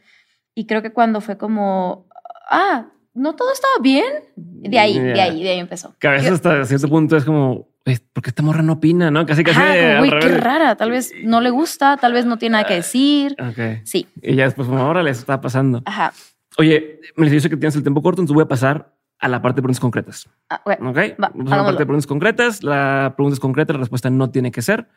Y 0.55 0.65
creo 0.65 0.81
que 0.81 0.91
cuando 0.91 1.21
fue 1.21 1.37
como, 1.37 2.07
ah, 2.49 2.87
no 3.13 3.35
todo 3.35 3.51
estaba 3.53 3.75
bien, 3.81 4.05
de 4.35 4.79
ahí, 4.79 4.99
de 4.99 5.21
ahí, 5.21 5.43
de 5.43 5.49
ahí 5.49 5.59
empezó. 5.59 5.95
Que 5.99 6.07
a 6.07 6.11
veces 6.11 6.31
hasta 6.31 6.65
cierto 6.65 6.89
punto 6.89 7.17
es 7.17 7.25
como, 7.25 7.69
porque 8.13 8.29
esta 8.29 8.43
morra 8.43 8.61
no 8.61 8.73
opina, 8.73 9.11
¿no? 9.11 9.25
Casi, 9.25 9.43
casi. 9.43 9.59
Ajá, 9.59 10.19
qué 10.19 10.37
rara. 10.37 10.75
Tal 10.75 10.91
vez 10.91 11.11
no 11.23 11.41
le 11.41 11.49
gusta, 11.49 11.97
tal 11.97 12.13
vez 12.13 12.25
no 12.25 12.37
tiene 12.37 12.53
nada 12.53 12.65
que 12.65 12.75
decir. 12.75 13.35
Ok. 13.39 13.83
Sí. 13.83 14.07
Y 14.21 14.35
ya 14.35 14.45
después, 14.45 14.67
como 14.67 14.79
ahora 14.79 15.03
les 15.03 15.19
está 15.19 15.41
pasando. 15.41 15.81
Ajá. 15.85 16.13
Oye, 16.57 16.99
me 17.15 17.29
dice 17.29 17.49
que 17.49 17.57
tienes 17.57 17.75
el 17.75 17.83
tiempo 17.83 18.01
corto, 18.01 18.21
entonces 18.21 18.35
voy 18.35 18.43
a 18.43 18.47
pasar 18.47 18.98
a 19.19 19.27
la 19.27 19.41
parte 19.41 19.57
de 19.57 19.63
preguntas 19.63 19.79
concretas. 19.79 20.29
Ah, 20.49 20.61
ok. 20.65 20.97
Va, 21.21 21.31
Vamos 21.33 21.51
a 21.51 21.57
la 21.57 21.63
parte 21.63 21.79
de 21.79 21.85
preguntas 21.85 22.07
concretas. 22.07 22.63
La 22.63 23.13
pregunta 23.15 23.33
es 23.33 23.39
concreta, 23.39 23.73
la 23.73 23.79
respuesta 23.79 24.09
no 24.09 24.29
tiene 24.31 24.51
que 24.51 24.61
ser. 24.61 24.87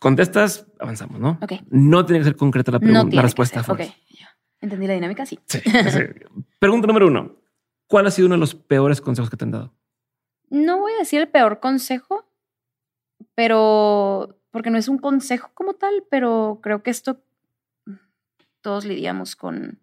Contestas, 0.00 0.66
avanzamos, 0.78 1.20
¿no? 1.20 1.38
Ok. 1.42 1.52
No 1.70 2.06
tiene 2.06 2.20
que 2.20 2.24
ser 2.24 2.36
concreta 2.36 2.72
la, 2.72 2.80
pregunta, 2.80 3.16
la 3.16 3.22
respuesta. 3.22 3.64
Ok. 3.68 3.80
Entendí 4.60 4.86
la 4.86 4.94
dinámica, 4.94 5.26
sí. 5.26 5.38
sí. 5.46 5.60
Pregunta 6.58 6.86
número 6.86 7.06
uno. 7.06 7.36
¿Cuál 7.86 8.06
ha 8.06 8.10
sido 8.10 8.26
uno 8.26 8.36
de 8.36 8.40
los 8.40 8.54
peores 8.54 9.00
consejos 9.00 9.30
que 9.30 9.36
te 9.36 9.44
han 9.44 9.50
dado? 9.50 9.72
no 10.50 10.78
voy 10.78 10.92
a 10.92 10.98
decir 10.98 11.20
el 11.20 11.28
peor 11.28 11.60
consejo, 11.60 12.26
pero 13.34 14.36
porque 14.50 14.70
no 14.70 14.78
es 14.78 14.88
un 14.88 14.98
consejo 14.98 15.50
como 15.54 15.74
tal, 15.74 16.04
pero 16.10 16.58
creo 16.62 16.82
que 16.82 16.90
esto 16.90 17.22
todos 18.60 18.84
lidiamos 18.84 19.36
con 19.36 19.79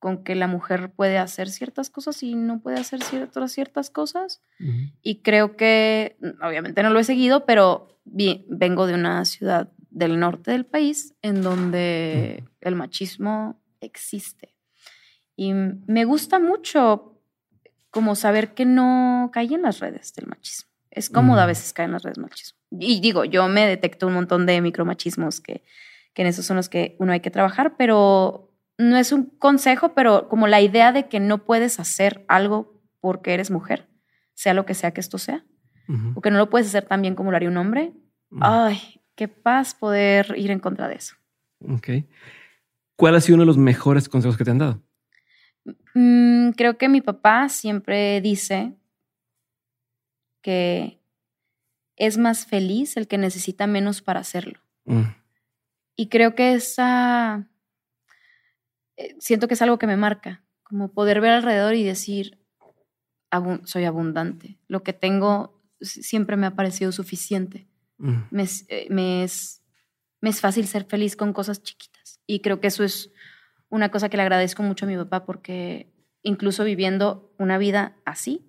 con 0.00 0.24
que 0.24 0.34
la 0.34 0.48
mujer 0.48 0.90
puede 0.90 1.18
hacer 1.18 1.50
ciertas 1.50 1.90
cosas 1.90 2.22
y 2.22 2.34
no 2.34 2.60
puede 2.60 2.80
hacer 2.80 3.02
ciertas, 3.02 3.52
ciertas 3.52 3.90
cosas. 3.90 4.40
Y 5.02 5.16
creo 5.16 5.56
que, 5.56 6.16
obviamente 6.42 6.82
no 6.82 6.90
lo 6.90 6.98
he 6.98 7.04
seguido, 7.04 7.44
pero 7.44 8.00
vengo 8.04 8.86
de 8.86 8.94
una 8.94 9.24
ciudad 9.26 9.70
del 9.90 10.18
norte 10.18 10.52
del 10.52 10.64
país 10.64 11.14
en 11.20 11.42
donde 11.42 12.44
el 12.62 12.76
machismo 12.76 13.60
existe. 13.80 14.56
Y 15.36 15.52
me 15.52 16.06
gusta 16.06 16.38
mucho 16.38 17.20
como 17.90 18.14
saber 18.14 18.54
que 18.54 18.64
no 18.64 19.30
cae 19.34 19.52
en 19.52 19.62
las 19.62 19.80
redes 19.80 20.14
del 20.14 20.28
machismo. 20.28 20.70
Es 20.90 21.10
cómodo 21.10 21.40
a 21.40 21.46
veces 21.46 21.72
caer 21.74 21.88
en 21.88 21.92
las 21.92 22.02
redes 22.02 22.16
del 22.16 22.24
machismo. 22.24 22.58
Y 22.70 23.00
digo, 23.00 23.26
yo 23.26 23.46
me 23.48 23.66
detecto 23.66 24.06
un 24.06 24.14
montón 24.14 24.46
de 24.46 24.60
micromachismos 24.62 25.40
que, 25.40 25.62
que 26.14 26.22
en 26.22 26.28
esos 26.28 26.46
son 26.46 26.56
los 26.56 26.70
que 26.70 26.96
uno 26.98 27.12
hay 27.12 27.20
que 27.20 27.30
trabajar, 27.30 27.76
pero 27.76 28.49
no 28.80 28.96
es 28.96 29.12
un 29.12 29.26
consejo, 29.26 29.94
pero 29.94 30.28
como 30.28 30.46
la 30.46 30.60
idea 30.60 30.92
de 30.92 31.08
que 31.08 31.20
no 31.20 31.44
puedes 31.44 31.78
hacer 31.78 32.24
algo 32.28 32.82
porque 33.00 33.34
eres 33.34 33.50
mujer, 33.50 33.88
sea 34.34 34.54
lo 34.54 34.64
que 34.66 34.74
sea 34.74 34.92
que 34.92 35.00
esto 35.00 35.18
sea, 35.18 35.44
o 36.14 36.20
que 36.20 36.30
no 36.30 36.38
lo 36.38 36.50
puedes 36.50 36.68
hacer 36.68 36.84
tan 36.86 37.02
bien 37.02 37.16
como 37.16 37.30
lo 37.30 37.36
haría 37.36 37.48
un 37.48 37.56
hombre. 37.56 37.92
Ay, 38.40 39.00
qué 39.16 39.26
paz 39.26 39.74
poder 39.74 40.34
ir 40.36 40.52
en 40.52 40.60
contra 40.60 40.86
de 40.86 40.94
eso. 40.94 41.16
Ok. 41.60 41.88
¿Cuál 42.94 43.16
ha 43.16 43.20
sido 43.20 43.34
uno 43.34 43.42
de 43.42 43.48
los 43.48 43.58
mejores 43.58 44.08
consejos 44.08 44.36
que 44.36 44.44
te 44.44 44.52
han 44.52 44.58
dado? 44.58 44.82
Mm, 45.94 46.50
creo 46.50 46.78
que 46.78 46.88
mi 46.88 47.00
papá 47.00 47.48
siempre 47.48 48.20
dice 48.20 48.76
que 50.42 51.00
es 51.96 52.18
más 52.18 52.46
feliz 52.46 52.96
el 52.96 53.08
que 53.08 53.18
necesita 53.18 53.66
menos 53.66 54.00
para 54.00 54.20
hacerlo. 54.20 54.60
Mm. 54.84 55.02
Y 55.96 56.08
creo 56.08 56.34
que 56.34 56.54
esa, 56.54 57.48
siento 59.18 59.48
que 59.48 59.54
es 59.54 59.62
algo 59.62 59.78
que 59.78 59.86
me 59.86 59.96
marca, 59.96 60.44
como 60.62 60.92
poder 60.92 61.20
ver 61.20 61.32
alrededor 61.32 61.74
y 61.74 61.84
decir, 61.84 62.38
soy 63.64 63.84
abundante, 63.84 64.58
lo 64.68 64.82
que 64.82 64.92
tengo 64.92 65.60
siempre 65.80 66.36
me 66.36 66.46
ha 66.46 66.54
parecido 66.54 66.92
suficiente. 66.92 67.66
Mm. 67.98 68.22
Me, 68.30 68.46
eh, 68.68 68.86
me, 68.90 69.24
es, 69.24 69.62
me 70.20 70.30
es 70.30 70.40
fácil 70.40 70.66
ser 70.66 70.84
feliz 70.84 71.16
con 71.16 71.32
cosas 71.32 71.62
chiquitas. 71.62 72.20
Y 72.26 72.40
creo 72.40 72.60
que 72.60 72.68
eso 72.68 72.84
es 72.84 73.10
una 73.68 73.90
cosa 73.90 74.08
que 74.08 74.16
le 74.16 74.22
agradezco 74.24 74.62
mucho 74.62 74.84
a 74.84 74.88
mi 74.88 74.96
papá 74.96 75.24
porque 75.24 75.92
incluso 76.22 76.64
viviendo 76.64 77.32
una 77.38 77.56
vida 77.58 77.96
así, 78.04 78.46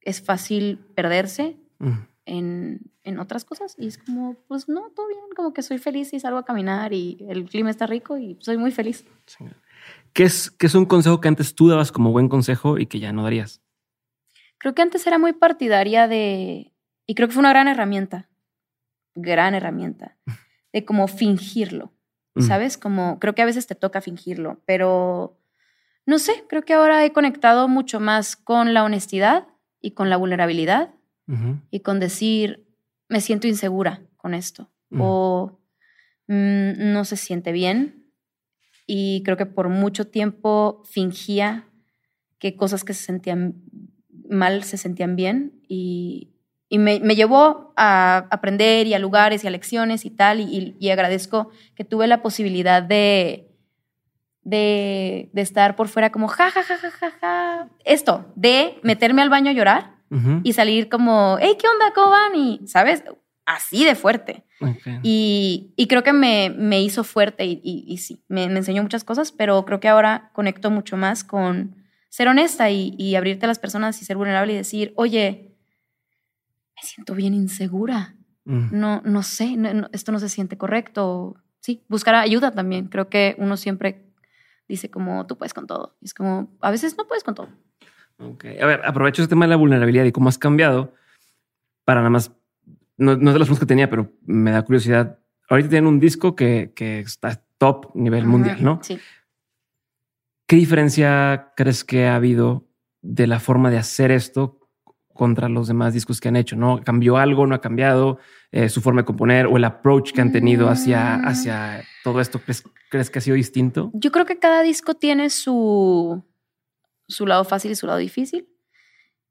es 0.00 0.20
fácil 0.20 0.78
perderse 0.94 1.56
mm. 1.78 2.13
En, 2.26 2.90
en, 3.02 3.18
otras 3.18 3.44
cosas 3.44 3.74
y 3.78 3.86
es 3.86 3.98
como, 3.98 4.34
pues 4.48 4.68
no, 4.68 4.90
todo 4.90 5.08
bien, 5.08 5.20
como 5.36 5.52
que 5.52 5.62
soy 5.62 5.78
feliz 5.78 6.12
y 6.12 6.20
salgo 6.20 6.38
a 6.38 6.44
caminar 6.44 6.92
y 6.92 7.24
el 7.28 7.44
clima 7.44 7.70
está 7.70 7.86
rico 7.86 8.16
y 8.16 8.36
soy 8.40 8.56
muy 8.56 8.70
feliz. 8.70 9.04
¿Qué 10.12 10.24
es, 10.24 10.50
qué 10.50 10.66
es 10.66 10.74
un 10.74 10.86
consejo 10.86 11.20
que 11.20 11.28
antes 11.28 11.54
tú 11.54 11.68
dabas 11.68 11.92
como 11.92 12.12
buen 12.12 12.28
consejo 12.28 12.78
y 12.78 12.86
que 12.86 13.00
ya 13.00 13.12
no 13.12 13.24
darías? 13.24 13.60
Creo 14.58 14.74
que 14.74 14.82
antes 14.82 15.06
era 15.06 15.18
muy 15.18 15.32
partidaria 15.34 16.08
de, 16.08 16.72
y 17.06 17.14
creo 17.14 17.28
que 17.28 17.34
fue 17.34 17.40
una 17.40 17.50
gran 17.50 17.68
herramienta, 17.68 18.28
gran 19.14 19.54
herramienta, 19.54 20.16
de 20.72 20.84
como 20.84 21.08
fingirlo. 21.08 21.94
¿sabes? 22.40 22.78
Como 22.78 23.18
creo 23.20 23.34
que 23.34 23.42
a 23.42 23.46
veces 23.46 23.66
te 23.66 23.74
toca 23.74 24.00
fingirlo, 24.00 24.60
pero 24.66 25.38
no 26.06 26.18
sé, 26.18 26.44
creo 26.48 26.62
que 26.62 26.74
ahora 26.74 27.04
he 27.04 27.12
conectado 27.12 27.68
mucho 27.68 28.00
más 28.00 28.36
con 28.36 28.74
la 28.74 28.84
honestidad 28.84 29.46
y 29.80 29.92
con 29.92 30.10
la 30.10 30.16
vulnerabilidad 30.16 30.94
y 31.70 31.80
con 31.80 32.00
decir, 32.00 32.66
me 33.08 33.20
siento 33.20 33.46
insegura 33.46 34.02
con 34.16 34.34
esto 34.34 34.70
o 34.98 35.58
mm, 36.26 36.92
no 36.92 37.04
se 37.04 37.16
siente 37.16 37.50
bien 37.50 38.12
y 38.86 39.22
creo 39.24 39.36
que 39.36 39.46
por 39.46 39.68
mucho 39.68 40.06
tiempo 40.06 40.82
fingía 40.84 41.66
que 42.38 42.56
cosas 42.56 42.84
que 42.84 42.92
se 42.92 43.04
sentían 43.04 43.54
mal 44.28 44.64
se 44.64 44.76
sentían 44.76 45.16
bien 45.16 45.60
y, 45.68 46.34
y 46.68 46.78
me, 46.78 46.98
llevó 47.14 47.72
a 47.76 48.26
aprender 48.30 48.86
y 48.86 48.94
a 48.94 48.98
lugares 48.98 49.44
y 49.44 49.46
a 49.46 49.50
lecciones 49.50 50.04
y 50.04 50.10
tal, 50.10 50.40
y, 50.40 50.90
agradezco 50.90 51.50
que 51.74 51.84
tuve 51.84 52.06
la 52.06 52.22
posibilidad 52.22 52.82
de, 52.82 53.48
de, 54.42 55.30
estar 55.34 55.76
por 55.76 55.86
fuera 55.88 56.10
como 56.10 56.26
ja, 56.26 56.50
ja, 56.50 56.62
ja, 56.62 56.76
ja, 56.76 56.90
ja, 56.90 57.10
ja. 57.20 57.68
Esto, 57.84 58.32
de 58.34 58.78
meterme 58.82 59.22
al 59.22 59.30
baño 59.30 59.50
a 59.50 59.54
llorar 59.54 59.94
y 60.42 60.52
salir 60.52 60.88
como, 60.88 61.38
hey, 61.40 61.56
¿qué 61.60 61.66
onda? 61.68 61.92
¿Cómo 61.94 62.10
van? 62.10 62.34
Y, 62.36 62.60
¿sabes? 62.66 63.04
Así 63.46 63.84
de 63.84 63.94
fuerte. 63.94 64.44
Y, 65.02 65.74
creo 65.88 66.02
que 66.02 66.12
me, 66.12 66.50
me 66.50 66.80
hizo 66.80 67.04
fuerte 67.04 67.44
y, 67.44 67.60
y 67.62 67.98
sí, 67.98 68.22
me, 68.28 68.48
me, 68.48 68.58
enseñó 68.58 68.82
muchas 68.82 69.04
cosas, 69.04 69.32
pero 69.32 69.64
creo 69.64 69.80
que 69.80 69.88
ahora 69.88 70.30
conecto 70.32 70.70
mucho 70.70 70.96
más 70.96 71.24
con 71.24 71.76
ser 72.08 72.28
honesta 72.28 72.70
y 72.70 73.16
abrirte 73.16 73.46
a 73.46 73.48
las 73.48 73.58
personas 73.58 74.00
y 74.00 74.04
ser 74.04 74.16
vulnerable 74.16 74.52
y 74.52 74.56
decir, 74.56 74.92
oye, 74.96 75.54
me 76.76 76.82
siento 76.82 77.14
bien 77.14 77.34
insegura. 77.34 78.14
Mm. 78.44 78.68
No, 78.78 79.02
no 79.04 79.22
sé, 79.22 79.56
esto 79.92 80.12
no 80.12 80.18
se 80.18 80.28
siente 80.28 80.58
correcto. 80.58 81.36
Sí, 81.60 81.82
buscar 81.88 82.14
ayuda 82.14 82.50
también. 82.50 82.88
Creo 82.88 83.08
que 83.08 83.34
uno 83.38 83.56
siempre 83.56 84.06
dice 84.68 84.90
como 84.90 85.26
tú 85.26 85.36
puedes 85.36 85.54
con 85.54 85.66
todo. 85.66 85.96
es 86.00 86.14
como 86.14 86.56
a 86.60 86.70
veces 86.70 86.96
no 86.96 87.06
puedes 87.06 87.24
con 87.24 87.34
todo. 87.34 87.48
Ok, 88.18 88.44
a 88.60 88.66
ver, 88.66 88.80
aprovecho 88.84 89.22
este 89.22 89.32
tema 89.32 89.46
de 89.46 89.50
la 89.50 89.56
vulnerabilidad 89.56 90.04
y 90.04 90.12
cómo 90.12 90.28
has 90.28 90.38
cambiado 90.38 90.94
para 91.84 92.00
nada 92.00 92.10
más. 92.10 92.32
No, 92.96 93.16
no 93.16 93.30
es 93.30 93.34
de 93.34 93.38
los 93.38 93.48
puntos 93.48 93.60
que 93.60 93.66
tenía, 93.66 93.90
pero 93.90 94.12
me 94.24 94.50
da 94.52 94.62
curiosidad. 94.62 95.18
Ahorita 95.48 95.68
tienen 95.68 95.88
un 95.88 96.00
disco 96.00 96.36
que, 96.36 96.72
que 96.74 97.00
está 97.00 97.42
top 97.58 97.90
nivel 97.94 98.26
mundial, 98.26 98.62
¿no? 98.62 98.80
Sí. 98.82 98.98
¿Qué 100.46 100.56
diferencia 100.56 101.52
crees 101.56 101.84
que 101.84 102.06
ha 102.06 102.16
habido 102.16 102.68
de 103.02 103.26
la 103.26 103.40
forma 103.40 103.70
de 103.70 103.78
hacer 103.78 104.10
esto 104.10 104.60
contra 105.14 105.48
los 105.48 105.68
demás 105.68 105.94
discos 105.94 106.20
que 106.20 106.28
han 106.28 106.36
hecho? 106.36 106.56
¿No 106.56 106.82
cambió 106.84 107.16
algo? 107.16 107.46
¿No 107.46 107.54
ha 107.54 107.60
cambiado 107.60 108.18
eh, 108.52 108.68
su 108.68 108.82
forma 108.82 109.02
de 109.02 109.06
componer 109.06 109.46
o 109.46 109.56
el 109.56 109.64
approach 109.64 110.12
que 110.12 110.20
han 110.20 110.32
tenido 110.32 110.68
hacia, 110.68 111.18
mm. 111.18 111.26
hacia 111.26 111.84
todo 112.02 112.20
esto? 112.20 112.40
¿Crees, 112.90 113.10
que 113.10 113.18
ha 113.18 113.22
sido 113.22 113.36
distinto? 113.36 113.90
Yo 113.94 114.12
creo 114.12 114.26
que 114.26 114.38
cada 114.38 114.62
disco 114.62 114.94
tiene 114.94 115.30
su, 115.30 116.22
su 117.08 117.26
lado 117.26 117.44
fácil 117.44 117.70
y 117.72 117.74
su 117.76 117.86
lado 117.86 117.98
difícil. 117.98 118.48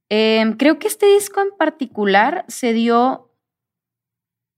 Em, 0.10 0.54
creo 0.54 0.80
que 0.80 0.88
este 0.88 1.08
disco 1.08 1.42
en 1.42 1.50
particular 1.58 2.46
se 2.48 2.74
dio 2.74 3.32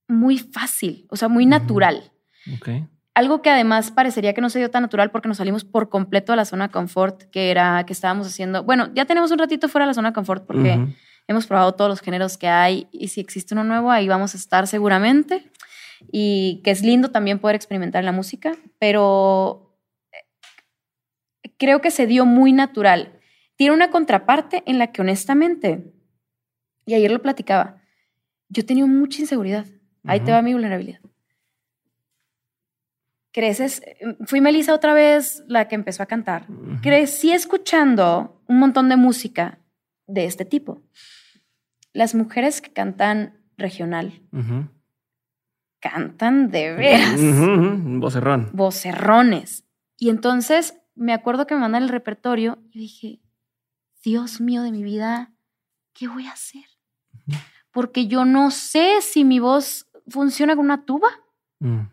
muy 0.08 0.38
fácil, 0.38 1.08
o 1.10 1.16
sea, 1.16 1.30
muy 1.30 1.46
natural. 1.46 2.12
Okay. 2.58 2.88
Algo 3.14 3.42
que 3.42 3.50
además 3.50 3.92
parecería 3.92 4.34
que 4.34 4.42
no 4.42 4.50
se 4.50 4.60
dio 4.60 4.70
tan 4.70 4.82
natural 4.82 5.12
porque 5.12 5.28
nos 5.28 5.38
salimos 5.38 5.64
por 5.64 5.90
completo 5.90 6.34
a 6.34 6.36
la 6.36 6.46
zona 6.46 6.70
confort, 6.70 7.24
que 7.32 7.50
era 7.52 7.86
que 7.86 7.94
estábamos 7.94 8.28
haciendo. 8.28 8.64
Bueno, 8.64 8.90
ya 8.94 9.06
tenemos 9.06 9.32
un 9.32 9.40
ratito 9.40 9.70
fuera 9.70 9.86
de 9.86 9.92
la 9.92 9.94
zona 9.94 10.14
confort 10.14 10.46
porque 10.46 10.78
hemos 11.28 11.48
probado 11.48 11.74
todos 11.74 11.90
los 11.90 12.02
géneros 12.02 12.38
que 12.38 12.50
hay 12.50 12.88
y 12.92 13.08
si 13.08 13.22
existe 13.22 13.54
uno 13.54 13.64
nuevo, 13.64 13.92
ahí 13.92 14.08
vamos 14.08 14.34
a 14.36 14.38
estar 14.38 14.68
seguramente. 14.68 15.50
Y 16.12 16.62
que 16.64 16.72
es 16.72 16.84
lindo 16.84 17.10
también 17.10 17.40
poder 17.40 17.56
experimentar 17.56 18.04
la 18.04 18.12
música, 18.12 18.52
pero 18.80 19.65
creo 21.58 21.82
que 21.82 21.92
se 21.92 22.08
dio 22.08 22.26
muy 22.26 22.52
natural. 22.52 23.20
Tiene 23.56 23.74
una 23.74 23.90
contraparte 23.90 24.64
en 24.66 24.80
la 24.80 24.92
que 24.92 25.02
honestamente, 25.02 25.94
y 26.86 26.94
ayer 26.94 27.12
lo 27.12 27.22
platicaba, 27.22 27.82
yo 28.50 28.66
tenía 28.66 28.86
mucha 28.86 29.22
inseguridad. 29.22 29.66
Ahí 30.04 30.20
te 30.20 30.32
va 30.32 30.42
mi 30.42 30.54
vulnerabilidad 30.54 31.02
creces, 33.36 33.82
fui 34.24 34.40
Melissa 34.40 34.74
otra 34.74 34.94
vez 34.94 35.44
la 35.50 35.68
que 35.68 35.76
empezó 35.76 36.02
a 36.02 36.06
cantar, 36.06 36.48
crecí 36.82 37.34
escuchando 37.34 38.42
un 38.48 38.60
montón 38.60 38.88
de 38.88 38.96
música 38.96 39.60
de 40.08 40.24
este 40.24 40.46
tipo. 40.46 40.82
Las 41.92 42.16
mujeres 42.16 42.62
que 42.62 42.72
cantan 42.72 43.42
regional 43.58 44.22
cantan 45.82 46.50
de 46.50 46.76
veras. 46.76 47.20
Vocerrón. 48.00 48.52
Vocerrones. 48.54 49.66
Y 49.98 50.10
entonces 50.10 50.82
me 50.96 51.14
acuerdo 51.14 51.46
que 51.46 51.56
me 51.56 51.62
mandan 51.62 51.84
el 51.84 51.90
repertorio 51.90 52.60
y 52.72 52.80
dije, 52.80 53.20
Dios 54.04 54.42
mío 54.42 54.64
de 54.64 54.72
mi 54.72 54.84
vida, 54.84 55.34
¿qué 55.94 56.08
voy 56.08 56.28
a 56.28 56.32
hacer? 56.32 56.66
Porque 57.72 58.08
yo 58.08 58.26
no 58.26 58.52
sé 58.52 59.02
si 59.02 59.24
mi 59.24 59.40
voz 59.40 59.88
funciona 60.08 60.56
con 60.56 60.66
una 60.66 60.86
tuba. 60.86 61.10
Mm 61.60 61.88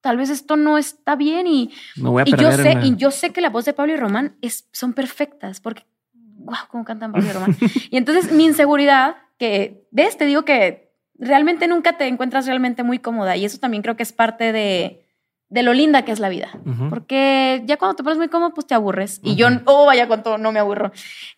tal 0.00 0.16
vez 0.16 0.30
esto 0.30 0.56
no 0.56 0.78
está 0.78 1.16
bien 1.16 1.46
y, 1.46 1.70
yo 1.96 2.52
sé 2.52 2.78
y 2.82 2.96
yo 2.96 3.10
sé 3.10 3.30
que 3.30 3.40
la 3.40 3.50
voz 3.50 3.64
de 3.64 3.72
Pablo 3.72 3.92
y 3.92 3.96
Román 3.96 4.36
es, 4.40 4.68
son 4.72 4.92
perfectas 4.92 5.60
porque 5.60 5.84
wow, 6.12 6.56
cómo 6.68 6.84
cantan 6.84 7.12
Pablo 7.12 7.28
y 7.28 7.32
Román. 7.32 7.56
y 7.90 7.96
entonces 7.96 8.32
mi 8.32 8.44
inseguridad 8.44 9.16
que 9.38 9.86
ves, 9.90 10.16
te 10.16 10.26
digo 10.26 10.44
que 10.44 10.92
realmente 11.18 11.68
nunca 11.68 11.96
te 11.96 12.06
encuentras 12.06 12.46
realmente 12.46 12.82
muy 12.82 12.98
cómoda 12.98 13.36
y 13.36 13.44
eso 13.44 13.58
también 13.58 13.82
creo 13.82 13.96
que 13.96 14.02
es 14.02 14.12
parte 14.12 14.52
de, 14.52 15.06
de 15.50 15.64
lo 15.64 15.74
linda 15.74 16.04
que 16.04 16.12
es 16.12 16.20
la 16.20 16.28
vida, 16.28 16.48
porque 16.88 17.62
ya 17.66 17.76
cuando 17.76 17.96
te 17.96 18.04
pones 18.04 18.18
muy 18.18 18.28
cómodo 18.28 18.54
pues 18.54 18.68
te 18.68 18.74
aburres 18.74 19.20
y 19.24 19.34
yo 19.34 19.48
oh 19.64 19.84
vaya 19.84 20.06
cuánto 20.06 20.38
no 20.38 20.52
me 20.52 20.60
aburro. 20.60 20.92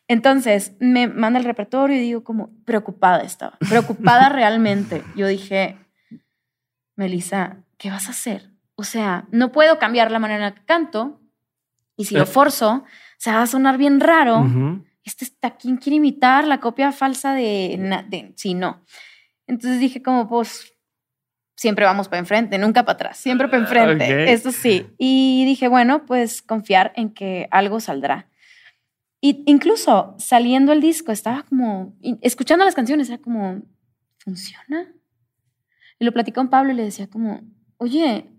Entonces, 0.06 0.76
me 0.80 1.08
manda 1.08 1.38
el 1.38 1.46
repertorio 1.46 1.96
y 1.96 2.00
digo 2.00 2.22
como 2.22 2.50
preocupada 2.66 3.22
estaba, 3.22 3.56
preocupada 3.68 4.28
realmente. 4.28 5.02
Yo 5.16 5.26
dije, 5.26 5.78
Melissa, 6.94 7.56
¿qué 7.78 7.90
vas 7.90 8.06
a 8.08 8.10
hacer? 8.10 8.50
O 8.74 8.84
sea, 8.84 9.26
no 9.30 9.50
puedo 9.50 9.78
cambiar 9.78 10.10
la 10.10 10.18
manera 10.18 10.46
en 10.46 10.54
la 10.54 10.54
que 10.54 10.64
canto. 10.66 11.18
Y 11.96 12.04
si 12.04 12.14
lo 12.14 12.26
forzo, 12.26 12.84
se 13.16 13.30
va 13.30 13.42
a 13.42 13.46
sonar 13.46 13.78
bien 13.78 14.00
raro. 14.00 14.44
Este 15.04 15.24
está, 15.24 15.56
¿quién 15.56 15.78
quiere 15.78 15.96
imitar 15.96 16.46
la 16.46 16.60
copia 16.60 16.92
falsa 16.92 17.32
de, 17.32 18.04
de 18.08 18.32
sí, 18.36 18.54
no. 18.54 18.84
Entonces 19.46 19.80
dije 19.80 20.02
como, 20.02 20.28
pues, 20.28 20.71
siempre 21.54 21.84
vamos 21.84 22.08
para 22.08 22.20
enfrente, 22.20 22.58
nunca 22.58 22.84
para 22.84 22.94
atrás, 22.94 23.16
siempre 23.18 23.48
para 23.48 23.62
enfrente. 23.62 24.32
Eso 24.32 24.52
sí. 24.52 24.86
Y 24.98 25.44
dije, 25.46 25.68
bueno, 25.68 26.06
pues 26.06 26.42
confiar 26.42 26.92
en 26.96 27.10
que 27.10 27.48
algo 27.50 27.80
saldrá. 27.80 28.28
Y 29.20 29.44
incluso 29.46 30.16
saliendo 30.18 30.72
el 30.72 30.80
disco, 30.80 31.12
estaba 31.12 31.44
como, 31.44 31.94
escuchando 32.22 32.64
las 32.64 32.74
canciones, 32.74 33.08
era 33.08 33.18
como, 33.18 33.62
¿funciona? 34.18 34.92
Y 35.98 36.04
lo 36.04 36.12
platicé 36.12 36.34
con 36.34 36.50
Pablo 36.50 36.72
y 36.72 36.74
le 36.74 36.82
decía 36.82 37.08
como, 37.08 37.40
oye, 37.76 38.32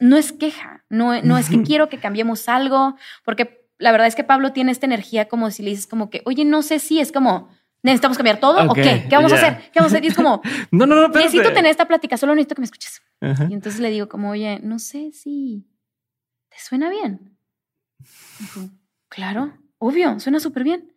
no 0.00 0.16
es 0.16 0.32
queja, 0.32 0.84
no, 0.88 1.22
no 1.22 1.38
es 1.38 1.48
que 1.48 1.62
quiero 1.62 1.88
que 1.88 1.98
cambiemos 1.98 2.48
algo, 2.48 2.96
porque 3.24 3.68
la 3.78 3.92
verdad 3.92 4.08
es 4.08 4.16
que 4.16 4.24
Pablo 4.24 4.52
tiene 4.52 4.72
esta 4.72 4.86
energía 4.86 5.28
como 5.28 5.50
si 5.50 5.62
le 5.62 5.70
dices 5.70 5.86
como 5.86 6.10
que, 6.10 6.22
oye, 6.24 6.44
no 6.44 6.62
sé 6.62 6.80
si 6.80 7.00
es 7.00 7.12
como, 7.12 7.48
¿necesitamos 7.82 8.16
cambiar 8.16 8.40
todo 8.40 8.70
o 8.70 8.74
qué? 8.74 9.06
¿Qué 9.08 9.16
vamos 9.16 9.32
a 9.32 9.36
hacer? 9.36 9.70
¿Qué 9.72 9.78
vamos 9.78 9.92
a 9.92 9.96
hacer? 9.96 10.04
Y 10.04 10.08
es 10.08 10.14
como, 10.14 10.42
no, 10.70 10.86
no, 10.86 10.94
no, 10.96 11.08
necesito 11.08 11.52
tener 11.52 11.70
esta 11.70 11.86
plática, 11.86 12.16
solo 12.16 12.34
necesito 12.34 12.54
que 12.54 12.60
me 12.62 12.66
escuches. 12.66 13.02
Y 13.20 13.54
entonces 13.54 13.80
le 13.80 13.90
digo 13.90 14.08
como, 14.08 14.30
oye, 14.30 14.60
no 14.62 14.78
sé 14.78 15.10
si 15.12 15.66
te 16.48 16.58
suena 16.58 16.90
bien. 16.90 17.38
claro, 19.08 19.56
obvio, 19.78 20.20
suena 20.20 20.40
súper 20.40 20.64
bien. 20.64 20.92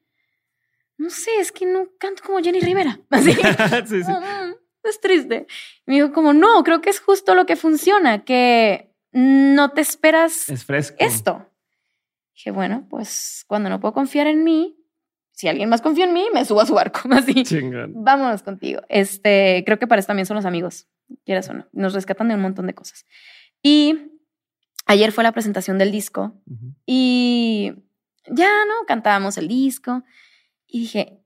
No 0.99 1.09
sé, 1.09 1.31
es 1.39 1.53
que 1.53 1.65
no 1.65 1.87
canto 1.97 2.21
como 2.23 2.39
Jenny 2.39 2.59
Rivera. 2.59 2.99
Así. 3.09 3.33
sí, 3.87 4.03
sí. 4.03 4.11
Mm, 4.11 4.53
es 4.83 4.99
triste. 4.99 5.47
me 5.85 5.95
dijo 5.95 6.11
como, 6.11 6.33
no, 6.33 6.63
creo 6.63 6.81
que 6.81 6.89
es 6.89 6.99
justo 6.99 7.35
lo 7.35 7.45
que 7.45 7.55
funciona, 7.55 8.25
que 8.25 8.93
no 9.11 9.71
te 9.71 9.81
esperas 9.81 10.49
esto. 10.99 11.49
Dije, 12.35 12.51
bueno, 12.51 12.85
pues 12.89 13.43
cuando 13.47 13.69
no 13.69 13.79
puedo 13.79 13.93
confiar 13.93 14.27
en 14.27 14.43
mí, 14.43 14.78
si 15.39 15.47
alguien 15.47 15.69
más 15.69 15.79
confía 15.79 16.03
en 16.03 16.11
mí, 16.11 16.25
me 16.33 16.43
subo 16.43 16.59
a 16.59 16.65
su 16.65 16.73
barco. 16.73 16.99
Así. 17.11 17.45
Vámonos 17.87 18.43
contigo. 18.43 18.81
Este, 18.89 19.63
creo 19.65 19.79
que 19.79 19.87
para 19.87 19.99
eso 20.01 20.07
también 20.07 20.25
son 20.25 20.35
los 20.35 20.43
amigos, 20.43 20.89
quieras 21.23 21.49
o 21.49 21.53
no. 21.53 21.65
Nos 21.71 21.93
rescatan 21.93 22.27
de 22.27 22.35
un 22.35 22.41
montón 22.41 22.67
de 22.67 22.73
cosas. 22.73 23.05
Y 23.63 24.11
ayer 24.85 25.13
fue 25.13 25.23
la 25.23 25.31
presentación 25.31 25.77
del 25.77 25.93
disco 25.93 26.33
y 26.85 27.71
ya, 28.27 28.49
¿no? 28.65 28.85
Cantábamos 28.85 29.37
el 29.37 29.47
disco 29.47 30.03
y 30.67 30.81
dije, 30.81 31.21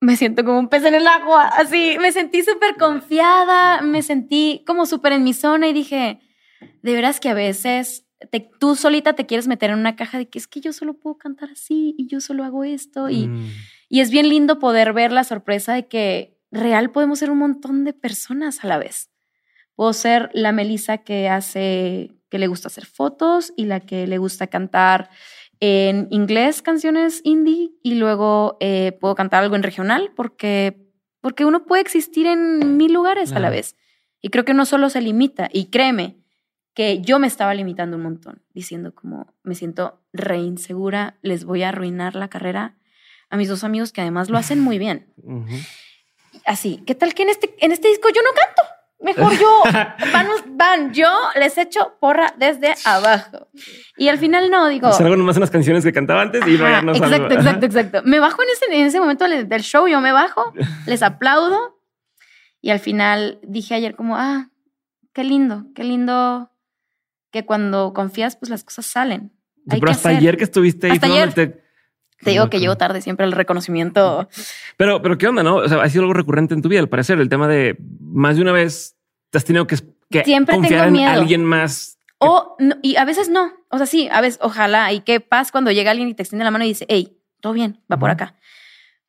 me 0.00 0.16
siento 0.16 0.42
como 0.42 0.58
un 0.58 0.70
pez 0.70 0.82
en 0.84 0.94
el 0.94 1.06
agua, 1.06 1.48
así, 1.48 1.98
me 2.00 2.12
sentí 2.12 2.42
súper 2.42 2.76
confiada, 2.76 3.82
me 3.82 4.00
sentí 4.00 4.64
como 4.66 4.86
súper 4.86 5.12
en 5.12 5.22
mi 5.22 5.34
zona 5.34 5.68
y 5.68 5.74
dije, 5.74 6.18
de 6.82 6.92
veras 6.94 7.20
que 7.20 7.28
a 7.28 7.34
veces 7.34 8.03
tú 8.58 8.76
solita 8.76 9.14
te 9.14 9.26
quieres 9.26 9.48
meter 9.48 9.70
en 9.70 9.78
una 9.78 9.96
caja 9.96 10.18
de 10.18 10.28
que 10.28 10.38
es 10.38 10.46
que 10.46 10.60
yo 10.60 10.72
solo 10.72 10.94
puedo 10.94 11.18
cantar 11.18 11.50
así 11.50 11.94
y 11.98 12.06
yo 12.06 12.20
solo 12.20 12.44
hago 12.44 12.64
esto. 12.64 13.08
Y, 13.08 13.28
mm. 13.28 13.50
y 13.88 14.00
es 14.00 14.10
bien 14.10 14.28
lindo 14.28 14.58
poder 14.58 14.92
ver 14.92 15.12
la 15.12 15.24
sorpresa 15.24 15.74
de 15.74 15.86
que 15.86 16.36
real 16.50 16.90
podemos 16.90 17.18
ser 17.18 17.30
un 17.30 17.38
montón 17.38 17.84
de 17.84 17.92
personas 17.92 18.64
a 18.64 18.68
la 18.68 18.78
vez. 18.78 19.10
Puedo 19.74 19.92
ser 19.92 20.30
la 20.32 20.52
Melissa 20.52 20.98
que 20.98 21.28
hace, 21.28 22.12
que 22.30 22.38
le 22.38 22.46
gusta 22.46 22.68
hacer 22.68 22.86
fotos 22.86 23.52
y 23.56 23.64
la 23.64 23.80
que 23.80 24.06
le 24.06 24.18
gusta 24.18 24.46
cantar 24.46 25.10
en 25.60 26.08
inglés 26.10 26.62
canciones 26.62 27.20
indie 27.24 27.72
y 27.82 27.94
luego 27.94 28.56
eh, 28.60 28.96
puedo 29.00 29.14
cantar 29.14 29.42
algo 29.42 29.56
en 29.56 29.62
regional 29.62 30.12
porque, 30.14 30.76
porque 31.20 31.44
uno 31.44 31.64
puede 31.64 31.82
existir 31.82 32.26
en 32.26 32.76
mil 32.76 32.92
lugares 32.92 33.32
a 33.32 33.40
la 33.40 33.50
vez. 33.50 33.76
Y 34.20 34.30
creo 34.30 34.44
que 34.44 34.54
no 34.54 34.64
solo 34.64 34.88
se 34.88 35.02
limita, 35.02 35.50
y 35.52 35.66
créeme, 35.66 36.16
que 36.74 37.00
yo 37.00 37.18
me 37.18 37.26
estaba 37.26 37.54
limitando 37.54 37.96
un 37.96 38.02
montón, 38.02 38.42
diciendo 38.52 38.94
como 38.94 39.32
me 39.42 39.54
siento 39.54 40.00
re 40.12 40.38
insegura, 40.38 41.16
les 41.22 41.44
voy 41.44 41.62
a 41.62 41.68
arruinar 41.68 42.16
la 42.16 42.28
carrera 42.28 42.76
a 43.30 43.36
mis 43.36 43.48
dos 43.48 43.64
amigos 43.64 43.92
que 43.92 44.00
además 44.00 44.28
lo 44.28 44.38
hacen 44.38 44.60
muy 44.60 44.78
bien. 44.78 45.12
Así, 46.44 46.82
¿qué 46.86 46.94
tal 46.94 47.14
que 47.14 47.22
en 47.22 47.30
este, 47.30 47.54
en 47.60 47.72
este 47.72 47.88
disco 47.88 48.08
yo 48.08 48.20
no 48.22 48.30
canto? 48.34 48.62
Mejor 49.00 49.38
yo, 49.38 49.62
van, 50.12 50.26
van, 50.56 50.94
yo 50.94 51.10
les 51.38 51.58
echo 51.58 51.96
porra 52.00 52.34
desde 52.38 52.74
abajo. 52.84 53.48
Y 53.96 54.08
al 54.08 54.18
final 54.18 54.50
no, 54.50 54.68
digo... 54.68 54.92
Salgo 54.92 55.16
nomás 55.16 55.36
unas 55.36 55.50
canciones 55.50 55.84
que 55.84 55.92
cantaba 55.92 56.22
antes 56.22 56.46
y 56.46 56.56
luego 56.56 56.82
no 56.82 56.92
Exacto, 56.92 57.34
exacto, 57.34 57.66
exacto. 57.66 58.02
Me 58.04 58.18
bajo 58.18 58.42
en 58.42 58.48
ese, 58.50 58.80
en 58.80 58.86
ese 58.86 59.00
momento 59.00 59.28
del 59.28 59.62
show, 59.62 59.86
yo 59.86 60.00
me 60.00 60.12
bajo, 60.12 60.52
les 60.86 61.02
aplaudo 61.02 61.80
y 62.60 62.70
al 62.70 62.80
final 62.80 63.38
dije 63.42 63.74
ayer 63.74 63.94
como, 63.94 64.16
ah, 64.16 64.48
qué 65.12 65.22
lindo, 65.22 65.66
qué 65.74 65.84
lindo 65.84 66.50
que 67.34 67.44
cuando 67.44 67.92
confías, 67.92 68.36
pues 68.36 68.48
las 68.48 68.62
cosas 68.62 68.86
salen. 68.86 69.32
pero 69.68 69.90
hasta 69.90 70.10
ayer 70.10 70.36
que 70.36 70.44
estuviste 70.44 70.88
ahí, 70.88 71.00
Te 71.00 72.30
digo 72.30 72.48
que 72.48 72.60
llego 72.60 72.76
tarde 72.76 73.02
siempre 73.02 73.26
el 73.26 73.32
reconocimiento. 73.32 74.28
Pero, 74.76 75.02
pero 75.02 75.18
qué 75.18 75.26
onda, 75.26 75.42
¿no? 75.42 75.56
O 75.56 75.68
sea, 75.68 75.82
ha 75.82 75.88
sido 75.88 76.02
algo 76.02 76.14
recurrente 76.14 76.54
en 76.54 76.62
tu 76.62 76.68
vida, 76.68 76.78
al 76.78 76.88
parecer, 76.88 77.18
el 77.18 77.28
tema 77.28 77.48
de 77.48 77.76
más 78.00 78.36
de 78.36 78.42
una 78.42 78.52
vez 78.52 78.96
te 79.30 79.38
has 79.38 79.44
tenido 79.44 79.66
que, 79.66 79.78
siempre 80.24 80.54
confiar 80.54 80.86
en 80.86 81.00
alguien 81.00 81.44
más. 81.44 81.98
O, 82.18 82.56
y 82.82 82.94
a 82.94 83.04
veces 83.04 83.28
no. 83.28 83.52
O 83.68 83.78
sea, 83.78 83.86
sí, 83.86 84.08
a 84.12 84.20
veces, 84.20 84.38
ojalá. 84.40 84.92
Y 84.92 85.00
qué 85.00 85.18
paz 85.18 85.50
cuando 85.50 85.72
llega 85.72 85.90
alguien 85.90 86.08
y 86.08 86.14
te 86.14 86.22
extiende 86.22 86.44
la 86.44 86.52
mano 86.52 86.64
y 86.64 86.68
dice, 86.68 86.86
hey, 86.88 87.18
todo 87.40 87.52
bien, 87.52 87.80
va 87.92 87.96
por 87.96 88.10
acá. 88.10 88.36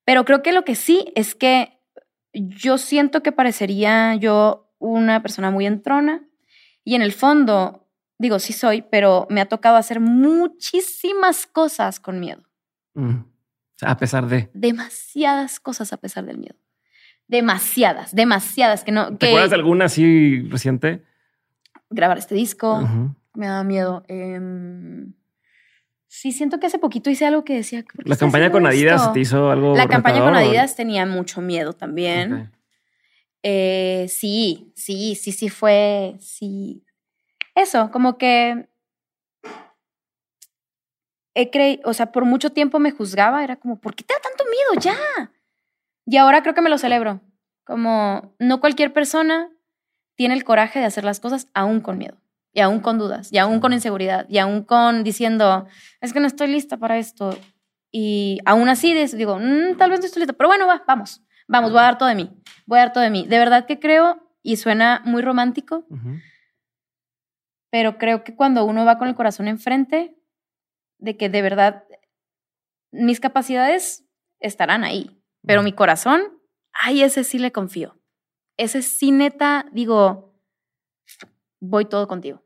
Pero 0.03 0.25
creo 0.25 0.41
que 0.41 0.51
lo 0.51 0.65
que 0.65 0.73
sí 0.73 1.11
es 1.13 1.35
que 1.35 1.79
yo 2.33 2.79
siento 2.79 3.21
que 3.21 3.31
parecería 3.31 4.15
yo 4.15 4.73
una 4.79 5.21
persona 5.21 5.51
muy 5.51 5.67
entrona 5.67 6.23
y 6.83 6.95
en 6.95 7.03
el 7.03 7.13
fondo, 7.13 7.84
digo, 8.17 8.39
sí 8.39 8.53
soy, 8.53 8.81
pero 8.81 9.27
me 9.29 9.41
ha 9.41 9.45
tocado 9.47 9.77
hacer 9.77 9.99
muchísimas 9.99 11.45
cosas 11.47 11.99
con 11.99 12.19
miedo. 12.19 12.43
A 13.81 13.97
pesar 13.97 14.27
de. 14.27 14.49
Demasiadas 14.53 15.59
cosas 15.59 15.91
a 15.93 15.97
pesar 15.97 16.25
del 16.25 16.37
miedo. 16.37 16.55
Demasiadas, 17.27 18.15
demasiadas 18.15 18.83
que 18.83 18.91
no. 18.91 19.17
¿Te 19.17 19.27
acuerdas 19.27 19.49
de 19.49 19.55
alguna 19.55 19.85
así 19.85 20.41
reciente? 20.49 21.03
Grabar 21.89 22.17
este 22.17 22.35
disco. 22.35 22.87
Me 23.33 23.47
daba 23.47 23.63
miedo. 23.63 24.03
Em, 24.07 25.13
sí, 26.07 26.31
siento 26.31 26.59
que 26.59 26.67
hace 26.67 26.79
poquito 26.79 27.09
hice 27.09 27.25
algo 27.25 27.43
que 27.43 27.55
decía. 27.55 27.83
La 28.05 28.15
campaña 28.15 28.51
con 28.51 28.65
Adidas 28.65 29.11
te 29.11 29.19
hizo 29.19 29.51
algo. 29.51 29.75
La 29.75 29.87
campaña 29.87 30.21
con 30.21 30.35
Adidas 30.35 30.75
tenía 30.75 31.05
mucho 31.05 31.41
miedo 31.41 31.73
también. 31.73 32.51
Eh, 33.43 34.07
sí, 34.09 34.71
sí, 34.75 35.15
sí, 35.15 35.31
sí 35.31 35.49
fue. 35.49 36.15
Sí. 36.19 36.83
Eso, 37.55 37.89
como 37.91 38.17
que 38.17 38.67
he 41.33 41.49
creído, 41.49 41.89
o 41.89 41.93
sea, 41.93 42.11
por 42.11 42.25
mucho 42.25 42.51
tiempo 42.51 42.79
me 42.79 42.91
juzgaba, 42.91 43.43
era 43.43 43.55
como, 43.55 43.79
¿por 43.79 43.95
qué 43.95 44.03
te 44.03 44.13
da 44.13 44.19
tanto 44.21 44.43
miedo 44.45 44.81
ya? 44.81 45.31
Y 46.05 46.17
ahora 46.17 46.41
creo 46.41 46.53
que 46.53 46.61
me 46.61 46.69
lo 46.69 46.77
celebro, 46.77 47.21
como 47.63 48.35
no 48.39 48.59
cualquier 48.59 48.93
persona 48.93 49.49
tiene 50.15 50.33
el 50.33 50.43
coraje 50.43 50.79
de 50.79 50.85
hacer 50.85 51.03
las 51.03 51.19
cosas 51.19 51.47
aún 51.53 51.81
con 51.81 51.97
miedo, 51.97 52.17
y 52.53 52.61
aún 52.61 52.79
con 52.79 52.97
dudas, 52.97 53.31
y 53.31 53.37
aún 53.37 53.59
con 53.59 53.73
inseguridad, 53.73 54.25
y 54.29 54.37
aún 54.37 54.63
con 54.63 55.03
diciendo, 55.03 55.67
es 56.01 56.13
que 56.13 56.19
no 56.19 56.27
estoy 56.27 56.47
lista 56.47 56.77
para 56.77 56.97
esto. 56.97 57.37
Y 57.91 58.39
aún 58.45 58.69
así 58.69 58.93
digo, 58.93 59.39
mm, 59.39 59.77
tal 59.77 59.91
vez 59.91 59.99
no 59.99 60.05
estoy 60.05 60.21
lista, 60.21 60.33
pero 60.33 60.49
bueno, 60.49 60.67
va, 60.67 60.83
vamos, 60.87 61.21
vamos, 61.47 61.71
voy 61.71 61.79
a 61.79 61.83
dar 61.83 61.97
todo 61.97 62.09
de 62.09 62.15
mí, 62.15 62.31
voy 62.65 62.79
a 62.79 62.81
dar 62.83 62.93
todo 62.93 63.03
de 63.03 63.09
mí. 63.09 63.25
De 63.27 63.39
verdad 63.39 63.65
que 63.65 63.79
creo, 63.79 64.21
y 64.41 64.57
suena 64.57 65.01
muy 65.05 65.21
romántico, 65.21 65.85
pero 67.75 67.97
creo 67.97 68.23
que 68.23 68.33
cuando 68.33 68.63
uno 68.63 68.85
va 68.85 68.97
con 68.97 69.09
el 69.09 69.15
corazón 69.15 69.49
enfrente, 69.49 70.15
de 70.97 71.17
que 71.17 71.27
de 71.27 71.41
verdad 71.41 71.83
mis 72.93 73.19
capacidades 73.19 74.05
estarán 74.39 74.85
ahí, 74.85 75.21
pero 75.45 75.61
mi 75.61 75.73
corazón, 75.73 76.21
ay, 76.71 77.03
ese 77.03 77.25
sí 77.25 77.37
le 77.37 77.51
confío. 77.51 77.99
Ese 78.55 78.81
sí 78.81 79.11
neta, 79.11 79.65
digo, 79.73 80.39
voy 81.59 81.83
todo 81.83 82.07
contigo. 82.07 82.45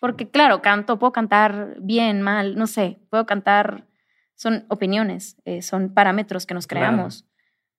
Porque 0.00 0.30
claro, 0.30 0.62
canto, 0.62 1.00
puedo 1.00 1.10
cantar 1.10 1.74
bien, 1.80 2.22
mal, 2.22 2.54
no 2.54 2.68
sé, 2.68 3.00
puedo 3.10 3.26
cantar, 3.26 3.88
son 4.36 4.66
opiniones, 4.68 5.36
eh, 5.44 5.62
son 5.62 5.92
parámetros 5.92 6.46
que 6.46 6.54
nos 6.54 6.68
creamos. 6.68 7.26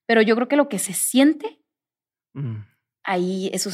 Pero 0.07 0.21
yo 0.21 0.35
creo 0.35 0.49
que 0.49 0.57
lo 0.57 0.67
que 0.67 0.79
se 0.79 0.91
siente, 0.91 1.61
ahí 3.01 3.49
eso 3.53 3.69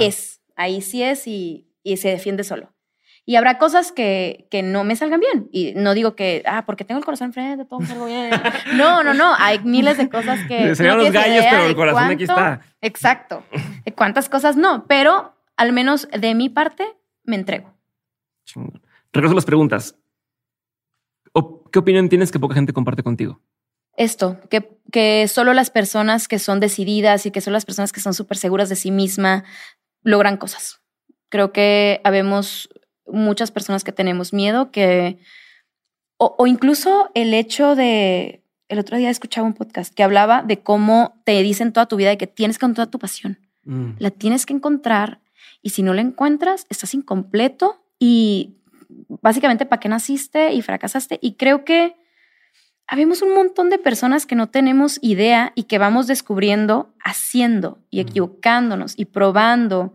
es, 0.00 0.42
ahí 0.56 0.82
sí 0.82 1.04
es 1.04 1.28
y, 1.28 1.69
y 1.82 1.96
se 1.96 2.08
defiende 2.08 2.44
solo. 2.44 2.72
Y 3.26 3.36
habrá 3.36 3.58
cosas 3.58 3.92
que, 3.92 4.48
que, 4.50 4.62
no 4.62 4.82
me 4.82 4.96
salgan 4.96 5.20
bien. 5.20 5.48
Y 5.52 5.74
no 5.74 5.94
digo 5.94 6.16
que, 6.16 6.42
ah, 6.46 6.64
porque 6.66 6.84
tengo 6.84 6.98
el 6.98 7.04
corazón 7.04 7.26
enfrente, 7.26 7.64
todo 7.64 7.80
salgo 7.82 8.06
bien. 8.06 8.30
No, 8.74 9.02
no, 9.02 9.14
no. 9.14 9.34
Hay 9.38 9.60
miles 9.60 9.98
de 9.98 10.08
cosas 10.08 10.40
que. 10.48 10.74
Serían 10.74 10.98
los 10.98 11.12
gallos, 11.12 11.44
pero 11.48 11.66
el 11.66 11.76
corazón 11.76 12.04
aquí 12.04 12.24
está. 12.24 12.60
Exacto. 12.80 13.44
De 13.84 13.92
cuántas 13.92 14.28
cosas 14.28 14.56
no. 14.56 14.86
Pero 14.86 15.34
al 15.56 15.72
menos 15.72 16.08
de 16.10 16.34
mi 16.34 16.48
parte, 16.48 16.96
me 17.24 17.36
entrego. 17.36 17.72
Regreso 19.12 19.32
a 19.32 19.36
las 19.36 19.44
preguntas. 19.44 19.96
¿Qué 21.72 21.78
opinión 21.78 22.08
tienes 22.08 22.32
que 22.32 22.40
poca 22.40 22.54
gente 22.54 22.72
comparte 22.72 23.02
contigo? 23.02 23.40
Esto, 23.96 24.40
que, 24.48 24.80
que 24.90 25.28
solo 25.28 25.52
las 25.52 25.70
personas 25.70 26.26
que 26.26 26.38
son 26.38 26.58
decididas 26.58 27.26
y 27.26 27.30
que 27.30 27.40
son 27.40 27.52
las 27.52 27.64
personas 27.64 27.92
que 27.92 28.00
son 28.00 28.14
súper 28.14 28.38
seguras 28.38 28.68
de 28.68 28.76
sí 28.76 28.90
misma 28.90 29.44
logran 30.02 30.36
cosas. 30.36 30.79
Creo 31.30 31.52
que 31.52 32.00
habemos 32.04 32.68
muchas 33.06 33.50
personas 33.50 33.84
que 33.84 33.92
tenemos 33.92 34.32
miedo, 34.32 34.70
que, 34.70 35.18
o, 36.18 36.46
incluso 36.46 37.10
el 37.14 37.32
hecho 37.32 37.74
de, 37.74 38.44
el 38.68 38.78
otro 38.78 38.98
día 38.98 39.10
escuchaba 39.10 39.46
un 39.46 39.54
podcast 39.54 39.94
que 39.94 40.02
hablaba 40.02 40.42
de 40.42 40.62
cómo 40.62 41.20
te 41.24 41.42
dicen 41.42 41.72
toda 41.72 41.86
tu 41.86 41.96
vida 41.96 42.12
y 42.12 42.16
que 42.16 42.26
tienes 42.26 42.58
que 42.58 42.66
encontrar 42.66 42.88
tu 42.88 42.98
pasión. 42.98 43.38
Mm. 43.64 43.92
La 43.98 44.10
tienes 44.10 44.44
que 44.46 44.52
encontrar 44.52 45.20
y 45.62 45.70
si 45.70 45.82
no 45.82 45.94
la 45.94 46.02
encuentras, 46.02 46.66
estás 46.68 46.94
incompleto 46.94 47.84
y 47.98 48.56
básicamente 49.08 49.66
para 49.66 49.80
qué 49.80 49.88
naciste 49.88 50.52
y 50.52 50.62
fracasaste. 50.62 51.18
Y 51.22 51.34
creo 51.34 51.64
que 51.64 51.96
habemos 52.86 53.22
un 53.22 53.34
montón 53.34 53.70
de 53.70 53.78
personas 53.78 54.26
que 54.26 54.34
no 54.34 54.48
tenemos 54.48 54.98
idea 55.00 55.52
y 55.54 55.64
que 55.64 55.78
vamos 55.78 56.06
descubriendo 56.06 56.94
haciendo 57.02 57.78
y 57.90 57.98
mm. 57.98 58.08
equivocándonos 58.08 58.94
y 58.96 59.06
probando. 59.06 59.94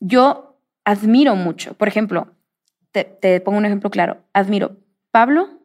Yo 0.00 0.53
admiro 0.84 1.36
mucho, 1.36 1.74
por 1.74 1.88
ejemplo, 1.88 2.34
te, 2.92 3.40
pongo 3.40 3.58
un 3.58 3.66
ejemplo 3.66 3.90
claro. 3.90 4.24
Admiro. 4.32 4.76
Pablo 5.10 5.60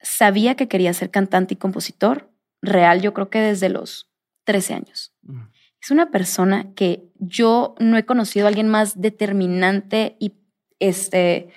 sabía 0.00 0.56
que 0.56 0.68
quería 0.68 0.92
ser 0.92 1.10
cantante 1.10 1.54
y 1.54 1.56
compositor 1.56 2.30
real, 2.60 3.00
yo 3.00 3.14
creo 3.14 3.30
que 3.30 3.40
desde 3.40 3.68
los 3.68 4.10
13 4.44 4.74
años. 4.74 5.12
Mm. 5.22 5.42
Es 5.80 5.90
una 5.92 6.10
persona 6.10 6.74
que 6.74 7.04
yo 7.18 7.76
no 7.78 7.96
he 7.96 8.04
conocido 8.04 8.46
a 8.46 8.48
alguien 8.48 8.68
más 8.68 9.00
determinante 9.00 10.16
y 10.18 10.32
este, 10.80 11.50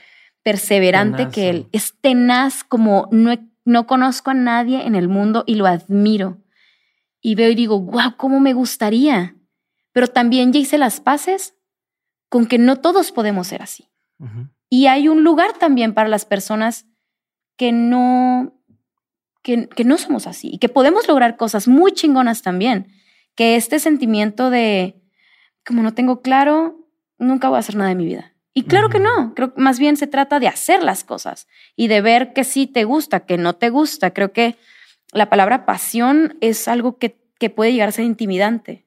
perseverante 0.43 1.29
que 1.29 1.49
él. 1.49 1.67
Es 1.71 1.95
tenaz 1.99 2.63
como 2.63 3.07
no, 3.11 3.33
no 3.65 3.87
conozco 3.87 4.29
a 4.29 4.35
nadie 4.35 4.85
en 4.85 4.93
el 4.93 5.07
mundo 5.07 5.43
y 5.47 5.55
lo 5.55 5.65
admiro. 5.65 6.37
Y 7.19 7.35
veo 7.35 7.49
y 7.49 7.55
digo, 7.55 7.79
wow, 7.79 8.15
cómo 8.17 8.39
me 8.39 8.53
gustaría. 8.53 9.35
Pero 9.91 10.07
también 10.07 10.53
ya 10.53 10.59
hice 10.59 10.77
las 10.77 10.99
paces 10.99 11.55
con 12.31 12.45
que 12.45 12.57
no 12.57 12.77
todos 12.77 13.11
podemos 13.11 13.47
ser 13.47 13.61
así. 13.61 13.89
Y 14.69 14.87
hay 14.87 15.09
un 15.09 15.25
lugar 15.25 15.51
también 15.59 15.93
para 15.93 16.07
las 16.07 16.23
personas 16.23 16.85
que 17.57 17.73
no, 17.73 18.53
que, 19.43 19.67
que, 19.67 19.83
no 19.83 19.97
somos 19.97 20.27
así 20.27 20.49
y 20.53 20.57
que 20.57 20.69
podemos 20.69 21.09
lograr 21.09 21.35
cosas 21.35 21.67
muy 21.67 21.91
chingonas 21.91 22.41
también. 22.41 22.87
Que 23.35 23.57
este 23.57 23.79
sentimiento 23.79 24.49
de, 24.49 25.01
como 25.65 25.83
no 25.83 25.93
tengo 25.93 26.21
claro, 26.21 26.87
nunca 27.17 27.49
voy 27.49 27.57
a 27.57 27.59
hacer 27.59 27.75
nada 27.75 27.89
de 27.89 27.95
mi 27.95 28.05
vida. 28.05 28.33
Y 28.53 28.63
claro 28.63 28.87
que 28.87 28.99
no, 28.99 29.33
creo 29.35 29.53
que 29.53 29.61
más 29.61 29.77
bien 29.77 29.97
se 29.97 30.07
trata 30.07 30.39
de 30.39 30.47
hacer 30.47 30.83
las 30.83 31.03
cosas 31.03 31.49
y 31.75 31.89
de 31.89 31.99
ver 31.99 32.31
que 32.31 32.45
sí 32.45 32.65
te 32.65 32.85
gusta, 32.85 33.25
que 33.25 33.37
no 33.37 33.55
te 33.57 33.69
gusta. 33.69 34.11
Creo 34.11 34.31
que 34.31 34.55
la 35.11 35.29
palabra 35.29 35.65
pasión 35.65 36.37
es 36.39 36.69
algo 36.69 36.97
que, 36.97 37.21
que 37.39 37.49
puede 37.49 37.73
llegar 37.73 37.89
a 37.89 37.91
ser 37.91 38.05
intimidante. 38.05 38.85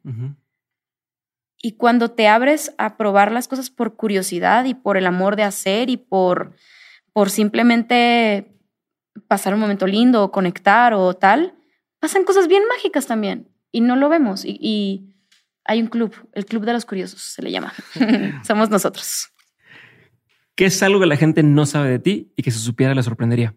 Y 1.65 1.78
cuando 1.78 2.11
te 2.11 2.28
abres 2.28 2.74
a 2.77 2.99
probar 2.99 3.32
las 3.32 3.49
cosas 3.49 3.70
por 3.70 3.97
curiosidad 3.97 4.66
y 4.66 4.74
por 4.74 4.99
el 4.99 5.07
amor 5.07 5.35
de 5.35 5.45
hacer 5.45 5.89
y 5.89 5.97
por, 5.97 6.55
por 7.15 7.31
simplemente 7.31 8.55
pasar 9.28 9.55
un 9.55 9.61
momento 9.61 9.86
lindo 9.86 10.23
o 10.23 10.31
conectar 10.31 10.93
o 10.93 11.15
tal, 11.15 11.55
pasan 12.01 12.24
cosas 12.24 12.49
bien 12.49 12.65
mágicas 12.69 13.07
también 13.07 13.49
y 13.73 13.81
no 13.81 13.97
lo 13.97 14.11
vemos. 14.11 14.45
Y, 14.45 15.11
hay 15.65 15.81
un 15.81 15.86
club, 15.86 16.15
el 16.35 16.45
Club 16.45 16.66
de 16.66 16.74
los 16.74 16.85
Curiosos 16.85 17.23
se 17.23 17.41
le 17.41 17.51
llama. 17.51 17.73
Somos 18.45 18.69
nosotros. 18.69 19.32
¿Qué 20.57 20.66
es 20.66 20.82
algo 20.82 21.01
que 21.01 21.07
la 21.07 21.16
gente 21.16 21.43
no 21.43 21.65
sabe 21.65 21.89
de 21.89 21.99
ti 21.99 22.35
y 22.36 22.43
que 22.43 22.51
si 22.51 22.59
supiera 22.59 22.95
le 22.95 23.03
sorprendería? 23.03 23.55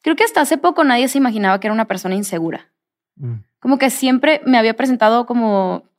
Creo 0.00 0.14
que 0.14 0.22
hasta 0.22 0.40
hace 0.40 0.58
poco 0.58 0.84
nadie 0.84 1.08
se 1.08 1.18
imaginaba 1.18 1.58
que 1.58 1.66
era 1.66 1.74
una 1.74 1.88
persona 1.88 2.14
insegura. 2.14 2.72
Mm. 3.16 3.38
Como 3.58 3.78
que 3.78 3.90
siempre 3.90 4.40
me 4.46 4.58
había 4.58 4.76
presentado 4.76 5.26
como 5.26 5.90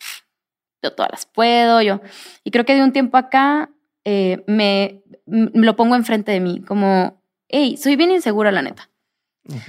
yo 0.84 0.94
todas 0.94 1.12
las 1.12 1.26
puedo, 1.26 1.82
yo. 1.82 2.02
Y 2.44 2.52
creo 2.52 2.66
que 2.66 2.76
de 2.76 2.84
un 2.84 2.92
tiempo 2.92 3.18
acá 3.18 3.70
eh, 4.06 4.44
me, 4.48 5.02
lo 5.26 5.76
pongo 5.76 5.96
enfrente 5.96 6.32
de 6.32 6.40
mí, 6.40 6.62
como, 6.62 7.22
hey, 7.48 7.78
soy 7.78 7.96
bien 7.96 8.12
insegura, 8.12 8.52
la 8.52 8.62
neta. 8.62 8.90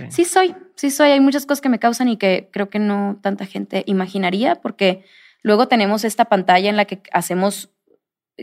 Sí 0.09 0.25
soy, 0.25 0.55
sí 0.77 0.91
soy. 0.91 1.11
Hay 1.11 1.21
muchas 1.21 1.47
cosas 1.47 1.61
que 1.61 1.69
me 1.69 1.81
causan 1.81 2.09
y 2.09 2.17
que 2.17 2.49
creo 2.53 2.71
que 2.71 2.79
no 2.79 3.19
tanta 3.23 3.45
gente 3.45 3.83
imaginaría, 3.87 4.57
porque 4.57 5.05
luego 5.43 5.67
tenemos 5.67 6.05
esta 6.05 6.27
pantalla 6.27 6.71
en 6.71 6.77
la 6.77 6.85
que 6.85 7.03
hacemos 7.13 7.71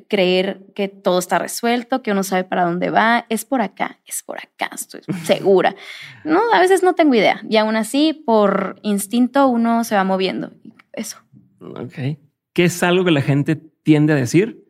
creer 0.07 0.61
que 0.73 0.87
todo 0.87 1.19
está 1.19 1.39
resuelto, 1.39 2.01
que 2.01 2.11
uno 2.11 2.23
sabe 2.23 2.43
para 2.43 2.63
dónde 2.63 2.89
va, 2.89 3.25
es 3.29 3.45
por 3.45 3.61
acá, 3.61 3.99
es 4.05 4.23
por 4.23 4.39
acá, 4.39 4.69
estoy 4.73 5.01
segura. 5.25 5.75
No, 6.23 6.41
a 6.53 6.59
veces 6.59 6.83
no 6.83 6.93
tengo 6.93 7.15
idea 7.15 7.41
y 7.49 7.57
aún 7.57 7.75
así 7.75 8.13
por 8.13 8.79
instinto 8.83 9.47
uno 9.47 9.83
se 9.83 9.95
va 9.95 10.03
moviendo. 10.03 10.51
Eso. 10.93 11.17
Ok. 11.59 12.17
¿Qué 12.53 12.65
es 12.65 12.83
algo 12.83 13.05
que 13.05 13.11
la 13.11 13.21
gente 13.21 13.55
tiende 13.55 14.13
a 14.13 14.15
decir 14.15 14.63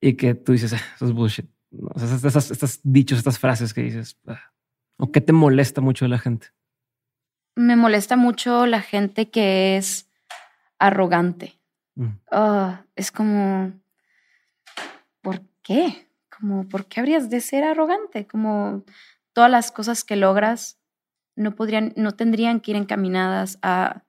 y 0.00 0.14
que 0.14 0.34
tú 0.34 0.52
dices, 0.52 0.72
ah, 0.72 0.82
eso 0.94 1.06
es 1.06 1.12
bullshit? 1.12 1.46
O 1.94 1.98
sea, 1.98 2.16
estas, 2.16 2.80
dichos, 2.82 3.18
estas 3.18 3.38
frases 3.38 3.72
que 3.72 3.82
dices, 3.82 4.18
ah, 4.26 4.50
¿O 5.00 5.10
qué 5.10 5.22
te 5.22 5.32
molesta 5.32 5.80
mucho 5.80 6.04
de 6.04 6.10
la 6.10 6.18
gente? 6.18 6.48
Me 7.56 7.74
molesta 7.74 8.16
mucho 8.16 8.66
la 8.66 8.82
gente 8.82 9.30
que 9.30 9.78
es 9.78 10.10
arrogante. 10.78 11.58
Mm. 11.94 12.08
Ah, 12.30 12.84
es 12.96 13.10
como, 13.10 13.72
¿por 15.22 15.40
qué? 15.62 16.06
Como, 16.28 16.68
¿por 16.68 16.84
qué 16.84 17.00
habrías 17.00 17.30
de 17.30 17.40
ser 17.40 17.64
arrogante? 17.64 18.26
Como 18.26 18.84
todas 19.32 19.50
las 19.50 19.72
cosas 19.72 20.04
que 20.04 20.16
logras 20.16 20.78
no 21.34 21.54
podrían, 21.54 21.94
no 21.96 22.12
tendrían 22.12 22.60
que 22.60 22.72
ir 22.72 22.76
encaminadas 22.76 23.58
a 23.62 24.02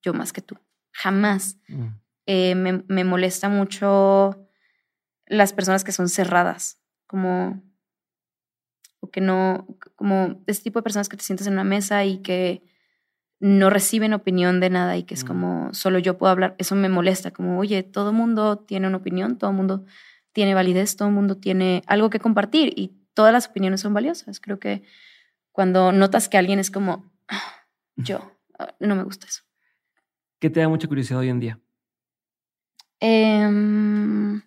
yo 0.00 0.14
más 0.14 0.32
que 0.32 0.40
tú. 0.40 0.56
Jamás. 0.92 1.58
Mm. 1.68 1.88
Eh, 2.26 2.54
me, 2.54 2.84
me, 2.88 3.04
molesta 3.04 3.48
mucho 3.48 4.46
las 5.26 5.52
personas 5.52 5.82
que 5.82 5.92
son 5.92 6.08
cerradas, 6.08 6.78
como 7.06 7.62
o 9.00 9.10
que 9.10 9.20
no, 9.20 9.66
como 9.96 10.42
este 10.46 10.64
tipo 10.64 10.78
de 10.78 10.84
personas 10.84 11.08
que 11.08 11.16
te 11.16 11.24
sientas 11.24 11.48
en 11.48 11.54
una 11.54 11.64
mesa 11.64 12.04
y 12.04 12.18
que 12.18 12.62
no 13.40 13.70
reciben 13.70 14.12
opinión 14.12 14.60
de 14.60 14.70
nada 14.70 14.96
y 14.96 15.02
que 15.02 15.14
es 15.14 15.24
mm. 15.24 15.26
como 15.26 15.74
solo 15.74 15.98
yo 15.98 16.16
puedo 16.16 16.30
hablar, 16.30 16.54
eso 16.58 16.76
me 16.76 16.88
molesta, 16.88 17.32
como, 17.32 17.58
oye, 17.58 17.82
todo 17.82 18.12
mundo 18.12 18.58
tiene 18.58 18.86
una 18.86 18.98
opinión, 18.98 19.36
todo 19.36 19.52
mundo 19.52 19.84
tiene 20.32 20.54
validez, 20.54 20.96
todo 20.96 21.10
mundo 21.10 21.36
tiene 21.38 21.82
algo 21.88 22.08
que 22.08 22.20
compartir 22.20 22.72
y 22.76 22.94
todas 23.14 23.32
las 23.32 23.48
opiniones 23.48 23.80
son 23.80 23.94
valiosas. 23.94 24.40
Creo 24.40 24.58
que 24.58 24.84
cuando 25.50 25.92
notas 25.92 26.28
que 26.28 26.38
alguien 26.38 26.58
es 26.58 26.70
como, 26.70 27.10
ah, 27.28 27.66
yo, 27.96 28.32
ah, 28.58 28.74
no 28.80 28.94
me 28.94 29.02
gusta 29.02 29.26
eso. 29.26 29.42
¿Qué 30.38 30.50
te 30.50 30.60
da 30.60 30.68
mucha 30.68 30.88
curiosidad 30.88 31.20
hoy 31.20 31.28
en 31.28 31.40
día? 31.40 31.60
Em, 33.04 34.40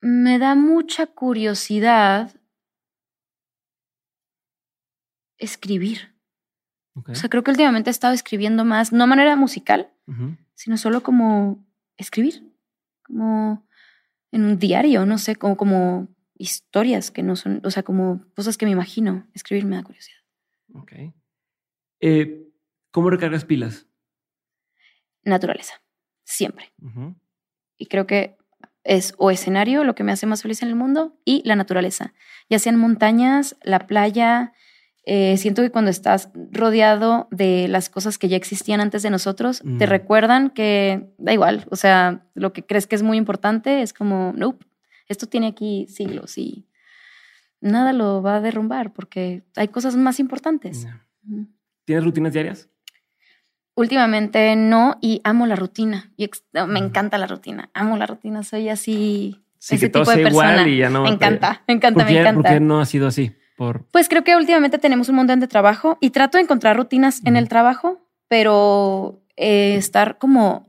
me 0.00 0.38
da 0.40 0.56
mucha 0.56 1.06
curiosidad 1.06 2.34
escribir. 5.38 6.12
O 6.96 7.14
sea, 7.14 7.30
creo 7.30 7.44
que 7.44 7.52
últimamente 7.52 7.90
he 7.90 7.92
estado 7.92 8.12
escribiendo 8.12 8.64
más, 8.64 8.92
no 8.92 9.04
de 9.04 9.08
manera 9.08 9.36
musical, 9.36 9.92
sino 10.54 10.76
solo 10.76 11.04
como 11.04 11.64
escribir, 11.96 12.42
como 13.04 13.64
en 14.32 14.44
un 14.46 14.58
diario, 14.58 15.06
no 15.06 15.16
sé, 15.16 15.36
como, 15.36 15.56
como 15.56 16.08
historias 16.34 17.12
que 17.12 17.22
no 17.22 17.36
son, 17.36 17.62
o 17.64 17.70
sea, 17.70 17.84
como 17.84 18.24
cosas 18.34 18.58
que 18.58 18.66
me 18.66 18.72
imagino. 18.72 19.28
Escribir 19.32 19.64
me 19.64 19.76
da 19.76 19.84
curiosidad. 19.84 20.18
Ok. 20.74 20.92
Eh, 22.00 22.48
¿Cómo 22.90 23.10
recargas 23.10 23.44
pilas? 23.44 23.86
Naturaleza, 25.22 25.80
siempre. 26.30 26.72
Y 27.76 27.86
creo 27.86 28.06
que 28.06 28.36
es 28.84 29.14
o 29.18 29.30
escenario 29.30 29.84
lo 29.84 29.94
que 29.94 30.04
me 30.04 30.12
hace 30.12 30.26
más 30.26 30.42
feliz 30.42 30.62
en 30.62 30.68
el 30.68 30.74
mundo 30.74 31.18
y 31.24 31.42
la 31.44 31.56
naturaleza, 31.56 32.14
ya 32.48 32.58
sean 32.58 32.76
montañas, 32.76 33.56
la 33.62 33.86
playa. 33.86 34.52
Eh, 35.04 35.36
siento 35.36 35.62
que 35.62 35.70
cuando 35.70 35.90
estás 35.90 36.30
rodeado 36.52 37.28
de 37.30 37.68
las 37.68 37.88
cosas 37.88 38.18
que 38.18 38.28
ya 38.28 38.36
existían 38.36 38.80
antes 38.80 39.02
de 39.02 39.10
nosotros, 39.10 39.62
te 39.78 39.86
recuerdan 39.86 40.50
que 40.50 41.10
da 41.18 41.32
igual, 41.32 41.66
o 41.70 41.76
sea, 41.76 42.26
lo 42.34 42.52
que 42.52 42.64
crees 42.64 42.86
que 42.86 42.96
es 42.96 43.02
muy 43.02 43.16
importante 43.16 43.82
es 43.82 43.92
como, 43.92 44.32
nope, 44.36 44.66
esto 45.08 45.26
tiene 45.26 45.48
aquí 45.48 45.86
siglos 45.88 46.38
y 46.38 46.66
nada 47.60 47.92
lo 47.92 48.22
va 48.22 48.36
a 48.36 48.40
derrumbar 48.40 48.92
porque 48.92 49.42
hay 49.56 49.68
cosas 49.68 49.96
más 49.96 50.20
importantes. 50.20 50.86
¿Tienes 51.84 52.04
rutinas 52.04 52.32
diarias? 52.32 52.68
Últimamente 53.80 54.54
no, 54.56 54.98
y 55.00 55.22
amo 55.24 55.46
la 55.46 55.56
rutina. 55.56 56.12
Y 56.18 56.28
me 56.68 56.78
encanta 56.80 57.16
la 57.16 57.26
rutina. 57.26 57.70
Amo 57.72 57.96
la 57.96 58.04
rutina. 58.04 58.42
Soy 58.42 58.68
así. 58.68 59.40
ese 59.58 59.88
tipo 59.88 60.10
de 60.10 60.22
persona. 60.22 60.64
me 60.64 61.08
encanta, 61.08 61.62
me 61.66 61.72
encanta, 61.72 62.04
me 62.04 62.20
encanta. 62.20 62.42
¿Por 62.42 62.44
qué 62.44 62.60
no 62.60 62.82
ha 62.82 62.84
sido 62.84 63.06
así? 63.06 63.32
Por... 63.56 63.86
Pues 63.86 64.10
creo 64.10 64.22
que 64.22 64.36
últimamente 64.36 64.76
tenemos 64.76 65.08
un 65.08 65.14
montón 65.14 65.40
de 65.40 65.48
trabajo 65.48 65.96
y 65.98 66.10
trato 66.10 66.36
de 66.36 66.44
encontrar 66.44 66.76
rutinas 66.76 67.22
en 67.24 67.38
el 67.38 67.48
trabajo, 67.48 68.06
pero 68.28 69.22
eh, 69.38 69.76
estar 69.76 70.18
como 70.18 70.66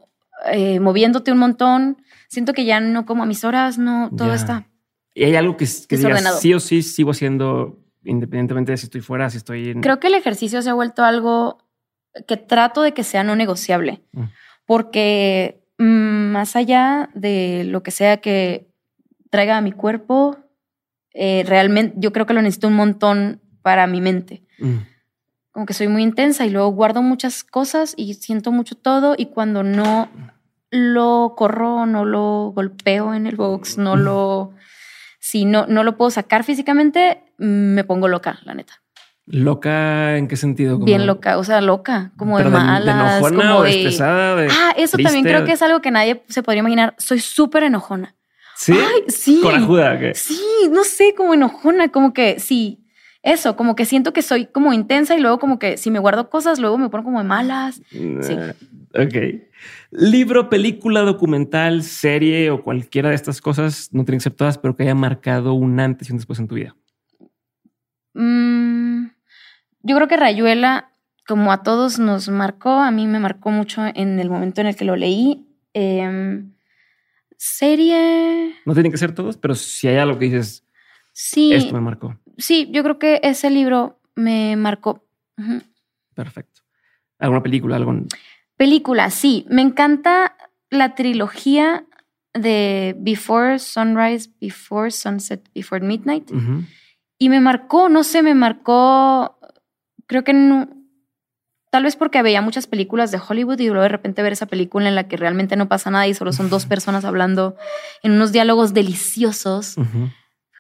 eh, 0.49 0.79
moviéndote 0.79 1.33
un 1.33 1.39
montón. 1.39 1.97
Siento 2.29 2.53
que 2.53 2.63
ya 2.63 2.79
no 2.79 3.05
como 3.05 3.23
a 3.23 3.25
mis 3.25 3.43
horas, 3.43 3.77
no, 3.77 4.09
todo 4.15 4.33
está. 4.33 4.69
¿Y 5.13 5.25
hay 5.25 5.35
algo 5.35 5.57
que, 5.57 5.67
que 5.89 5.97
digas, 5.97 6.39
sí 6.39 6.53
o 6.53 6.61
sí 6.61 6.81
sigo 6.81 7.11
haciendo, 7.11 7.77
independientemente 8.05 8.71
de 8.71 8.77
si 8.77 8.85
estoy 8.85 9.01
fuera, 9.01 9.29
si 9.29 9.35
estoy 9.35 9.71
en... 9.71 9.81
Creo 9.81 9.99
que 9.99 10.07
el 10.07 10.13
ejercicio 10.13 10.61
se 10.61 10.69
ha 10.69 10.73
vuelto 10.73 11.03
algo 11.03 11.57
que 12.27 12.38
trato 12.38 12.81
de 12.81 12.93
que 12.93 13.03
sea 13.03 13.23
no 13.23 13.35
negociable, 13.35 14.01
mm. 14.11 14.23
porque 14.65 15.63
mm, 15.77 16.31
más 16.31 16.55
allá 16.55 17.09
de 17.13 17.63
lo 17.65 17.83
que 17.83 17.91
sea 17.91 18.17
que 18.17 18.67
traiga 19.29 19.57
a 19.57 19.61
mi 19.61 19.71
cuerpo, 19.71 20.38
eh, 21.13 21.43
realmente 21.45 21.95
yo 21.97 22.13
creo 22.13 22.25
que 22.25 22.33
lo 22.33 22.41
necesito 22.41 22.67
un 22.67 22.75
montón 22.75 23.41
para 23.61 23.88
mi 23.88 24.01
mente. 24.01 24.43
Mm. 24.59 24.77
Como 25.51 25.65
que 25.65 25.73
soy 25.73 25.88
muy 25.88 26.03
intensa 26.03 26.45
y 26.45 26.49
luego 26.49 26.69
guardo 26.69 27.01
muchas 27.01 27.43
cosas 27.43 27.93
y 27.97 28.13
siento 28.13 28.51
mucho 28.51 28.75
todo 28.75 29.15
y 29.17 29.27
cuando 29.27 29.63
no 29.63 30.09
lo 30.69 31.33
corro, 31.35 31.85
no 31.85 32.05
lo 32.05 32.53
golpeo 32.55 33.13
en 33.13 33.27
el 33.27 33.35
box, 33.35 33.77
no 33.77 33.95
lo... 33.95 34.53
Si 35.19 35.45
no, 35.45 35.67
no 35.67 35.83
lo 35.83 35.97
puedo 35.97 36.09
sacar 36.09 36.43
físicamente, 36.43 37.23
me 37.38 37.83
pongo 37.83 38.07
loca, 38.07 38.39
la 38.43 38.55
neta. 38.55 38.80
¿Loca 39.31 40.17
en 40.17 40.27
qué 40.27 40.35
sentido? 40.35 40.77
Bien 40.77 41.07
loca, 41.07 41.37
o 41.37 41.43
sea, 41.45 41.61
loca, 41.61 42.11
como 42.17 42.37
de 42.37 42.45
malas. 42.45 43.21
De 43.21 43.29
enojona 43.29 43.57
o 43.57 43.65
estresada? 43.65 44.47
ah, 44.51 44.73
eso 44.77 44.97
también 44.97 45.23
creo 45.23 45.45
que 45.45 45.53
es 45.53 45.61
algo 45.61 45.81
que 45.81 45.89
nadie 45.89 46.21
se 46.27 46.43
podría 46.43 46.59
imaginar. 46.59 46.95
Soy 46.97 47.19
súper 47.19 47.63
enojona. 47.63 48.15
¿Sí? 48.57 48.73
Ay, 48.73 49.05
sí. 49.07 49.39
¿Corajuda? 49.41 49.97
¿qué? 49.99 50.13
Sí, 50.13 50.41
no 50.69 50.83
sé, 50.83 51.15
como 51.15 51.33
enojona, 51.33 51.89
como 51.89 52.13
que 52.13 52.39
sí. 52.39 52.85
Eso, 53.23 53.55
como 53.55 53.75
que 53.75 53.85
siento 53.85 54.13
que 54.13 54.21
soy 54.21 54.47
como 54.47 54.73
intensa 54.73 55.15
y 55.15 55.21
luego 55.21 55.39
como 55.39 55.59
que 55.59 55.77
si 55.77 55.91
me 55.91 55.99
guardo 55.99 56.29
cosas, 56.29 56.59
luego 56.59 56.77
me 56.77 56.89
pongo 56.89 57.05
como 57.05 57.19
de 57.19 57.23
malas. 57.23 57.81
Sí. 57.89 58.35
Ok. 58.93 59.41
Libro, 59.91 60.49
película, 60.49 61.01
documental, 61.01 61.83
serie 61.83 62.49
o 62.49 62.63
cualquiera 62.63 63.09
de 63.09 63.15
estas 63.15 63.39
cosas, 63.39 63.89
no 63.93 64.03
tienen 64.03 64.19
que 64.19 64.23
ser 64.23 64.33
todas, 64.33 64.57
pero 64.57 64.75
que 64.75 64.83
haya 64.83 64.95
marcado 64.95 65.53
un 65.53 65.79
antes 65.79 66.09
y 66.09 66.11
un 66.11 66.17
después 66.17 66.39
en 66.39 66.47
tu 66.47 66.55
vida. 66.55 66.75
Mm, 68.13 68.60
yo 69.83 69.95
creo 69.95 70.07
que 70.07 70.17
Rayuela, 70.17 70.91
como 71.27 71.51
a 71.51 71.63
todos 71.63 71.99
nos 71.99 72.29
marcó, 72.29 72.69
a 72.71 72.91
mí 72.91 73.07
me 73.07 73.19
marcó 73.19 73.51
mucho 73.51 73.83
en 73.85 74.19
el 74.19 74.29
momento 74.29 74.61
en 74.61 74.67
el 74.67 74.75
que 74.75 74.85
lo 74.85 74.95
leí. 74.95 75.47
Em, 75.73 76.53
serie. 77.37 78.55
No 78.65 78.73
tienen 78.73 78.91
que 78.91 78.97
ser 78.97 79.15
todos, 79.15 79.37
pero 79.37 79.55
si 79.55 79.87
hay 79.87 79.97
algo 79.97 80.19
que 80.19 80.25
dices. 80.25 80.65
Sí. 81.13 81.53
Esto 81.53 81.73
me 81.73 81.81
marcó. 81.81 82.17
Sí, 82.37 82.69
yo 82.71 82.83
creo 82.83 82.99
que 82.99 83.19
ese 83.23 83.49
libro 83.49 83.99
me 84.15 84.55
marcó. 84.55 85.03
Perfecto. 86.13 86.61
¿Alguna 87.19 87.43
película? 87.43 87.75
Algún... 87.75 88.07
Película, 88.57 89.09
sí. 89.09 89.45
Me 89.49 89.61
encanta 89.61 90.35
la 90.69 90.95
trilogía 90.95 91.85
de 92.33 92.95
Before 92.97 93.59
Sunrise, 93.59 94.29
Before 94.39 94.91
Sunset, 94.91 95.49
Before 95.53 95.85
Midnight. 95.85 96.31
Y 97.17 97.29
me 97.29 97.39
marcó, 97.39 97.89
no 97.89 98.03
sé, 98.03 98.23
me 98.23 98.33
marcó, 98.33 99.37
creo 100.11 100.25
que 100.25 100.33
no, 100.33 100.67
tal 101.69 101.83
vez 101.83 101.95
porque 101.95 102.21
veía 102.21 102.41
muchas 102.41 102.67
películas 102.67 103.11
de 103.11 103.19
Hollywood 103.25 103.57
y 103.59 103.67
luego 103.67 103.83
de 103.83 103.88
repente 103.88 104.21
ver 104.21 104.33
esa 104.33 104.45
película 104.45 104.89
en 104.89 104.95
la 104.95 105.07
que 105.07 105.15
realmente 105.15 105.55
no 105.55 105.69
pasa 105.69 105.89
nada 105.89 106.05
y 106.05 106.13
solo 106.13 106.33
son 106.33 106.49
dos 106.49 106.65
personas 106.65 107.05
hablando 107.05 107.55
en 108.03 108.11
unos 108.11 108.33
diálogos 108.33 108.73
deliciosos. 108.73 109.75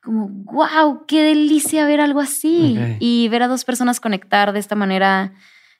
Como, 0.01 0.29
wow, 0.29 1.05
qué 1.05 1.21
delicia 1.21 1.85
ver 1.85 1.99
algo 1.99 2.21
así. 2.21 2.79
Y 2.99 3.27
ver 3.27 3.43
a 3.43 3.49
dos 3.49 3.65
personas 3.65 3.99
conectar 3.99 4.53
de 4.53 4.59
esta 4.59 4.75
manera 4.75 5.33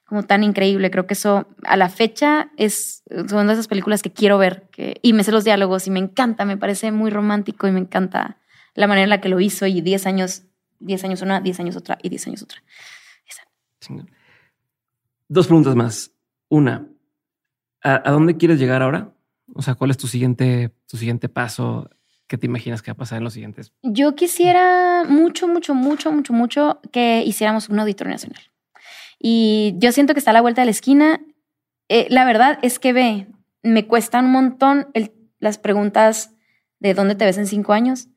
como 0.04 0.22
tan 0.22 0.44
increíble. 0.44 0.90
Creo 0.90 1.06
que 1.06 1.14
eso 1.14 1.46
a 1.64 1.78
la 1.78 1.88
fecha 1.88 2.50
es 2.58 3.04
son 3.26 3.46
de 3.46 3.54
esas 3.54 3.68
películas 3.68 4.02
que 4.02 4.12
quiero 4.12 4.36
ver 4.36 4.68
que, 4.70 5.00
y 5.00 5.14
me 5.14 5.24
sé 5.24 5.32
los 5.32 5.44
diálogos 5.44 5.86
y 5.86 5.90
me 5.90 5.98
encanta, 5.98 6.44
me 6.44 6.58
parece 6.58 6.92
muy 6.92 7.10
romántico 7.10 7.66
y 7.66 7.72
me 7.72 7.80
encanta 7.80 8.36
la 8.74 8.86
manera 8.86 9.04
en 9.04 9.10
la 9.10 9.22
que 9.22 9.30
lo 9.30 9.40
hizo 9.40 9.66
y 9.66 9.80
10 9.80 10.06
años 10.06 10.42
10 10.82 11.04
años 11.04 11.22
una, 11.22 11.40
10 11.40 11.60
años 11.60 11.76
otra 11.76 11.98
y 12.02 12.08
10 12.08 12.26
años 12.26 12.42
otra. 12.42 12.62
Dos 15.28 15.46
preguntas 15.46 15.74
más. 15.74 16.12
Una, 16.48 16.86
¿a, 17.82 18.10
dónde 18.10 18.36
quieres 18.36 18.58
llegar 18.58 18.82
ahora? 18.82 19.14
O 19.54 19.62
sea, 19.62 19.74
¿cuál 19.74 19.90
es 19.90 19.96
tu 19.96 20.06
siguiente, 20.06 20.70
tu 20.86 20.96
siguiente 20.96 21.28
paso? 21.28 21.90
¿Qué 22.26 22.38
te 22.38 22.46
imaginas 22.46 22.82
que 22.82 22.90
va 22.90 22.94
a 22.94 22.98
pasar 22.98 23.18
en 23.18 23.24
los 23.24 23.32
siguientes? 23.32 23.72
Yo 23.82 24.14
quisiera 24.14 25.04
mucho, 25.08 25.48
mucho, 25.48 25.74
mucho, 25.74 26.12
mucho, 26.12 26.32
mucho 26.32 26.80
que 26.90 27.22
hiciéramos 27.24 27.68
un 27.68 27.78
auditorio 27.80 28.12
nacional. 28.12 28.42
Y 29.18 29.74
yo 29.78 29.92
siento 29.92 30.14
que 30.14 30.18
está 30.18 30.30
a 30.30 30.34
la 30.34 30.40
vuelta 30.40 30.62
de 30.62 30.66
la 30.66 30.72
esquina. 30.72 31.20
Eh, 31.88 32.06
la 32.10 32.24
verdad 32.24 32.58
es 32.62 32.78
que 32.78 32.92
ve, 32.92 33.28
me 33.62 33.86
cuestan 33.86 34.26
un 34.26 34.32
montón 34.32 34.88
las 35.38 35.58
preguntas 35.58 36.34
de 36.78 36.94
dónde 36.94 37.14
te 37.14 37.24
ves 37.24 37.38
en 37.38 37.46
cinco 37.46 37.72
años, 37.72 38.08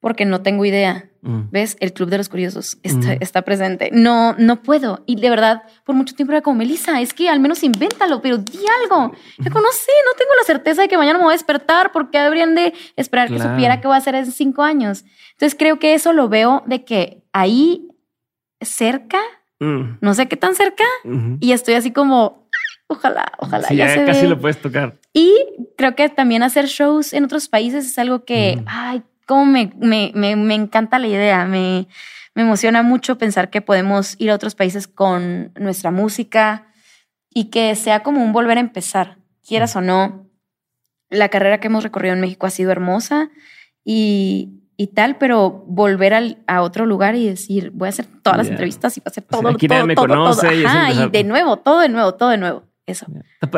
porque 0.00 0.24
no 0.24 0.42
tengo 0.42 0.64
idea 0.64 1.11
Mm. 1.22 1.50
¿Ves? 1.52 1.76
El 1.78 1.92
Club 1.92 2.10
de 2.10 2.18
los 2.18 2.28
Curiosos 2.28 2.78
está, 2.82 3.12
está, 3.12 3.42
presente. 3.42 3.90
No, 3.92 4.34
no 4.38 4.60
puedo. 4.60 5.04
Y 5.06 5.20
de 5.20 5.30
verdad, 5.30 5.62
por 5.84 5.94
mucho 5.94 6.16
tiempo 6.16 6.32
era 6.32 6.42
como, 6.42 6.58
Melissa, 6.58 7.00
es 7.00 7.14
que 7.14 7.28
al 7.28 7.38
menos 7.38 7.62
invéntalo, 7.62 8.20
pero 8.20 8.38
di 8.38 8.58
algo. 8.82 9.12
Yo 9.38 9.50
no 9.50 9.72
sé, 9.72 9.92
no 10.04 10.18
tengo 10.18 10.34
la 10.36 10.44
certeza 10.44 10.82
de 10.82 10.88
que 10.88 10.98
mañana 10.98 11.18
me 11.18 11.24
voy 11.24 11.32
a 11.32 11.36
despertar 11.36 11.92
porque 11.92 12.18
habrían 12.18 12.56
de 12.56 12.74
esperar 12.96 13.28
que 13.28 13.38
supiera 13.38 13.80
qué 13.80 13.86
voy 13.86 13.94
a 13.94 13.98
hacer 13.98 14.16
en 14.16 14.32
cinco 14.32 14.64
años. 14.64 15.04
Entonces 15.32 15.56
creo 15.56 15.78
que 15.78 15.94
eso 15.94 16.12
lo 16.12 16.28
veo 16.28 16.64
de 16.66 16.84
que 16.84 17.22
ahí 17.32 17.88
cerca, 18.60 19.20
mm. 19.60 19.98
no 20.00 20.14
sé 20.14 20.26
qué 20.26 20.36
tan 20.36 20.56
cerca, 20.56 20.84
y 21.38 21.52
estoy 21.52 21.74
así 21.74 21.92
como, 21.92 22.48
ojalá, 22.88 23.30
ojalá. 23.38 23.72
ya, 23.72 24.04
casi 24.04 24.26
lo 24.26 24.40
puedes 24.40 24.60
tocar. 24.60 24.98
Y 25.12 25.32
creo 25.76 25.94
que 25.94 26.08
también 26.08 26.42
hacer 26.42 26.66
shows 26.66 27.12
en 27.12 27.24
otros 27.24 27.48
países 27.48 27.86
es 27.86 27.98
algo 27.98 28.24
que, 28.24 28.62
ay, 28.66 29.04
cómo 29.26 29.46
me, 29.46 29.72
me, 29.78 30.12
me, 30.14 30.54
encanta 30.54 30.98
la 30.98 31.08
idea, 31.08 31.44
me, 31.44 31.88
me 32.34 32.42
emociona 32.42 32.82
mucho 32.82 33.18
pensar 33.18 33.50
que 33.50 33.60
podemos 33.60 34.16
ir 34.18 34.30
a 34.30 34.34
otros 34.34 34.54
países 34.54 34.88
con 34.88 35.52
nuestra 35.58 35.90
música 35.90 36.68
y 37.30 37.46
que 37.50 37.74
sea 37.74 38.02
como 38.02 38.22
un 38.22 38.32
volver 38.32 38.58
a 38.58 38.60
empezar, 38.60 39.18
quieras 39.46 39.76
o 39.76 39.80
no. 39.80 40.28
La 41.10 41.28
carrera 41.28 41.60
que 41.60 41.66
hemos 41.66 41.82
recorrido 41.82 42.14
en 42.14 42.20
México 42.20 42.46
ha 42.46 42.50
sido 42.50 42.70
hermosa 42.70 43.30
y, 43.84 44.62
y 44.76 44.88
tal, 44.88 45.16
pero 45.18 45.64
volver 45.66 46.14
al, 46.14 46.38
a 46.46 46.62
otro 46.62 46.86
lugar 46.86 47.14
y 47.14 47.26
decir, 47.26 47.70
voy 47.74 47.86
a 47.86 47.90
hacer 47.90 48.06
todas 48.22 48.38
las 48.38 48.48
entrevistas 48.48 48.96
y 48.96 49.00
voy 49.00 49.04
a 49.06 49.10
hacer 49.10 49.24
todo, 49.24 49.48
aquí 49.48 49.68
todo, 49.68 49.86
me 49.86 49.94
todo, 49.94 50.08
conoce 50.08 50.54
Y, 50.54 50.64
y, 50.64 51.08
de 51.10 51.24
nuevo, 51.24 51.58
todo 51.58 51.80
de 51.80 51.88
nuevo, 51.88 52.14
todo 52.14 52.30
de 52.30 52.38
nuevo. 52.38 52.64
Eso. 52.84 53.06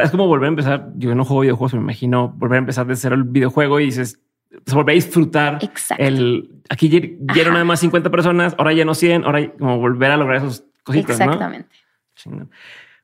Es 0.03 0.11
como 0.11 0.27
volver 0.27 0.47
a 0.47 0.49
empezar. 0.49 0.93
Yo 0.97 1.15
no 1.15 1.25
juego 1.25 1.43
videojuegos, 1.43 1.75
me 1.75 1.81
imagino 1.81 2.29
volver 2.37 2.57
a 2.57 2.59
empezar 2.59 2.87
de 2.87 2.97
cero 2.97 3.15
el 3.15 3.25
videojuego 3.25 3.81
y 3.81 3.87
dices, 3.87 4.21
se 4.65 4.75
volver 4.75 4.93
a 4.93 4.97
disfrutar 4.97 5.59
el 5.99 6.63
aquí 6.69 6.89
dieron 6.89 7.55
nada 7.55 7.65
más 7.65 7.81
50 7.81 8.11
personas, 8.11 8.55
ahora 8.59 8.73
ya 8.73 8.85
no 8.85 8.95
100, 8.95 9.25
ahora 9.25 9.53
como 9.53 9.79
volver 9.79 10.11
a 10.11 10.17
lograr 10.17 10.39
esos 10.39 10.65
cositas. 10.83 11.21
Exactamente. 11.21 11.77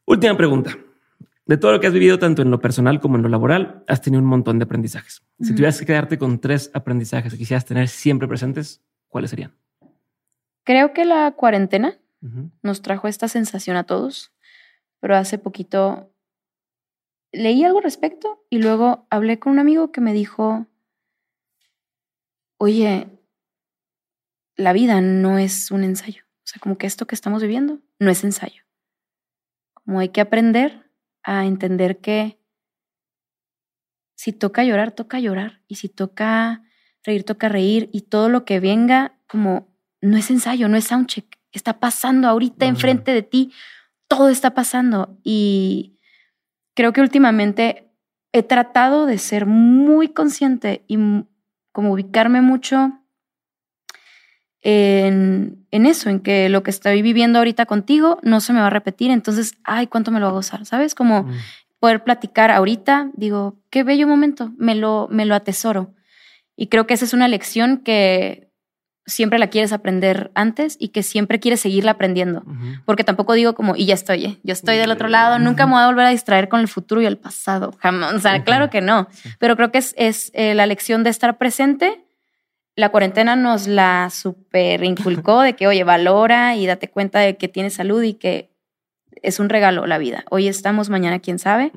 Última 0.04 0.36
pregunta. 0.36 0.76
De 1.46 1.56
todo 1.56 1.72
lo 1.72 1.80
que 1.80 1.88
has 1.88 1.92
vivido, 1.92 2.18
tanto 2.18 2.42
en 2.42 2.50
lo 2.50 2.60
personal 2.60 3.00
como 3.00 3.16
en 3.16 3.22
lo 3.22 3.28
laboral, 3.28 3.82
has 3.88 4.00
tenido 4.00 4.22
un 4.22 4.28
montón 4.28 4.58
de 4.58 4.64
aprendizajes. 4.64 5.22
Si 5.40 5.52
tuvieras 5.52 5.80
que 5.80 5.86
quedarte 5.86 6.16
con 6.16 6.38
tres 6.38 6.70
aprendizajes 6.74 7.32
que 7.32 7.38
quisieras 7.38 7.64
tener 7.64 7.88
siempre 7.88 8.28
presentes, 8.28 8.82
¿cuáles 9.08 9.30
serían? 9.30 9.52
Creo 10.62 10.92
que 10.92 11.04
la 11.04 11.32
cuarentena 11.32 11.98
nos 12.62 12.82
trajo 12.82 13.08
esta 13.08 13.26
sensación 13.26 13.76
a 13.76 13.84
todos, 13.84 14.32
pero 15.00 15.16
hace 15.16 15.38
poquito 15.38 16.12
leí 17.32 17.64
algo 17.64 17.78
al 17.78 17.84
respecto 17.84 18.44
y 18.50 18.58
luego 18.58 19.06
hablé 19.10 19.38
con 19.38 19.52
un 19.52 19.58
amigo 19.58 19.90
que 19.90 20.00
me 20.00 20.12
dijo, 20.12 20.66
oye, 22.60 23.08
la 24.54 24.74
vida 24.74 25.00
no 25.00 25.38
es 25.38 25.70
un 25.70 25.82
ensayo. 25.82 26.24
O 26.44 26.46
sea, 26.46 26.60
como 26.60 26.76
que 26.76 26.86
esto 26.86 27.06
que 27.06 27.14
estamos 27.14 27.40
viviendo 27.40 27.80
no 27.98 28.10
es 28.10 28.22
ensayo. 28.22 28.64
Como 29.72 30.00
hay 30.00 30.10
que 30.10 30.20
aprender 30.20 30.90
a 31.22 31.46
entender 31.46 32.00
que 32.00 32.38
si 34.14 34.34
toca 34.34 34.62
llorar, 34.62 34.92
toca 34.92 35.18
llorar. 35.20 35.62
Y 35.68 35.76
si 35.76 35.88
toca 35.88 36.62
reír, 37.02 37.24
toca 37.24 37.48
reír. 37.48 37.88
Y 37.92 38.02
todo 38.02 38.28
lo 38.28 38.44
que 38.44 38.60
venga, 38.60 39.18
como 39.26 39.74
no 40.02 40.18
es 40.18 40.30
ensayo, 40.30 40.68
no 40.68 40.76
es 40.76 40.84
soundcheck. 40.84 41.38
Está 41.52 41.80
pasando 41.80 42.28
ahorita 42.28 42.66
enfrente 42.66 43.12
de 43.14 43.22
ti. 43.22 43.54
Todo 44.06 44.28
está 44.28 44.52
pasando. 44.52 45.18
Y 45.24 45.98
creo 46.74 46.92
que 46.92 47.00
últimamente 47.00 47.90
he 48.32 48.42
tratado 48.42 49.06
de 49.06 49.16
ser 49.16 49.46
muy 49.46 50.08
consciente 50.08 50.84
y 50.86 50.98
como 51.72 51.92
ubicarme 51.92 52.40
mucho 52.40 52.92
en, 54.62 55.66
en, 55.70 55.86
eso, 55.86 56.10
en 56.10 56.20
que 56.20 56.48
lo 56.48 56.62
que 56.62 56.70
estoy 56.70 57.02
viviendo 57.02 57.38
ahorita 57.38 57.66
contigo 57.66 58.18
no 58.22 58.40
se 58.40 58.52
me 58.52 58.60
va 58.60 58.66
a 58.66 58.70
repetir, 58.70 59.10
entonces, 59.10 59.54
ay, 59.64 59.86
cuánto 59.86 60.10
me 60.10 60.20
lo 60.20 60.26
va 60.26 60.32
a 60.32 60.34
gozar, 60.34 60.66
¿sabes? 60.66 60.94
Como 60.94 61.22
mm. 61.22 61.32
poder 61.78 62.04
platicar 62.04 62.50
ahorita, 62.50 63.10
digo, 63.14 63.58
qué 63.70 63.84
bello 63.84 64.06
momento, 64.06 64.52
me 64.58 64.74
lo, 64.74 65.08
me 65.10 65.24
lo 65.24 65.34
atesoro. 65.34 65.94
Y 66.56 66.66
creo 66.66 66.86
que 66.86 66.94
esa 66.94 67.06
es 67.06 67.14
una 67.14 67.28
lección 67.28 67.78
que 67.78 68.49
siempre 69.06 69.38
la 69.38 69.48
quieres 69.48 69.72
aprender 69.72 70.30
antes 70.34 70.76
y 70.78 70.88
que 70.88 71.02
siempre 71.02 71.40
quieres 71.40 71.60
seguirla 71.60 71.92
aprendiendo. 71.92 72.44
Porque 72.84 73.04
tampoco 73.04 73.34
digo 73.34 73.54
como, 73.54 73.76
y 73.76 73.86
ya 73.86 73.94
estoy, 73.94 74.24
¿eh? 74.24 74.38
yo 74.42 74.52
estoy 74.52 74.76
del 74.76 74.90
otro 74.90 75.08
lado, 75.08 75.38
nunca 75.38 75.66
me 75.66 75.72
voy 75.72 75.82
a 75.82 75.86
volver 75.86 76.06
a 76.06 76.10
distraer 76.10 76.48
con 76.48 76.60
el 76.60 76.68
futuro 76.68 77.00
y 77.02 77.06
el 77.06 77.18
pasado, 77.18 77.72
jamás. 77.78 78.14
O 78.14 78.20
sea, 78.20 78.44
claro 78.44 78.70
que 78.70 78.80
no. 78.80 79.08
Pero 79.38 79.56
creo 79.56 79.72
que 79.72 79.78
es, 79.78 79.94
es 79.96 80.30
eh, 80.34 80.54
la 80.54 80.66
lección 80.66 81.02
de 81.02 81.10
estar 81.10 81.38
presente. 81.38 82.04
La 82.76 82.90
cuarentena 82.90 83.36
nos 83.36 83.66
la 83.66 84.08
super 84.10 84.84
inculcó 84.84 85.42
de 85.42 85.54
que, 85.54 85.66
oye, 85.66 85.84
valora 85.84 86.56
y 86.56 86.66
date 86.66 86.88
cuenta 86.88 87.18
de 87.18 87.36
que 87.36 87.48
tienes 87.48 87.74
salud 87.74 88.02
y 88.02 88.14
que 88.14 88.50
es 89.22 89.40
un 89.40 89.48
regalo 89.48 89.86
la 89.86 89.98
vida. 89.98 90.24
Hoy 90.30 90.48
estamos, 90.48 90.88
mañana 90.88 91.18
quién 91.18 91.38
sabe. 91.38 91.72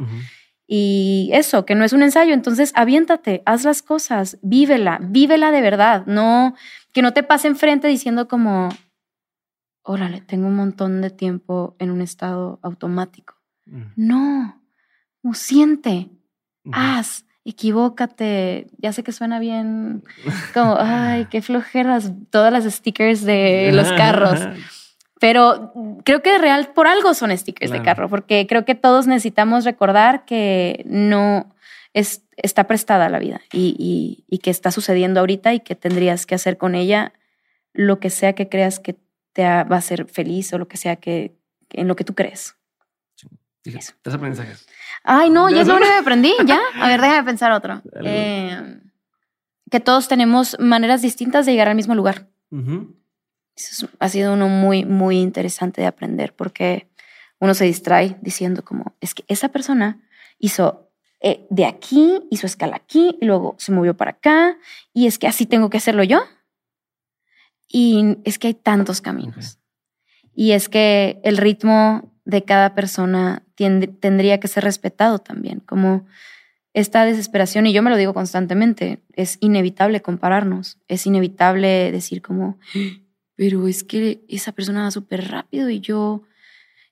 Y 0.66 1.30
eso, 1.34 1.66
que 1.66 1.76
no 1.76 1.84
es 1.84 1.94
un 1.94 2.04
ensayo, 2.04 2.34
entonces 2.34 2.72
aviéntate, 2.76 3.44
haz 3.46 3.64
las 3.66 3.82
cosas, 3.82 4.38
vívela, 4.42 4.98
vívela 5.02 5.52
de 5.52 5.62
verdad, 5.62 6.06
no 6.06 6.56
que 6.94 7.02
no 7.02 7.14
te 7.14 7.24
pase 7.24 7.48
enfrente 7.48 7.88
diciendo 7.88 8.28
como, 8.28 8.70
órale, 9.82 10.22
tengo 10.22 10.48
un 10.48 10.56
montón 10.56 11.02
de 11.02 11.10
tiempo 11.10 11.76
en 11.80 11.92
un 11.92 12.02
estado 12.02 12.60
automático. 12.62 13.36
Mm. 13.66 13.82
No, 13.96 14.62
No, 15.22 15.34
siente, 15.34 16.10
haz, 16.72 17.26
equivócate. 17.46 18.68
Ya 18.78 18.94
sé 18.94 19.04
que 19.04 19.12
suena 19.12 19.40
bien 19.40 20.04
como, 20.54 20.78
ay, 20.80 21.26
qué 21.26 21.42
flojeras 21.42 22.12
todas 22.30 22.54
las 22.54 22.66
stickers 22.66 23.24
de 23.24 23.72
los 23.74 23.92
carros. 23.98 24.40
Pero 25.20 25.72
creo 26.04 26.22
que 26.22 26.34
de 26.34 26.38
real 26.38 26.74
por 26.74 26.86
algo 26.86 27.14
son 27.14 27.36
stickers 27.38 27.72
de 27.72 27.82
carro, 27.82 28.10
porque 28.10 28.46
creo 28.46 28.66
que 28.66 28.76
todos 28.76 29.08
necesitamos 29.08 29.64
recordar 29.64 30.26
que 30.26 30.84
no, 30.86 31.56
es, 31.94 32.23
está 32.38 32.66
prestada 32.66 33.10
la 33.10 33.20
vida 33.20 33.42
y, 33.52 34.26
y, 34.28 34.38
que 34.40 34.50
está 34.50 34.72
sucediendo 34.72 35.20
ahorita 35.20 35.54
y 35.54 35.60
que 35.60 35.76
tendrías 35.76 36.26
que 36.26 36.36
hacer 36.36 36.58
con 36.58 36.76
ella 36.76 37.14
lo 37.74 38.00
que 38.00 38.10
sea 38.10 38.34
que 38.34 38.50
creas 38.50 38.80
que 38.80 38.98
te 39.34 39.44
va 39.44 39.62
a 39.62 39.76
hacer 39.76 40.06
feliz 40.06 40.54
o 40.54 40.58
lo 40.58 40.68
que 40.68 40.78
sea 40.78 40.96
que, 40.96 41.36
en 41.70 41.88
lo 41.88 41.96
que 41.96 42.04
tú 42.04 42.14
crees. 42.14 42.56
Eso. 43.64 43.94
Tres 44.02 44.16
aprendizajes. 44.16 44.68
Ay, 45.04 45.30
no, 45.30 45.50
ya 45.50 45.62
es 45.62 45.68
lo 45.68 45.76
único 45.76 45.90
que 45.90 45.98
aprendí, 45.98 46.34
ya. 46.46 46.60
A 46.76 46.88
ver, 46.88 47.02
déjame 47.02 47.24
pensar 47.24 47.52
otro. 47.52 47.82
Eh, 48.04 48.80
que 49.72 49.80
todos 49.80 50.08
tenemos 50.08 50.58
maneras 50.60 51.02
distintas 51.02 51.46
de 51.46 51.54
llegar 51.54 51.70
al 51.70 51.76
mismo 51.76 51.96
lugar. 51.96 52.28
Eso 53.56 53.90
ha 54.00 54.10
sido 54.10 54.34
uno 54.34 54.48
muy, 54.48 54.86
muy 54.86 55.20
interesante 55.20 55.82
de 55.82 55.88
aprender 55.88 56.34
porque 56.36 56.88
uno 57.40 57.54
se 57.54 57.66
distrae 57.66 58.18
diciendo 58.22 58.64
como, 58.64 58.96
es 59.02 59.16
que 59.16 59.24
esa 59.28 59.50
persona 59.50 60.00
hizo 60.38 60.92
eh, 61.26 61.48
de 61.50 61.66
aquí, 61.66 62.20
hizo 62.30 62.46
escala 62.46 62.76
aquí, 62.76 63.18
y 63.22 63.26
luego 63.26 63.56
se 63.58 63.72
movió 63.72 63.96
para 63.96 64.12
acá, 64.12 64.58
y 64.94 65.08
es 65.08 65.18
que 65.18 65.28
así 65.28 65.46
tengo 65.46 65.70
que 65.70 65.78
hacerlo 65.78 66.04
yo. 66.04 66.22
Y 67.70 68.18
es 68.26 68.38
que 68.38 68.48
hay 68.48 68.54
tantos 68.54 69.00
caminos. 69.00 69.58
Y 70.36 70.52
es 70.52 70.68
que 70.68 71.22
el 71.24 71.38
ritmo 71.38 72.12
de 72.26 72.44
cada 72.44 72.76
persona 72.76 73.44
tendría 73.56 74.40
que 74.42 74.50
ser 74.50 74.66
respetado 74.66 75.20
también, 75.20 75.62
como 75.62 76.06
esta 76.74 77.06
desesperación, 77.06 77.68
y 77.68 77.74
yo 77.74 77.82
me 77.84 77.90
lo 77.90 77.96
digo 77.96 78.14
constantemente, 78.14 79.02
es 79.14 79.38
inevitable 79.40 80.02
compararnos, 80.02 80.78
es 80.90 81.06
inevitable 81.06 81.90
decir 81.92 82.22
como, 82.22 82.60
pero 83.36 83.66
es 83.70 83.86
que 83.86 84.26
esa 84.28 84.52
persona 84.52 84.84
va 84.84 84.92
súper 84.92 85.30
rápido 85.30 85.70
y 85.70 85.80
yo, 85.80 86.24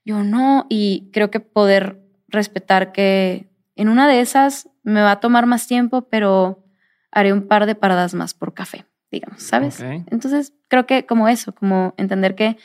yo 0.06 0.24
no, 0.24 0.68
y 0.70 1.10
creo 1.12 1.32
que 1.32 1.42
poder 1.42 2.00
respetar 2.30 2.94
que 2.94 3.51
en 3.76 3.90
una 3.90 4.08
de 4.08 4.22
esas 4.22 4.70
me 4.84 5.02
va 5.02 5.12
a 5.12 5.20
tomar 5.20 5.46
más 5.46 5.68
tiempo, 5.68 6.08
pero 6.10 6.64
haré 7.12 7.34
un 7.34 7.48
par 7.48 7.66
de 7.66 7.76
paradas 7.76 8.14
más 8.14 8.34
por 8.34 8.54
café, 8.54 8.86
digamos, 9.12 9.44
¿sabes? 9.44 9.82
Entonces, 9.82 10.54
creo 10.68 10.86
que 10.86 11.06
como 11.06 11.28
eso, 11.28 11.54
como 11.54 11.94
entender 11.98 12.36
que 12.36 12.58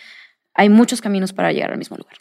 hay 0.54 0.68
muchos 0.68 1.00
caminos 1.00 1.32
para 1.32 1.52
llegar 1.52 1.72
al 1.72 1.78
mismo 1.78 1.96
lugar. 1.96 2.16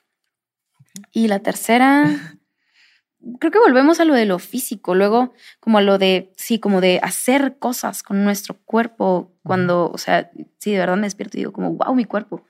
Y 1.11 1.27
la 1.27 1.39
tercera, 1.39 2.05
creo 3.39 3.51
que 3.51 3.59
volvemos 3.59 3.99
a 3.99 4.05
lo 4.05 4.13
de 4.13 4.25
lo 4.25 4.39
físico, 4.39 4.95
luego 4.95 5.33
como 5.59 5.77
a 5.77 5.81
lo 5.81 5.97
de, 5.97 6.33
sí, 6.35 6.59
como 6.59 6.81
de 6.81 6.99
hacer 7.01 7.57
cosas 7.59 8.03
con 8.03 8.23
nuestro 8.23 8.57
cuerpo, 8.65 9.33
cuando, 9.43 9.91
o 9.91 9.97
sea, 9.97 10.31
sí, 10.59 10.71
de 10.71 10.79
verdad 10.79 10.97
me 10.97 11.03
despierto 11.03 11.37
y 11.37 11.41
digo 11.41 11.53
como, 11.53 11.73
wow, 11.73 11.95
mi 11.95 12.05
cuerpo 12.05 12.43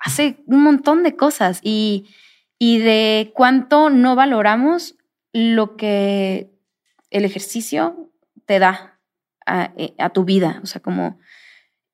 hace 0.00 0.42
un 0.46 0.62
montón 0.62 1.02
de 1.02 1.14
cosas 1.14 1.60
y, 1.62 2.08
y 2.58 2.78
de 2.78 3.32
cuánto 3.34 3.90
no 3.90 4.16
valoramos 4.16 4.96
lo 5.32 5.76
que 5.76 6.50
el 7.10 7.24
ejercicio 7.24 8.10
te 8.46 8.58
da 8.58 8.98
a, 9.46 9.72
eh, 9.76 9.94
tu 10.12 10.24
vida, 10.24 10.60
o 10.62 10.66
sea, 10.66 10.80
como 10.80 11.18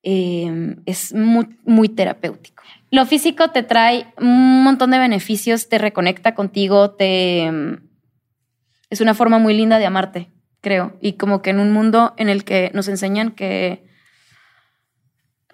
em, 0.03 0.83
es 0.87 1.13
muy, 1.15 1.89
terapéutico. 1.89 2.63
Lo 2.91 3.05
físico 3.07 3.51
te 3.51 3.63
trae 3.63 4.07
un 4.19 4.63
montón 4.63 4.91
de 4.91 4.99
beneficios, 4.99 5.69
te 5.69 5.79
reconecta 5.79 6.35
contigo, 6.35 6.93
te... 6.93 7.45
Em, 7.45 7.81
es 8.89 9.01
una 9.01 9.15
forma 9.15 9.39
muy 9.39 9.55
linda 9.55 9.79
de 9.79 9.87
amarte, 9.87 10.31
creo. 10.61 10.97
Y 11.01 11.15
como 11.15 11.43
que 11.43 11.51
en 11.51 11.59
un 11.59 11.73
mundo 11.73 12.15
en 12.19 12.29
el 12.29 12.45
que 12.45 12.71
nos 12.73 12.87
enseñan 12.87 13.33
que 13.33 13.85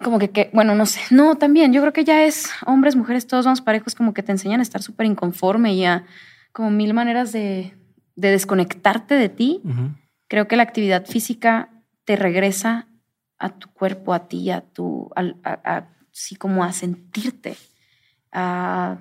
como 0.03 0.19
que, 0.19 0.29
que, 0.29 0.49
bueno, 0.53 0.75
no 0.75 0.85
sé, 0.85 0.99
no, 1.11 1.35
también, 1.35 1.73
yo 1.73 1.81
creo 1.81 1.93
que 1.93 2.03
ya 2.03 2.23
es 2.23 2.49
hombres, 2.65 2.95
mujeres, 2.95 3.25
todos 3.25 3.45
vamos 3.45 3.61
parejos, 3.61 3.95
como 3.95 4.13
que 4.13 4.21
te 4.21 4.31
enseñan 4.31 4.59
a 4.59 4.63
estar 4.63 4.81
súper 4.81 5.05
inconforme 5.05 5.73
y 5.73 5.85
a 5.85 6.05
como 6.53 6.71
mil 6.71 6.93
maneras 6.93 7.33
de, 7.33 7.73
de 8.15 8.31
desconectarte 8.31 9.15
de 9.15 9.27
ti. 9.27 9.61
Creo 10.27 10.47
que 10.47 10.55
la 10.55 10.63
actividad 10.63 11.05
física 11.05 11.69
te 12.05 12.15
regresa 12.15 12.87
a 13.37 13.49
tu 13.49 13.69
cuerpo, 13.73 14.13
a 14.13 14.27
ti, 14.27 14.51
a 14.51 14.61
tu, 14.61 15.11
a, 15.15 15.87
así 16.13 16.35
como 16.35 16.63
a 16.63 16.71
sentirte, 16.71 17.57
a, 18.31 18.99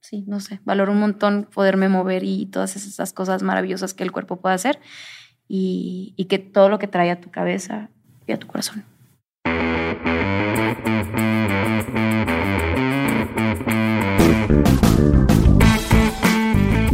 sí, 0.00 0.24
no 0.26 0.40
sé, 0.40 0.60
valoro 0.64 0.92
un 0.92 1.00
montón 1.00 1.48
poderme 1.52 1.88
mover 1.88 2.24
y 2.24 2.46
todas 2.46 2.76
esas 2.76 3.12
cosas 3.12 3.42
maravillosas 3.42 3.94
que 3.94 4.04
el 4.04 4.12
cuerpo 4.12 4.36
puede 4.36 4.56
hacer 4.56 4.80
y, 5.48 6.12
y 6.16 6.26
que 6.26 6.38
todo 6.38 6.68
lo 6.68 6.78
que 6.78 6.88
trae 6.88 7.10
a 7.10 7.20
tu 7.20 7.30
cabeza 7.30 7.88
y 8.26 8.32
a 8.32 8.38
tu 8.38 8.46
corazón. 8.46 8.84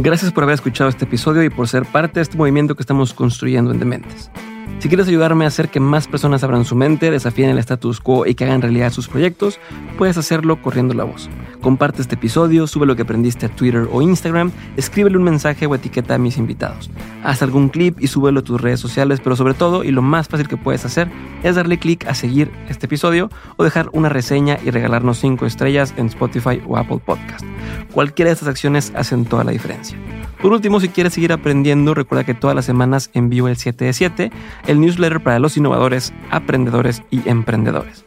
Gracias 0.07 0.31
por 0.31 0.43
haber 0.43 0.53
escuchado 0.53 0.89
este 0.89 1.03
episodio 1.03 1.43
y 1.43 1.49
por 1.49 1.67
ser 1.67 1.83
parte 1.83 2.13
de 2.19 2.21
este 2.21 2.37
movimiento 2.37 2.75
que 2.75 2.81
estamos 2.81 3.13
construyendo 3.13 3.71
en 3.71 3.79
Dementes. 3.79 4.31
Si 4.79 4.87
quieres 4.87 5.09
ayudarme 5.09 5.43
a 5.43 5.49
hacer 5.49 5.67
que 5.67 5.81
más 5.81 6.07
personas 6.07 6.45
abran 6.45 6.63
su 6.63 6.77
mente, 6.77 7.11
desafíen 7.11 7.49
el 7.49 7.57
status 7.57 7.99
quo 7.99 8.25
y 8.25 8.33
que 8.33 8.45
hagan 8.45 8.61
realidad 8.61 8.93
sus 8.93 9.09
proyectos, 9.09 9.59
puedes 9.97 10.17
hacerlo 10.17 10.61
corriendo 10.61 10.93
la 10.93 11.03
voz. 11.03 11.29
Comparte 11.61 12.01
este 12.01 12.15
episodio, 12.15 12.67
sube 12.67 12.85
lo 12.85 12.95
que 12.95 13.01
aprendiste 13.01 13.47
a 13.47 13.49
Twitter 13.49 13.87
o 13.91 14.01
Instagram, 14.01 14.51
escríbele 14.77 15.17
un 15.17 15.23
mensaje 15.23 15.65
o 15.65 15.75
etiqueta 15.75 16.15
a 16.15 16.17
mis 16.17 16.37
invitados. 16.37 16.89
Haz 17.23 17.41
algún 17.41 17.69
clip 17.69 17.99
y 17.99 18.07
súbelo 18.07 18.41
a 18.41 18.43
tus 18.43 18.61
redes 18.61 18.79
sociales, 18.79 19.19
pero 19.23 19.35
sobre 19.35 19.53
todo, 19.53 19.83
y 19.83 19.91
lo 19.91 20.01
más 20.01 20.27
fácil 20.27 20.47
que 20.47 20.57
puedes 20.57 20.85
hacer, 20.85 21.09
es 21.43 21.55
darle 21.55 21.79
clic 21.79 22.07
a 22.07 22.13
seguir 22.13 22.51
este 22.69 22.85
episodio 22.85 23.29
o 23.57 23.63
dejar 23.63 23.89
una 23.91 24.09
reseña 24.09 24.57
y 24.63 24.69
regalarnos 24.69 25.17
5 25.19 25.45
estrellas 25.45 25.93
en 25.97 26.07
Spotify 26.07 26.61
o 26.67 26.77
Apple 26.77 26.99
Podcast. 27.03 27.45
Cualquiera 27.91 28.29
de 28.29 28.33
estas 28.33 28.49
acciones 28.49 28.93
hacen 28.95 29.25
toda 29.25 29.43
la 29.43 29.51
diferencia. 29.51 29.97
Por 30.41 30.53
último, 30.53 30.79
si 30.79 30.89
quieres 30.89 31.13
seguir 31.13 31.33
aprendiendo, 31.33 31.95
recuerda 31.95 32.23
que 32.23 32.35
todas 32.35 32.55
las 32.55 32.65
semanas 32.65 33.09
envío 33.13 33.47
el 33.47 33.57
7 33.57 33.85
de 33.85 33.93
7, 33.93 34.31
el 34.67 34.79
newsletter 34.79 35.21
para 35.21 35.39
los 35.39 35.57
innovadores, 35.57 36.13
aprendedores 36.29 37.01
y 37.09 37.27
emprendedores. 37.27 38.06